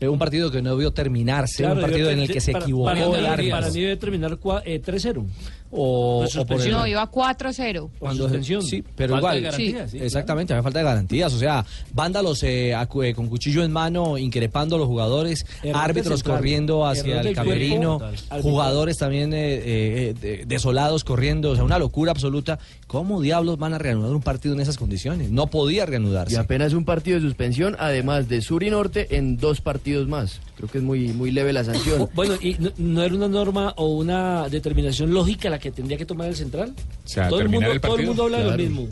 Eh, 0.00 0.08
un 0.08 0.18
partido 0.18 0.50
que 0.50 0.60
no 0.62 0.70
debió 0.76 0.92
terminarse, 0.92 1.62
Claro, 1.62 1.76
un 1.76 1.80
partido 1.80 2.06
yo 2.08 2.10
en 2.10 2.20
el 2.20 2.28
que 2.30 2.40
se 2.40 2.52
para- 2.52 2.64
equivocó 2.64 2.84
para, 2.86 3.04
el 3.04 3.10
mí- 3.22 3.26
árbitro. 3.26 3.56
Para 3.56 3.70
mí 3.70 3.80
debe 3.80 3.96
terminar 3.96 4.38
eh, 4.64 4.80
3-0. 4.84 5.26
O, 5.70 6.24
o 6.24 6.46
por 6.46 6.60
el- 6.62 6.70
No, 6.70 6.86
iba 6.86 7.06
4-0. 7.10 7.90
Cuando 7.98 8.24
suspensión. 8.24 8.62
Sí, 8.62 8.82
pero 8.96 9.14
Falta 9.14 9.32
de 9.32 9.38
igual. 9.38 9.52
garantías, 9.52 9.90
sí, 9.90 9.98
sí, 9.98 10.04
exactamente, 10.04 10.52
había 10.52 10.62
falta 10.62 10.78
de 10.78 10.84
garantías. 10.84 11.32
O 11.34 11.38
sea, 11.38 11.64
vándalos 11.92 12.42
eh, 12.42 12.72
acu- 12.74 13.04
eh, 13.04 13.14
con 13.14 13.28
cuchillo 13.28 13.62
en 13.62 13.70
mano, 13.72 14.16
increpando 14.18 14.76
a 14.76 14.78
los 14.78 14.88
jugadores, 14.88 15.44
Error 15.62 15.82
árbitros 15.82 16.20
central, 16.20 16.36
corriendo 16.38 16.86
hacia 16.86 17.20
el 17.20 17.34
camerino, 17.34 18.00
jugadores 18.42 18.96
también 18.96 19.32
eh, 19.34 19.38
eh, 19.64 20.14
de- 20.20 20.44
desolados 20.46 21.04
corriendo. 21.04 21.50
O 21.50 21.54
sea, 21.54 21.64
una 21.64 21.78
locura 21.78 22.12
absoluta. 22.12 22.58
¿Cómo 22.86 23.20
diablos 23.20 23.58
van 23.58 23.74
a 23.74 23.78
reanudar 23.78 24.12
un 24.14 24.22
partido 24.22 24.54
en 24.54 24.60
esas 24.60 24.78
condiciones? 24.78 25.30
No 25.30 25.48
podía 25.48 25.84
reanudarse. 25.84 26.34
Y 26.34 26.36
apenas 26.36 26.72
un 26.72 26.84
partido 26.86 27.20
de 27.20 27.26
suspensión, 27.26 27.76
además 27.78 28.28
de 28.28 28.40
sur 28.40 28.62
y 28.62 28.70
norte, 28.70 29.16
en 29.16 29.36
dos 29.36 29.60
partidos 29.60 30.08
más. 30.08 30.40
Creo 30.56 30.68
que 30.70 30.78
es 30.78 30.84
muy, 30.84 31.08
muy 31.08 31.30
leve 31.30 31.52
la 31.52 31.64
sanción. 31.64 32.08
Bueno, 32.14 32.34
¿y 32.40 32.56
no, 32.58 32.70
no 32.78 33.02
era 33.02 33.14
una 33.14 33.28
norma 33.28 33.74
o 33.76 33.88
una 33.88 34.48
determinación 34.48 35.12
lógica 35.12 35.50
la 35.50 35.57
que 35.58 35.70
tendría 35.70 35.98
que 35.98 36.06
tomar 36.06 36.28
el 36.28 36.36
central? 36.36 36.74
sea, 37.04 37.28
todo, 37.28 37.40
el 37.40 37.48
mundo, 37.48 37.70
el 37.72 37.80
todo 37.80 37.92
el 37.92 37.96
partido. 37.96 38.08
mundo 38.08 38.22
habla 38.24 38.38
de 38.38 38.44
Claro. 38.44 38.56
lo 38.58 38.62
mismo. 38.62 38.88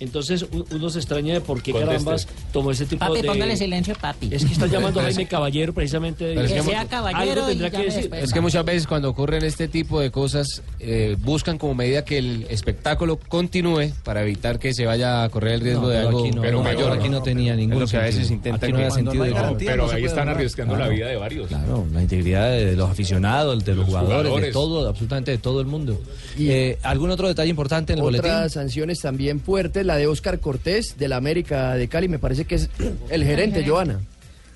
Entonces 0.00 0.46
uno 0.70 0.90
se 0.90 0.98
extraña 0.98 1.34
de 1.34 1.40
por 1.40 1.62
qué 1.62 1.72
Conteste. 1.72 1.92
carambas 1.94 2.28
tomó 2.52 2.70
ese 2.70 2.86
tipo 2.86 3.06
Papi, 3.06 3.20
de... 3.22 3.28
póngale 3.28 3.56
silencio, 3.56 3.94
papi. 4.00 4.28
Es 4.32 4.44
que 4.44 4.52
está 4.52 4.66
llamando 4.66 5.00
a 5.00 5.04
Jaime 5.04 5.26
Caballero 5.26 5.72
precisamente. 5.74 6.32
Es 6.32 6.48
Que 6.50 6.54
que 6.58 6.62
sea 6.62 6.86
caballero 6.86 7.32
algo 7.44 7.46
tendrá 7.46 7.68
y 7.68 7.70
que 7.70 7.76
llame 7.76 7.84
decir. 7.86 8.00
después. 8.02 8.24
Es 8.24 8.32
que 8.32 8.40
muchas 8.40 8.64
veces 8.64 8.86
cuando 8.86 9.10
ocurren 9.10 9.44
este 9.44 9.68
tipo 9.68 10.00
de 10.00 10.10
cosas 10.10 10.62
eh, 10.78 11.16
buscan 11.20 11.58
como 11.58 11.74
medida 11.74 12.04
que 12.04 12.18
el 12.18 12.46
espectáculo 12.50 13.18
continúe 13.28 13.92
para 14.02 14.22
evitar 14.22 14.58
que 14.58 14.72
se 14.74 14.86
vaya 14.86 15.22
a 15.24 15.28
correr 15.28 15.54
el 15.54 15.60
riesgo 15.60 15.82
No, 15.82 15.88
de 15.88 15.98
algo 15.98 16.20
aquí 16.20 16.30
no, 16.30 16.42
pero 16.42 16.58
no, 16.58 16.64
mayor. 16.64 16.92
aquí 16.92 17.08
no 17.08 17.22
tenía 17.22 17.54
ningún 17.54 17.86
que 17.86 17.96
a 17.96 18.00
veces 18.00 18.26
sentido. 18.28 18.36
intentan 18.36 18.62
Aquí 18.64 18.72
no 18.72 18.78
había 18.78 18.90
sentido 18.90 19.24
de 19.24 19.30
No, 19.30 19.56
pero 19.58 19.90
ahí 19.90 20.04
están 20.04 20.28
arriesgando 20.28 20.76
la 20.76 20.88
vida 20.88 21.08
de 21.08 21.16
varios. 21.16 21.48
Claro, 21.48 21.86
la 21.92 22.02
integridad 22.02 22.50
de 22.50 22.74
los 22.74 22.88
aficionados, 22.90 23.64
de 23.64 23.74
los, 23.74 23.84
jugadores, 23.86 24.32
de 24.42 24.50
todo, 24.52 24.88
absolutamente 24.88 25.30
de 25.32 25.38
todo 25.38 25.60
el 25.60 25.66
mundo. 25.66 26.00
Eh, 26.38 26.78
¿Algún 26.82 27.10
otro 27.10 27.28
detalle 27.28 27.50
importante 27.50 27.92
en 27.92 27.98
el 27.98 28.04
Otras 28.04 28.22
boletín? 28.22 28.50
sanciones 28.50 29.00
también 29.00 29.40
fuertes, 29.40 29.84
la 29.90 29.96
de 29.98 30.06
Oscar 30.06 30.38
Cortés 30.40 30.96
de 30.98 31.08
la 31.08 31.16
América 31.16 31.74
de 31.74 31.88
Cali, 31.88 32.08
me 32.08 32.18
parece 32.18 32.44
que 32.44 32.54
es 32.56 32.68
el 33.10 33.24
gerente, 33.24 33.64
Joana. 33.66 34.00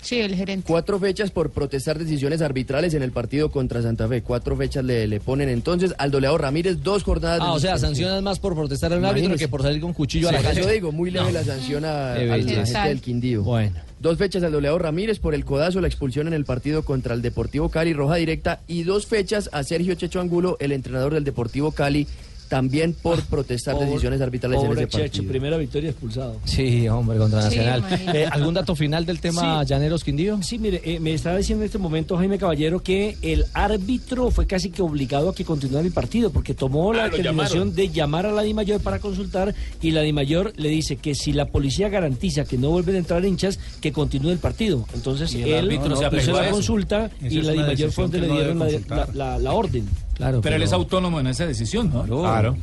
Sí, 0.03 0.21
el 0.21 0.35
gerente. 0.35 0.67
Cuatro 0.69 0.99
fechas 1.01 1.31
por 1.31 1.49
protestar 1.51 1.99
decisiones 1.99 2.43
arbitrales 2.43 2.93
en 2.93 3.03
el 3.03 3.11
partido 3.11 3.51
contra 3.51 3.81
Santa 3.81 4.07
Fe. 4.07 4.21
Cuatro 4.21 4.55
fechas 4.55 4.85
le, 4.85 5.07
le 5.09 5.19
ponen 5.19 5.49
entonces 5.49 5.95
al 5.97 6.11
doleado 6.11 6.37
Ramírez, 6.37 6.83
dos 6.83 7.03
jornadas 7.05 7.39
de 7.39 7.45
Ah, 7.47 7.53
o 7.55 7.59
sea, 7.59 7.79
sancionas 7.79 8.23
más 8.23 8.39
por 8.39 8.55
protestar 8.55 8.93
a 8.93 8.99
un 8.99 9.05
árbitro 9.07 9.35
que 9.37 9.49
por 9.49 9.63
salir 9.63 9.81
con 9.81 9.95
cuchillo 9.95 10.29
Sí, 10.29 10.35
a 10.35 10.43
la 10.43 10.51
eso 10.51 10.61
calle. 10.61 10.73
digo, 10.75 10.93
muy 10.93 11.11
leve 11.11 11.25
No. 11.25 11.33
la 11.33 11.43
sanción 11.45 11.87
a, 11.87 12.13
a 12.13 12.19
la 12.19 12.37
gente 12.37 12.79
del 12.89 13.01
Quindío. 13.01 13.43
Bueno. 13.45 13.77
Dos 13.99 14.19
fechas 14.19 14.43
al 14.43 14.53
doleado 14.53 14.77
Ramírez 14.79 15.19
por 15.21 15.35
el 15.35 15.47
codazo, 15.47 15.81
la 15.81 15.89
expulsión 15.89 16.27
en 16.27 16.35
el 16.35 16.45
partido 16.45 16.83
contra 16.85 17.15
el 17.15 17.23
Deportivo 17.23 17.71
Cali, 17.71 17.95
roja 17.95 18.17
directa. 18.17 18.61
Y 18.69 18.83
dos 18.83 19.07
fechas 19.07 19.49
a 19.55 19.63
Sergio 19.65 19.95
Checho 19.95 20.21
Angulo, 20.21 20.59
el 20.61 20.73
entrenador 20.73 21.15
del 21.15 21.25
Deportivo 21.25 21.73
Cali, 21.73 22.07
también 22.55 22.95
por 22.95 23.21
protestar 23.25 23.75
Pobre- 23.75 23.87
decisiones 23.87 24.21
arbitrales 24.21 24.63
en 24.63 24.71
ese 24.79 24.87
partido. 24.87 25.25
Primera 25.29 25.57
victoria 25.57 25.91
expulsado. 25.91 26.37
Sí, 26.45 26.89
hombre, 26.89 27.19
contra 27.19 27.41
Nacional. 27.43 27.83
Eh, 28.15 28.27
¿Algún 28.31 28.55
dato 28.55 28.77
final 28.77 29.05
del 29.05 29.19
tema 29.19 29.65
Sí. 29.65 29.71
Llaneros 29.71 30.05
Quindío? 30.05 30.41
Sí, 30.41 30.61
mire, 30.61 30.81
eh, 30.85 31.01
me 31.01 31.13
estaba 31.15 31.37
diciendo 31.37 31.65
en 31.65 31.67
este 31.67 31.79
momento 31.79 32.17
Jaime 32.17 32.39
Caballero 32.39 32.81
que 32.81 33.17
el 33.23 33.45
árbitro 33.55 34.31
fue 34.31 34.47
casi 34.47 34.71
que 34.71 34.83
obligado 34.83 35.31
a 35.31 35.35
que 35.35 35.45
continuara 35.45 35.85
el 35.85 35.93
partido 35.93 36.31
porque 36.31 36.55
tomó 36.55 36.93
la 36.93 37.05
Ah, 37.05 37.09
lo 37.09 37.17
determinación 37.17 37.75
de 37.75 37.89
llamar 37.89 38.25
a 38.27 38.31
la 38.31 38.43
DIMAYOR 38.43 38.81
para 38.81 39.01
consultar 39.01 39.53
y 39.83 39.91
la 39.91 40.03
DIMAYOR 40.03 40.53
le 40.57 40.69
dice 40.69 40.95
que 40.95 41.17
si 41.17 41.33
la 41.33 41.47
policía 41.47 41.89
garantiza 41.89 42.45
que 42.45 42.57
no 42.57 42.71
vuelven 42.71 42.95
a 42.95 42.99
entrar 42.99 43.25
hinchas, 43.25 43.59
que 43.81 43.91
continúe 43.91 44.31
el 44.31 44.39
partido. 44.39 44.87
Entonces 44.95 45.35
el 45.35 45.43
él 45.45 45.65
árbitro 45.65 45.97
se 45.97 46.03
hizo 46.03 46.07
apegó 46.07 46.37
a 46.39 46.43
la 46.43 46.51
consulta 46.51 47.11
Esa 47.21 47.27
y 47.35 47.43
la 47.43 47.53
una 47.53 47.63
DIMAYOR 47.65 47.91
fue 47.91 48.05
donde 48.05 48.21
le 48.21 48.29
no 48.29 48.35
dieron 48.37 48.59
la, 48.61 48.69
la- 48.89 49.09
la- 49.13 49.39
la 49.41 49.53
orden. 49.55 49.89
Claro, 50.15 50.41
pero, 50.41 50.57
él 50.57 50.63
es 50.63 50.73
autónomo 50.73 51.21
en 51.21 51.27
esa 51.27 51.47
decisión, 51.47 51.91
¿no? 51.93 52.05
Claro. 52.05 52.57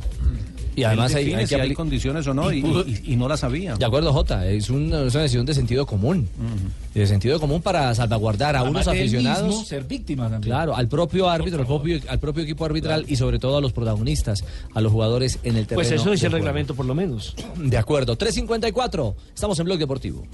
Y 0.74 0.84
además 0.84 1.14
hay, 1.14 1.34
hay 1.34 1.46
si 1.46 1.54
que 1.54 1.60
hay 1.60 1.68
apli- 1.70 1.74
condiciones 1.74 2.26
o 2.26 2.32
no 2.32 2.50
y, 2.50 2.60
y- 2.60 3.12
y 3.12 3.16
no 3.16 3.28
la 3.28 3.36
sabía. 3.36 3.74
De 3.74 3.84
acuerdo, 3.84 4.10
Jota, 4.10 4.46
es 4.48 4.70
una, 4.70 5.02
es 5.02 5.14
una 5.14 5.24
decisión 5.24 5.44
de 5.44 5.52
sentido 5.52 5.84
común. 5.84 6.26
De 6.94 7.06
sentido 7.06 7.38
común 7.38 7.60
para 7.60 7.94
salvaguardar 7.94 8.56
a 8.56 8.60
Además 8.60 8.86
unos 8.86 8.96
aficionados. 8.96 9.48
mismo 9.48 9.64
ser 9.66 9.84
víctima 9.84 10.30
también. 10.30 10.50
Claro, 10.50 10.74
al 10.74 10.88
propio 10.88 11.28
árbitro, 11.28 11.60
al 11.60 11.66
propio, 11.66 12.00
al 12.08 12.18
propio 12.18 12.42
equipo 12.44 12.64
arbitral 12.64 13.04
y 13.06 13.16
sobre 13.16 13.38
todo 13.38 13.58
a 13.58 13.60
los 13.60 13.74
protagonistas, 13.74 14.44
a 14.72 14.80
los 14.80 14.90
jugadores 14.90 15.38
en 15.42 15.58
el 15.58 15.66
terreno. 15.66 15.74
Pues 15.86 15.90
eso 15.90 16.10
dice 16.10 16.22
de 16.22 16.26
el 16.28 16.30
juego. 16.32 16.44
reglamento 16.46 16.74
por 16.74 16.86
lo 16.86 16.94
menos. 16.94 17.34
De 17.58 17.76
acuerdo, 17.76 18.16
3.54, 18.16 19.14
estamos 19.34 19.58
en 19.58 19.64
Blog 19.66 19.78
Deportivo. 19.78 20.24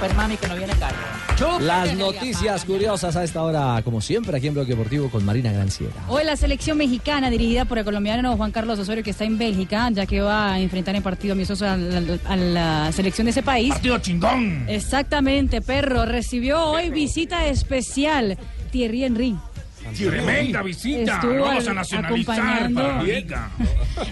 Pues, 0.00 0.16
mami, 0.16 0.36
que 0.36 0.48
no 0.48 0.56
viene 0.56 0.72
carro. 0.74 0.96
Las 1.60 1.94
noticias 1.96 2.64
curiosas 2.64 3.16
a 3.16 3.24
esta 3.24 3.42
hora, 3.42 3.80
como 3.82 4.00
siempre, 4.00 4.36
aquí 4.36 4.46
en 4.46 4.54
Bloque 4.54 4.70
Deportivo 4.70 5.10
con 5.10 5.24
Marina 5.24 5.52
Granciera. 5.52 5.92
Hoy 6.08 6.24
la 6.24 6.36
selección 6.36 6.76
mexicana 6.76 7.30
dirigida 7.30 7.64
por 7.64 7.78
el 7.78 7.84
colombiano 7.84 8.36
Juan 8.36 8.50
Carlos 8.50 8.78
Osorio 8.78 9.04
que 9.04 9.10
está 9.10 9.24
en 9.24 9.38
Bélgica, 9.38 9.88
ya 9.90 10.06
que 10.06 10.20
va 10.20 10.52
a 10.52 10.60
enfrentar 10.60 10.96
en 10.96 11.02
partido 11.02 11.32
amistoso 11.32 11.66
a 11.66 11.76
la, 11.76 12.18
a 12.26 12.36
la 12.36 12.92
selección 12.92 13.26
de 13.26 13.30
ese 13.30 13.42
país. 13.42 13.70
Partido 13.70 13.98
chingón. 13.98 14.64
Exactamente, 14.68 15.60
perro. 15.60 16.04
Recibió 16.04 16.64
hoy 16.64 16.90
visita 16.90 17.46
especial 17.46 18.36
Thierry 18.70 19.04
Henry. 19.04 19.36
Tremenda 19.96 20.62
visita. 20.62 21.14
Estuvo 21.14 21.32
Lo 21.34 21.44
vamos 21.44 21.66
a 21.66 21.70
al- 21.70 21.76
nacionalizar 21.76 22.38
acompañando- 22.40 22.80
para 22.82 22.96
la 22.96 23.02
liga. 23.02 23.50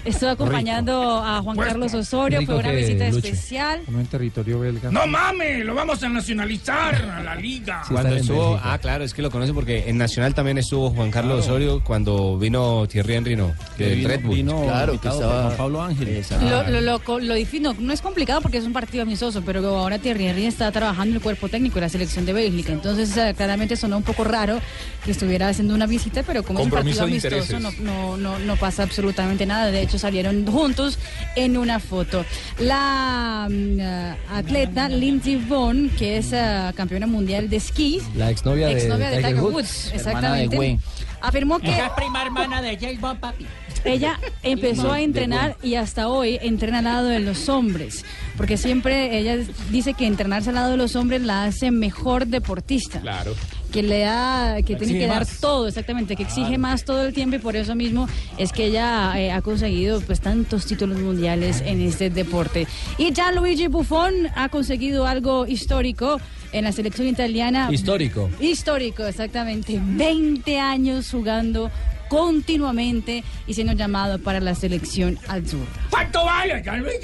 Estuvo 0.05 0.29
acompañando 0.29 1.23
a 1.23 1.41
Juan 1.41 1.57
Carlos 1.57 1.93
Osorio, 1.93 2.41
fue 2.45 2.55
una 2.55 2.71
visita 2.71 3.07
especial. 3.07 3.81
No 3.87 3.99
en 3.99 4.05
territorio 4.07 4.59
belga. 4.59 4.91
No 4.91 5.07
mames, 5.07 5.65
lo 5.65 5.73
vamos 5.75 6.01
a 6.03 6.09
nacionalizar 6.09 6.95
a 6.95 7.23
la 7.23 7.35
liga. 7.35 7.83
Cuando 7.89 8.15
estuvo, 8.15 8.59
ah, 8.63 8.77
claro, 8.77 9.03
es 9.03 9.13
que 9.13 9.21
lo 9.21 9.31
conoce 9.31 9.53
porque 9.53 9.89
en 9.89 9.97
Nacional 9.97 10.33
también 10.33 10.57
estuvo 10.57 10.89
Juan 10.91 11.11
Carlos 11.11 11.45
Osorio 11.45 11.81
cuando 11.83 12.37
vino 12.37 12.87
Thierry 12.87 13.15
Henry, 13.15 13.35
no, 13.35 13.53
del 13.77 13.95
Vino- 13.95 14.09
Red 14.09 14.21
Bull. 14.21 14.35
vino 14.35 14.63
Claro, 14.63 14.99
que 14.99 15.07
estaba- 15.07 15.43
Juan 15.45 15.57
Pablo 15.57 15.81
Ángel. 15.83 16.23
Lo, 16.49 16.67
lo, 16.69 16.81
lo, 16.81 16.99
co- 16.99 17.19
lo 17.19 17.33
difícil, 17.33 17.63
no, 17.63 17.73
no 17.79 17.93
es 17.93 18.01
complicado 18.01 18.41
porque 18.41 18.57
es 18.57 18.65
un 18.65 18.73
partido 18.73 19.03
amistoso, 19.03 19.41
pero 19.45 19.59
ahora 19.77 19.99
Thierry 19.99 20.27
Henry 20.27 20.45
está 20.45 20.71
trabajando 20.71 21.11
en 21.11 21.15
el 21.15 21.21
cuerpo 21.21 21.49
técnico 21.49 21.75
de 21.75 21.81
la 21.81 21.89
selección 21.89 22.25
de 22.25 22.33
Bélgica. 22.33 22.71
Entonces, 22.73 23.13
claramente 23.35 23.75
sonó 23.75 23.97
un 23.97 24.03
poco 24.03 24.23
raro 24.23 24.59
que 25.03 25.11
estuviera 25.11 25.47
haciendo 25.49 25.68
una 25.73 25.85
visita, 25.85 26.23
pero 26.23 26.43
como 26.43 26.59
es 26.59 26.65
un 26.65 26.71
Compromiso 26.71 27.01
partido 27.01 27.21
de 27.21 27.35
amistoso, 27.35 27.59
no, 27.59 27.71
no, 27.83 28.17
no, 28.17 28.39
no 28.39 28.55
pasa 28.57 28.83
absolutamente 28.83 29.45
nada. 29.45 29.71
De 29.71 29.81
hecho, 29.81 29.99
salieron 29.99 30.45
juntos 30.45 30.99
en 31.35 31.57
una 31.57 31.79
foto. 31.79 32.25
La 32.59 33.47
mm, 33.49 33.79
eh, 33.79 34.15
atleta 34.31 34.89
Lindsey 34.89 35.35
Vonn, 35.37 35.89
que 35.97 36.17
es 36.17 36.31
eh, 36.33 36.71
campeona 36.75 37.07
mundial 37.07 37.49
de 37.49 37.57
esquí, 37.57 38.01
La 38.15 38.29
exnovia 38.29 38.67
de 38.67 38.73
exnovia 38.73 39.09
de 39.09 39.17
Tiger 39.17 39.35
Tiger 39.35 39.43
Woods. 39.43 39.89
De 39.89 39.95
exactamente. 39.95 40.79
Afirmó 41.21 41.59
que 41.59 41.67
Ella 41.67 41.87
es 41.87 41.91
prima 41.93 42.21
hermana 42.21 42.61
de 42.61 42.77
James 42.77 43.01
Bond, 43.01 43.19
papi. 43.19 43.45
ella 43.83 44.19
empezó 44.41 44.93
a 44.93 45.01
entrenar 45.01 45.57
y 45.61 45.75
hasta 45.75 46.07
hoy 46.07 46.39
entrena 46.41 46.79
al 46.79 46.85
lado 46.85 47.07
de 47.07 47.19
los 47.19 47.49
hombres, 47.49 48.05
porque 48.37 48.55
siempre 48.55 49.17
ella 49.17 49.37
dice 49.69 49.93
que 49.93 50.07
entrenarse 50.07 50.49
al 50.49 50.55
lado 50.55 50.71
de 50.71 50.77
los 50.77 50.95
hombres 50.95 51.21
la 51.21 51.43
hace 51.43 51.71
mejor 51.71 52.27
deportista. 52.27 53.01
Claro. 53.01 53.35
Que 53.71 53.83
le 53.83 53.99
da, 53.99 54.61
que 54.63 54.75
tiene 54.75 54.99
que 54.99 55.07
dar 55.07 55.19
más. 55.19 55.39
todo, 55.39 55.67
exactamente, 55.67 56.15
que 56.15 56.23
exige 56.23 56.57
más 56.57 56.85
todo 56.85 57.05
el 57.05 57.13
tiempo 57.13 57.35
y 57.35 57.39
por 57.39 57.55
eso 57.55 57.75
mismo 57.75 58.07
es 58.37 58.51
que 58.51 58.65
ella 58.65 59.13
eh, 59.19 59.31
ha 59.31 59.41
conseguido 59.41 60.01
pues 60.01 60.21
tantos 60.21 60.65
títulos 60.65 60.97
mundiales 60.99 61.61
en 61.65 61.81
este 61.81 62.09
deporte. 62.09 62.67
Y 62.97 63.11
ya 63.11 63.31
Luigi 63.31 63.67
Buffon 63.67 64.13
ha 64.35 64.49
conseguido 64.49 65.05
algo 65.05 65.45
histórico 65.45 66.19
en 66.51 66.63
la 66.63 66.71
selección 66.71 67.07
italiana. 67.07 67.69
Histórico. 67.71 68.29
Histórico, 68.39 69.05
exactamente. 69.05 69.79
20 69.81 70.59
años 70.59 71.09
jugando 71.11 71.69
continuamente 72.09 73.23
y 73.47 73.53
siendo 73.53 73.73
llamado 73.73 74.19
para 74.19 74.39
la 74.41 74.55
selección 74.55 75.17
azul. 75.27 75.65
¿Cuánto 75.89 76.25
vale? 76.25 76.61
Ya 76.65 76.75
lo. 76.75 76.89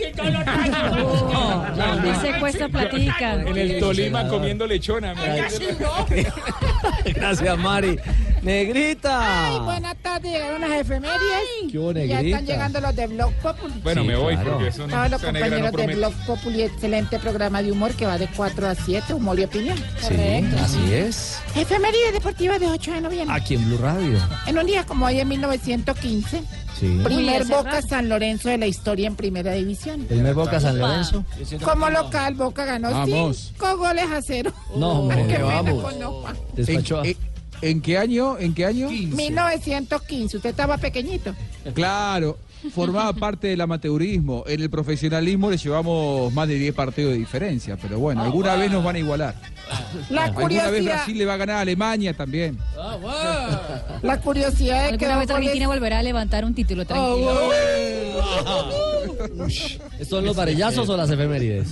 Oh, 1.38 1.66
cuesta 2.40 2.68
platica. 2.70 3.42
En 3.42 3.58
el 3.58 3.80
Tolima 3.80 4.28
comiendo 4.28 4.68
lechona. 4.68 5.14
mira. 5.14 5.48
Gracias, 7.16 7.58
Mari. 7.58 8.00
Negrita. 8.46 9.48
Ay, 9.48 9.60
buenas 9.60 9.96
tardes, 9.98 10.32
llegaron 10.32 10.62
las 10.62 10.72
efemérides. 10.72 11.20
Qué 11.72 11.80
hubo, 11.80 11.92
ya 11.94 12.00
negrita. 12.00 12.38
están 12.40 12.46
llegando 12.46 12.80
los 12.82 12.96
de 12.96 13.08
Blog 13.08 13.34
Populi. 13.42 13.74
Bueno, 13.84 14.02
Sí, 14.04 14.08
me 14.08 14.16
voy 14.16 14.36
claro. 14.36 14.52
porque 14.52 14.68
eso 14.68 14.88
no 14.88 14.94
Todos 14.96 15.12
los 15.12 15.22
esa 15.24 15.32
negra 15.32 15.48
no 15.50 15.56
compañeros 15.56 15.72
de 15.72 15.78
promete. 15.78 15.96
Blog 16.00 16.14
Populi, 16.28 16.62
excelente 16.62 17.20
programa 17.20 17.64
de 17.64 17.72
humor 17.72 17.92
que 17.96 18.06
va 18.06 18.18
de 18.20 18.28
4 18.28 18.68
a 18.68 18.76
7, 18.76 19.14
humor 19.16 19.40
y 19.40 19.44
opinión. 19.46 19.78
Sí, 20.00 20.16
así 20.62 20.94
es. 20.94 21.40
Efemérides 21.56 22.14
deportivas 22.14 22.60
de 22.60 22.68
8 22.68 22.92
de 22.94 23.02
noviembre. 23.02 23.36
Aquí 23.36 23.56
en 23.56 23.66
Blue 23.66 23.78
Radio. 23.80 24.20
En 24.46 24.58
un 24.60 24.66
día 24.68 24.86
como 24.86 25.08
hoy, 25.08 25.20
en 25.20 25.28
1915, 25.28 26.44
Sí. 26.80 27.00
primer 27.04 27.42
hace 27.44 27.54
Boca 27.54 27.72
rato. 27.72 27.88
San 27.88 28.10
Lorenzo 28.10 28.50
de 28.50 28.58
la 28.58 28.68
historia 28.68 29.08
en 29.08 29.16
primera 29.16 29.54
división. 29.54 30.02
Primer 30.06 30.34
Boca 30.36 30.60
San 30.60 30.78
Lorenzo. 30.78 31.26
Como 31.64 31.90
local, 31.90 32.36
Boca 32.36 32.66
ganó 32.66 32.92
Vamos. 32.92 33.54
5 33.58 33.78
goles 33.78 34.06
a 34.12 34.22
0. 34.22 34.54
No, 34.76 35.00
hombre, 35.00 35.24
Qué 35.28 35.34
pena 35.36 35.46
vamos. 35.46 35.84
con 35.84 36.04
Opa. 36.04 36.34
Despachó. 36.54 37.00
a- 37.00 37.04
¿En, 37.08 37.12
en- 37.12 37.35
en 37.66 37.82
qué 37.82 37.98
año? 37.98 38.38
¿En 38.38 38.54
qué 38.54 38.66
año? 38.66 38.90
1915, 38.90 40.38
usted 40.38 40.50
estaba 40.52 40.78
pequeñito. 40.78 41.34
Claro, 41.74 42.38
formaba 42.72 43.12
parte 43.20 43.48
del 43.48 43.62
amateurismo. 43.62 44.44
En 44.48 44.62
el 44.62 44.70
profesionalismo 44.70 45.50
le 45.50 45.58
llevamos 45.58 46.32
más 46.34 46.48
de 46.48 46.56
10 46.56 46.76
partidos 46.76 47.14
de 47.14 47.18
diferencia, 47.18 47.76
pero 47.82 48.00
bueno, 48.00 48.22
alguna 48.22 48.56
vez 48.56 48.72
nos 48.72 48.84
van 48.84 48.98
a 48.98 49.00
igualar. 49.00 49.36
La 50.10 50.26
Alguna 50.26 50.26
vez 50.26 50.60
curiosidad, 50.62 50.94
Brasil 50.96 51.18
le 51.18 51.26
va 51.26 51.34
a 51.34 51.38
ganar 51.38 51.56
a 51.58 51.60
Alemania 51.62 52.14
también. 52.14 52.58
la 54.02 54.20
curiosidad 54.20 54.92
de 54.92 54.98
que 54.98 55.06
Alguna 55.06 55.20
vez 55.20 55.30
Argentina 55.32 55.68
volverá 55.68 56.00
a 56.00 56.04
levantar 56.04 56.46
un 56.46 56.54
título, 56.54 56.86
tranquilo. 56.86 57.50
¿Estos 59.94 60.08
son 60.10 60.26
los 60.26 60.36
varellazos 60.36 60.88
o 60.90 60.98
las 60.98 61.10
efemérides? 61.10 61.70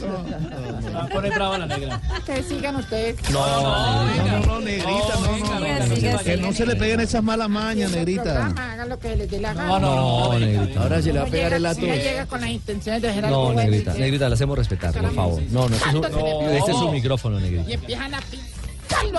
Pone 1.11 1.29
brava 1.29 1.57
la 1.57 1.65
negra. 1.65 2.01
Que 2.25 2.43
sigan 2.43 2.75
ustedes. 2.77 3.17
No, 3.31 3.61
No, 3.61 4.45
no, 4.45 4.59
negrita, 4.61 4.91
no, 5.21 5.37
no, 5.37 5.45
Siga, 5.45 5.79
no. 5.87 5.95
siga, 5.95 6.17
Que 6.19 6.37
no 6.37 6.53
se 6.53 6.65
le 6.65 6.75
peguen 6.75 6.99
esas 7.01 7.23
malas 7.23 7.49
mañas, 7.49 7.91
negrita. 7.91 8.47
Hagan 8.47 8.89
lo 8.89 8.99
que 8.99 9.15
les 9.15 9.29
dé 9.29 9.39
la 9.39 9.53
gana. 9.53 9.79
no, 9.79 10.39
negrita. 10.39 10.81
Ahora 10.81 11.01
se 11.01 11.11
le 11.13 11.19
va 11.19 11.21
a 11.23 11.25
No 11.25 11.31
pegar 11.31 11.53
el 11.53 11.65
ato. 11.65 11.81
no 11.81 11.93
llega 11.95 12.25
con 12.25 12.41
las 12.41 12.49
intenciones 12.49 13.01
de 13.01 13.09
hacer 13.09 13.25
algo 13.25 13.49
No, 13.49 13.53
negrita, 13.61 13.93
negrita, 13.93 14.29
la 14.29 14.35
hacemos 14.35 14.57
respetar, 14.57 14.93
por 14.93 15.13
favor. 15.13 15.41
No, 15.49 15.67
no, 15.69 15.75
este 15.75 15.87
es 15.89 15.91
su, 15.93 16.01
No. 16.01 16.49
este 16.49 16.71
es 16.71 16.77
su 16.77 16.91
micrófono, 16.91 17.39
negrita. 17.39 17.82
Empiezan 17.83 18.13
a 18.15 18.19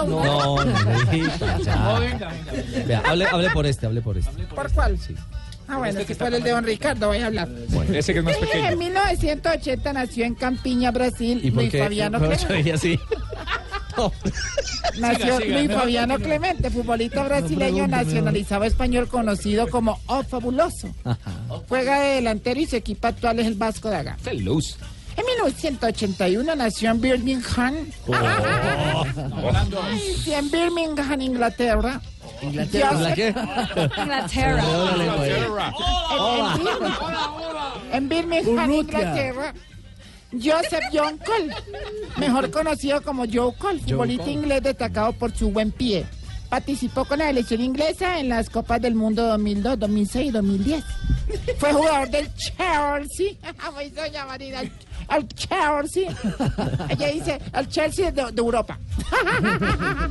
uno. 0.03 0.25
No, 0.25 0.65
No, 0.65 0.75
ya. 1.65 1.99
venga, 1.99 2.29
venga. 2.29 2.85
Vea, 2.87 3.03
hable, 3.07 3.27
hable 3.27 3.51
por 3.51 3.67
este, 3.67 3.87
hable 3.87 4.01
por 4.03 4.17
este. 4.19 4.45
¿Por 4.45 4.73
cuál? 4.73 4.99
Ah, 5.67 5.79
bueno, 5.79 6.01
si 6.07 6.15
fuera 6.15 6.37
el 6.37 6.43
de 6.43 6.51
don 6.51 6.65
Ricardo, 6.65 7.07
voy 7.09 7.19
a 7.19 7.27
hablar. 7.27 7.49
Ese 7.93 8.13
que 8.13 8.19
es 8.19 8.25
más 8.25 8.35
En 8.37 8.41
pequeño. 8.43 8.77
1980 8.77 9.93
nació 9.95 10.25
en 10.27 10.35
Campiña, 10.35 10.91
Brasil, 10.91 11.41
¿Y 11.43 11.51
por 11.51 11.63
Luis? 11.63 11.73
Fabiano 11.79 12.19
¿Cómo 12.21 12.31
Clemente. 12.33 12.73
así? 12.73 13.01
Nació 14.99 15.39
Siga, 15.39 15.39
siga, 15.41 15.59
Luis 15.59 15.73
Fabiano. 15.73 16.19
Clemente, 16.19 16.69
futbolista 16.71 17.23
brasileño 17.25 17.87
nacionalizado 17.87 18.65
español 18.65 19.07
conocido 19.09 19.69
como 19.69 20.01
O 20.07 20.23
Fabuloso. 20.25 20.89
Juega 21.69 22.01
de 22.01 22.15
delantero 22.17 22.61
y 22.61 22.67
su 22.67 22.75
equipo 22.77 23.07
actual 23.07 23.39
es 23.39 23.47
el 23.47 23.55
Vasco 23.55 23.89
da 23.91 24.03
Gama. 24.03 24.19
En 25.17 25.25
1981 25.27 26.57
nació 26.57 26.91
en 26.91 27.01
Birmingham. 27.01 27.75
Sí, 30.25 30.33
en 30.33 30.51
Birmingham, 30.51 31.21
Inglaterra. 31.21 32.01
Inglaterra. 32.43 32.91
Joseph- 32.91 33.01
¿La 33.03 33.15
qué? 33.15 33.29
Inglaterra. 34.01 35.73
En, 37.93 38.03
en 38.03 38.09
Birmingham, 38.09 38.59
en 38.61 38.73
Birmingham, 38.73 38.73
Inglaterra. 38.73 39.55
Joseph 40.33 40.85
John 40.93 41.19
Cole, 41.25 41.55
mejor 42.17 42.51
conocido 42.51 43.01
como 43.03 43.25
Joe 43.33 43.55
Cole, 43.57 43.79
futbolista 43.81 44.29
inglés 44.31 44.63
destacado 44.65 45.13
por 45.13 45.33
su 45.37 45.51
buen 45.53 45.71
pie. 45.71 46.05
Participó 46.49 47.05
con 47.05 47.19
la 47.21 47.27
selección 47.29 47.61
inglesa 47.61 48.19
en 48.19 48.29
las 48.31 48.51
Copas 48.51 48.81
del 48.83 48.95
Mundo 48.97 49.25
2002, 49.29 49.79
2006 49.79 50.27
y 50.27 50.31
2010. 50.31 50.85
Fue 51.59 51.73
jugador 51.73 52.11
del 52.11 52.29
Chelsea. 52.35 53.35
Al, 55.09 55.27
Chelsea. 55.29 56.11
Ella 56.89 57.09
dice, 57.09 57.41
al 57.53 57.69
Chelsea 57.69 58.11
de, 58.11 58.33
de 58.33 58.41
Europa. 58.41 58.79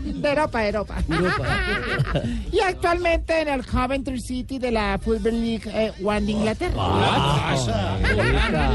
De 0.03 0.29
Europa, 0.29 0.59
de 0.61 0.67
Europa. 0.67 0.95
Y 2.51 2.59
actualmente 2.59 3.41
en 3.41 3.47
el 3.47 3.65
Coventry 3.65 4.19
City 4.21 4.59
de 4.59 4.71
la 4.71 4.99
Football 5.03 5.41
League 5.41 5.63
eh, 5.73 5.91
One 6.03 6.21
de 6.21 6.31
Inglaterra. 6.31 7.97
Negrita. 8.01 8.71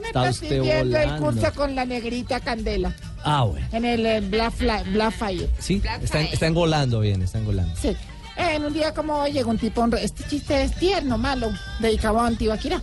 Me 0.00 0.08
Está 0.08 0.30
viendo 0.62 0.96
el 0.98 1.16
curso 1.16 1.52
con 1.54 1.74
la 1.74 1.84
negrita 1.84 2.40
Candela 2.40 2.94
Ah, 3.22 3.42
bueno. 3.44 3.66
en 3.72 3.84
el 3.84 4.06
eh, 4.06 4.20
Black, 4.22 4.54
Fly- 4.54 4.92
Black 4.92 5.12
Fire. 5.12 5.50
Sí, 5.58 5.82
está, 6.02 6.20
está 6.22 6.46
engolando 6.46 7.00
bien, 7.00 7.20
está 7.22 7.38
engolando. 7.38 7.74
Sí. 7.76 7.94
En 8.36 8.64
un 8.64 8.72
día 8.72 8.94
como 8.94 9.16
hoy 9.18 9.32
llegó 9.32 9.50
un 9.50 9.58
tipo, 9.58 9.84
este 9.96 10.24
chiste 10.24 10.62
es 10.62 10.74
tierno, 10.76 11.18
malo, 11.18 11.50
dedicado 11.80 12.18
a 12.20 12.26
Antibaquira. 12.28 12.80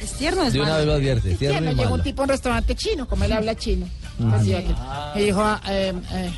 Es 0.00 0.12
tierno, 0.12 0.44
es 0.44 0.52
De 0.52 0.60
una 0.60 0.68
malo. 0.70 0.78
vez 0.78 0.86
lo 0.86 0.92
advierte, 0.94 1.32
Es 1.32 1.38
tierno 1.38 1.58
tierno, 1.60 1.72
y 1.72 1.84
llegó 1.84 1.94
un 1.94 2.02
tipo 2.02 2.22
a 2.22 2.24
un 2.24 2.28
restaurante 2.28 2.74
chino, 2.74 3.06
como 3.08 3.24
él 3.24 3.32
habla 3.32 3.54
chino. 3.56 3.86
Ah. 4.20 4.36
Así 4.36 4.54
aquí. 4.54 4.74
Y 5.16 5.20
dijo, 5.24 5.40
ah, 5.42 5.60
eh, 5.68 5.92
eh, 6.12 6.30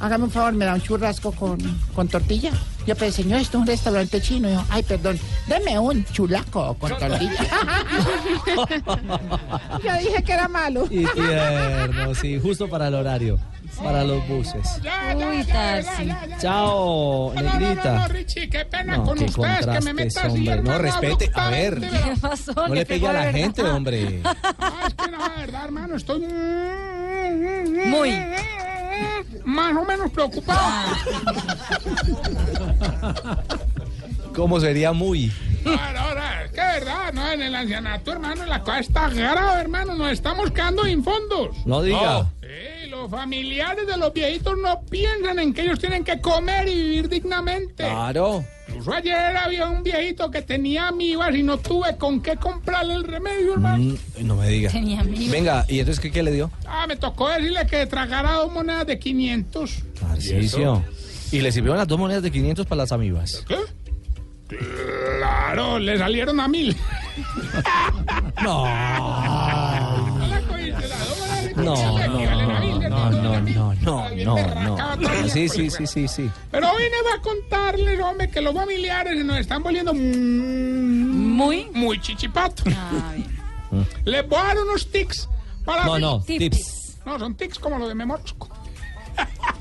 hágame 0.00 0.24
un 0.24 0.30
favor, 0.30 0.52
me 0.52 0.64
da 0.64 0.74
un 0.74 0.82
churrasco 0.82 1.32
con, 1.32 1.58
con 1.94 2.08
tortilla. 2.08 2.50
Yo 2.86 2.94
pensé, 2.94 3.22
señor, 3.22 3.40
esto 3.40 3.58
es 3.58 3.62
un 3.62 3.66
restaurante 3.66 4.20
chino. 4.20 4.48
Y 4.48 4.52
dijo, 4.52 4.64
ay, 4.70 4.82
perdón, 4.84 5.18
deme 5.48 5.78
un 5.78 6.04
chulaco 6.06 6.74
con 6.78 6.96
tortilla. 6.96 7.32
Yo 9.84 9.92
dije 9.98 10.22
que 10.22 10.32
era 10.32 10.48
malo. 10.48 10.86
Y 10.90 11.04
tierno, 11.06 12.14
sí, 12.14 12.38
justo 12.40 12.68
para 12.68 12.88
el 12.88 12.94
horario, 12.94 13.38
para 13.82 14.04
los 14.04 14.26
buses. 14.28 14.80
Uy, 15.16 15.44
Tarsi. 15.44 16.08
Chao, 16.38 17.32
No, 17.34 17.42
no, 17.42 17.52
no, 17.52 17.58
negrita. 17.58 17.94
no, 17.94 18.08
Richie, 18.08 18.48
qué 18.48 18.64
pena 18.64 18.98
No, 18.98 19.04
con 19.04 19.18
qué 19.18 19.24
ustedes 19.24 19.66
que 19.66 19.80
me 19.80 19.94
metas 19.94 20.24
así. 20.24 20.44
No, 20.62 20.78
respete, 20.78 21.30
a 21.34 21.50
ver. 21.50 21.74
abruptamente, 21.74 22.10
¿Qué 22.14 22.20
pasó? 22.20 22.52
No 22.68 22.74
le 22.74 22.86
pegue 22.86 23.08
a 23.08 23.12
la 23.12 23.32
gente, 23.32 23.62
hombre. 23.64 24.20
Ah, 24.24 24.84
es 24.86 24.94
que 24.94 25.10
no, 25.10 25.18
la 25.18 25.28
verdad, 25.40 25.64
hermano, 25.64 25.96
estoy 25.96 26.20
Muy. 27.86 28.10
Eh, 28.96 29.40
más 29.44 29.76
o 29.76 29.84
menos 29.84 30.10
preocupado. 30.10 30.94
¿Cómo 34.34 34.60
sería 34.60 34.92
muy? 34.92 35.32
Ahora, 35.64 36.02
ahora, 36.02 36.44
es 36.44 36.50
que 36.50 36.60
verdad, 36.60 37.12
no, 37.12 37.32
en 37.32 37.42
el 37.42 37.54
ancianato, 37.54 38.12
hermano, 38.12 38.46
la 38.46 38.60
cosa 38.60 38.80
está 38.80 39.08
grave, 39.08 39.60
hermano, 39.60 39.94
nos 39.94 40.12
estamos 40.12 40.50
quedando 40.50 40.84
sin 40.84 41.02
fondos. 41.02 41.56
No 41.64 41.82
diga. 41.82 42.26
Sí, 42.40 42.88
los 42.88 43.10
familiares 43.10 43.86
de 43.86 43.96
los 43.96 44.12
viejitos 44.12 44.56
no 44.58 44.82
piensan 44.82 45.38
en 45.38 45.52
que 45.52 45.62
ellos 45.62 45.78
tienen 45.78 46.04
que 46.04 46.20
comer 46.20 46.68
y 46.68 46.74
vivir 46.74 47.08
dignamente. 47.08 47.84
Claro. 47.84 48.44
Incluso 48.76 48.92
ayer 48.92 49.36
había 49.36 49.68
un 49.68 49.82
viejito 49.82 50.30
que 50.30 50.42
tenía 50.42 50.88
amibas 50.88 51.34
y 51.34 51.42
no 51.42 51.58
tuve 51.58 51.96
con 51.96 52.20
qué 52.20 52.36
comprarle 52.36 52.94
el 52.94 53.04
remedio, 53.04 53.54
hermano. 53.54 53.94
Mm, 54.18 54.26
no 54.26 54.36
me 54.36 54.48
diga. 54.48 54.70
Tenía 54.70 55.00
amigos. 55.00 55.30
Venga, 55.30 55.64
¿y 55.68 55.80
entonces 55.80 56.00
qué, 56.00 56.10
qué 56.10 56.22
le 56.22 56.32
dio? 56.32 56.50
Ah, 56.66 56.86
me 56.86 56.96
tocó 56.96 57.28
decirle 57.30 57.66
que 57.66 57.86
tragara 57.86 58.32
dos 58.34 58.52
monedas 58.52 58.86
de 58.86 58.98
500. 58.98 59.82
Tarcisio. 60.00 60.84
¿Y 61.32 61.40
le 61.40 61.50
sirvieron 61.52 61.78
las 61.78 61.88
dos 61.88 61.98
monedas 61.98 62.22
de 62.22 62.30
500 62.30 62.66
para 62.66 62.82
las 62.82 62.92
amibas? 62.92 63.44
¿Qué? 63.48 63.56
Claro, 65.18 65.78
le 65.78 65.98
salieron 65.98 66.38
a 66.40 66.48
mil. 66.48 66.76
No. 68.42 68.66
No, 71.56 71.74
no, 72.06 72.15
no, 73.40 73.74
no, 73.74 74.08
no, 74.10 74.36
no, 74.36 74.96
no. 74.96 75.28
Sí, 75.28 75.48
sí, 75.48 75.70
sí, 75.70 75.86
sí, 75.86 76.08
sí. 76.08 76.30
Pero 76.50 76.68
vine 76.76 76.96
a 77.14 77.20
contarles, 77.20 78.00
hombre, 78.00 78.30
que 78.30 78.40
los 78.40 78.54
familiares 78.54 79.24
nos 79.24 79.38
están 79.38 79.62
volviendo 79.62 79.92
muy, 79.94 81.68
muy 81.72 82.00
chichipato. 82.00 82.64
Les 84.04 84.28
voy 84.28 84.38
a 84.38 84.44
dar 84.44 84.58
unos 84.58 84.90
tics 84.90 85.28
para... 85.64 85.84
No, 85.84 85.98
no, 85.98 86.22
tips. 86.22 86.98
No, 87.04 87.18
son 87.18 87.34
tics 87.34 87.58
como 87.58 87.78
los 87.78 87.88
de 87.88 87.94
Memorosco. 87.94 88.48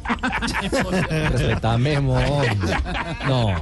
Respeta 1.31 1.77
Memo. 1.77 2.19
No. 3.25 3.53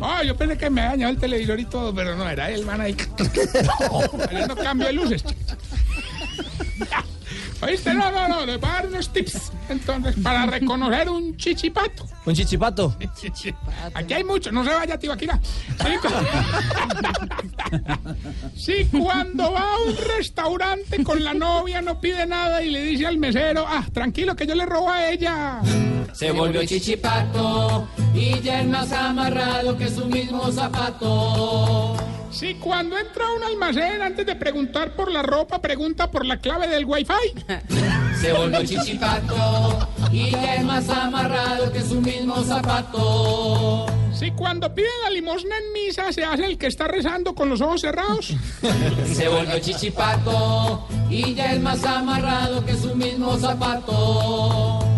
Oh, 0.00 0.22
yo 0.24 0.36
pensé 0.36 0.56
que 0.56 0.70
me 0.70 0.80
había 0.80 0.90
dañado 0.92 1.12
el 1.12 1.18
televisor 1.18 1.60
y 1.60 1.64
todo, 1.66 1.94
pero 1.94 2.16
no, 2.16 2.28
era 2.28 2.50
él, 2.50 2.64
man, 2.64 2.80
ahí. 2.80 2.96
no 4.48 4.56
cambio 4.56 4.86
de 4.86 4.92
luces. 4.92 5.24
¿Oíste? 7.62 7.94
No, 7.94 8.10
no, 8.10 8.26
no, 8.28 8.44
les 8.44 8.60
voy 8.60 8.68
a 8.68 8.72
dar 8.72 8.86
unos 8.88 9.12
tips. 9.12 9.52
Entonces, 9.68 10.16
para 10.22 10.46
reconocer 10.46 11.08
un 11.08 11.36
chichipato. 11.36 12.08
¿Un 12.26 12.34
chichipato? 12.34 12.96
Aquí 13.94 14.14
hay 14.14 14.24
mucho, 14.24 14.50
no 14.50 14.64
se 14.64 14.70
vaya, 14.70 14.98
tío, 14.98 15.12
aquí 15.12 15.26
Sí, 15.26 15.96
cu- 16.00 16.08
Sí, 18.56 18.88
cuando 18.98 19.52
va 19.52 19.74
a 19.74 19.78
un 19.78 19.94
restaurante 20.16 21.04
con 21.04 21.22
la 21.22 21.34
novia, 21.34 21.80
no 21.82 22.00
pide 22.00 22.26
nada 22.26 22.62
y 22.62 22.70
le 22.70 22.82
dice 22.82 23.06
al 23.06 23.18
mesero, 23.18 23.64
ah, 23.68 23.84
tranquilo, 23.92 24.34
que 24.34 24.46
yo 24.46 24.54
le 24.54 24.64
robo 24.66 24.90
a 24.90 25.10
ella. 25.10 25.60
Se 26.12 26.30
volvió 26.32 26.64
chichipato 26.64 27.86
y 28.14 28.40
ya 28.40 28.60
es 28.60 28.66
más 28.68 28.92
amarrado 28.92 29.76
que 29.78 29.88
su 29.88 30.06
mismo 30.06 30.50
zapato. 30.52 31.96
Sí, 32.32 32.54
cuando 32.54 32.98
entra 32.98 33.26
a 33.26 33.34
un 33.34 33.42
almacén, 33.44 34.00
antes 34.00 34.24
de 34.24 34.34
preguntar 34.34 34.96
por 34.96 35.12
la 35.12 35.22
ropa, 35.22 35.60
pregunta 35.60 36.10
por 36.10 36.24
la 36.24 36.38
clave 36.38 36.66
del 36.66 36.86
wifi. 36.86 37.12
Se 38.20 38.32
volvió 38.32 38.64
chichipato 38.64 39.88
y 40.10 40.30
ya 40.30 40.56
es 40.56 40.64
más 40.64 40.88
amarrado 40.88 41.70
que 41.72 41.82
su 41.82 42.00
mismo 42.00 42.42
zapato. 42.42 43.86
Sí, 44.14 44.30
cuando 44.30 44.74
pide 44.74 44.88
la 45.04 45.10
limosna 45.10 45.56
en 45.58 45.72
misa, 45.72 46.12
se 46.12 46.24
hace 46.24 46.46
el 46.46 46.56
que 46.56 46.68
está 46.68 46.88
rezando 46.88 47.34
con 47.34 47.48
los 47.48 47.60
ojos 47.60 47.80
cerrados. 47.80 48.34
Se 49.12 49.28
volvió 49.28 49.58
chichipato 49.58 50.86
y 51.10 51.34
ya 51.34 51.52
es 51.52 51.60
más 51.60 51.84
amarrado 51.84 52.64
que 52.64 52.74
su 52.74 52.94
mismo 52.94 53.36
zapato. 53.38 54.91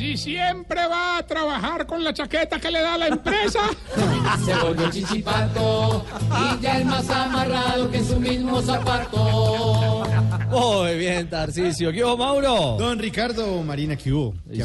Si 0.00 0.16
siempre 0.16 0.86
va 0.86 1.18
a 1.18 1.26
trabajar 1.26 1.84
con 1.86 2.02
la 2.02 2.14
chaqueta 2.14 2.58
que 2.58 2.70
le 2.70 2.80
da 2.80 2.96
la 2.96 3.08
empresa. 3.08 3.58
Se 4.46 4.54
volvió 4.54 4.90
chichipato 4.90 6.06
y 6.56 6.62
ya 6.62 6.78
es 6.78 6.86
más 6.86 7.10
amarrado 7.10 7.90
que 7.90 8.02
su 8.02 8.18
mismo 8.18 8.62
zapato. 8.62 10.02
Muy 10.48 10.96
bien, 10.96 11.28
Tarcisio. 11.28 11.92
¿Qué 11.92 12.02
hubo, 12.02 12.16
Mauro? 12.16 12.76
Don 12.78 12.98
Ricardo 12.98 13.62
Marina, 13.62 13.94
¿qué 13.94 14.10
hubo? 14.10 14.32
¿Qué 14.50 14.62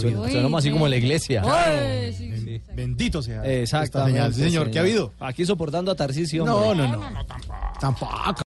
así 0.58 0.72
como 0.72 0.88
la 0.88 0.96
iglesia. 0.96 1.42
Claro. 1.42 1.82
Ben- 1.82 2.64
Bendito 2.74 3.22
sea. 3.22 3.44
esta 3.44 3.82
Exactamente. 3.82 4.14
señal. 4.14 4.34
Sí, 4.34 4.42
señor, 4.42 4.72
¿qué 4.72 4.80
ha 4.80 4.84
habido? 4.84 5.12
Aquí 5.20 5.46
soportando 5.46 5.92
a 5.92 5.96
Tarcisio. 5.96 6.46
No, 6.46 6.56
hombre. 6.58 6.88
no, 6.88 7.10
no. 7.10 7.26
Tampoco. 7.80 8.14